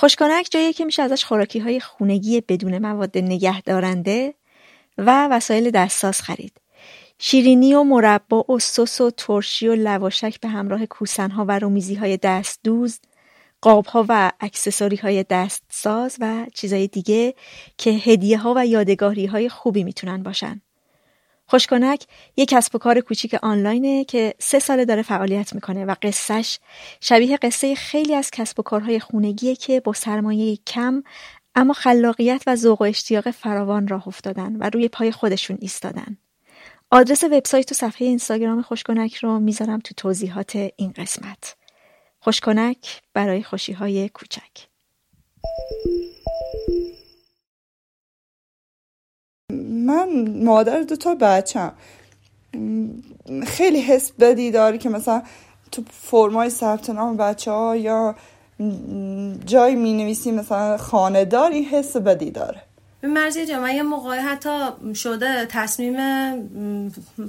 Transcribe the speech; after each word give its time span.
خوشکنک 0.00 0.48
جایی 0.50 0.72
که 0.72 0.84
میشه 0.84 1.02
ازش 1.02 1.24
خوراکی 1.24 1.58
های 1.58 1.80
خونگی 1.80 2.40
بدون 2.40 2.78
مواد 2.78 3.18
نگهدارنده 3.18 4.34
و 4.98 5.28
وسایل 5.30 5.70
دستساز 5.70 6.22
خرید. 6.22 6.60
شیرینی 7.18 7.74
و 7.74 7.82
مربا 7.82 8.44
و 8.52 8.58
سس 8.58 9.00
و 9.00 9.10
ترشی 9.10 9.68
و 9.68 9.74
لواشک 9.74 10.40
به 10.40 10.48
همراه 10.48 10.86
کوسنها 10.86 11.44
و 11.48 11.58
رومیزی 11.58 12.16
دست 12.16 12.60
دوز 12.64 13.00
قاب 13.60 13.86
ها 13.86 14.06
و 14.08 14.32
اکسسوری 14.40 14.96
های 14.96 15.24
دست 15.30 15.62
ساز 15.70 16.16
و 16.20 16.46
چیزهای 16.54 16.86
دیگه 16.86 17.34
که 17.78 17.90
هدیه 17.90 18.38
ها 18.38 18.54
و 18.56 18.66
یادگاری 18.66 19.26
های 19.26 19.48
خوبی 19.48 19.84
می‌تونن 19.84 20.22
باشن. 20.22 20.60
خوشکنک 21.50 22.04
یک 22.36 22.48
کسب 22.48 22.74
و 22.74 22.78
کار 22.78 23.00
کوچیک 23.00 23.34
آنلاینه 23.34 24.04
که 24.04 24.34
سه 24.38 24.58
ساله 24.58 24.84
داره 24.84 25.02
فعالیت 25.02 25.54
می‌کنه 25.54 25.84
و 25.84 25.94
قصهش 26.02 26.58
شبیه 27.00 27.36
قصه 27.36 27.74
خیلی 27.74 28.14
از 28.14 28.30
کسب 28.30 28.60
و 28.60 28.62
کارهای 28.62 29.00
خونگیه 29.00 29.56
که 29.56 29.80
با 29.80 29.92
سرمایه 29.92 30.56
کم 30.66 31.02
اما 31.54 31.72
خلاقیت 31.72 32.42
و 32.46 32.56
ذوق 32.56 32.80
و 32.80 32.84
اشتیاق 32.84 33.30
فراوان 33.30 33.88
راه 33.88 34.08
افتادن 34.08 34.56
و 34.56 34.70
روی 34.74 34.88
پای 34.88 35.12
خودشون 35.12 35.58
ایستادن. 35.60 36.16
آدرس 36.90 37.24
وبسایت 37.24 37.72
و 37.72 37.74
صفحه 37.74 38.06
اینستاگرام 38.06 38.62
خوشکنک 38.62 39.14
رو 39.14 39.38
می‌ذارم 39.38 39.78
تو 39.78 39.94
توضیحات 39.96 40.70
این 40.76 40.92
قسمت. 40.96 41.56
خوشکنک 42.20 43.02
برای 43.14 43.42
خوشی 43.42 43.72
های 43.72 44.08
کوچک. 44.08 44.68
من 49.52 50.28
مادر 50.44 50.82
دو 50.82 50.96
تا 50.96 51.14
بچم 51.14 51.72
خیلی 53.46 53.80
حس 53.80 54.12
بدی 54.12 54.50
داری 54.50 54.78
که 54.78 54.88
مثلا 54.88 55.22
تو 55.72 55.82
فرمای 55.92 56.50
ثبت 56.50 56.90
نام 56.90 57.16
بچه 57.16 57.50
ها 57.50 57.76
یا 57.76 58.14
جایی 59.46 59.76
می 59.76 59.92
نویسی 59.92 60.32
مثلا 60.32 60.76
خانداری 60.76 61.62
حس 61.62 61.96
بدی 61.96 62.30
داره 62.30 62.62
مرزی 63.02 63.46
جا 63.46 63.60
من 63.60 63.74
یه 63.74 63.82
موقعی 63.82 64.20
حتی 64.20 64.68
شده 64.94 65.46
تصمیم 65.46 65.96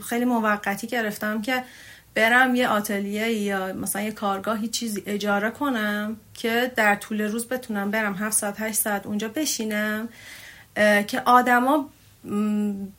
خیلی 0.01 0.25
موقتی 0.25 0.87
گرفتم 0.87 1.41
که 1.41 1.63
برم 2.15 2.55
یه 2.55 2.69
آتلیه 2.69 3.31
یا 3.31 3.73
مثلا 3.73 4.01
یه 4.01 4.11
کارگاهی 4.11 4.67
چیزی 4.67 5.03
اجاره 5.05 5.49
کنم 5.51 6.17
که 6.33 6.71
در 6.75 6.95
طول 6.95 7.21
روز 7.21 7.47
بتونم 7.47 7.91
برم 7.91 8.13
7 8.13 8.37
ساعت 8.37 8.55
8 8.61 8.79
ساعت 8.79 9.05
اونجا 9.05 9.27
بشینم 9.27 10.09
که 11.07 11.21
آدما 11.25 11.89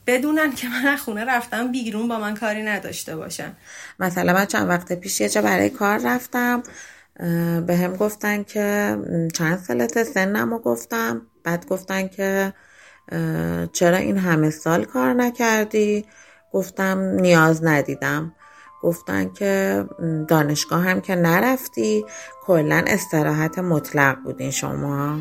بدونن 0.06 0.52
که 0.52 0.68
من 0.68 0.96
خونه 0.96 1.24
رفتم 1.24 1.72
بیرون 1.72 2.08
با 2.08 2.18
من 2.18 2.34
کاری 2.34 2.62
نداشته 2.62 3.16
باشن. 3.16 3.52
مثلا 4.00 4.32
من 4.32 4.44
چند 4.44 4.68
وقت 4.68 4.92
پیش 4.92 5.20
یه 5.20 5.28
جا 5.28 5.42
برای 5.42 5.70
کار 5.70 6.00
رفتم 6.04 6.62
به 7.66 7.76
هم 7.76 7.96
گفتن 7.96 8.42
که 8.42 8.96
چند 9.34 9.58
سالت 9.58 10.02
سنم 10.02 10.58
گفتم. 10.58 11.22
بعد 11.44 11.66
گفتن 11.66 12.08
که 12.08 12.52
چرا 13.72 13.96
این 13.96 14.18
همه 14.18 14.50
سال 14.50 14.84
کار 14.84 15.12
نکردی؟ 15.12 16.04
گفتم 16.52 16.98
نیاز 16.98 17.64
ندیدم. 17.64 18.34
گفتن 18.82 19.32
که 19.32 19.84
دانشگاه 20.28 20.84
هم 20.84 21.00
که 21.00 21.16
نرفتی 21.16 22.04
کلا 22.42 22.84
استراحت 22.86 23.58
مطلق 23.58 24.16
بودین 24.24 24.50
شما. 24.50 25.20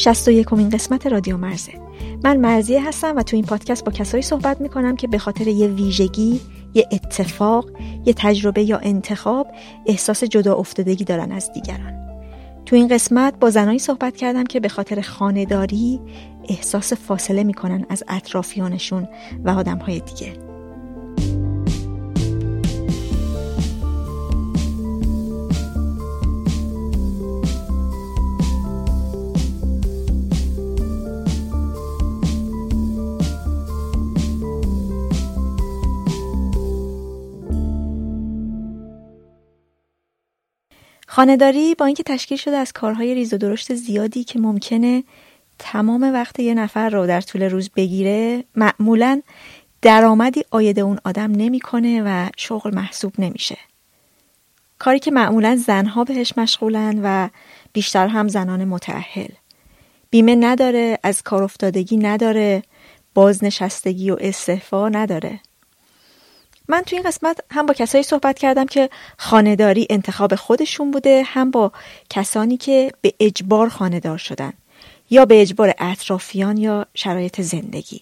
61 0.00 0.46
کمین 0.46 0.68
قسمت 0.68 1.06
رادیو 1.06 1.36
مرزه. 1.36 1.72
من 2.24 2.36
مرزیه 2.36 2.88
هستم 2.88 3.16
و 3.16 3.22
تو 3.22 3.36
این 3.36 3.44
پادکست 3.44 3.84
با 3.84 3.92
کسایی 3.92 4.22
صحبت 4.22 4.60
می‌کنم 4.60 4.96
که 4.96 5.08
به 5.08 5.18
خاطر 5.18 5.48
یه 5.48 5.66
ویژگی 5.66 6.40
یه 6.74 6.88
اتفاق 6.92 7.70
یه 8.06 8.14
تجربه 8.16 8.62
یا 8.62 8.78
انتخاب 8.78 9.46
احساس 9.86 10.24
جدا 10.24 10.54
افتادگی 10.54 11.04
دارن 11.04 11.32
از 11.32 11.52
دیگران. 11.52 11.92
تو 12.66 12.76
این 12.76 12.88
قسمت 12.88 13.34
با 13.40 13.50
زنایی 13.50 13.78
صحبت 13.78 14.16
کردم 14.16 14.44
که 14.44 14.60
به 14.60 14.68
خاطر 14.68 15.00
خانهداری 15.00 16.00
احساس 16.48 16.92
فاصله 16.92 17.44
می‌کنن 17.44 17.86
از 17.88 18.04
اطرافیانشون 18.08 19.08
و 19.44 19.50
آدمهای 19.50 20.00
دیگه. 20.00 20.49
خانهداری 41.20 41.74
با 41.74 41.86
اینکه 41.86 42.02
تشکیل 42.02 42.38
شده 42.38 42.56
از 42.56 42.72
کارهای 42.72 43.14
ریز 43.14 43.34
و 43.34 43.38
درشت 43.38 43.74
زیادی 43.74 44.24
که 44.24 44.38
ممکنه 44.38 45.04
تمام 45.58 46.02
وقت 46.02 46.40
یه 46.40 46.54
نفر 46.54 46.88
رو 46.90 47.06
در 47.06 47.20
طول 47.20 47.42
روز 47.42 47.70
بگیره 47.76 48.44
معمولا 48.56 49.22
درآمدی 49.82 50.44
آید 50.50 50.80
اون 50.80 50.98
آدم 51.04 51.32
نمی‌کنه 51.32 52.02
و 52.06 52.28
شغل 52.36 52.74
محسوب 52.74 53.12
نمیشه. 53.18 53.56
کاری 54.78 54.98
که 54.98 55.10
معمولا 55.10 55.56
زنها 55.56 56.04
بهش 56.04 56.32
مشغولن 56.36 57.00
و 57.02 57.28
بیشتر 57.72 58.06
هم 58.06 58.28
زنان 58.28 58.64
متعهل 58.64 59.30
بیمه 60.10 60.34
نداره 60.34 60.98
از 61.02 61.22
کار 61.22 61.42
افتادگی 61.42 61.96
نداره 61.96 62.62
بازنشستگی 63.14 64.10
و 64.10 64.16
استعفا 64.20 64.88
نداره. 64.88 65.40
من 66.70 66.82
تو 66.82 66.96
این 66.96 67.04
قسمت 67.04 67.40
هم 67.50 67.66
با 67.66 67.74
کسایی 67.74 68.04
صحبت 68.04 68.38
کردم 68.38 68.66
که 68.66 68.90
خانهداری 69.18 69.86
انتخاب 69.90 70.34
خودشون 70.34 70.90
بوده 70.90 71.22
هم 71.26 71.50
با 71.50 71.72
کسانی 72.10 72.56
که 72.56 72.92
به 73.00 73.14
اجبار 73.20 73.68
خانهدار 73.68 74.18
شدن 74.18 74.52
یا 75.10 75.24
به 75.24 75.42
اجبار 75.42 75.74
اطرافیان 75.78 76.56
یا 76.56 76.86
شرایط 76.94 77.40
زندگی. 77.40 78.00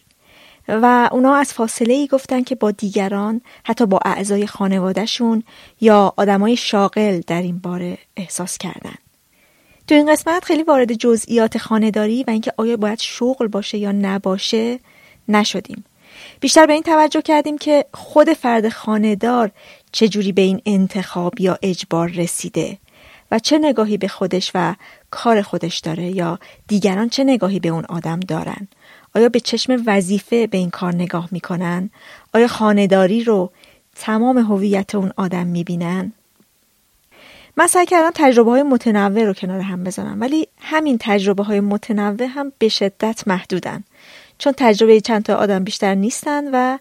و 0.69 1.09
اونا 1.13 1.35
از 1.35 1.53
فاصله 1.53 1.95
ای 1.95 2.07
گفتن 2.07 2.43
که 2.43 2.55
با 2.55 2.71
دیگران 2.71 3.41
حتی 3.65 3.87
با 3.87 4.01
اعضای 4.05 4.47
خانوادهشون 4.47 5.43
یا 5.81 6.13
آدمای 6.17 6.57
شاغل 6.57 7.21
در 7.27 7.43
این 7.43 7.59
باره 7.59 7.99
احساس 8.17 8.59
کردن. 8.59 8.95
تو 9.87 9.95
این 9.95 10.13
قسمت 10.13 10.45
خیلی 10.45 10.63
وارد 10.63 10.93
جزئیات 10.93 11.59
خانهداری 11.59 12.25
و 12.25 12.31
اینکه 12.31 12.53
آیا 12.57 12.77
باید 12.77 13.01
شغل 13.01 13.47
باشه 13.47 13.79
یا 13.79 13.93
نباشه 13.93 14.79
نشدیم. 15.29 15.85
بیشتر 16.41 16.67
به 16.67 16.73
این 16.73 16.83
توجه 16.83 17.23
کردیم 17.23 17.59
که 17.59 17.85
خود 17.95 18.33
فرد 18.33 18.69
خانهدار 18.69 19.51
چجوری 19.93 20.33
به 20.33 20.43
این 20.43 20.63
انتخاب 20.67 21.41
یا 21.41 21.59
اجبار 21.63 22.09
رسیده 22.09 22.79
و 23.31 23.39
چه 23.39 23.59
نگاهی 23.59 23.97
به 23.97 24.09
خودش 24.09 24.51
و 24.55 24.75
کار 25.11 25.43
خودش 25.43 25.79
داره 25.79 26.05
یا 26.05 26.39
دیگران 26.69 27.09
چه 27.09 27.25
نگاهی 27.25 27.61
به 27.61 27.69
اون 27.69 27.85
آدم 27.85 28.21
دارن؟ 28.21 28.69
آیا 29.15 29.29
به 29.29 29.41
چشم 29.41 29.83
وظیفه 29.87 30.47
به 30.47 30.59
این 30.59 30.71
کار 30.71 30.95
نگاه 30.95 31.29
می‌کنن؟ 31.31 31.91
آیا 32.35 32.49
خانهداری 32.49 33.25
رو 33.25 33.51
تمام 33.97 34.39
هویت 34.39 34.95
اون 34.95 35.13
آدم 35.17 35.47
می‌بینن؟ 35.47 36.13
من 37.57 37.67
سعی 37.67 37.87
کردم 37.87 38.11
تجربه 38.15 38.51
های 38.51 38.63
متنوع 38.63 39.25
رو 39.25 39.33
کنار 39.35 39.61
هم 39.61 39.85
بزنم 39.85 40.21
ولی 40.21 40.49
همین 40.61 40.97
تجربه 41.01 41.43
های 41.43 41.61
متنوع 41.61 42.27
هم 42.27 42.53
به 42.59 42.69
شدت 42.69 43.23
محدودن. 43.27 43.85
چون 44.39 44.55
تجربه 44.57 45.01
چند 45.01 45.23
تا 45.23 45.35
آدم 45.35 45.65
بیشتر 45.65 45.95
نیستن 45.95 46.45
و 46.53 46.79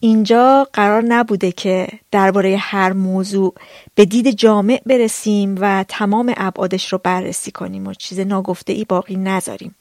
اینجا 0.00 0.68
قرار 0.72 1.02
نبوده 1.02 1.52
که 1.52 1.88
درباره 2.10 2.56
هر 2.56 2.92
موضوع 2.92 3.54
به 3.94 4.04
دید 4.04 4.30
جامع 4.30 4.82
برسیم 4.86 5.56
و 5.60 5.84
تمام 5.88 6.34
ابعادش 6.36 6.92
رو 6.92 7.00
بررسی 7.04 7.50
کنیم 7.50 7.86
و 7.86 7.94
چیز 7.94 8.20
ناگفته 8.20 8.72
ای 8.72 8.84
باقی 8.84 9.16
نذاریم. 9.16 9.74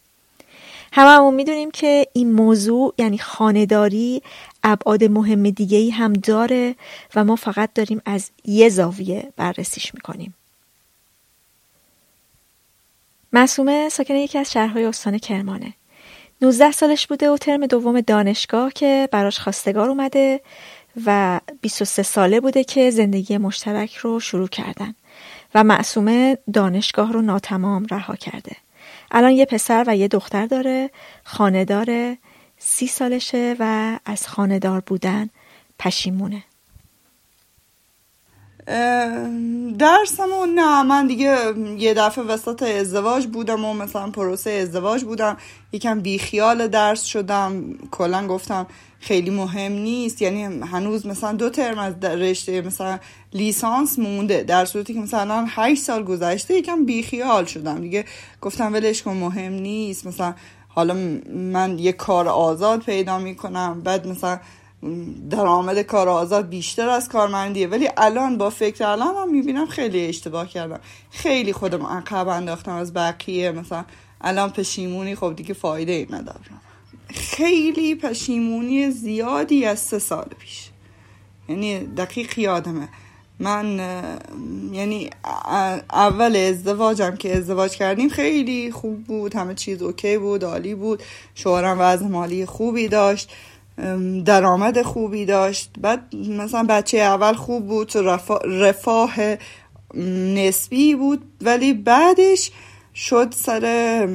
هممون 0.94 1.34
می‌دونیم 1.34 1.72
که 1.72 2.08
این 2.14 2.32
موضوع 2.32 2.94
یعنی 2.98 3.18
خانداری 3.18 4.22
ابعاد 4.64 5.04
مهم 5.04 5.50
دیگه 5.50 5.78
ای 5.78 5.90
هم 5.90 6.14
داره 6.14 6.76
و 7.16 7.24
ما 7.24 7.36
فقط 7.36 7.74
داریم 7.74 8.02
از 8.06 8.30
یه 8.46 8.70
زاویه 8.70 9.34
بررسیش 9.38 9.94
می‌کنیم. 9.94 10.34
معصومه 13.34 13.90
ساکن 13.90 14.16
یکی 14.16 14.38
از 14.38 14.52
شهرهای 14.52 14.86
استان 14.86 15.18
کرمانه. 15.18 15.74
19 16.44 16.72
سالش 16.72 17.08
بوده 17.08 17.30
و 17.30 17.38
ترم 17.38 17.66
دوم 17.66 18.02
دانشگاه 18.02 18.74
که 18.74 19.10
براش 19.12 19.40
خواستگار 19.40 19.90
اومده 19.90 20.42
و 21.06 21.40
23 21.62 22.04
ساله 22.04 22.40
بوده 22.40 22.64
که 22.64 22.90
زندگی 22.90 23.38
مشترک 23.38 23.96
رو 23.96 24.20
شروع 24.20 24.48
کردن 24.48 24.96
و 25.56 25.64
معصومه 25.64 26.38
دانشگاه 26.54 27.14
رو 27.14 27.22
ناتمام 27.22 27.86
رها 27.86 28.16
کرده. 28.16 28.56
الان 29.12 29.32
یه 29.32 29.46
پسر 29.46 29.84
و 29.88 29.96
یه 29.96 30.08
دختر 30.08 30.46
داره 30.46 30.90
خانه 31.24 31.66
داره 31.66 32.18
سی 32.58 32.88
سالشه 32.88 33.56
و 33.60 34.00
از 34.06 34.28
خاندار 34.28 34.80
بودن 34.80 35.30
پشیمونه. 35.80 36.44
درسمو 39.80 40.46
نه 40.56 40.84
من 40.84 41.08
دیگه 41.08 41.38
یه 41.78 41.94
دفعه 41.94 42.24
وسط 42.24 42.64
ازدواج 42.64 43.28
بودم 43.28 43.66
و 43.66 43.74
مثلا 43.74 44.10
پروسه 44.10 44.52
ازدواج 44.52 45.04
بودم. 45.04 45.38
یکم 45.72 46.00
بیخیال 46.00 46.68
درس 46.68 47.04
شدم. 47.04 47.64
کلا 47.92 48.28
گفتم 48.28 48.68
خیلی 49.00 49.30
مهم 49.30 49.72
نیست. 49.72 50.22
یعنی 50.22 50.44
هنوز 50.44 51.06
مثلا 51.06 51.34
دو 51.34 51.50
ترم 51.50 51.80
از 51.80 51.94
رشته 52.04 52.62
مثلا 52.62 53.00
لیسانس 53.34 54.00
مونده. 54.00 54.44
در 54.44 54.66
صورتی 54.66 54.94
که 54.94 55.00
مثلا 55.00 55.46
هشت 55.50 55.84
سال 55.84 56.04
گذشته 56.04 56.54
یکم 56.54 56.86
بیخیال 56.86 57.46
شدم. 57.46 57.82
دیگه 57.82 58.06
گفتم 58.42 58.74
ولش 58.74 59.02
کن 59.02 59.14
مهم 59.14 59.54
نیست. 59.54 60.08
مثلا 60.08 60.34
حالا 60.70 60.94
من 61.34 61.80
یه 61.80 61.92
کار 61.92 62.28
آزاد 62.28 62.80
پیدا 62.80 63.20
می‌کنم. 63.20 63.82
بعد 63.82 64.08
مثلا 64.08 64.40
درآمد 65.30 65.80
کار 65.82 66.10
آزاد 66.10 66.50
بیشتر 66.50 66.90
از 66.90 67.10
کارمندیه. 67.10 67.68
ولی 67.68 67.90
الان 67.98 68.38
با 68.38 68.50
فکر 68.50 68.86
الان 68.86 69.16
هم 69.16 69.32
می‌بینم 69.32 69.66
خیلی 69.66 70.08
اشتباه 70.08 70.48
کردم. 70.48 70.80
خیلی 71.12 71.54
خودم 71.54 71.86
عقب 71.86 72.28
انداختم 72.28 72.72
از 72.72 72.94
بقیه. 72.94 73.52
مثلا 73.52 73.86
الان 74.22 74.50
پشیمونی 74.50 75.16
خب 75.16 75.34
دیگه 75.36 75.54
فایده 75.54 75.92
ای 75.92 76.08
ندارم. 76.10 76.62
خیلی 77.10 77.96
پشیمونی 77.96 78.92
زیادی 78.92 79.66
از 79.66 79.80
سه 79.80 80.00
سال 80.00 80.28
پیش. 80.40 80.70
یعنی 81.50 81.80
دقیق 81.80 82.40
یادمه. 82.40 82.90
من 83.40 83.80
یعنی 84.74 85.10
اول 85.94 86.36
ازدواجم 86.36 87.16
که 87.16 87.38
ازدواج 87.38 87.72
کردیم 87.72 88.10
خیلی 88.10 88.72
خوب 88.72 89.04
بود. 89.04 89.36
همه 89.36 89.56
چیز 89.56 89.82
اوکی 89.82 90.18
بود 90.18 90.44
عالی 90.44 90.76
بود. 90.76 91.04
شوهرم 91.36 91.78
وضع 91.80 92.08
مالی 92.08 92.46
خوبی 92.46 92.88
داشت. 92.88 93.32
درآمد 94.26 94.82
خوبی 94.82 95.26
داشت. 95.26 95.72
بعد 95.82 96.16
مثلا 96.16 96.64
بچه 96.70 96.98
اول 96.98 97.34
خوب 97.34 97.68
بود 97.68 97.92
رفاه 98.46 99.14
نسبی 100.36 100.96
بود. 100.96 101.22
ولی 101.42 101.74
بعدش 101.74 102.52
شد 102.96 103.34
سر 103.36 104.10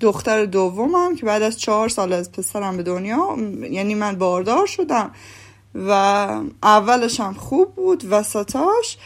دختر 0.00 0.44
دومم 0.44 1.16
که 1.16 1.26
بعد 1.26 1.42
از 1.42 1.60
چهار 1.60 1.88
سال 1.88 2.12
از 2.12 2.32
پسرم 2.32 2.76
به 2.76 2.82
دنیا 2.82 3.36
یعنی 3.70 3.94
من 3.94 4.16
باردار 4.18 4.66
شدم 4.66 5.10
و 5.74 5.90
اولش 6.62 7.20
هم 7.20 7.34
خوب 7.34 7.74
بود 7.74 8.04
وسطاش. 8.10 8.98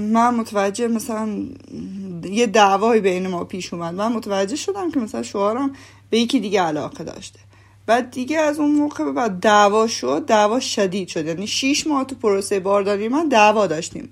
من 0.00 0.34
متوجه 0.34 0.88
مثلا 0.88 1.46
یه 2.24 2.46
دعوایی 2.46 3.00
بین 3.00 3.26
ما 3.26 3.44
پیش 3.44 3.74
اومد. 3.74 3.94
من 3.94 4.12
متوجه 4.12 4.56
شدم 4.56 4.90
که 4.90 5.00
مثلا 5.00 5.22
شوهرم 5.22 5.72
به 6.10 6.18
یکی 6.18 6.40
دیگه 6.40 6.62
علاقه 6.62 7.04
داشته. 7.04 7.38
بعد 7.86 8.10
دیگه 8.10 8.38
از 8.38 8.60
اون 8.60 8.70
موقع 8.74 9.12
بعد 9.12 9.40
دعوا 9.40 9.86
شد 9.86 10.24
دعوا 10.26 10.60
شدید 10.60 11.08
شد. 11.08 11.26
یعنی 11.26 11.46
شیش 11.46 11.86
ماه 11.86 12.04
تو 12.04 12.14
پروسه 12.14 12.60
بارداری 12.60 13.08
من 13.08 13.28
دعوا 13.28 13.66
داشتیم. 13.66 14.10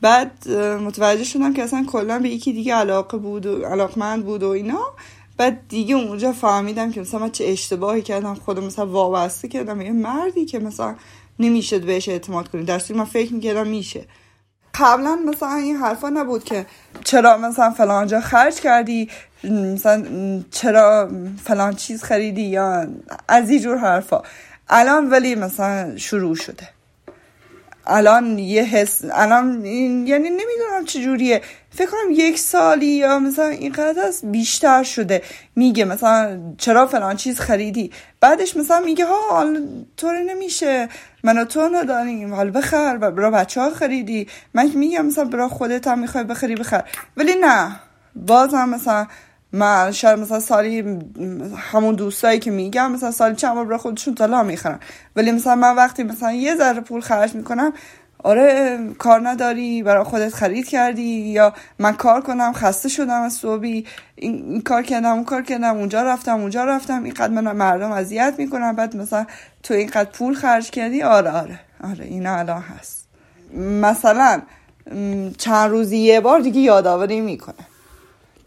بعد 0.00 0.50
متوجه 0.52 1.24
شدم 1.24 1.54
که 1.54 1.62
اصلا 1.62 1.84
کلا 1.92 2.18
به 2.18 2.28
یکی 2.28 2.52
دیگه 2.52 2.74
علاقه 2.74 3.18
بود 3.18 3.46
و 3.46 3.64
علاقمند 3.64 4.24
بود 4.24 4.42
و 4.42 4.48
اینا. 4.48 4.80
بعد 5.36 5.68
دیگه 5.68 5.94
اونجا 5.94 6.32
فهمیدم 6.32 6.92
که 6.92 7.00
مثلا 7.00 7.20
من 7.20 7.30
چه 7.30 7.44
اشتباهی 7.44 8.02
کردم 8.02 8.34
خودم 8.34 8.64
مثلا 8.64 8.86
وابسته 8.86 9.48
کردم. 9.48 9.80
یه 9.80 9.92
مردی 9.92 10.44
که 10.44 10.58
مثلا 10.58 10.96
نمیشه 11.38 11.78
بهش 11.78 12.08
اعتماد 12.08 12.48
کنی. 12.48 12.64
در 12.64 12.82
من 12.94 13.04
فکر 13.04 13.34
می‌کردم 13.34 13.66
میشه. 13.66 14.04
قبلا 14.74 15.16
مثلا 15.16 15.54
این 15.54 15.76
حرفا 15.76 16.08
نبود 16.08 16.44
که 16.44 16.66
چرا 17.04 17.38
مثلا 17.38 17.70
فلان 17.70 18.06
جا 18.06 18.20
خرج 18.20 18.54
کردی 18.60 19.08
مثلا 19.44 20.04
چرا 20.50 21.10
فلان 21.44 21.74
چیز 21.76 22.02
خریدی 22.02 22.42
یا 22.42 22.86
از 23.28 23.50
این 23.50 23.60
جور 23.60 23.78
حرفا. 23.78 24.22
الان 24.68 25.10
ولی 25.10 25.34
مثلا 25.34 25.96
شروع 25.96 26.34
شده. 26.34 26.68
الان 27.86 28.38
یه 28.38 28.62
حس 28.62 29.00
الان 29.12 29.64
یعنی 29.64 30.30
نمی‌دونم 30.30 30.84
چجوریه 30.86 31.42
فکر 31.70 31.90
کنم 31.90 32.10
یک 32.10 32.38
سالی 32.38 32.86
یا 32.86 33.18
مثلا 33.18 33.44
اینقدر 33.44 34.02
از 34.02 34.20
بیشتر 34.24 34.82
شده. 34.82 35.22
میگه 35.56 35.84
مثلا 35.84 36.40
چرا 36.58 36.86
فلان 36.86 37.16
چیز 37.16 37.40
خریدی؟ 37.40 37.90
بعدش 38.20 38.56
مثلا 38.56 38.80
میگه 38.80 39.06
ها 39.06 39.44
طوری 39.96 40.24
نمیشه. 40.24 40.88
من 41.24 41.44
تو 41.44 41.68
نداریم 41.68 42.34
حالا 42.34 42.50
بخر. 42.50 42.98
و 43.00 43.10
برا 43.10 43.30
بچه 43.30 43.60
ها 43.60 43.70
خریدی. 43.70 44.28
من 44.54 44.70
میگم 44.74 45.06
مثلا 45.06 45.24
برا 45.24 45.48
خودت 45.48 45.88
هم 45.88 45.98
می‌خوای 45.98 46.24
بخری 46.24 46.54
بخر. 46.54 46.84
ولی 47.16 47.34
نه. 47.40 47.80
باز 48.16 48.54
هم 48.54 48.68
مثلا 48.68 49.06
من 49.52 49.92
شاید 49.92 50.18
مثلا 50.18 50.40
سالی 50.40 50.98
همون 51.56 51.94
دوستایی 51.94 52.38
که 52.38 52.50
میگم 52.50 52.92
مثلا 52.92 53.10
سالی 53.10 53.36
چند 53.36 53.54
بار 53.54 53.64
برای 53.64 53.78
خودشون 53.78 54.14
طلا 54.14 54.42
می‌خرن. 54.42 54.80
ولی 55.16 55.32
مثلا 55.32 55.54
من 55.54 55.76
وقتی 55.76 56.02
مثلا 56.02 56.32
یه 56.32 56.56
ذره 56.56 56.80
پول 56.80 57.00
خرج 57.00 57.34
می‌کنم 57.34 57.72
آره 58.24 58.78
کار 58.98 59.28
نداری 59.28 59.82
برای 59.82 60.04
خودت 60.04 60.34
خرید 60.34 60.68
کردی 60.68 61.02
یا 61.02 61.54
من 61.78 61.92
کار 61.92 62.20
کنم 62.20 62.52
خسته 62.52 62.88
شدم 62.88 63.22
از 63.22 63.32
صبحی 63.32 63.86
این, 64.16 64.60
کار 64.60 64.82
کردم 64.82 65.12
اون 65.12 65.24
کار 65.24 65.42
کردم 65.42 65.76
اونجا 65.76 66.02
رفتم 66.02 66.40
اونجا 66.40 66.64
رفتم 66.64 67.04
اینقدر 67.04 67.28
من 67.28 67.56
مردم 67.56 67.90
اذیت 67.90 68.34
می‌کنم 68.38 68.76
بعد 68.76 68.96
مثلا 68.96 69.26
تو 69.62 69.74
اینقدر 69.74 70.10
پول 70.10 70.34
خرج 70.34 70.70
کردی 70.70 71.02
آره 71.02 71.30
آره 71.30 71.60
آره 71.84 72.04
اینا 72.04 72.36
الان 72.36 72.62
هست. 72.62 73.08
مثلا 73.54 74.42
چند 75.38 75.70
روزی 75.70 75.96
یه 75.98 76.20
بار 76.20 76.40
دیگه 76.40 76.60
یادآوری 76.60 77.20
می‌کنه. 77.20 77.54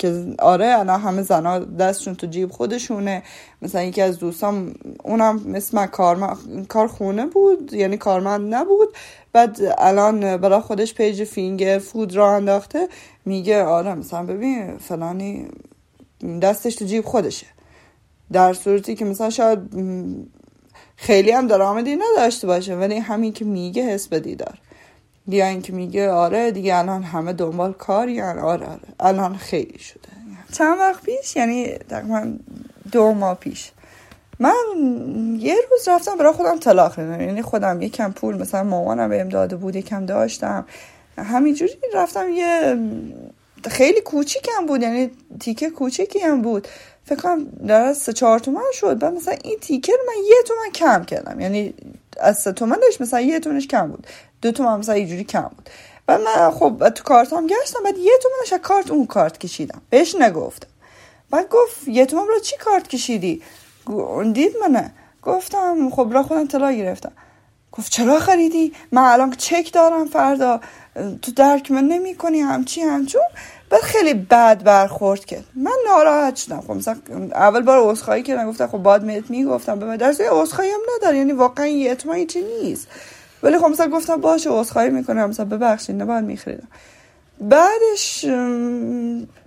که 0.01 0.35
آره 0.39 0.79
الان 0.79 1.01
همه 1.01 1.21
زنا 1.21 1.59
دستشون 1.59 2.15
تو 2.15 2.27
جیب 2.27 2.51
خودشونه. 2.51 3.23
مثلا 3.61 3.83
یکی 3.83 4.01
از 4.01 4.19
دوستام 4.19 4.73
اونم 5.03 5.43
مثل 5.45 5.77
من 5.77 5.85
کار, 5.85 6.37
کار 6.69 6.87
خونه 6.87 7.25
بود 7.25 7.73
یعنی 7.73 7.97
کارمند 7.97 8.55
نبود. 8.55 8.89
بعد 9.33 9.57
الان 9.77 10.37
برای 10.37 10.61
خودش 10.61 10.93
page 10.93 11.23
finger 11.23 11.79
food 11.79 12.15
راه 12.15 12.35
انداخته 12.35 12.87
میگه 13.25 13.63
آره 13.63 13.93
مثلا 13.93 14.23
ببین 14.23 14.77
فلانی 14.77 15.47
دستش 16.41 16.75
تو 16.75 16.85
جیب 16.85 17.05
خودشه. 17.05 17.47
در 18.31 18.53
صورتی 18.53 18.95
که 18.95 19.05
مثلا 19.05 19.29
شاید 19.29 19.59
خیلی 20.95 21.31
هم 21.31 21.47
درآمدی 21.47 21.95
نداشته 21.95 22.47
باشه 22.47 22.75
ولی 22.75 22.97
همین 22.97 23.33
که 23.33 23.45
میگه 23.45 23.83
حس 23.83 24.07
بدی 24.07 24.35
دار 24.35 24.57
یا 25.27 25.45
اینکه 25.45 25.73
میگه 25.73 26.09
آره 26.09 26.51
دیگه 26.51 26.75
الان 26.75 27.03
همه 27.03 27.33
دنبال 27.33 27.73
کاری 27.73 28.21
آره 28.21 28.41
آره. 28.41 28.67
الان 28.99 29.37
خیلی 29.37 29.79
شده. 29.79 30.09
چند 30.53 30.79
وقت 30.79 31.03
پیش؟ 31.03 31.35
یعنی 31.35 31.77
تقریبا 31.89 32.33
دو 32.91 33.13
ماه 33.13 33.35
پیش. 33.35 33.71
من 34.39 34.53
یه 35.39 35.55
روز 35.71 35.87
رفتم 35.87 36.17
برای 36.17 36.33
خودم 36.33 36.59
طلاق 36.59 36.99
یعنی 36.99 37.41
خودم 37.41 37.81
یکم 37.81 38.11
پول 38.11 38.37
مثلا 38.37 38.63
مامانم 38.63 39.09
بهم 39.09 39.29
داده 39.29 39.55
بود 39.55 39.75
یکم 39.75 40.05
داشتم. 40.05 40.65
همینجوری 41.17 41.73
رفتم 41.93 42.29
یه 42.29 42.77
خیلی 43.69 44.01
کوچیکم 44.01 44.65
بود. 44.67 44.81
یعنی 44.81 45.11
تیکه 45.39 45.69
کوچیکی 45.69 46.19
هم 46.19 46.41
بود. 46.41 46.67
فکر 47.05 47.19
کنم 47.19 47.45
در 47.67 47.93
سه 47.93 48.13
چهار 48.13 48.39
تومن 48.39 48.61
شد. 48.73 48.99
بعد 48.99 49.13
مثلا 49.13 49.35
این 49.43 49.59
تیکه 49.61 49.91
رو 49.91 49.99
من 50.07 50.23
یه 50.29 50.35
تومن 50.47 50.71
کم 50.73 51.03
کردم. 51.03 51.39
یعنی 51.39 51.73
از 52.21 52.39
سه 52.39 52.51
تومنش 52.51 53.01
مثلا 53.01 53.21
یه 53.21 53.39
تومنش 53.39 53.67
کم 53.67 53.87
بود. 53.87 54.07
دو 54.41 54.51
تومن 54.51 54.79
مثلا 54.79 54.95
اینجوری 54.95 55.23
کم 55.23 55.51
بود. 55.55 55.69
بعد 56.05 56.21
من 56.21 56.51
خب 56.51 56.89
تو 56.89 57.03
کارت 57.03 57.33
هم 57.33 57.47
گشتم 57.47 57.83
بعد 57.83 57.97
یه 57.97 58.11
تومنش 58.23 58.53
از 58.53 58.59
کارت 58.59 58.91
اون 58.91 59.05
کارت 59.05 59.37
کشیدم. 59.37 59.81
بهش 59.89 60.15
نگفتم. 60.15 60.67
بعد 61.29 61.49
گفت 61.49 61.87
یه 61.87 62.05
تومن 62.05 62.27
رو 62.27 62.39
چی 62.39 62.57
کارت 62.57 62.87
کشیدی؟ 62.87 63.41
دید 64.33 64.53
منه. 64.61 64.93
گفتم 65.21 65.89
خب 65.89 66.07
را 66.13 66.23
خودم 66.23 66.47
طلا 66.47 66.71
گرفتم. 66.71 67.11
گفت 67.71 67.91
چرا 67.91 68.19
خریدی؟ 68.19 68.73
من 68.91 69.01
الان 69.01 69.31
چک 69.31 69.73
دارم 69.73 70.07
فردا. 70.07 70.59
تو 71.21 71.31
درک 71.31 71.71
من 71.71 71.83
نمی 71.83 72.15
کنی 72.15 72.39
همچی 72.39 72.81
همچون. 72.81 73.21
بعد 73.71 73.81
خیلی 73.81 74.13
بد 74.13 74.63
برخورد 74.63 75.25
کرد. 75.25 75.43
من 75.55 75.71
ناراحت 75.87 76.35
شدم. 76.35 76.61
خب 76.61 76.71
مثلا 76.71 76.95
اول 77.31 77.61
بار 77.61 77.91
عذرخواهی 77.91 78.23
کردم 78.23 78.49
گفتم 78.49 78.67
خب 78.67 78.77
بعد 78.77 79.03
میت 79.03 79.29
می‌گفتم. 79.29 79.79
به 79.79 79.85
من 79.85 79.97
درس 79.97 80.21
عذرخواهی 80.21 80.71
هم 80.71 80.79
نداره 80.97 81.17
یعنی 81.17 81.31
واقعا 81.31 81.67
یه 81.67 81.91
اتمایی 81.91 82.25
چی 82.25 82.41
نیست. 82.41 82.87
ولی 83.43 83.57
خب 83.57 83.65
مثلا 83.65 83.87
گفتم 83.87 84.21
باشه 84.21 84.49
عذرخواهی 84.49 84.89
می‌کنم. 84.89 85.29
مثلا 85.29 85.45
ببخشید 85.45 85.95
نه 85.95 86.05
بعد 86.05 86.23
میخریدم. 86.23 86.67
بعدش 87.41 88.21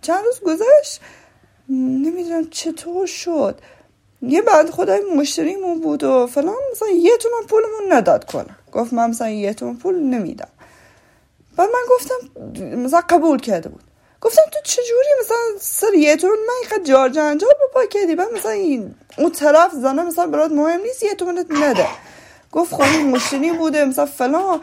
چند 0.03 0.25
روز 0.25 0.41
گذشت. 0.47 1.01
نمی‌دونم 1.69 2.51
چطور 2.51 3.07
شد. 3.07 3.59
یه 4.23 4.43
بعد 4.43 4.71
خدای 4.71 5.01
مشتریمون 5.17 5.81
بود 5.81 6.05
و 6.05 6.27
فلان. 6.27 6.55
مثلا 6.73 6.89
یه 6.89 7.17
تومن 7.17 7.47
پولمون 7.49 7.93
نداد 7.93 8.25
کنه 8.25 8.57
گفت 8.73 8.93
من 8.93 9.11
مثلا 9.11 9.29
یه 9.29 9.55
تومن 9.55 9.77
پول 9.77 9.95
نمیدم. 10.01 10.49
بعد 11.57 11.69
من 11.69 11.81
گفتم 11.91 12.15
مثلا 12.77 13.01
قبول 13.01 13.41
کرده 13.41 13.69
بود. 13.69 13.84
گفتم 14.25 14.43
تو 14.53 14.59
چجوری 14.65 15.09
مثلا 15.21 15.37
سر 15.61 15.95
یه 15.95 16.17
تومن 16.17 16.33
من 16.33 16.55
اینقدر 16.63 16.85
جار 16.85 17.09
جنجال 17.09 17.51
بپا 17.69 17.87
کردی؟ 17.87 18.15
بعد 18.15 18.33
مثلا 18.33 18.51
این 18.51 18.95
اون 19.19 19.31
طرف 19.31 19.73
زنه 19.73 20.05
مثلا 20.05 20.27
برات 20.27 20.51
مهم 20.51 20.81
نیست 20.81 21.03
یه 21.03 21.15
تومنت 21.15 21.47
نده. 21.51 21.87
گفت 22.53 22.75
خب 22.75 22.83
مشتری 22.83 23.53
بوده 23.53 23.85
مثلا 23.85 24.07
فلان. 24.07 24.61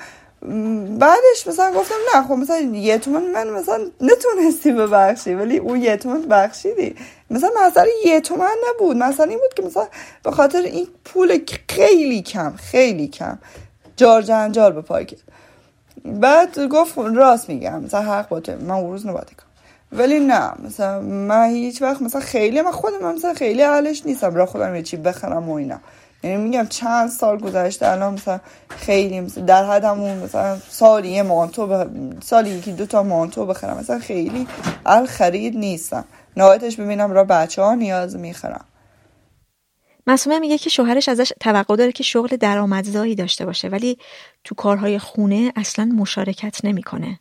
بعدش 0.99 1.47
مثلا 1.47 1.73
گفتم 1.73 1.95
نه 2.15 2.27
خب 2.27 2.33
مثلا 2.33 2.59
یه 2.59 2.97
تومن 2.97 3.21
من 3.31 3.49
مثلا 3.49 3.85
نتونستی 4.01 4.71
ببخشی 4.71 5.33
ولی 5.33 5.57
اون 5.57 5.81
یه 5.81 5.97
تومن 5.97 6.21
بخشیدی. 6.21 6.95
مثلا 7.29 7.49
مثلا 7.67 7.87
یه 8.05 8.21
تومن 8.21 8.55
نبود. 8.69 8.97
مثلا 8.97 9.25
این 9.25 9.39
بود 9.39 9.53
که 9.53 9.63
مثلا 9.63 9.87
به 10.23 10.31
خاطر 10.31 10.61
این 10.61 10.87
پول 11.05 11.41
خیلی 11.69 12.21
کم 12.21 12.53
خیلی 12.57 13.07
کم. 13.07 13.39
جار 13.95 14.21
جنجال 14.21 14.71
به 14.71 14.81
پای 14.81 15.05
کرد 15.05 15.21
بعد 16.05 16.59
گفت 16.59 16.97
راست 16.97 17.49
میگم 17.49 17.83
مثلا 17.83 18.01
حق 18.01 18.29
با 18.29 18.41
من 18.59 18.71
اون 18.71 18.91
روز 18.91 19.05
نباید 19.05 19.50
ولی 19.91 20.19
نه 20.19 20.51
مثلا 20.65 21.01
من 21.01 21.49
هیچ 21.49 21.81
وقت 21.81 22.01
مثلا 22.01 22.21
خیلی 22.21 22.61
من 22.61 22.71
خودم 22.71 23.15
مثلا 23.15 23.33
خیلی 23.33 23.63
اهلش 23.63 24.05
نیستم 24.05 24.35
را 24.35 24.45
خودم 24.45 24.75
یه 24.75 24.81
چی 24.81 24.97
بخرم 24.97 25.49
و 25.49 25.53
اینا. 25.53 25.79
یعنی 26.23 26.37
میگم 26.37 26.67
چند 26.67 27.09
سال 27.09 27.37
گذشته 27.37 27.87
الان 27.87 28.13
مثلا 28.13 28.39
خیلی 28.69 29.19
مثلا 29.19 29.45
در 29.45 29.65
حد 29.65 29.83
همون 29.83 30.17
مثلا 30.17 30.57
سالی 30.69 31.09
یه 31.09 31.23
مانتو 31.23 31.67
بخ... 31.67 31.87
سالی 32.23 32.49
یکی 32.49 32.71
دو 32.71 32.85
تا 32.85 33.03
مانتو 33.03 33.45
بخرم 33.45 33.77
مثلا 33.77 33.99
خیلی 33.99 34.47
ال 34.85 35.05
خرید 35.05 35.57
نیستم. 35.57 36.05
نهایتش 36.37 36.75
ببینم 36.75 37.11
را 37.11 37.23
بچه 37.23 37.61
ها 37.61 37.75
نیاز 37.75 38.15
می‌خرم. 38.15 38.65
مسئومه 40.07 40.39
میگه 40.39 40.57
که 40.57 40.69
شوهرش 40.69 41.09
ازش 41.09 41.33
توقع 41.39 41.75
داره 41.75 41.91
که 41.91 42.03
شغل 42.03 42.35
درآمدزایی 42.35 43.15
داشته 43.15 43.45
باشه 43.45 43.67
ولی 43.67 43.97
تو 44.43 44.55
کارهای 44.55 44.99
خونه 44.99 45.53
اصلا 45.55 45.85
مشارکت 45.85 46.65
نمی‌کنه. 46.65 47.19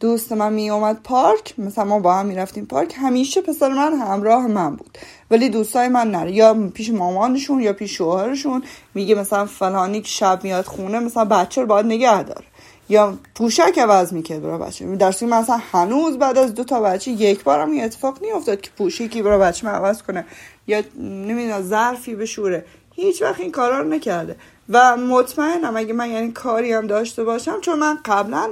دوست 0.00 0.32
من 0.32 0.52
می 0.52 0.70
اومد 0.70 1.00
پارک 1.04 1.54
مثلا 1.58 1.84
ما 1.84 1.98
با 1.98 2.14
هم 2.14 2.26
می‌رفتیم 2.26 2.66
پارک 2.66 2.94
همیشه 2.96 3.40
پسر 3.40 3.68
من 3.68 3.94
همراه 3.94 4.46
من 4.46 4.76
بود. 4.76 4.98
ولی 5.30 5.48
دوستای 5.48 5.88
من 5.88 6.10
نره. 6.10 6.32
یا 6.32 6.70
پیش 6.74 6.90
مامانشون 6.90 7.60
یا 7.60 7.72
پیش 7.72 7.96
شوهرشون 7.96 8.62
میگه 8.94 9.14
مثلا 9.14 9.46
فلانی 9.46 10.02
شب 10.04 10.40
میاد 10.44 10.64
خونه 10.64 10.98
مثلا 10.98 11.24
بچه 11.24 11.60
رو 11.60 11.66
باید 11.66 11.86
نگه 11.86 12.22
داره 12.22 12.44
یا 12.88 13.18
پوشک 13.34 13.78
عوض 13.78 14.12
می‌کرد 14.12 14.42
برای 14.42 14.58
بچه. 14.58 14.96
در 14.96 15.12
صورتی 15.12 15.34
مثلا 15.34 15.60
هنوز 15.72 16.18
بعد 16.18 16.38
از 16.38 16.54
دو 16.54 16.64
تا 16.64 16.80
بچه 16.80 17.10
یک 17.10 17.44
بارم 17.44 17.74
یه 17.74 17.84
اتفاق 17.84 18.22
نیافتاد 18.22 18.60
که 18.60 18.70
پوشکی 18.78 19.22
برای 19.22 19.38
بچه 19.38 19.68
عوض 19.68 20.02
کنه 20.02 20.24
یا 20.66 20.82
نمی‌دونم 20.98 21.62
ظرفی 21.62 22.14
بشوره 22.14 22.64
هیچ 22.94 23.22
وقت 23.22 23.40
این 23.40 23.52
کارا 23.52 23.80
رو 23.80 23.88
نکرده. 23.88 24.36
و 24.68 24.96
مطمئنم 24.96 25.76
اگه 25.76 25.92
من 25.92 26.10
یعنی 26.10 26.32
کاری 26.32 26.72
هم 26.72 26.86
داشته 26.86 27.24
باشم 27.24 27.60
چون 27.60 27.78
من 27.78 27.98
قبلا 28.04 28.50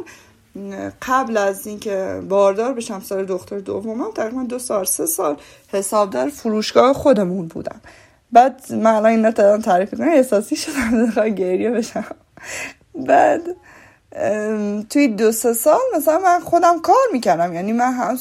قبل 1.02 1.36
از 1.36 1.66
اینکه 1.66 2.22
باردار 2.28 2.74
بشم 2.74 3.00
سال 3.00 3.24
دختر 3.24 3.58
دومم 3.58 4.10
تقریبا 4.14 4.42
دو 4.42 4.58
سال 4.58 4.84
سه 4.84 5.06
سال 5.06 5.36
حسابدار 5.72 6.28
فروشگاه 6.28 6.92
خودمون 6.92 7.46
بودم. 7.46 7.80
بعد 8.32 8.72
من 8.72 8.94
الان 8.94 9.06
این 9.06 9.30
تعریف 9.60 9.94
کنم 9.94 10.08
احساسی 10.08 10.56
شدم 10.56 11.28
گریه 11.28 11.70
بشم. 11.70 12.04
بعد 12.94 13.40
توی 14.90 15.08
دو 15.08 15.32
سه 15.32 15.52
سال 15.52 15.80
مثلا 15.96 16.18
من 16.18 16.40
خودم 16.40 16.80
کار 16.80 16.96
می‌کردم. 17.12 17.52
یعنی 17.52 17.72
من 17.72 18.18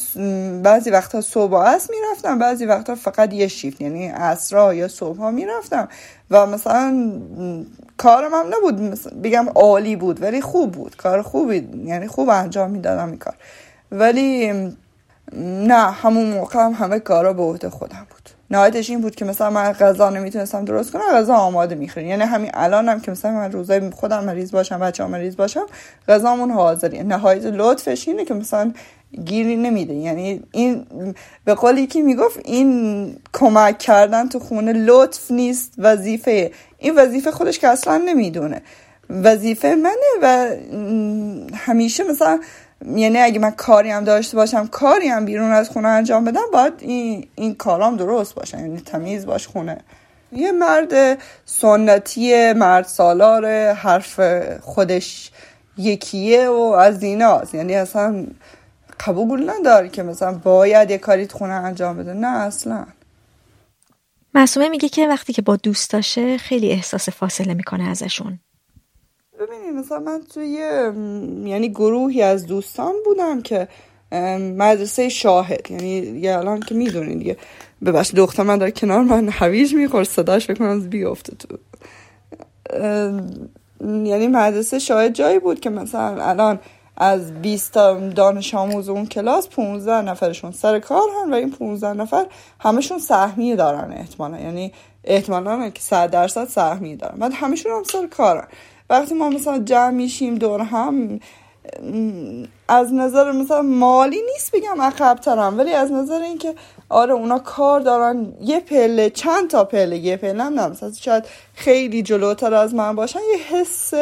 بعضی 0.63 0.89
وقتا 0.89 1.21
صبح 1.21 1.53
است 1.53 1.89
می‌رفتم 1.89 2.39
بعضی 2.39 2.65
وقتا 2.65 2.95
فقط 2.95 3.33
یه 3.33 3.47
شیفت 3.47 3.81
یعنی 3.81 4.07
عصرا 4.07 4.73
یا 4.73 4.87
صبح 4.87 5.17
ها 5.17 5.31
می‌رفتم. 5.31 5.89
و 6.31 6.45
مثلا 6.45 7.11
کارم 7.97 8.33
هم 8.33 8.45
نبود. 8.57 8.99
بگم 9.23 9.49
عالی 9.55 9.95
بود 9.95 10.21
ولی 10.21 10.41
خوب 10.41 10.71
بود. 10.71 10.95
کار 10.95 11.21
خوبی 11.21 11.69
یعنی 11.85 12.07
خوب 12.07 12.29
انجام 12.29 12.71
می‌دادم 12.71 13.07
این 13.07 13.17
کار. 13.17 13.35
ولی 13.91 14.53
نه 15.67 15.91
همون 15.91 16.25
موقع 16.25 16.59
هم 16.59 16.71
همه 16.71 16.99
کارا 16.99 17.33
به 17.33 17.43
عهده 17.43 17.69
خودم 17.69 18.07
بود. 18.09 18.25
نهایتش 18.49 18.89
این 18.89 19.01
بود 19.01 19.15
که 19.15 19.25
مثلا 19.25 19.49
من 19.49 19.71
غذا 19.71 20.09
نمی‌تونستم 20.09 20.65
درست 20.65 20.91
کنم 20.91 21.01
غذا 21.13 21.33
آماده 21.33 21.75
می‌خوریم 21.75 22.09
یعنی 22.09 22.23
همین 22.23 22.51
الانم 22.53 22.89
هم 22.89 22.99
که 22.99 23.11
مثلا 23.11 23.31
من 23.31 23.51
روزای 23.51 23.89
خودم 23.89 24.23
مریض 24.23 24.51
باشم 24.51 24.79
بچه 24.79 25.05
مریض 25.05 25.35
باشم 25.35 25.65
غذامون 26.07 26.51
حاضری 26.51 27.03
نهایت 27.03 27.45
لطفش 27.45 28.07
اینه 28.07 28.25
که 28.25 28.33
مثلا 28.33 28.73
گیری 29.25 29.55
نمیده. 29.55 29.93
یعنی 29.93 30.43
این 30.51 30.85
به 31.45 31.53
قولی 31.53 31.87
که 31.87 32.01
می‌گفت 32.01 32.39
این 32.45 33.15
کمک 33.33 33.77
کردن 33.77 34.29
تو 34.29 34.39
خونه 34.39 34.73
لطف 34.73 35.31
نیست 35.31 35.73
وظیفه. 35.77 36.51
این 36.77 36.95
وظیفه 36.95 37.31
خودش 37.31 37.59
که 37.59 37.67
اصلا 37.67 37.97
نمی‌دونه. 37.97 38.61
وظیفه 39.09 39.75
منه 39.75 39.95
و 40.21 40.55
همیشه 41.55 42.03
مثلا 42.03 42.39
یعنی 42.82 43.17
اگه 43.17 43.39
من 43.39 43.51
کاری 43.51 43.89
هم 43.89 44.03
داشته 44.03 44.38
باشم 44.38 44.67
کاری 44.67 45.08
هم 45.08 45.25
بیرون 45.25 45.51
از 45.51 45.70
خونه 45.70 45.88
انجام 45.88 46.25
بدم 46.25 46.46
باید 46.53 46.74
این, 46.79 47.27
این 47.36 47.55
کارام 47.55 47.98
درست 47.98 48.36
باشه 48.36 48.60
یعنی 48.60 48.79
تمیز 48.79 49.25
باش 49.25 49.48
خونه. 49.48 49.77
یه 50.32 50.51
مرد 50.51 51.17
سنتی 51.46 52.53
مرد 52.53 52.86
سالار 52.86 53.72
حرف 53.74 54.20
خودش 54.62 55.32
یکیه 55.77 56.50
و 56.50 56.53
از 56.79 57.03
ایناست 57.03 57.55
یعنی 57.55 57.75
اصلا 57.75 58.25
قبول 59.00 59.50
نداره 59.50 59.89
که 59.89 60.03
مثلا 60.03 60.34
باید 60.34 60.91
یه 60.91 60.98
کاری 60.98 61.27
خونه 61.27 61.53
انجام 61.53 61.98
بده. 61.98 62.13
نه 62.13 62.27
اصلا. 62.27 62.86
معصومه 64.34 64.70
میگه 64.70 64.89
که 64.89 65.08
وقتی 65.08 65.34
که 65.34 65.41
با 65.41 65.55
دوستاشه 65.55 66.38
خیلی 66.38 66.72
احساس 66.72 67.10
فاصله 67.10 67.53
می‌کنه 67.53 67.89
ازشون. 67.89 68.39
ببینید 69.39 69.73
مثلا 69.73 69.99
من 69.99 70.21
توی 70.33 70.47
یعنی 71.45 71.69
گروهی 71.69 72.21
از 72.21 72.45
دوستان 72.45 72.93
بودم 73.05 73.41
که 73.41 73.67
مدرسه 74.57 75.09
شاهد. 75.09 75.71
یعنی 75.71 75.89
یه 75.89 76.37
الان 76.37 76.59
که 76.59 76.75
می‌دونین 76.75 77.17
دیگه. 77.17 77.37
ببخش 77.85 78.11
دختر 78.15 78.43
من 78.43 78.57
داره 78.57 78.71
کنار 78.71 79.01
من 79.01 79.29
هویج 79.29 79.73
میخور 79.73 80.03
صداش 80.03 80.49
بکنم 80.49 80.79
بیافته 80.79 81.35
تو. 81.35 81.57
یعنی 83.81 84.27
مدرسه 84.27 84.79
شاهد 84.79 85.13
جایی 85.13 85.39
بود 85.39 85.59
که 85.59 85.69
مثلا 85.69 86.23
الان 86.23 86.59
از 86.97 87.41
20 87.41 87.73
تا 87.73 88.09
دانش 88.09 88.53
آموز 88.53 88.89
اون 88.89 89.05
کلاس 89.05 89.49
15 89.49 90.01
نفرشون 90.01 90.51
سر 90.51 90.79
کار 90.79 91.09
هن 91.21 91.33
و 91.33 91.35
این 91.35 91.51
15 91.51 91.93
نفر 91.93 92.25
همشون 92.59 92.99
سهمی 92.99 93.55
دارن 93.55 93.91
احتمالا. 93.91 94.39
یعنی 94.39 94.73
احتمالا 95.03 95.69
که 95.69 95.81
100 95.81 96.11
درصد 96.11 96.47
سهمی 96.47 96.95
دارن. 96.95 97.19
بعد 97.19 97.31
همشون 97.33 97.71
هم 97.71 97.83
سر 97.83 98.07
کارن. 98.07 98.47
وقتی 98.89 99.13
ما 99.15 99.29
مثلا 99.29 99.59
جمع 99.59 99.89
میشیم 99.89 100.35
دور 100.35 100.61
هم 100.61 101.19
از 102.67 102.93
نظر 102.93 103.31
مثلا 103.31 103.61
مالی 103.61 104.21
نیست 104.33 104.55
بگم 104.55 104.81
عقب 104.81 105.15
ترم 105.15 105.57
ولی 105.57 105.73
از 105.73 105.91
نظر 105.91 106.21
اینکه 106.21 106.55
آره 106.89 107.13
اونا 107.13 107.39
کار 107.39 107.79
دارن 107.79 108.33
یه 108.41 108.59
پله 108.59 109.09
چند 109.09 109.49
تا 109.49 109.63
پله 109.63 109.97
یه 109.97 110.17
پله 110.17 110.43
هم 110.43 110.53
نه 110.53 110.67
مثلا 110.67 110.91
شاید 110.91 111.25
خیلی 111.53 112.03
جلوتر 112.03 112.53
از 112.53 112.73
من 112.73 112.95
باشن 112.95 113.19
یه 113.31 113.57
حس 113.57 113.93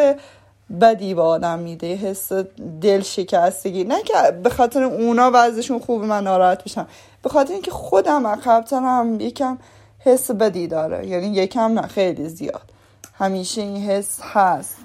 بدی 0.82 1.14
به 1.14 1.22
آدم 1.22 1.60
میده 1.60 1.88
یه 1.88 1.96
حس 1.96 2.32
دل 2.82 3.02
شکستگی 3.02 3.84
نه 3.84 4.04
که 4.04 4.14
به 4.44 4.50
خاطر 4.50 4.84
اونا 4.84 5.32
وضعشون 5.34 5.80
خوب 5.80 6.04
من 6.04 6.24
ناراحت 6.24 6.64
بشم 6.64 6.88
به 7.24 7.30
خاطر 7.30 7.54
اینکه 7.54 7.72
خودم 7.72 8.28
عقبترم 8.28 9.20
یکم 9.20 9.58
حس 10.00 10.32
بدی 10.32 10.68
داره. 10.68 11.08
یعنی 11.08 11.28
یکم 11.28 11.80
نه 11.80 11.82
خیلی 11.82 12.30
زیاد. 12.30 12.73
همیشه 13.14 13.62
این 13.62 13.84
حس 13.84 14.20
هست. 14.22 14.76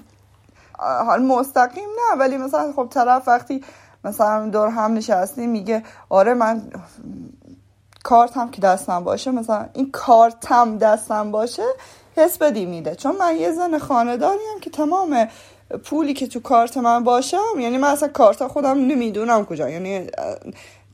حال 0.79 1.21
مستقیم 1.21 1.83
نه 1.83 2.19
ولی 2.19 2.37
مثلا 2.37 2.73
خب 2.75 2.87
طرف 2.89 3.27
وقتی 3.27 3.63
مثلا 4.03 4.49
دور 4.49 4.67
هم 4.67 4.93
نشستی 4.93 5.47
میگه 5.47 5.83
آره 6.09 6.33
من 6.33 6.61
کارتم 8.03 8.49
که 8.49 8.61
دستم 8.61 9.03
باشه 9.03 9.31
مثلا 9.31 9.65
این 9.73 9.91
کارتم 9.91 10.77
دستم 10.77 11.31
باشه 11.31 11.63
حس 12.15 12.37
بدی 12.37 12.65
میده. 12.65 12.95
چون 12.95 13.15
من 13.15 13.35
یه 13.35 13.51
زن 13.51 13.77
خانداریم 13.77 14.59
که 14.61 14.69
تمام 14.69 15.27
پولی 15.83 16.13
که 16.13 16.27
تو 16.27 16.39
کارت 16.39 16.77
من 16.77 17.03
باشم 17.03 17.59
یعنی 17.59 17.77
من 17.77 17.87
اصلا 17.87 18.07
کارت 18.09 18.47
خودم 18.47 18.77
نمی‌دونم 18.77 19.45
کجا. 19.45 19.69
یعنی 19.69 20.07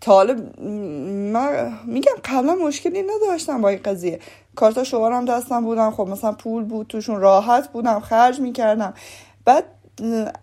طالب 0.02 0.60
من 0.62 1.74
میگم 1.86 2.14
قبلا 2.26 2.56
مشکلی 2.56 3.04
نداشتم 3.04 3.62
با 3.62 3.70
این 3.70 3.80
قضیه. 3.86 4.20
کارت 4.56 4.84
شوهرم 4.84 5.26
دستم 5.26 5.64
بودم. 5.64 5.92
خب 5.92 6.08
مثلا 6.08 6.32
پول 6.32 6.64
بود 6.64 6.88
توشون 6.88 7.22
راحت 7.22 7.72
بودم 7.72 8.00
خرج 8.00 8.40
می‌کردم. 8.40 8.94
بعد 9.46 9.64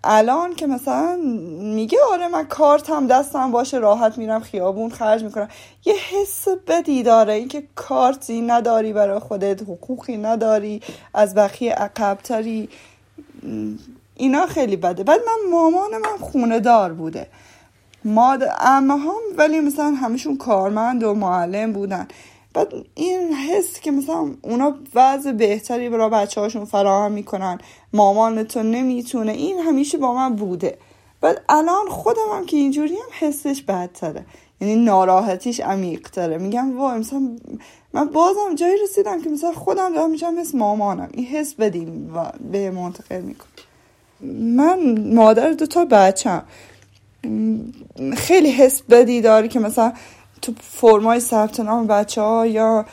الان 0.04 0.54
که 0.54 0.66
مثلا 0.66 1.16
میگه 1.60 1.98
آره 2.12 2.28
من 2.28 2.44
کارتم 2.44 3.06
دستم 3.06 3.50
باشه 3.50 3.78
راحت 3.78 4.18
میرم 4.18 4.40
خیابون 4.40 4.90
خرج 4.90 5.24
می‌کنم. 5.24 5.48
یه 5.84 5.94
حس 5.94 6.48
بدی 6.66 7.02
داره 7.02 7.32
اینکه 7.32 7.62
کارتی 7.74 8.40
نداری 8.40 8.92
برای 8.92 9.18
خودت 9.18 9.62
حقوقی 9.62 10.16
نداری 10.16 10.80
از 11.14 11.34
بقیه 11.34 11.72
عقبتری. 11.72 12.68
اینا 14.16 14.46
خیلی 14.46 14.76
بده. 14.76 15.04
بعد 15.04 15.20
من 15.20 15.50
مامان 15.50 15.90
من 15.90 16.18
خونه 16.20 16.60
دار 16.60 16.92
بوده. 16.92 17.26
ماد 18.04 18.42
امه 18.60 18.94
هم 18.94 19.20
ولی 19.36 19.60
مثلا 19.60 19.90
همشون 19.90 20.36
کارمند 20.36 21.04
و 21.04 21.14
معلم 21.14 21.72
بودن. 21.72 22.08
بعد 22.54 22.72
این 22.94 23.32
حس 23.32 23.80
که 23.80 23.90
مثلا 23.90 24.30
اونا 24.42 24.74
وضع 24.94 25.32
بهتری 25.32 25.88
برای 25.88 26.10
بچه 26.10 26.40
هاشون 26.40 26.64
فراهم 26.64 27.12
می‌کنن 27.12 27.58
مامان 27.92 28.42
تو 28.42 28.62
نمی‌تونه 28.62 29.32
این 29.32 29.58
همیشه 29.58 29.98
با 29.98 30.14
من 30.14 30.36
بوده. 30.36 30.78
بعد 31.20 31.42
الان 31.48 31.88
خودم 31.88 32.28
هم 32.32 32.46
که 32.46 32.56
اینجوری 32.56 32.94
هم 32.94 33.28
حسش 33.28 33.62
بدتره. 33.62 34.24
یعنی 34.60 34.76
ناراحتیش 34.76 35.60
عمیقتره. 35.60 36.38
میگم 36.38 36.78
وای 36.78 36.98
مثلا 36.98 37.36
من 37.92 38.04
بازم 38.04 38.54
جایی 38.54 38.74
رسیدم 38.82 39.22
که 39.22 39.30
مثلا 39.30 39.52
خودم 39.52 39.94
دارم 39.94 40.10
میشم 40.10 40.34
مثل 40.34 40.58
مامانم. 40.58 41.08
این 41.12 41.26
حس 41.26 41.54
بدیم 41.54 42.12
و 42.16 42.32
به 42.52 42.70
منتقل 42.70 43.20
می‌کنم. 43.20 43.48
من 44.56 44.98
مادر 45.14 45.52
دو 45.52 45.66
تا 45.66 45.84
بچم 45.84 46.42
خیلی 48.16 48.50
حس 48.50 48.82
بدی 48.82 49.20
داری 49.20 49.48
که 49.48 49.58
مثلا 49.58 49.92
تو 50.42 50.52
فرمای 50.60 51.20
ثبت 51.20 51.60
نام 51.60 51.86
بچه 51.86 52.20
ها 52.20 52.46
یا 52.46 52.84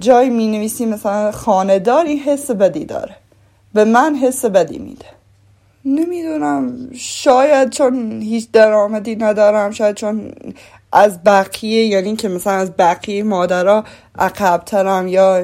جایی 0.00 0.30
می 0.30 0.48
نویسی 0.48 0.86
مثلا 0.86 1.32
خاندار 1.32 2.06
این 2.06 2.18
حس 2.18 2.50
بدی 2.50 2.84
داره. 2.84 3.16
به 3.74 3.84
من 3.84 4.14
حس 4.22 4.44
بدی 4.44 4.78
میده. 4.78 5.06
نمی‌دونم 5.84 6.90
شاید 6.94 7.70
چون 7.70 8.20
هیچ 8.22 8.50
درآمدی 8.50 9.16
ندارم 9.16 9.70
شاید 9.70 9.96
چون 9.96 10.32
از 10.92 11.24
بقیه 11.24 11.86
یعنی 11.86 12.16
که 12.16 12.28
مثلا 12.28 12.52
از 12.52 12.72
بقیه 12.78 13.22
مادرها 13.22 13.84
عقبترم 14.18 15.08
یا 15.08 15.40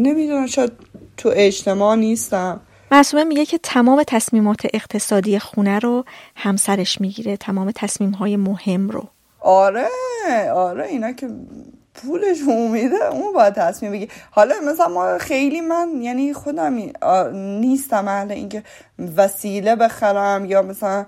نمی‌دونم 0.00 0.46
شاید 0.46 0.72
تو 1.16 1.30
اجتماع 1.32 1.96
نیستم. 1.96 2.60
معصومه 2.90 3.24
میگه 3.24 3.46
که 3.46 3.58
تمام 3.58 4.02
تصمیمات 4.06 4.66
اقتصادی 4.74 5.38
خونه 5.38 5.78
رو 5.78 6.04
همسرش 6.36 7.00
می‌گیره 7.00 7.36
تمام 7.36 7.72
تصمیم 7.74 8.10
های 8.10 8.36
مهم 8.36 8.88
رو. 8.88 9.08
آره 9.46 9.88
آره 10.54 10.86
اینا 10.86 11.12
که 11.12 11.28
پولش 11.94 12.38
میده 12.72 13.04
اون 13.12 13.32
باید 13.32 13.54
تصمیم 13.54 13.92
بگی 13.92 14.08
حالا 14.30 14.54
مثلا 14.68 14.88
ما 14.88 15.18
خیلی 15.18 15.60
من 15.60 15.88
یعنی 16.00 16.32
خودم 16.32 16.76
نیستم 17.60 18.08
اهل 18.08 18.32
اینکه 18.32 18.62
وسیله 19.16 19.76
بخرم 19.76 20.44
یا 20.44 20.62
مثلا 20.62 21.06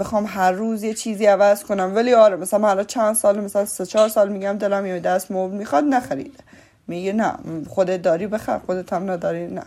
بخوام 0.00 0.24
هر 0.28 0.52
روز 0.52 0.82
یه 0.82 0.94
چیزی 0.94 1.26
عوض 1.26 1.64
کنم. 1.64 1.92
ولی 1.94 2.14
آره 2.14 2.36
مثلا 2.36 2.66
حالا 2.66 2.84
چند 2.84 3.14
سال 3.14 3.40
مثلا 3.40 3.64
سه 3.64 3.86
چهار 3.86 4.08
سال 4.08 4.28
میگم 4.28 4.52
دلم 4.52 4.86
یه 4.86 5.00
دست 5.00 5.30
موب 5.30 5.52
می‌خواد 5.52 5.84
نخریده 5.84 6.38
میگه 6.88 7.12
نه 7.12 7.34
خودت 7.68 8.02
داری 8.02 8.26
بخر 8.26 8.58
خودت 8.58 8.92
هم 8.92 9.10
نداری 9.10 9.46
نه. 9.46 9.62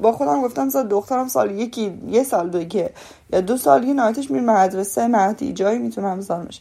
با 0.00 0.12
خودم 0.12 0.42
گفتم 0.42 0.68
سال 0.70 0.88
دخترم 0.88 1.28
سال 1.28 1.50
یکی 1.50 2.00
یه 2.08 2.22
سال 2.22 2.50
دیگه 2.50 2.90
یا 3.32 3.40
دو 3.40 3.56
سال 3.56 3.84
یه 3.84 3.94
نایتش 3.94 4.30
میره 4.30 4.44
مدرسه 4.44 5.06
مهدی 5.06 5.52
جایی 5.52 5.78
می‌تونم 5.78 6.18
بذارمش 6.18 6.60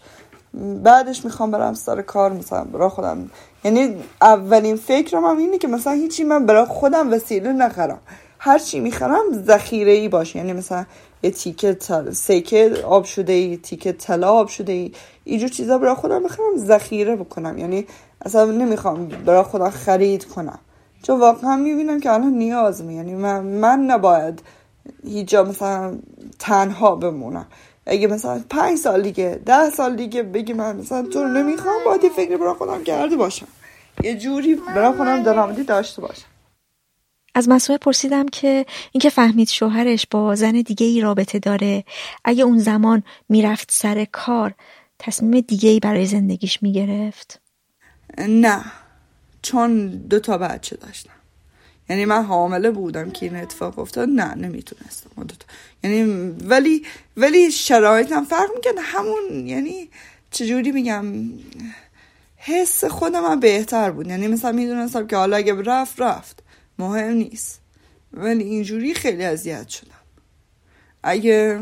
بعدش 0.83 1.25
می‌خوام 1.25 1.51
برم 1.51 1.73
سر 1.73 2.01
کار 2.01 2.33
مثلا 2.33 2.63
برای 2.63 2.89
خودم. 2.89 3.29
یعنی 3.63 3.95
اولین 4.21 4.75
فکرم 4.75 5.25
هم 5.25 5.37
اینه 5.37 5.57
که 5.57 5.67
مثلا 5.67 5.93
هیچی 5.93 6.23
من 6.23 6.45
برای 6.45 6.65
خودم 6.65 7.11
وسیله 7.13 7.53
نخرم. 7.53 7.99
هر 8.39 8.59
چی 8.59 8.79
می‌خرم 8.79 9.23
ذخیره 9.31 9.91
ای 9.91 10.09
باشه. 10.09 10.37
یعنی 10.37 10.53
مثلا 10.53 10.85
یه 11.23 11.31
تیکه 11.31 11.73
تل... 11.73 12.11
سکه 12.11 12.73
آب 12.85 13.03
شده 13.03 13.33
ای 13.33 13.57
تیکه 13.57 13.91
طلا 13.91 14.31
آب 14.31 14.47
شده 14.47 14.71
ای 14.73 14.91
اینجور 15.23 15.49
چیزا 15.49 15.77
برای 15.77 15.95
خودم 15.95 16.23
بخرم 16.23 16.57
ذخیره 16.57 17.15
بکنم. 17.15 17.57
یعنی 17.57 17.87
اصلا 18.21 18.45
نمی‌خوام 18.45 19.07
برای 19.07 19.43
خودم 19.43 19.69
خرید 19.69 20.25
کنم. 20.25 20.59
چون 21.03 21.19
واقعا 21.19 21.55
می‌بینم 21.55 21.99
که 21.99 22.11
الان 22.11 22.33
نیاز 22.33 22.83
می 22.83 22.95
یعنی 22.95 23.15
من, 23.15 23.43
من 23.43 23.79
نباید 23.79 24.41
هیچ 25.03 25.27
جا 25.27 25.43
مثلا 25.43 25.97
تنها 26.39 26.95
بمونم. 26.95 27.45
اگه 27.87 28.07
مثلا 28.07 28.43
پنج 28.49 28.77
سال 28.77 29.01
دیگه 29.01 29.39
ده 29.45 29.69
سال 29.69 29.95
دیگه 29.95 30.23
بگی 30.23 30.53
من 30.53 30.75
مثلا 30.75 31.01
تو 31.01 31.23
رو 31.23 31.27
نمی‌خوام 31.27 31.83
باید 31.85 32.03
یه 32.03 32.09
فکر 32.09 32.37
برای 32.37 32.53
خودم 32.53 32.83
کرده 32.83 33.15
باشم. 33.15 33.47
یه 34.03 34.15
جوری 34.15 34.55
برای 34.55 34.97
خودم 34.97 35.23
درآمدی 35.23 35.63
داشته 35.63 36.01
باشم. 36.01 36.27
از 37.35 37.49
مسئول 37.49 37.77
پرسیدم 37.77 38.25
که 38.25 38.65
اینکه 38.91 39.09
فهمید 39.09 39.49
شوهرش 39.49 40.07
با 40.11 40.35
زن 40.35 40.51
دیگه 40.51 40.85
ای 40.85 41.01
رابطه 41.01 41.39
داره. 41.39 41.83
اگه 42.25 42.43
اون 42.43 42.57
زمان 42.57 43.03
می‌رفت 43.29 43.71
سر 43.71 44.05
کار 44.11 44.53
تصمیم 44.99 45.39
دیگه 45.39 45.69
ای 45.69 45.79
برای 45.79 46.05
زندگیش 46.05 46.63
می‌گرفت؟ 46.63 47.41
نه 48.27 48.65
چون 49.41 49.87
دو 49.87 50.19
تا 50.19 50.37
بچه 50.37 50.75
داشتم 50.75 51.16
یعنی 51.89 52.05
من 52.05 52.23
حامله 52.23 52.71
بودم 52.71 53.11
که 53.11 53.25
این 53.25 53.35
اتفاق 53.35 53.79
افتاد. 53.79 54.09
نه 54.09 54.35
نمی‌تونستم. 54.35 55.09
یعنی 55.83 56.03
ولی 56.45 56.85
ولی 57.17 57.51
شرایطم 57.51 58.23
فرق 58.23 58.49
می‌کنه 58.55 58.81
همون 58.81 59.47
یعنی 59.47 59.89
چجوری 60.31 60.71
میگم 60.71 61.05
حس 62.37 62.85
خودم 62.85 63.21
من 63.21 63.39
بهتر 63.39 63.91
بود. 63.91 64.07
یعنی 64.07 64.27
مثلا 64.27 64.51
می‌دونستم 64.51 65.07
که 65.07 65.15
حالا 65.15 65.37
اگه 65.37 65.61
رفت 65.61 66.01
رفت. 66.01 66.43
مهم 66.79 67.13
نیست. 67.13 67.61
ولی 68.13 68.43
اینجوری 68.43 68.93
خیلی 68.93 69.23
اذیت 69.23 69.69
شدم. 69.69 69.91
اگه 71.03 71.59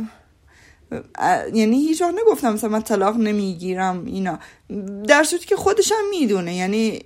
یعنی 1.53 1.77
هیچ 1.77 2.01
وقت 2.01 2.15
نگفتم 2.25 2.53
مثلا 2.53 2.69
من 2.69 2.81
طلاق 2.81 3.17
نمی‌گیرم 3.17 4.05
اینا. 4.05 4.39
در 5.07 5.23
صورتی 5.23 5.45
که 5.45 5.55
خودشم 5.55 5.95
می‌دونه. 6.09 6.55
یعنی 6.55 6.99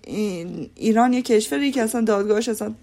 ایران 0.75 1.13
یه 1.13 1.21
کشوری 1.21 1.71
که 1.71 1.81
اصلا 1.81 2.01
دادگاهش 2.01 2.49
اصلا 2.49 2.73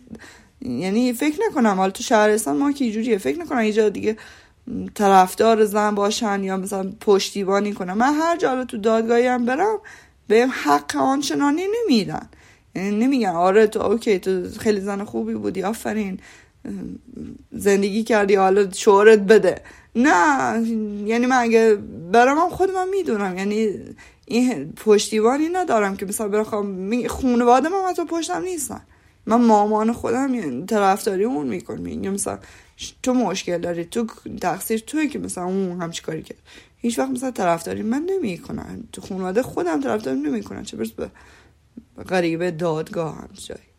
یعنی 0.60 1.12
فکر 1.12 1.40
نکنم. 1.48 1.76
حالا 1.76 1.90
تو 1.90 2.02
شهرستان 2.02 2.56
ما 2.56 2.72
که 2.72 2.90
جوریه 2.90 3.18
فکر 3.18 3.38
نکنم 3.38 3.58
اینجا 3.58 3.88
دیگه 3.88 4.16
طرفدار 4.94 5.64
زن 5.64 5.94
باشن 5.94 6.44
یا 6.44 6.56
مثلا 6.56 6.92
پشتیبانی 7.00 7.72
کنم 7.72 7.98
من 7.98 8.14
هر 8.14 8.36
جا 8.36 8.64
تو 8.64 8.78
دادگاهی 8.78 9.26
هم 9.26 9.46
برم 9.46 9.78
بهم 10.28 10.50
حق 10.64 10.96
آنچنانی 10.96 11.62
نمیدن. 11.82 12.28
یعنی 12.74 12.90
نمیگن 12.90 13.28
آره 13.28 13.66
تو 13.66 13.80
اوکی 13.80 14.18
تو 14.18 14.42
خیلی 14.58 14.80
زن 14.80 15.04
خوبی 15.04 15.34
بودی 15.34 15.62
آفرین. 15.62 16.20
زندگی 17.52 18.02
کردی 18.02 18.34
حالا 18.34 18.70
شعرت 18.70 19.18
بده. 19.18 19.60
نه 19.96 20.60
یعنی 21.06 21.26
من 21.26 21.36
اگه 21.36 21.78
برام 22.12 22.50
خودم 22.50 22.88
می‌دونم. 22.88 23.38
یعنی 23.38 23.78
این 24.26 24.72
پشتیبانی 24.72 25.48
ندارم 25.48 25.96
که 25.96 26.06
مثلا 26.06 26.28
برخوام 26.28 27.06
خونواده 27.06 27.68
من 27.68 27.78
حتی 27.88 28.04
پشتم 28.04 28.42
نیستن. 28.42 28.80
من 29.26 29.44
مامان 29.44 29.92
خودم 29.92 30.34
یعنی 30.34 30.66
طرفداری 30.66 31.24
اون 31.24 31.46
می‌کنم 31.46 31.80
میگم 31.80 32.10
مثلا 32.10 32.38
تو 33.02 33.14
مشکل 33.14 33.58
داری 33.58 33.84
تو 33.84 34.06
تقصیر 34.40 34.80
توی 34.86 35.08
که 35.08 35.18
مثلا 35.18 35.44
اون 35.44 35.82
همچی 35.82 36.02
کاری 36.02 36.22
کرد. 36.22 36.38
هیچ 36.76 36.98
وقت 36.98 37.10
مثلا 37.10 37.30
طرفداری 37.30 37.82
من 37.82 38.02
نمی‌کنن. 38.10 38.84
تو 38.92 39.00
خانواده 39.00 39.42
خودم 39.42 39.80
طرفداری 39.80 40.20
نمی‌کنن. 40.20 40.62
چه 40.62 40.76
برس 40.76 40.90
به 40.90 41.10
غریبه 42.08 42.50
دادگاه 42.50 43.16
هم 43.16 43.28
جایی. 43.34 43.75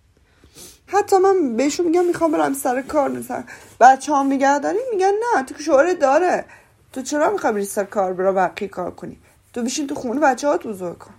حتی 0.87 1.17
من 1.17 1.55
بهشون 1.55 1.85
میگم 1.85 2.05
می‌خوام 2.05 2.31
برم 2.31 2.53
سر 2.53 2.81
کار 2.81 3.09
مثلا 3.09 3.43
بچه 3.79 4.23
میگه 4.23 4.59
داری 4.59 4.77
میگن 4.91 5.11
نه 5.35 5.43
تو 5.43 5.63
شعره 5.63 5.93
داره. 5.93 6.45
تو 6.93 7.01
چرا 7.01 7.31
می‌خوای 7.31 7.53
بری 7.53 7.65
سر 7.65 7.83
کار 7.83 8.13
برا 8.13 8.33
بقیه 8.33 8.67
کار 8.67 8.91
کنی؟ 8.91 9.17
تو 9.53 9.63
بشین 9.63 9.87
تو 9.87 9.95
خونه 9.95 10.19
بچه 10.19 10.47
ها 10.47 10.57
بزرگ 10.57 10.97
کن. 10.97 11.13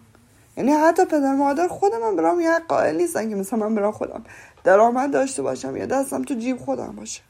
یعنی 0.56 0.72
حتی 0.72 1.04
پدر 1.04 1.34
مادر 1.34 1.68
خودم 1.68 2.02
هم 2.02 2.16
برام 2.16 2.40
یه 2.40 2.58
قائل 2.68 2.96
نیستن 2.96 3.30
که 3.30 3.34
مثلا 3.34 3.58
من 3.58 3.74
برام 3.74 3.92
خودم 3.92 4.24
درآمد 4.64 5.10
داشته 5.10 5.42
باشم 5.42 5.76
یا 5.76 5.86
دستم 5.86 6.22
تو 6.22 6.34
جیب 6.34 6.58
خودم 6.58 6.94
باشه. 6.96 7.27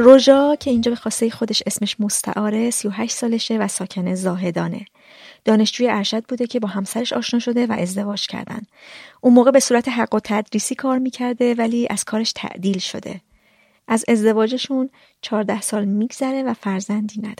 روژا 0.00 0.56
که 0.56 0.70
اینجا 0.70 0.90
به 0.90 0.96
خواسته 0.96 1.30
خودش 1.30 1.62
اسمش 1.66 2.00
مستعاره 2.00 2.70
38 2.70 3.16
سالشه 3.16 3.58
و 3.58 3.68
ساکن 3.68 4.14
زاهدانه. 4.14 4.84
دانشجوی 5.44 5.88
ارشد 5.88 6.24
بوده 6.24 6.46
که 6.46 6.60
با 6.60 6.68
همسرش 6.68 7.12
آشنا 7.12 7.40
شده 7.40 7.66
و 7.66 7.72
ازدواج 7.72 8.26
کردن. 8.26 8.60
اون 9.20 9.34
موقع 9.34 9.50
به 9.50 9.60
صورت 9.60 9.88
حق 9.88 10.14
و 10.14 10.20
تدریسی 10.24 10.74
کار 10.74 10.98
می‌کرده 10.98 11.54
ولی 11.54 11.86
از 11.90 12.04
کارش 12.04 12.32
تعدیل 12.32 12.78
شده. 12.78 13.20
از 13.88 14.04
ازدواجشون 14.08 14.90
14 15.22 15.60
سال 15.60 15.84
میگذره 15.84 16.42
و 16.42 16.54
فرزندی 16.54 17.18
ندارن. 17.18 17.34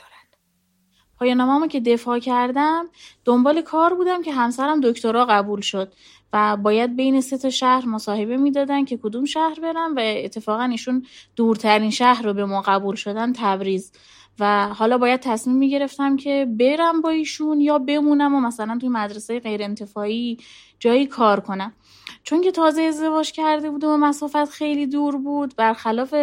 پایانامه‌مو 1.18 1.66
که 1.66 1.80
دفاع 1.80 2.18
کردم 2.18 2.84
دنبال 3.24 3.62
کار 3.62 3.94
بودم 3.94 4.22
که 4.22 4.32
همسرم 4.32 4.80
دکترا 4.80 5.26
قبول 5.26 5.60
شد 5.60 5.92
و 6.32 6.56
باید 6.56 6.96
بین 6.96 7.20
سه 7.20 7.38
تا 7.38 7.50
شهر 7.50 7.86
مصاحبه 7.86 8.36
می‌دادن 8.36 8.84
که 8.84 8.96
کدوم 8.96 9.24
شهر 9.24 9.60
برم 9.62 9.96
و 9.96 10.00
اتفاقا 10.02 10.64
ایشون 10.64 11.06
دورترین 11.36 11.90
شهر 11.90 12.22
رو 12.22 12.34
به 12.34 12.44
ما 12.44 12.60
قبول 12.60 12.94
شدن 12.94 13.32
تبریز. 13.32 13.92
و 14.38 14.68
حالا 14.68 14.98
باید 14.98 15.20
تصمیم 15.20 15.56
می‌گرفتم 15.56 16.16
که 16.16 16.46
برم 16.58 17.00
با 17.00 17.10
ایشون 17.10 17.60
یا 17.60 17.78
بمونم 17.78 18.34
و 18.34 18.40
مثلا 18.40 18.78
توی 18.80 18.88
مدرسه 18.88 19.40
غیر 19.40 19.62
انتفاعی 19.62 20.38
جایی 20.78 21.06
کار 21.06 21.40
کنم. 21.40 21.72
چون 22.22 22.40
که 22.40 22.50
تازه 22.50 22.82
ازدواج 22.82 23.32
کرده 23.32 23.70
بودم 23.70 23.88
و 23.88 23.96
مسافت 23.96 24.50
خیلی 24.50 24.86
دور 24.86 25.16
بود 25.16 25.56
برخلاف 25.56 26.14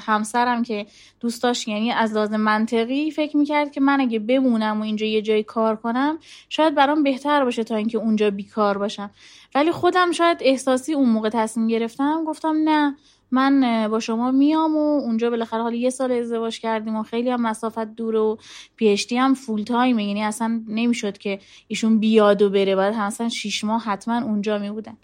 همسرم 0.00 0.62
که 0.62 0.86
دوست 1.20 1.42
داشت 1.42 1.68
یعنی 1.68 1.92
از 1.92 2.12
لازم 2.12 2.36
منطقی 2.36 3.10
فکر 3.10 3.36
می‌کرد 3.36 3.72
که 3.72 3.80
من 3.80 4.00
اگه 4.00 4.18
بمونم 4.18 4.80
و 4.80 4.84
اینجا 4.84 5.06
یه 5.06 5.22
جایی 5.22 5.42
کار 5.42 5.76
کنم 5.76 6.18
شاید 6.48 6.74
برام 6.74 7.02
بهتر 7.02 7.44
باشه 7.44 7.64
تا 7.64 7.76
اینکه 7.76 7.98
اونجا 7.98 8.30
بیکار 8.30 8.78
باشم. 8.78 9.10
ولی 9.54 9.70
خودم 9.70 10.12
شاید 10.12 10.38
احساسی 10.40 10.94
اون 10.94 11.08
موقع 11.08 11.28
تصمیم 11.28 11.68
گرفتم 11.68 12.24
گفتم 12.24 12.56
نه 12.64 12.96
من 13.34 13.88
با 13.88 14.00
شما 14.00 14.30
میام 14.30 14.76
و 14.76 15.00
اونجا 15.00 15.30
بالاخره 15.30 15.62
حالا 15.62 15.76
یه 15.76 15.90
سال 15.90 16.12
ازدواج 16.12 16.60
کردیم 16.60 16.96
و 16.96 17.02
خیلی 17.02 17.30
هم 17.30 17.42
مسافت 17.42 17.94
دور 17.94 18.14
و 18.14 18.38
پیشتی 18.76 19.16
هم 19.16 19.34
فول 19.34 19.62
تایمه 19.62 20.04
یعنی 20.04 20.22
اصلا 20.22 20.62
نمی‌شد 20.68 21.18
که 21.18 21.38
ایشون 21.68 21.98
بیاد 21.98 22.42
و 22.42 22.50
بره 22.50 22.76
باید 22.76 22.94
اصلا 22.98 23.28
شیش 23.28 23.64
ماه 23.64 23.84
حتما 23.84 24.22
اونجا 24.22 24.58
می 24.58 24.70
بودن 24.70 24.96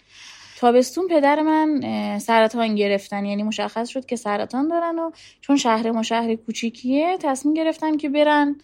تابستون 0.59 1.07
پدر 1.07 1.41
من 1.41 1.81
سرطان 2.19 2.75
گرفتن. 2.75 3.25
یعنی 3.25 3.43
مشخص 3.43 3.89
شد 3.89 4.05
که 4.05 4.15
سرطان 4.15 4.67
دارن 4.67 4.99
و 4.99 5.11
چون 5.41 5.57
شهر 5.57 5.91
ما 5.91 6.03
شهر 6.03 6.35
کوچیکیه 6.35 7.17
تصمیم 7.17 7.53
گرفتن 7.53 7.97
که 7.97 8.09
برن 8.09 8.55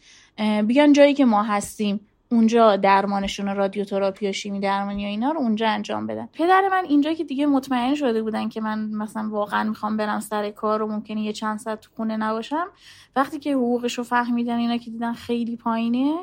بیان 0.67 0.93
جایی 0.93 1.13
که 1.13 1.25
ما 1.25 1.43
هستیم. 1.43 1.99
اونجا 2.31 2.75
درمانشون 2.75 3.55
رادیوتراپی 3.55 4.29
و 4.29 4.31
شیمی 4.31 4.59
درمانی 4.59 5.05
و 5.05 5.07
اینا 5.07 5.31
رو 5.31 5.39
اونجا 5.39 5.69
انجام 5.69 6.07
بدن. 6.07 6.29
پدر 6.33 6.67
من 6.71 6.85
اینجا 6.85 7.13
که 7.13 7.23
دیگه 7.23 7.45
مطمئن 7.45 7.95
شده 7.95 8.23
بودن 8.23 8.49
که 8.49 8.61
من 8.61 8.79
مثلا 8.79 9.29
واقعا 9.29 9.63
می‌خوام 9.63 9.97
برم 9.97 10.19
سر 10.19 10.49
کار 10.49 10.81
و 10.81 10.87
ممکنه 10.87 11.21
یه 11.21 11.33
چند 11.33 11.59
ساعت 11.59 11.79
تو 11.81 11.89
خونه 11.95 12.17
نباشم 12.17 12.67
وقتی 13.15 13.39
که 13.39 13.53
حقوقش 13.53 13.97
رو 13.97 14.03
فهمیدن 14.03 14.57
اینا 14.57 14.77
که 14.77 14.91
دیدن 14.91 15.13
خیلی 15.13 15.55
پایینه 15.55 16.15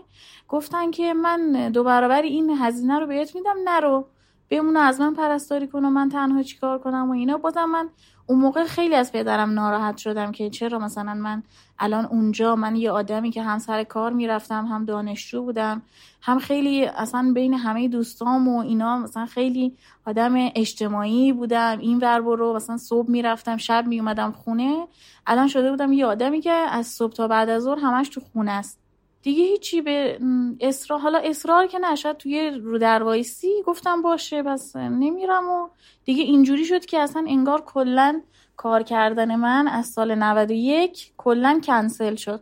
گفتن 0.48 0.90
که 0.90 1.14
من 1.14 1.70
دو 1.72 1.84
برابر 1.84 2.22
این 2.22 2.50
هزینه 2.50 2.98
رو 2.98 3.06
بهت 3.06 3.34
میدم 3.34 3.56
نرو. 3.64 4.06
بمونه 4.52 4.78
از 4.78 5.00
من 5.00 5.14
پرستاری 5.14 5.66
کن 5.66 5.84
و 5.84 5.90
من 5.90 6.08
تنها 6.08 6.42
چیکار 6.42 6.78
کنم 6.78 7.08
و 7.08 7.12
اینا. 7.12 7.38
بازم 7.38 7.64
من 7.64 7.88
اون 8.26 8.38
موقع 8.38 8.64
خیلی 8.64 8.94
از 8.94 9.12
پدرم 9.12 9.50
ناراحت 9.50 9.96
شدم 9.96 10.32
که 10.32 10.50
چرا 10.50 10.78
مثلا 10.78 11.14
من 11.14 11.42
الان 11.78 12.04
اونجا 12.04 12.56
من 12.56 12.76
یه 12.76 12.90
آدمی 12.90 13.30
که 13.30 13.42
هم 13.42 13.58
سر 13.58 13.84
کار 13.84 14.12
می‌رفتم 14.12 14.66
هم 14.66 14.84
دانشجو 14.84 15.42
بودم 15.42 15.82
هم 16.22 16.38
خیلی 16.38 16.84
اصلا 16.84 17.32
بین 17.34 17.54
همه 17.54 17.88
دوستام 17.88 18.48
و 18.48 18.58
اینا 18.58 18.98
مثلا 18.98 19.26
خیلی 19.26 19.76
آدم 20.06 20.34
اجتماعی 20.36 21.32
بودم. 21.32 21.78
این 21.80 21.98
ور 21.98 22.20
برو 22.20 22.54
مثلا 22.54 22.76
صبح 22.76 23.10
می‌رفتم 23.10 23.56
شب 23.56 23.86
میومدم 23.86 24.32
خونه. 24.32 24.86
الان 25.26 25.48
شده 25.48 25.70
بودم 25.70 25.92
یه 25.92 26.06
آدمی 26.06 26.40
که 26.40 26.52
از 26.52 26.86
صبح 26.86 27.12
تا 27.12 27.28
بعد 27.28 27.48
از 27.48 27.62
ظهر 27.62 27.78
همش 27.78 28.08
تو 28.08 28.20
خونه 28.32 28.50
است. 28.50 28.81
دیگه 29.22 29.44
هیچی 29.44 29.80
به 29.80 30.18
اصرار 30.60 31.00
حالا 31.00 31.18
اصرار 31.18 31.66
که 31.66 31.78
نشد 31.78 32.16
توی 32.16 32.50
رو 32.50 32.78
دروایسی 32.78 33.62
گفتم 33.66 34.02
باشه 34.02 34.42
بس 34.42 34.76
نمیرم 34.76 35.48
و 35.50 35.68
دیگه 36.04 36.22
اینجوری 36.22 36.64
شد 36.64 36.84
که 36.84 36.98
اصلا 36.98 37.24
انگار 37.28 37.60
کلا 37.60 38.22
کار 38.56 38.82
کردن 38.82 39.36
من 39.36 39.68
از 39.68 39.86
سال 39.86 40.14
91 40.14 41.12
کلا 41.16 41.60
کنسل 41.64 42.14
شد. 42.14 42.40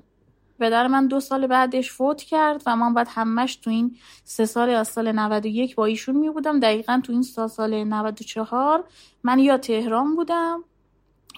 پدر 0.60 0.86
من 0.86 1.06
دو 1.06 1.20
سال 1.20 1.46
بعدش 1.46 1.92
فوت 1.92 2.22
کرد 2.22 2.62
و 2.66 2.76
من 2.76 2.94
باید 2.94 3.08
همش 3.10 3.56
تو 3.56 3.70
این 3.70 3.96
سه 4.24 4.46
سال 4.46 4.70
از 4.70 4.88
سال 4.88 5.12
91 5.12 5.74
با 5.74 5.84
ایشون 5.84 6.16
می 6.16 6.30
بودم. 6.30 6.60
دقیقا 6.60 7.00
تو 7.04 7.12
این 7.12 7.22
سه 7.22 7.48
سال 7.48 7.84
94 7.84 8.84
من 9.22 9.38
یا 9.38 9.58
تهران 9.58 10.16
بودم 10.16 10.64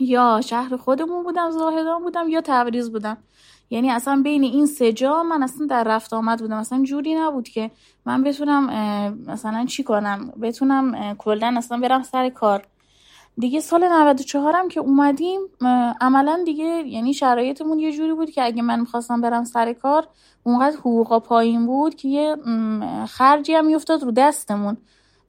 یا 0.01 0.41
شهر 0.45 0.77
خودمون 0.77 1.23
بودم 1.23 1.51
زاهدان 1.51 2.03
بودم 2.03 2.29
یا 2.29 2.41
تبریز 2.41 2.93
بودم. 2.93 3.17
یعنی 3.71 3.91
اصلا 3.91 4.21
بین 4.25 4.45
این 4.45 4.67
سه 4.67 4.93
جا 4.93 5.23
من 5.23 5.43
اصلا 5.43 5.67
در 5.67 5.85
رفت 5.85 6.13
آمد 6.13 6.41
بودم. 6.41 6.57
اصلا 6.57 6.83
جوری 6.83 7.15
نبود 7.15 7.49
که 7.49 7.71
من 8.07 8.23
بتونم 8.23 8.67
مثلا 9.27 9.67
چی 9.67 9.83
کنم؟ 9.83 10.33
بتونم 10.43 11.15
کلا 11.19 11.55
اصلا 11.57 11.79
برم 11.79 12.03
سر 12.03 12.29
کار. 12.29 12.67
دیگه 13.39 13.61
سال 13.61 13.89
94 13.89 14.57
هم 14.57 14.69
که 14.69 14.81
اومدیم 14.81 15.41
عملا 16.01 16.43
دیگه 16.45 16.65
یعنی 16.65 17.15
شرایطمون 17.15 17.79
یه 17.79 17.93
جوری 17.93 18.15
بود 18.15 18.31
که 18.31 18.45
اگه 18.45 18.63
من 18.63 18.81
می‌خواستم 18.81 19.21
برم 19.21 19.45
سر 19.45 19.73
کار 19.73 20.07
اونقدر 20.43 20.77
حقوقا 20.77 21.21
پایین 21.21 21.67
بود 21.67 21.95
که 21.95 22.09
یه 22.09 22.37
خرجی 23.09 23.55
هم 23.55 23.67
میافتاد 23.67 24.03
رو 24.03 24.11
دستمون. 24.11 24.77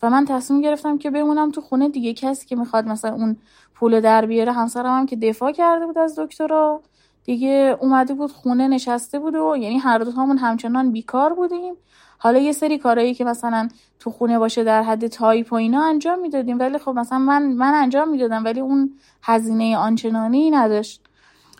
و 0.02 0.10
من 0.10 0.26
تصمیم 0.26 0.62
گرفتم 0.62 0.98
که 0.98 1.12
بمونم 1.12 1.52
تو 1.52 1.62
خونه 1.62 1.90
دیگه. 1.90 2.14
کسی 2.14 2.46
که 2.46 2.56
می‌خواد 2.56 2.88
مثلا 2.88 3.14
اون 3.14 3.38
پول 3.76 4.02
در 4.02 4.26
بیاره 4.26 4.52
همسرم 4.52 5.00
هم 5.00 5.06
که 5.06 5.16
دفاع 5.16 5.52
کرده 5.52 5.86
بود 5.86 5.98
از 5.98 6.20
دکترا. 6.20 6.82
دیگه 7.24 7.78
اومده 7.82 8.14
بود 8.14 8.32
خونه 8.32 8.68
نشسته 8.68 9.20
بود 9.20 9.36
و 9.36 9.56
یعنی 9.60 9.78
هر 9.78 9.98
دو 9.98 10.12
همون 10.12 10.38
همچنان 10.38 10.92
بیکار 10.92 11.34
بودیم. 11.34 11.74
حالا 12.18 12.40
یه 12.40 12.52
سری 12.52 12.78
کارهایی 12.78 13.14
که 13.14 13.24
مثلا 13.26 13.70
تو 14.00 14.12
خونه 14.12 14.40
باشه 14.40 14.64
در 14.64 14.84
حد 14.84 15.08
تایپ 15.08 15.54
و 15.54 15.56
اینا 15.56 15.84
انجام 15.84 16.20
می‌دادیم. 16.20 16.60
ولی 16.60 16.78
خب 16.78 16.92
مثلا 16.92 17.20
من 17.20 17.44
من 17.44 17.74
انجام 17.74 18.10
می‌دادم 18.10 18.46
ولی 18.46 18.60
اون 18.60 18.92
هزینه 19.24 19.78
آنچنانی 19.78 20.52
نداشت. 20.52 21.02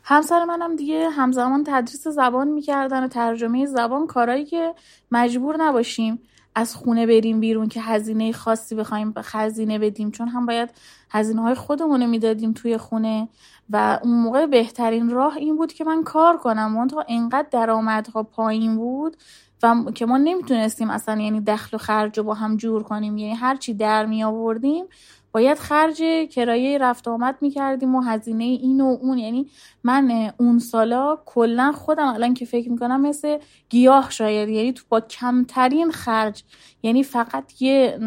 همسر 0.04 0.46
منم 0.46 0.76
دیگه 0.76 1.10
همزمان 1.10 1.64
تدریس 1.68 2.08
زبان 2.08 2.48
می‌کردن 2.48 3.04
و 3.04 3.08
ترجمه 3.08 3.66
زبان 3.66 4.08
کارهایی 4.08 4.46
که 4.46 4.74
مجبور 5.12 5.58
نباشیم 5.58 6.20
از 6.56 6.76
خونه 6.76 7.06
بریم 7.06 7.40
بیرون 7.40 7.68
که 7.68 7.82
هزینه 7.82 8.32
خاصی 8.32 8.76
بخوایم 8.76 9.14
خزینه 9.18 9.80
بدیم 9.80 10.12
چون 10.12 10.28
هم 10.28 10.46
باید 10.46 10.70
هزینه 11.10 11.42
های 11.42 11.56
خودمون 11.56 12.06
می‌دادیم 12.06 12.54
توی 12.54 12.78
خونه. 12.78 13.28
و 13.70 14.00
اون 14.04 14.14
موقع 14.14 14.46
بهترین 14.46 15.10
راه 15.10 15.38
این 15.38 15.56
بود 15.56 15.74
که 15.74 15.84
من 15.84 16.04
کار 16.04 16.38
کنم. 16.38 16.88
تا 16.88 17.06
انقدر 17.08 17.48
درآمدها 17.52 18.24
پایین 18.24 18.76
بود 18.78 19.18
و 19.64 19.76
که 19.96 20.06
ما 20.06 20.18
نمی‌تونستیم 20.18 20.90
اصلا 20.90 21.22
یعنی 21.22 21.42
دخل 21.42 21.76
و 21.76 21.80
خرج 21.80 22.18
رو 22.18 22.24
با 22.24 22.34
هم 22.34 22.58
جور 22.58 22.84
کنیم. 22.84 23.18
یعنی 23.18 23.34
هرچی 23.34 23.74
در 23.74 24.06
می 24.06 24.24
آوردیم 24.24 24.86
باید 25.34 25.58
خرج 25.58 26.04
کرایه 26.32 26.78
رفت 26.78 27.08
آمد 27.08 27.38
می‌کردیم 27.42 27.96
و 27.96 28.02
هزینه 28.02 28.44
این 28.44 28.82
و 28.82 28.98
اون. 29.02 29.18
یعنی 29.18 29.50
من 29.84 30.34
اون 30.38 30.60
سالا 30.60 31.18
کلا 31.26 31.72
خودم 31.72 32.08
الان 32.08 32.34
که 32.34 32.46
فکر 32.46 32.72
می‌کنم 32.72 33.02
مثل 33.02 33.38
گیاه 33.70 34.12
شاید. 34.12 34.50
یعنی 34.50 34.74
تو 34.74 34.84
با 34.90 35.00
کمترین 35.02 35.92
خرج. 35.92 36.44
یعنی 36.84 37.04
فقط 37.04 37.62
یه 37.62 38.00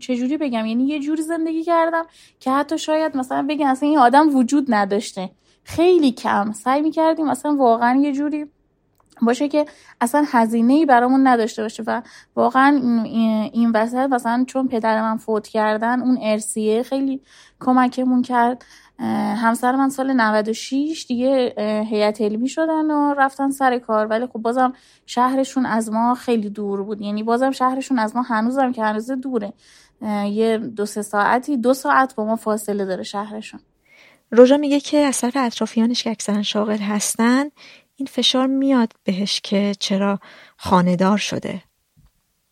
چجوری 0.00 0.36
بگم؟ 0.36 0.66
یعنی 0.66 0.84
یه 0.84 1.00
جوری 1.00 1.22
زندگی 1.22 1.62
کردم 1.62 2.04
که 2.40 2.50
حتی 2.50 2.78
شاید 2.78 3.16
مثلا 3.16 3.46
بگم 3.48 3.66
اصلا 3.66 3.88
این 3.88 3.98
آدم 3.98 4.36
وجود 4.36 4.66
نداشته. 4.68 5.30
خیلی 5.64 6.12
کم. 6.12 6.52
سعی 6.52 6.80
می‌کردیم 6.80 7.28
اصلا 7.28 7.56
واقعا 7.56 8.00
یه 8.00 8.12
جوری 8.12 8.46
باشه 9.22 9.48
که 9.48 9.66
اصلا 10.00 10.24
هزینه 10.28 10.72
ای 10.72 10.86
برامون 10.86 11.26
نداشته 11.26 11.62
باشه 11.62 11.82
و 11.86 12.02
واقعا 12.36 13.02
این 13.52 13.70
وسط 13.74 13.94
مثلا 14.10 14.44
چون 14.48 14.68
پدر 14.68 15.02
من 15.02 15.16
فوت 15.16 15.48
کردن 15.48 16.00
اون 16.00 16.18
ارسیه 16.22 16.82
خیلی 16.82 17.20
کمکمون 17.60 18.22
کرد. 18.22 18.64
همسر 19.36 19.76
من 19.76 19.88
سال 19.88 20.12
96 20.12 21.06
دیگه 21.08 21.54
هیئت 21.90 22.20
علمی 22.20 22.48
شدن 22.48 22.90
و 22.90 23.14
رفتن 23.14 23.50
سر 23.50 23.78
کار. 23.78 24.06
ولی 24.06 24.26
خب 24.26 24.38
بازم 24.38 24.72
شهرشون 25.06 25.66
از 25.66 25.92
ما 25.92 26.14
خیلی 26.14 26.50
دور 26.50 26.82
بود. 26.82 27.00
یعنی 27.00 27.22
بازم 27.22 27.50
شهرشون 27.50 27.98
از 27.98 28.16
ما 28.16 28.22
هنوزم 28.22 28.72
که 28.72 28.84
هنوز 28.84 29.10
دوره. 29.10 29.52
یه 30.30 30.58
دو 30.58 30.86
سه 30.86 31.02
ساعتی 31.02 31.56
دو 31.56 31.74
ساعت 31.74 32.14
با 32.14 32.24
ما 32.24 32.36
فاصله 32.36 32.84
داره 32.84 33.02
شهرشون. 33.02 33.60
روژا 34.30 34.56
میگه 34.56 34.80
که 34.80 34.98
از 34.98 35.20
طرف 35.20 35.36
اطرافیانش 35.36 36.02
که 36.02 36.10
اکثرا 36.10 36.42
شاغل 36.42 36.76
هستن 36.76 37.44
این 38.00 38.06
فشار 38.06 38.46
میاد 38.46 38.92
بهش 39.04 39.40
که 39.40 39.72
چرا 39.78 40.18
خاندار 40.56 41.16
شده. 41.16 41.62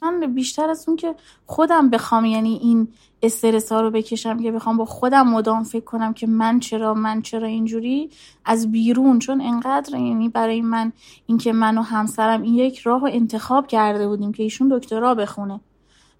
من 0.03 0.35
بیشتر 0.35 0.71
از 0.71 0.85
اون 0.89 0.97
که 0.97 1.15
خودم 1.47 1.91
بخوام 1.91 2.25
یعنی 2.25 2.59
این 2.63 2.89
استرس 3.23 3.73
ها 3.73 3.81
رو 3.81 3.91
بکشم 3.91 4.43
که 4.43 4.53
بخوام 4.53 4.77
با 4.77 4.85
خودم 4.85 5.29
مدام 5.29 5.63
فکر 5.63 5.85
کنم 5.85 6.15
که 6.15 6.27
من 6.27 6.61
چرا 6.61 6.95
من 6.95 7.23
چرا 7.23 7.47
اینجوری 7.47 8.11
از 8.45 8.73
بیرون. 8.73 9.19
چون 9.19 9.41
انقدر 9.41 9.99
یعنی 9.99 10.29
برای 10.29 10.63
من 10.63 10.93
اینکه 11.27 11.53
من 11.53 11.79
و 11.79 11.83
همسرم 11.83 12.43
این 12.43 12.55
یک 12.55 12.79
راه 12.79 13.01
رو 13.01 13.09
انتخاب 13.13 13.67
کرده 13.67 14.09
بودیم 14.09 14.33
که 14.33 14.43
ایشون 14.43 14.69
دکترا 14.69 15.15
بخونه 15.15 15.61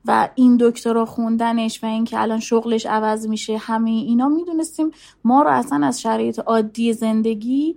و 0.05 0.29
این 0.35 0.57
دکترا 0.61 1.05
خوندنش 1.05 1.85
و 1.85 1.87
اینکه 1.87 2.21
الان 2.21 2.41
شغلش 2.41 2.87
عوض 2.87 3.27
میشه 3.27 3.57
همه 3.57 3.91
اینا 3.91 4.29
می‌دونستیم 4.29 4.91
ما 5.25 5.43
رو 5.43 5.51
اصلا 5.51 5.87
از 5.87 6.01
شرایط 6.01 6.39
عادی 6.39 6.93
زندگی 6.93 7.77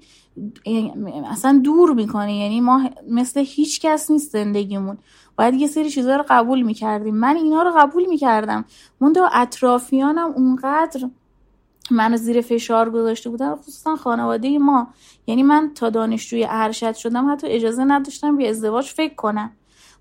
اصلا 1.31 1.61
دور 1.63 1.93
می‌کنه 1.93 2.35
یعنی 2.35 2.61
ما 2.61 2.89
مثل 3.09 3.43
هیچ 3.47 3.81
کس 3.81 4.11
نیست 4.11 4.31
زندگیمون. 4.31 4.97
باید 5.37 5.53
یه 5.53 5.67
سری 5.67 5.89
چیزها 5.89 6.15
رو 6.15 6.25
قبول 6.29 6.61
می‌کردیم. 6.61 7.15
من 7.15 7.35
اینا 7.35 7.61
رو 7.61 7.71
قبول 7.77 8.05
می‌کردم. 8.05 8.65
مونده 9.01 9.37
اطرافیانم 9.37 10.33
اونقدر 10.35 11.09
منو 11.91 12.17
زیر 12.17 12.41
فشار 12.41 12.89
گذاشته 12.89 13.29
بودن 13.29 13.55
خصوصا 13.55 13.95
خانواده 13.95 14.59
ما. 14.59 14.87
یعنی 15.27 15.43
من 15.43 15.71
تا 15.75 15.89
دانشجوی 15.89 16.45
ارشد 16.49 16.95
شدم 16.95 17.31
حتی 17.31 17.47
اجازه 17.47 17.83
نداشتم 17.83 18.37
به 18.37 18.49
ازدواج 18.49 18.85
فکر 18.85 19.15
کنم. 19.15 19.51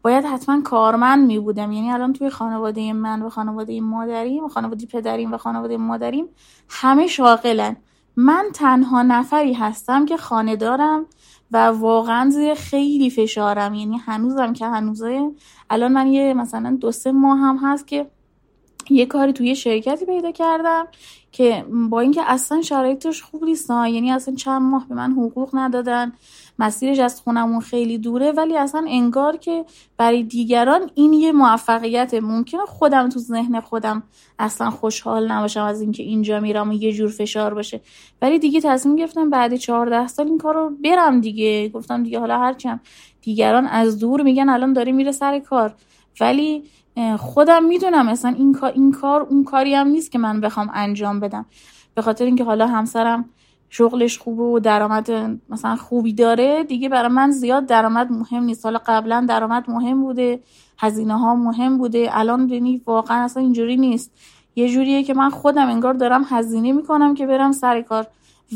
باید 0.02 0.24
حتما 0.24 0.60
کارمند 0.60 1.26
می 1.26 1.38
بودم 1.38 1.72
یعنی 1.72 1.90
الان 1.90 2.12
توی 2.12 2.30
خانواده 2.30 2.92
من 2.92 3.22
و 3.22 3.28
خانواده 3.28 3.80
مادریم 3.80 4.44
و 4.44 4.48
خانواده 4.48 4.86
پدریم 4.86 5.32
و 5.32 5.36
خانواده 5.36 5.76
مادریم 5.76 6.26
همه 6.68 7.06
شاغلن. 7.06 7.76
من 8.16 8.44
تنها 8.54 9.02
نفری 9.02 9.52
هستم 9.52 10.06
که 10.06 10.16
خانه 10.16 10.56
دارم 10.56 11.06
و 11.50 11.66
واقعا 11.66 12.30
زیر 12.30 12.54
خیلی 12.54 13.10
فشارم. 13.10 13.74
یعنی 13.74 13.98
هنوزم 13.98 14.52
که 14.52 14.66
هنوزه. 14.66 15.30
الان 15.70 15.92
من 15.92 16.06
یه 16.06 16.34
مثلا 16.34 16.76
دو 16.80 16.92
سه 16.92 17.12
ماه 17.12 17.38
هم 17.38 17.58
هست 17.62 17.86
که 17.86 18.10
یه 18.90 19.06
کاری 19.06 19.32
توی 19.32 19.56
شرکتی 19.56 20.06
پیدا 20.06 20.30
کردم 20.32 20.86
که 21.32 21.64
با 21.90 22.00
اینکه 22.00 22.22
اصلا 22.26 22.62
شرایطش 22.62 23.22
خوب 23.22 23.44
نیست 23.44 23.70
یعنی 23.70 24.10
اصلا 24.12 24.34
چند 24.34 24.62
ماه 24.62 24.88
به 24.88 24.94
من 24.94 25.12
حقوق 25.12 25.50
ندادن. 25.52 26.12
مسیرش 26.60 26.98
از 26.98 27.20
خونمون 27.20 27.60
خیلی 27.60 27.98
دوره 27.98 28.32
ولی 28.32 28.56
اصلا 28.56 28.84
انگار 28.88 29.36
که 29.36 29.64
برای 29.96 30.22
دیگران 30.22 30.90
این 30.94 31.12
یه 31.12 31.32
موفقیت 31.32 32.14
ممکنه 32.14 32.60
خودم 32.66 33.08
تو 33.08 33.18
ذهن 33.18 33.60
خودم 33.60 34.02
اصلا 34.38 34.70
خوشحال 34.70 35.32
نباشم 35.32 35.62
از 35.62 35.80
اینکه 35.80 36.02
اینجا 36.02 36.40
میرم 36.40 36.70
و 36.70 36.72
یه 36.72 36.92
جور 36.92 37.10
فشار 37.10 37.54
باشه. 37.54 37.80
ولی 38.22 38.38
دیگه 38.38 38.60
تصمیم 38.60 38.96
گرفتم 38.96 39.30
بعد 39.30 39.56
چهارده 39.56 40.06
سال 40.06 40.26
این 40.26 40.38
کار 40.38 40.54
رو 40.54 40.70
برم 40.84 41.20
دیگه. 41.20 41.68
گفتم 41.68 42.02
دیگه 42.02 42.18
حالا 42.18 42.38
هرچم 42.38 42.80
دیگران 43.22 43.66
از 43.66 43.98
دور 43.98 44.22
میگن 44.22 44.48
الان 44.48 44.72
داره 44.72 44.92
میره 44.92 45.12
سر 45.12 45.38
کار. 45.38 45.74
ولی 46.20 46.64
خودم 47.18 47.64
می‌دونم 47.64 48.06
مثلا 48.06 48.34
این 48.38 48.52
کار 48.52 48.72
این 48.72 48.92
کار 48.92 49.22
اون 49.22 49.44
کاری 49.44 49.74
هم 49.74 49.88
نیست 49.88 50.12
که 50.12 50.18
من 50.18 50.40
بخوام 50.40 50.70
انجام 50.74 51.20
بدم. 51.20 51.46
به 51.94 52.02
خاطر 52.02 52.24
اینکه 52.24 52.44
حالا 52.44 52.66
همسرم 52.66 53.24
شغلش 53.70 54.18
خوبه 54.18 54.42
و 54.42 54.58
درآمد 54.58 55.10
مثلا 55.48 55.76
خوبی 55.76 56.12
داره 56.12 56.64
دیگه 56.64 56.88
برای 56.88 57.08
من 57.08 57.30
زیاد 57.30 57.66
درآمد 57.66 58.12
مهم 58.12 58.44
نیست. 58.44 58.64
حالا 58.64 58.80
قبلا 58.86 59.26
درآمد 59.28 59.70
مهم 59.70 60.00
بوده 60.00 60.40
هزینه 60.78 61.18
ها 61.18 61.34
مهم 61.34 61.78
بوده. 61.78 62.08
الان 62.12 62.46
ببینی 62.46 62.82
واقعا 62.86 63.24
اصلا 63.24 63.42
اینجوری 63.42 63.76
نیست. 63.76 64.10
یه 64.56 64.68
جوریه 64.68 65.02
که 65.02 65.14
من 65.14 65.30
خودم 65.30 65.68
انگار 65.68 65.94
دارم 65.94 66.26
هزینه 66.28 66.72
می‌کنم 66.72 67.14
که 67.14 67.26
برم 67.26 67.52
سر 67.52 67.82
کار. 67.82 68.06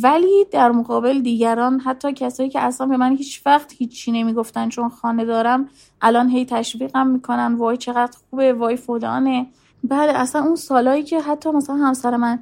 ولی 0.02 0.46
در 0.52 0.70
مقابل 0.70 1.20
دیگران 1.20 1.80
حتی 1.80 2.12
کسایی 2.12 2.48
که 2.48 2.60
اصلا 2.60 2.86
به 2.86 2.96
من 2.96 3.16
هیچ 3.16 3.42
وقت 3.46 3.72
هیچی 3.72 4.12
نمی‌گفتن 4.12 4.68
چون 4.68 4.88
خانه 4.88 5.24
دارم 5.24 5.68
الان 6.02 6.28
هی 6.28 6.44
تشویقم 6.44 7.06
می‌کنن. 7.06 7.54
وای 7.54 7.76
چقدر 7.76 8.18
خوبه 8.30 8.52
وای 8.52 8.76
فلانه. 8.76 9.46
بعد 9.84 10.10
اصلا 10.16 10.42
اون 10.42 10.56
سالایی 10.56 11.02
که 11.02 11.20
حتی 11.20 11.50
مثلا 11.50 11.76
همسر 11.76 12.16
من 12.16 12.38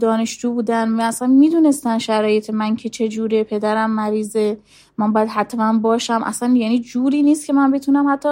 دانشجو 0.00 0.52
بودن 0.52 1.00
و 1.00 1.02
اصلا 1.02 1.28
می‌دونستن 1.28 1.98
شرایط 1.98 2.50
من 2.50 2.76
که 2.76 2.88
چه 2.88 3.08
جوره 3.08 3.44
پدرم 3.44 3.90
مریضه 3.90 4.58
من 4.98 5.12
باید 5.12 5.28
حتما 5.28 5.78
باشم. 5.78 6.22
اصلا 6.24 6.54
یعنی 6.54 6.80
جوری 6.80 7.22
نیست 7.22 7.46
که 7.46 7.52
من 7.52 7.70
بتونم 7.70 8.08
حتی 8.08 8.28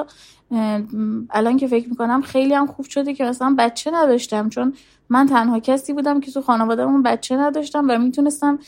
الان 1.30 1.56
که 1.56 1.66
فکر 1.66 1.88
می‌کنم 1.88 2.20
خیلی 2.20 2.54
هم 2.54 2.66
خوب 2.66 2.86
شده 2.86 3.14
که 3.14 3.24
مثلا 3.24 3.54
بچه 3.58 3.90
نداشتم. 3.94 4.48
چون 4.48 4.72
من 5.08 5.26
تنها 5.26 5.60
کسی 5.60 5.92
بودم 5.92 6.20
که 6.20 6.30
تو 6.30 6.40
خانوادهمون 6.40 7.02
بچه 7.02 7.36
نداشتم 7.36 7.86
و 7.88 7.98
می‌تونستم 7.98 8.58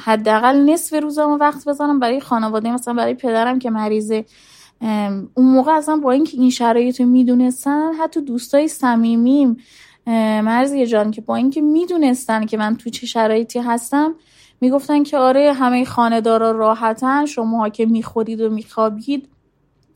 حداقل 0.00 0.70
نصف 0.70 1.02
روزمو 1.02 1.36
وقت 1.36 1.68
بزنم 1.68 1.98
برای 1.98 2.20
خانواده 2.20 2.72
مثلا 2.72 2.94
برای 2.94 3.14
پدرم 3.14 3.58
که 3.58 3.70
مریضه. 3.70 4.24
اون 5.34 5.46
موقع 5.46 5.72
اصلا 5.72 5.96
با 5.96 6.10
اینکه 6.12 6.36
این 6.38 6.50
شرایط 6.50 7.00
رو 7.00 7.06
می‌دونستن 7.06 7.92
حتی 7.92 8.20
دوستای 8.20 8.68
صمیمیم 8.68 9.56
مرزی 10.06 10.86
جان 10.86 11.10
که 11.10 11.20
با 11.20 11.36
اینکه 11.36 11.60
می‌دونستن 11.60 12.46
که 12.46 12.56
من 12.56 12.76
تو 12.76 12.90
چه 12.90 13.06
شرایطی 13.06 13.58
هستم 13.58 14.14
می‌گفتن 14.60 15.02
که 15.02 15.18
آره 15.18 15.52
همه 15.52 15.84
خانهدارا 15.84 16.50
راحتن 16.50 17.26
شما 17.26 17.68
که 17.68 17.86
می‌خورید 17.86 18.40
و 18.40 18.50
میخوابید. 18.50 19.28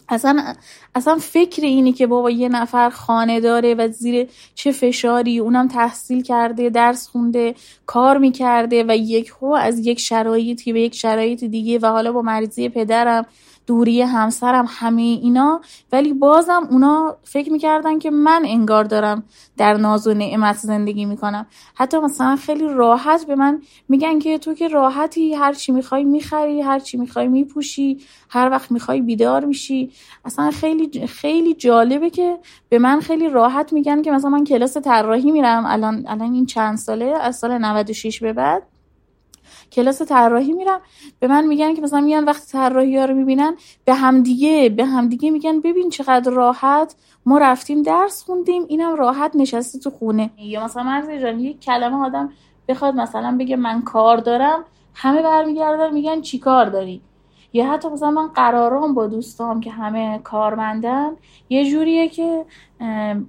اصلا 0.09 0.55
اصلا 0.95 1.17
فکر 1.21 1.63
اینی 1.63 1.93
که 1.93 2.07
بابا 2.07 2.31
یه 2.31 2.49
نفر 2.49 2.91
خانه 2.91 3.41
داره 3.41 3.75
و 3.75 3.89
زیر 3.89 4.29
چه 4.55 4.73
فشاری 4.73 5.39
اونم 5.39 5.69
تحصیل 5.69 6.23
کرده 6.23 6.71
درس 6.71 7.09
خونده 7.09 7.55
کار 7.87 8.19
می‌کرده 8.19 8.85
و 8.89 8.97
یک 8.97 9.33
هو 9.41 9.53
از 9.53 9.87
یک 9.87 10.01
شرایطی 10.01 10.73
به 10.73 10.81
یک 10.81 10.95
شرایط 10.95 11.45
دیگه 11.45 11.79
و 11.79 11.87
حالا 11.87 12.13
با 12.13 12.23
مریضی 12.23 12.69
پدرم 12.69 13.27
دوری 13.69 14.03
همسرم 14.03 14.65
همه 14.69 15.03
اینا. 15.03 15.61
ولی 15.93 16.13
بازم 16.13 16.69
اونا 16.71 17.17
فکر 17.25 17.53
می‌کردن 17.53 17.99
که 17.99 18.11
من 18.11 18.43
انگار 18.47 18.85
دارم 18.85 19.23
در 19.57 19.75
ناز 19.75 20.07
و 20.07 20.15
نعمت 20.15 20.57
زندگی 20.57 21.05
می‌کنم. 21.05 21.47
حتی 21.75 21.99
مثلا 21.99 22.37
خیلی 22.37 22.69
راحت 22.69 23.27
به 23.27 23.35
من 23.37 23.63
میگن 23.89 24.19
که 24.19 24.39
تو 24.39 24.55
که 24.55 24.69
راحتی 24.69 25.35
هر 25.35 25.53
چی 25.53 25.73
می‌خوای 25.73 26.05
می‌خری 26.05 26.61
هر 26.61 26.79
چی 26.79 26.97
می‌خوای 26.97 27.29
میپوشی 27.29 27.99
هر 28.29 28.51
وقت 28.51 28.73
می‌خوای 28.73 29.01
بیدار 29.01 29.45
میشی. 29.45 29.91
اصلا 30.25 30.51
خیلی 30.51 31.07
خیلی 31.07 31.55
جالبه 31.55 32.11
که 32.11 32.39
به 32.69 32.79
من 32.79 33.01
خیلی 33.01 33.29
راحت 33.29 33.73
میگن 33.73 34.03
که 34.03 34.11
مثلا 34.11 34.31
من 34.31 34.45
کلاس 34.45 34.77
طراحی 34.77 35.31
میرم. 35.31 35.67
الان 35.67 36.05
الان 36.07 36.33
این 36.33 36.47
چند 36.47 36.77
ساله 36.77 37.15
از 37.21 37.37
سال 37.37 37.59
96 37.59 38.23
به 38.23 38.33
بعد. 38.33 38.63
کلاس 39.73 40.03
طراحی 40.03 40.53
میرم 40.53 40.81
به 41.21 41.29
من 41.29 41.47
میگن 41.47 41.75
که 41.75 41.83
مثلا 41.83 42.01
میان 42.01 42.25
وقتی 42.25 42.53
طراحی 42.53 42.97
ها 42.97 43.05
رو 43.05 43.15
می‌بینن 43.15 43.57
به 43.85 43.95
همدیگه 43.95 44.69
به 44.77 44.85
همدیگه 44.85 45.31
میگن 45.31 45.61
ببین 45.61 45.91
چقدر 45.91 46.31
راحت 46.31 46.95
ما 47.27 47.39
رفتیم 47.39 47.83
درس 47.83 48.23
خوندیم 48.23 48.65
اینم 48.69 48.95
راحت 48.95 49.33
نشسته 49.35 49.79
تو 49.79 49.91
خونه. 49.91 50.31
یا 50.39 50.65
مثلا 50.65 50.83
مرزی 50.83 51.19
جان 51.19 51.41
یک 51.41 51.61
کلمه 51.61 52.07
آدم 52.07 52.33
بخواد 52.69 52.95
مثلا 52.95 53.37
بگه 53.41 53.57
من 53.57 53.83
کار 53.83 54.17
دارم 54.17 54.65
همه 54.95 55.23
برمیگردن 55.23 55.93
میگن 55.95 56.21
چی 56.21 56.39
کار 56.39 56.67
داری؟ 56.67 57.01
یا 57.53 57.73
حتی 57.73 57.89
مثلا 57.89 58.11
من 58.11 58.29
قرارام 58.29 58.95
با 58.95 59.07
دوستام 59.07 59.61
که 59.61 59.71
همه 59.71 60.19
کارمندن 60.19 61.11
یه 61.49 61.71
جوریه 61.71 62.09
که 62.09 62.45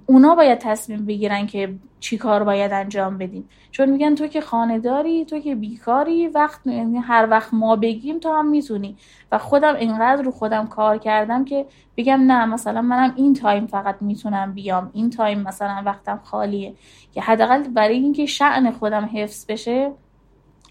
اونا 0.06 0.34
باید 0.34 0.58
تصمیم 0.58 1.06
بگیرن 1.06 1.46
که 1.46 1.74
چی 2.00 2.18
کار 2.18 2.44
باید 2.44 2.72
انجام 2.72 3.18
بدیم 3.18 3.48
چون 3.70 3.90
میگن 3.90 4.14
تو 4.14 4.26
که 4.26 4.40
خانه 4.40 4.78
داری 4.78 5.24
تو 5.24 5.38
که 5.38 5.54
بیکاری 5.54 6.28
وقت 6.28 6.66
یعنی 6.66 6.98
هر 6.98 7.28
وقت 7.30 7.54
ما 7.54 7.76
بگیم 7.76 8.18
تو 8.18 8.32
هم 8.32 8.48
می‌تونی. 8.48 8.96
و 9.32 9.38
خودم 9.38 9.74
اینقدر 9.74 10.22
رو 10.22 10.30
خودم 10.30 10.66
کار 10.66 10.98
کردم 10.98 11.44
که 11.44 11.66
بگم 11.96 12.20
نه 12.26 12.46
مثلا 12.46 12.82
منم 12.82 13.12
این 13.16 13.34
time 13.34 13.66
فقط 13.66 13.96
می‌تونم 14.00 14.52
بیام. 14.52 14.90
این 14.94 15.10
time 15.10 15.40
مثلا 15.40 15.82
وقتم 15.86 16.20
خالیه. 16.24 16.74
که 17.12 17.22
حداقل 17.22 17.62
برای 17.62 17.94
اینکه 17.94 18.26
شأن 18.26 18.70
خودم 18.70 19.10
حفظ 19.14 19.46
بشه 19.46 19.92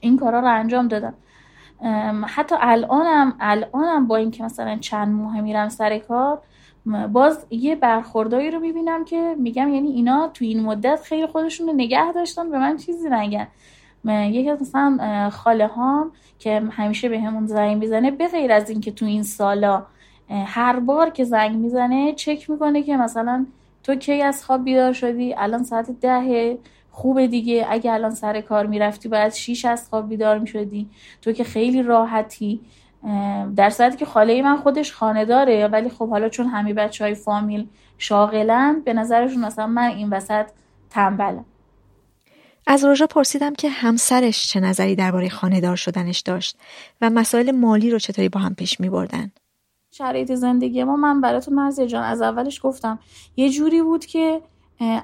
این 0.02 0.18
کارا 0.18 0.40
رو 0.40 0.48
انجام 0.48 0.88
دادم. 0.88 1.14
حتی 2.28 2.56
الانم 2.60 3.34
الانم 3.40 4.08
با 4.08 4.16
اینکه 4.16 4.44
مثلا 4.44 4.78
چند 4.78 5.08
ماه 5.08 5.42
میرم 5.42 5.70
سر 5.70 5.98
کار 5.98 6.42
باز 7.12 7.46
یه 7.50 7.76
برخوردایی 7.76 8.52
رو 8.52 8.60
می‌بینم 8.60 9.06
که 9.06 9.36
میگم 9.38 9.74
یعنی 9.74 9.92
اینا 9.92 10.28
تو 10.34 10.46
این 10.46 10.64
مدت 10.64 11.02
خیلی 11.04 11.28
خودشون 11.28 11.68
رو 11.68 11.74
نگه 11.74 12.12
داشتن 12.12 12.52
به 12.52 12.60
من 12.60 12.78
چیزی 12.78 13.10
نگن. 13.10 13.48
یکی 14.06 14.50
از 14.50 14.62
مثلا 14.62 15.30
خاله 15.30 15.68
هام 15.68 16.12
که 16.40 16.62
همیشه 16.72 17.10
به 17.10 17.20
همون 17.20 17.48
زنگ 17.48 17.78
می‌زنه 17.78 18.12
به 18.12 18.28
غیر 18.28 18.52
از 18.52 18.70
اینکه 18.70 18.92
تو 18.92 19.06
این 19.06 19.24
سالا 19.24 19.86
هر 20.30 20.80
بار 20.80 21.10
که 21.10 21.24
زنگ 21.24 21.56
می‌زنه 21.56 22.14
چک 22.14 22.50
می‌کنه 22.50 22.84
که 22.84 22.98
مثلا 22.98 23.46
تو 23.84 23.96
کی 23.96 24.22
از 24.22 24.46
خواب 24.46 24.64
بیدار 24.64 24.94
شدی؟ 24.94 25.36
الان 25.38 25.64
ساعت 25.64 25.92
ده 25.92 26.58
خوبه 26.92 27.28
دیگه. 27.28 27.68
اگه 27.70 27.94
الان 27.94 28.16
سر 28.16 28.42
کار 28.42 28.66
می‌رفتی 28.66 29.10
باید 29.10 29.34
شیش 29.34 29.66
از 29.66 29.90
خواب 29.90 30.10
بیدار 30.10 30.40
می‌شدی. 30.40 30.90
تو 31.22 31.32
که 31.32 31.44
خیلی 31.44 31.84
راحتی. 31.84 32.62
در 33.56 33.70
صورتی 33.70 33.98
که 33.98 34.06
خاله 34.06 34.42
من 34.42 34.58
خودش 34.58 34.94
خانه 34.94 35.26
داره 35.26 35.68
ولی 35.68 35.90
خب 35.90 36.10
حالا 36.10 36.30
چون 36.30 36.46
همه 36.46 36.74
بچه 36.74 37.04
های 37.04 37.16
فامیل 37.16 37.68
شاغلن 37.98 38.82
به 38.86 38.94
نظرشون 38.94 39.46
مثلا 39.46 39.68
من 39.68 39.88
این 39.88 40.10
وسط 40.10 40.46
تنبلم. 40.90 41.46
از 42.68 42.86
روژا 42.86 43.08
پرسیدم 43.08 43.56
که 43.56 43.70
همسرش 43.70 44.48
چه 44.48 44.60
نظری 44.60 44.96
درباره 44.96 45.30
خانهدار 45.30 45.76
شدنش 45.76 46.20
داشت 46.20 46.58
و 47.02 47.10
مسائل 47.10 47.52
مالی 47.52 47.92
رو 47.92 48.00
چطوری 48.00 48.30
با 48.30 48.40
هم 48.40 48.56
پیش 48.56 48.80
می 48.80 48.90
بردن. 48.90 49.32
شرایط 49.92 50.34
زندگی 50.34 50.84
ما 50.84 50.96
من 50.96 51.22
براتون 51.22 51.54
مرزی 51.54 51.88
جان 51.88 52.04
از 52.04 52.22
اولش 52.22 52.60
گفتم. 52.64 53.00
یه 53.38 53.50
جوری 53.50 53.82
بود 53.82 54.06
که 54.06 54.42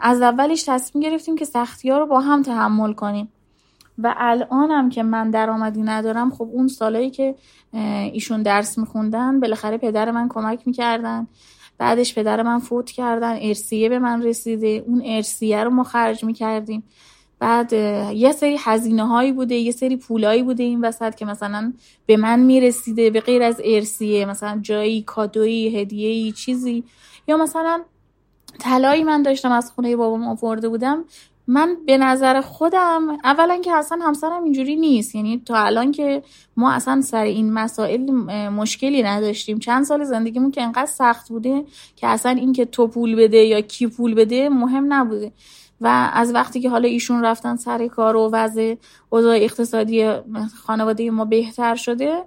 از 0.01 0.21
اولش 0.21 0.63
تصمیم 0.63 1.03
گرفتیم 1.03 1.35
که 1.35 1.45
سختی 1.45 1.89
ها 1.89 1.97
رو 1.97 2.05
با 2.05 2.19
هم 2.19 2.41
تحمل 2.41 2.93
کنیم. 2.93 3.31
و 3.97 4.15
الانم 4.17 4.89
که 4.89 5.03
من 5.03 5.31
درآمدی 5.31 5.81
ندارم 5.81 6.31
خب 6.31 6.49
اون 6.53 6.67
سالایی 6.67 7.09
که 7.09 7.35
ایشون 8.13 8.41
درس 8.43 8.77
میخوندن 8.77 9.39
بالاخره 9.39 9.77
پدر 9.77 10.11
من 10.11 10.29
کمک 10.29 10.67
می‌کردن. 10.67 11.27
بعدش 11.77 12.15
پدر 12.15 12.43
من 12.43 12.59
فوت 12.59 12.91
کردن 12.91 13.37
ارسیه 13.41 13.89
به 13.89 13.99
من 13.99 14.23
رسیده 14.23 14.83
اون 14.87 15.01
ارسیه 15.05 15.63
رو 15.63 15.69
ما 15.69 15.83
خرج 15.83 16.23
می‌کردیم. 16.23 16.83
بعد 17.39 17.73
یه 18.13 18.31
سری 18.31 18.57
هزینه 18.59 19.07
هایی 19.07 19.31
بوده 19.31 19.55
یه 19.55 19.71
سری 19.71 19.97
پولایی 19.97 20.43
بوده 20.43 20.63
این 20.63 20.85
وسط 20.85 21.15
که 21.15 21.25
مثلا 21.25 21.73
به 22.05 22.17
من 22.17 22.39
می‌رسیده 22.39 23.09
به 23.09 23.19
غیر 23.19 23.43
از 23.43 23.61
ارسیه 23.65 24.25
مثلا 24.25 24.59
جایی 24.61 25.01
کادویی 25.01 25.79
هدیه‌ای 25.79 26.31
چیزی. 26.31 26.83
یا 27.27 27.37
مثلا 27.37 27.81
طلایی 28.59 29.03
من 29.03 29.21
داشتم 29.21 29.51
از 29.51 29.71
خونه 29.71 29.95
بابام 29.95 30.27
آورده 30.27 30.69
بودم. 30.69 31.05
من 31.47 31.77
به 31.85 31.97
نظر 31.97 32.41
خودم 32.41 33.17
اولا 33.23 33.57
که 33.57 33.73
اصلا 33.73 33.99
همسرم 34.01 34.43
اینجوری 34.43 34.75
نیست. 34.75 35.15
یعنی 35.15 35.41
تا 35.45 35.55
الان 35.55 35.91
که 35.91 36.23
ما 36.57 36.71
اصلا 36.71 37.01
سر 37.01 37.23
این 37.23 37.53
مسائل 37.53 38.11
مشکلی 38.49 39.03
نداشتیم. 39.03 39.59
چند 39.59 39.83
سال 39.83 40.03
زندگیمون 40.03 40.51
که 40.51 40.61
انقدر 40.61 40.85
سخت 40.85 41.29
بوده 41.29 41.65
که 41.95 42.07
اصلا 42.07 42.31
این 42.31 42.53
که 42.53 42.65
تو 42.65 42.87
پول 42.87 43.15
بده 43.15 43.37
یا 43.37 43.61
کی 43.61 43.87
پول 43.87 44.13
بده 44.13 44.49
مهم 44.49 44.93
نبوده. 44.93 45.31
و 45.81 46.11
از 46.13 46.33
وقتی 46.33 46.61
که 46.61 46.69
حالا 46.69 46.87
ایشون 46.87 47.25
رفتن 47.25 47.55
سر 47.55 47.87
کار 47.87 48.15
و 48.15 48.29
وضع 48.33 48.75
اوضاع 49.09 49.35
اقتصادی 49.35 50.11
خانواده 50.63 51.11
ما 51.11 51.25
بهتر 51.25 51.75
شده 51.75 52.23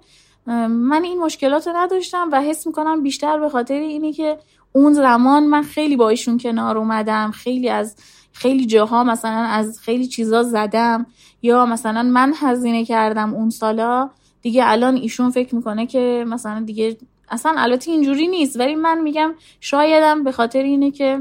من 0.69 1.05
این 1.05 1.19
مشکلات 1.19 1.67
رو 1.67 1.77
نداشتم 1.77 2.29
و 2.33 2.43
حس 2.43 2.67
می‌کنم 2.67 3.03
بیشتر 3.03 3.39
به 3.39 3.49
خاطر 3.49 3.75
اینی 3.75 4.13
که 4.13 4.39
اون 4.73 4.93
زمان 4.93 5.47
من 5.47 5.63
خیلی 5.63 5.97
با 5.97 6.09
ایشون 6.09 6.39
کنار 6.39 6.79
اومدم 6.79 7.31
خیلی 7.31 7.69
از 7.69 7.97
خیلی 8.33 8.67
جاها 8.67 9.05
مثلا 9.05 9.31
از 9.31 9.81
خیلی 9.81 10.07
چیزا 10.07 10.43
زدم 10.43 11.07
یا 11.43 11.67
مثلا 11.67 12.03
من 12.03 12.33
هزینه 12.37 12.85
کردم 12.85 13.35
اون 13.35 13.51
سالا 13.51 14.11
دیگه 14.43 14.63
الان 14.67 14.97
ایشون 14.97 15.31
فکر 15.31 15.55
می‌کنه 15.55 15.87
که 15.87 16.25
مثلا 16.29 16.61
دیگه 16.61 16.97
اصلا 17.31 17.55
البته 17.57 17.91
اینجوری 17.91 18.29
نیست 18.29 18.61
ولی 18.61 18.75
من 18.75 19.01
میگم 19.01 19.35
شایدم 19.61 20.25
به 20.25 20.33
خاطر 20.33 20.63
اینه 20.63 20.91
که 20.91 21.21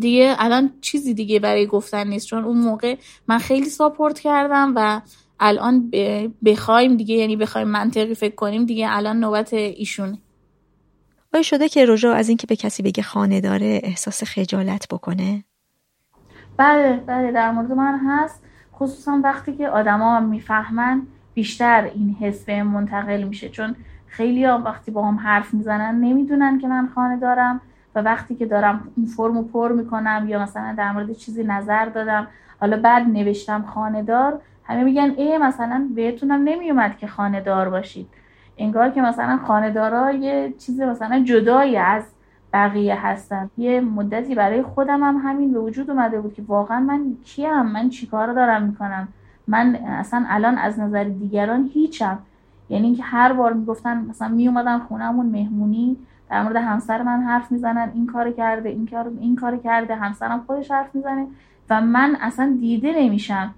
دیگه 0.00 0.36
الان 0.38 0.72
چیزی 0.80 1.14
دیگه 1.14 1.38
برای 1.38 1.66
گفتن 1.66 2.08
نیست. 2.08 2.26
چون 2.26 2.44
اون 2.44 2.56
موقع 2.56 2.96
من 3.28 3.38
خیلی 3.38 3.70
ساپورت 3.70 4.18
کردم 4.20 4.72
و 4.76 5.00
الان 5.40 5.90
بخوایم 6.44 6.96
دیگه 6.96 7.14
یعنی 7.14 7.36
بخوایم 7.36 7.68
منطقی 7.68 8.14
فکر 8.14 8.34
کنیم 8.34 8.64
دیگه 8.64 8.86
الان 8.90 9.20
نوبت 9.20 9.52
ایشونه. 9.54 10.18
آیا 11.36 11.42
شده 11.42 11.68
که 11.68 11.86
رجوع 11.88 12.14
از 12.14 12.28
اینکه 12.28 12.46
به 12.46 12.56
کسی 12.56 12.82
بگه 12.82 13.02
خانه 13.02 13.40
داره 13.40 13.80
احساس 13.82 14.24
خجالت 14.24 14.88
بکنه؟ 14.90 15.44
بله 16.56 16.96
بله 17.06 17.32
در 17.32 17.50
مورد 17.50 17.72
من 17.72 17.98
هست. 18.06 18.42
خصوصا 18.74 19.20
وقتی 19.24 19.52
که 19.52 19.68
آدما 19.68 20.20
می‌فهمن 20.20 21.02
بیشتر 21.34 21.90
این 21.94 22.16
حس 22.20 22.44
به 22.44 22.62
منتقل 22.62 23.22
میشه. 23.22 23.48
چون 23.48 23.76
خیلی 24.06 24.44
ها 24.44 24.58
وقتی 24.58 24.90
با 24.90 25.08
هم 25.08 25.18
حرف 25.18 25.54
می‌زنن 25.54 26.00
نمی‌دونن 26.00 26.58
که 26.58 26.68
من 26.68 26.88
خانه 26.94 27.16
دارم 27.16 27.60
و 27.94 28.00
وقتی 28.00 28.34
که 28.34 28.46
دارم 28.46 28.88
اون 28.96 29.06
فرمو 29.06 29.42
پر 29.42 29.72
می‌کنم 29.72 30.26
یا 30.28 30.42
مثلا 30.42 30.74
در 30.78 30.92
مورد 30.92 31.12
چیزی 31.12 31.44
نظر 31.44 31.84
دادم 31.84 32.26
حالا 32.60 32.80
بعد 32.80 33.08
نوشتم 33.08 33.62
خانه 33.62 34.02
دار 34.02 34.40
همه 34.64 34.84
میگن 34.84 35.14
ای 35.16 35.38
مثلا 35.38 35.88
بهتونم 35.94 36.42
نمیومد 36.44 36.98
که 36.98 37.06
خانه 37.06 37.40
دار 37.40 37.70
باشید. 37.70 38.08
انگار 38.58 38.90
که 38.90 39.02
مثلا 39.02 39.36
خانهدارا 39.36 40.12
یه 40.12 40.54
چیز 40.58 40.80
مثلا 40.80 41.24
جدایی 41.24 41.76
از 41.76 42.02
بقیه 42.52 43.06
هستن. 43.06 43.50
یه 43.58 43.80
مدتی 43.80 44.34
برای 44.34 44.62
خودم 44.62 45.02
هم 45.02 45.16
همین 45.24 45.52
به 45.52 45.58
وجود 45.58 45.90
اومده 45.90 46.20
بود 46.20 46.34
که 46.34 46.42
واقعا 46.46 46.80
من 46.80 47.16
کیم؟ 47.24 47.62
من 47.62 47.88
چیکار 47.88 48.32
دارم 48.32 48.62
می‌کنم؟ 48.62 49.08
من 49.48 49.76
اصلا 49.76 50.24
الان 50.28 50.58
از 50.58 50.80
نظر 50.80 51.04
دیگران 51.04 51.70
هیچم. 51.72 52.18
یعنی 52.68 52.86
اینکه 52.86 53.02
هر 53.02 53.32
بار 53.32 53.52
می‌گفتن 53.52 54.06
مثلا 54.08 54.28
میومدن 54.28 54.78
خونهمون 54.78 55.26
مهمونی 55.26 55.96
در 56.30 56.42
مورد 56.42 56.56
همسر 56.56 57.02
من 57.02 57.22
حرف 57.22 57.52
می‌زنن 57.52 57.90
این 57.94 58.06
کار 58.06 58.30
کرده 58.30 58.68
این 58.68 58.86
کار 58.86 59.12
این 59.20 59.36
کار 59.36 59.56
کرده 59.56 59.94
همسرم 59.94 60.42
خودش 60.46 60.70
حرف 60.70 60.94
می‌زنه 60.94 61.26
و 61.70 61.80
من 61.80 62.16
اصلا 62.20 62.56
دیده 62.60 62.92
نمیشم. 62.96 63.54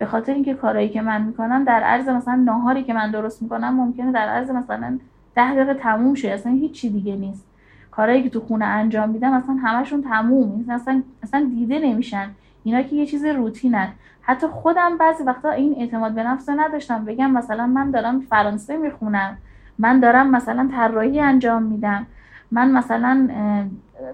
به 0.00 0.06
خاطر 0.06 0.32
اینکه 0.32 0.54
کارهایی 0.54 0.88
که 0.88 1.02
من 1.02 1.22
می‌کنم 1.22 1.64
در 1.64 1.82
عرض 1.82 2.08
مثلا 2.08 2.34
ناهاری 2.34 2.82
که 2.82 2.94
من 2.94 3.10
درست 3.10 3.42
می‌کنم 3.42 3.74
ممکنه 3.74 4.12
در 4.12 4.28
عرض 4.28 4.50
مثلا 4.50 4.98
ده 5.34 5.54
دقیقه 5.54 5.74
تموم 5.74 6.14
شه. 6.14 6.28
اصلا 6.28 6.52
هیچی 6.52 6.90
دیگه 6.90 7.16
نیست. 7.16 7.46
کارهایی 7.90 8.22
که 8.22 8.30
تو 8.30 8.40
خونه 8.40 8.64
انجام 8.64 9.08
میدم 9.08 9.32
اصلا 9.32 9.54
همشون 9.54 10.02
تموم 10.02 10.64
اصلا 10.70 11.02
اصلا 11.22 11.50
دیده 11.50 11.78
نمیشن. 11.78 12.30
اینا 12.64 12.82
که 12.82 12.96
یه 12.96 13.06
چیز 13.06 13.24
روتینن. 13.24 13.88
حتی 14.22 14.46
خودم 14.46 14.98
بعضی 14.98 15.24
وقتا 15.24 15.50
این 15.50 15.74
اعتماد 15.78 16.12
به 16.12 16.22
نفس 16.22 16.48
نداشتم. 16.48 17.04
بگم 17.04 17.30
مثلا 17.30 17.66
من 17.66 17.90
دارم 17.90 18.20
فرانسه 18.20 18.76
می‌خونم. 18.76 19.36
من 19.78 20.00
دارم 20.00 20.30
مثلا 20.30 20.68
طراحی 20.72 21.20
انجام 21.20 21.62
میدم. 21.62 22.06
من 22.50 22.70
مثلا 22.70 23.28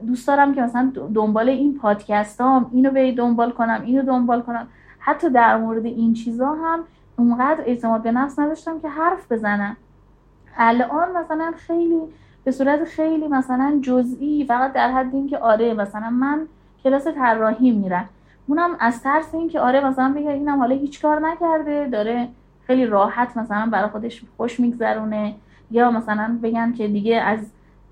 دوست 0.07 0.29
دارم 0.29 0.55
که 0.55 0.62
مثلا 0.62 0.92
دنبال 1.14 1.49
این 1.49 1.75
پادکست 1.75 2.40
هم 2.40 2.70
اینو 2.72 2.90
به 2.90 3.12
دنبال 3.12 3.51
کنم 3.51 3.83
اینو 3.85 4.03
دنبال 4.03 4.42
کنم. 4.42 4.66
حتی 5.06 5.30
در 5.30 5.56
مورد 5.56 5.86
این 5.86 6.14
چیزا 6.14 6.54
هم 6.54 6.80
اونقدر 7.16 7.60
اعتماد 7.66 8.02
به 8.02 8.12
نفس 8.12 8.38
نداشتم 8.38 8.80
که 8.80 8.88
حرف 8.88 9.32
بزنم. 9.32 9.76
الان 10.56 11.16
مثلا 11.16 11.52
خیلی 11.56 12.00
به 12.44 12.50
صورت 12.50 12.84
خیلی 12.84 13.28
مثلا 13.28 13.78
جزئی 13.82 14.44
فقط 14.48 14.72
در 14.72 14.92
حد 14.92 15.14
اینکه 15.14 15.38
آره 15.38 15.74
مثلا 15.74 16.10
من 16.10 16.40
کلاس 16.84 17.06
طراحی 17.06 17.70
میرم. 17.70 18.08
اونم 18.46 18.70
از 18.80 19.02
ترس 19.02 19.34
اینکه 19.34 19.60
آره 19.60 19.86
مثلا 19.86 20.12
بگه 20.16 20.30
اینم 20.30 20.58
حالا 20.58 20.76
هیچ 20.76 21.02
کار 21.02 21.20
نکرده 21.20 21.88
داره 21.88 22.28
خیلی 22.66 22.86
راحت 22.86 23.36
مثلا 23.36 23.66
برای 23.66 23.88
خودش 23.90 24.22
خوش 24.36 24.60
میگذرونه. 24.60 25.34
یا 25.70 25.90
مثلا 25.90 26.38
بگن 26.42 26.72
که 26.72 26.88
دیگه 26.88 27.16
از 27.16 27.38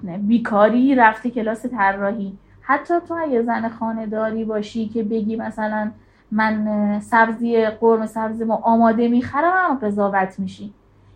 بیکاری 0.02 0.94
رفته 0.94 1.30
کلاس 1.30 1.66
طراحی. 1.66 2.38
حتی 2.60 2.94
تو 3.08 3.14
اگه 3.14 3.42
زن 3.42 3.68
خانه 3.68 4.06
داری 4.06 4.44
باشی 4.44 4.88
که 4.88 5.02
بگی 5.02 5.36
مثلا 5.36 5.90
من 6.32 7.00
سبزی 7.00 7.66
قرم 7.66 8.06
سبزی 8.06 8.44
ما 8.44 8.54
آماده 8.54 9.08
می‌خرم 9.08 9.52
هم 9.56 9.74
قضاوت 9.74 10.38
میشی. 10.38 10.72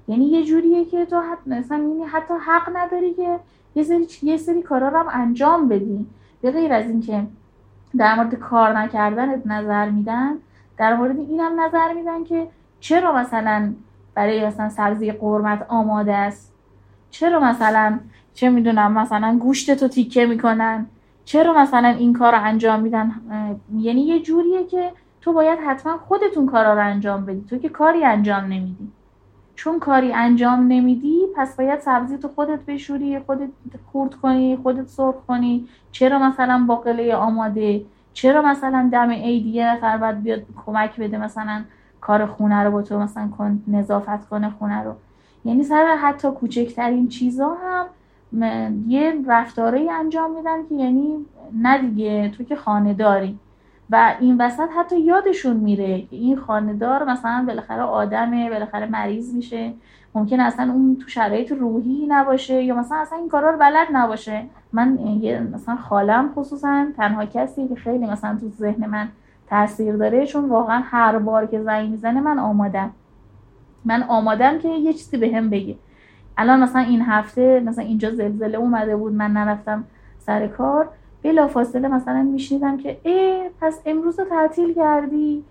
یعنی 0.08 0.24
یه 0.24 0.44
جوریه 0.44 0.84
که 0.84 1.06
تو 1.06 1.20
حتی 1.20 1.50
مثلا 1.50 1.78
یعنی 1.78 2.04
حتی 2.04 2.34
حق 2.46 2.76
نداری 2.76 3.14
که 3.14 3.40
یه 3.74 3.82
سری 3.82 4.06
یه 4.22 4.36
سری 4.36 4.62
کارا 4.62 4.88
رو 4.88 4.98
هم 4.98 5.06
انجام 5.22 5.68
بدی. 5.68 6.06
به 6.42 6.50
غیر 6.50 6.72
از 6.72 6.86
اینکه 6.86 7.22
در 7.96 8.14
مورد 8.14 8.34
کار 8.34 8.78
نکردنت 8.78 9.46
نظر 9.46 9.90
میدن 9.90 10.32
در 10.78 10.96
مورد 10.96 11.18
اینم 11.18 11.60
نظر 11.60 11.92
میدن 11.92 12.24
که 12.24 12.46
چرا 12.80 13.12
مثلا 13.12 13.72
برای 14.14 14.46
مثلا 14.46 14.68
سبزی 14.68 15.12
قرمت 15.12 15.66
آماده 15.68 16.14
است؟ 16.14 16.52
چرا 17.10 17.40
مثلا 17.40 17.98
چه 18.34 18.50
می‌دونم 18.50 18.92
مثلا 18.92 19.38
گوشت 19.40 19.74
تو 19.74 19.88
تیکه 19.88 20.26
می‌کنن؟ 20.26 20.86
چرا 21.24 21.52
مثلا 21.52 21.88
این 21.88 22.12
کار 22.12 22.32
رو 22.32 22.44
انجام 22.44 22.80
میدن؟ 22.80 23.12
یعنی 23.78 24.00
یه 24.00 24.22
جوریه 24.22 24.66
که 24.66 24.92
تو 25.28 25.34
باید 25.34 25.58
حتما 25.58 25.98
خودتون 25.98 26.46
کارا 26.46 26.74
رو 26.74 26.80
انجام 26.80 27.24
بدی. 27.24 27.44
تو 27.50 27.58
که 27.58 27.68
کاری 27.68 28.04
انجام 28.04 28.44
نمیدی. 28.44 28.92
چون 29.54 29.78
کاری 29.78 30.12
انجام 30.12 30.60
نمیدی 30.60 31.20
پس 31.36 31.56
باید 31.56 31.80
سبزی 31.80 32.18
تو 32.18 32.28
خودت 32.28 32.60
بشوری 32.60 33.18
خودت 33.18 33.48
خورد 33.92 34.14
کنی 34.14 34.58
خودت 34.62 34.86
سرخ 34.86 35.14
کنی. 35.26 35.68
چرا 35.92 36.18
مثلا 36.18 36.64
باقله 36.68 37.14
آماده؟ 37.14 37.84
چرا 38.12 38.42
مثلا 38.42 38.88
دم 38.92 39.10
عید 39.10 39.46
یه 39.46 39.66
نفر 39.66 39.96
باید 39.96 40.22
بیاد 40.22 40.42
کمک 40.66 41.00
بده 41.00 41.18
مثلا 41.18 41.64
کار 42.00 42.26
خونه 42.26 42.62
رو 42.62 42.70
با 42.70 42.82
تو 42.82 42.98
مثلا 42.98 43.28
کن 43.38 43.62
نظافت 43.66 44.28
کنه 44.28 44.50
خونه 44.58 44.82
رو؟ 44.82 44.94
یعنی 45.44 45.62
سر 45.62 45.96
حتی 46.02 46.30
کوچکترین 46.30 47.08
چیزا 47.08 47.54
هم 47.54 47.86
یه 48.88 49.14
رفتاره 49.26 49.90
انجام 49.92 50.36
میدن 50.36 50.68
که 50.68 50.74
یعنی 50.74 51.26
نه 51.54 51.78
دیگه 51.78 52.28
تو 52.28 52.44
که 52.44 52.56
خانه 52.56 52.94
داری. 52.94 53.38
و 53.90 54.16
این 54.20 54.36
وسط 54.40 54.68
حتی 54.76 55.00
یادشون 55.00 55.56
میره 55.56 56.06
این 56.10 56.36
خاندار 56.36 57.04
مثلا 57.04 57.44
بالاخره 57.46 57.82
آدمه 57.82 58.50
بالاخره 58.50 58.86
مریض 58.86 59.34
میشه. 59.34 59.72
ممکن 60.14 60.40
اصلا 60.40 60.72
اون 60.72 60.96
تو 60.96 61.08
شرایط 61.08 61.52
روحی 61.52 62.06
نباشه 62.08 62.62
یا 62.62 62.74
مثلا 62.74 62.98
اصلا 62.98 63.18
این 63.18 63.28
کارا 63.28 63.50
رو 63.50 63.58
بلد 63.58 63.88
نباشه. 63.92 64.44
من 64.72 64.98
یه 64.98 65.40
مثلا 65.40 65.76
خالم 65.76 66.32
خصوصا 66.34 66.86
تنها 66.96 67.24
کسی 67.24 67.68
که 67.68 67.74
خیلی 67.74 68.06
مثلا 68.06 68.38
تو 68.40 68.48
ذهن 68.48 68.86
من 68.86 69.08
تاثیر 69.50 69.96
داره 69.96 70.26
چون 70.26 70.48
واقعا 70.48 70.82
هر 70.84 71.18
بار 71.18 71.46
که 71.46 71.62
زنگ 71.62 71.90
می‌زنه 71.90 72.20
من 72.20 72.38
آمادم. 72.38 72.90
من 73.84 74.02
آمادم 74.02 74.58
که 74.58 74.68
یه 74.68 74.92
چیزی 74.92 75.16
بهم 75.16 75.34
هم 75.34 75.50
بگه. 75.50 75.76
الان 76.36 76.60
مثلا 76.62 76.82
این 76.82 77.02
هفته 77.02 77.60
مثلا 77.60 77.84
اینجا 77.84 78.10
زلزله 78.10 78.58
اومده 78.58 78.96
بود 78.96 79.12
من 79.12 79.32
نرفتم 79.32 79.84
سر 80.18 80.46
کار. 80.46 80.88
بلا 81.28 81.48
فاصله 81.48 81.88
مثلا 81.88 82.22
میشنیدم 82.22 82.76
که 82.76 83.00
ای 83.02 83.50
پس 83.60 83.80
امروز 83.86 84.18
رو 84.18 84.24
تعطیل 84.24 84.74
کردی؟ 84.74 85.44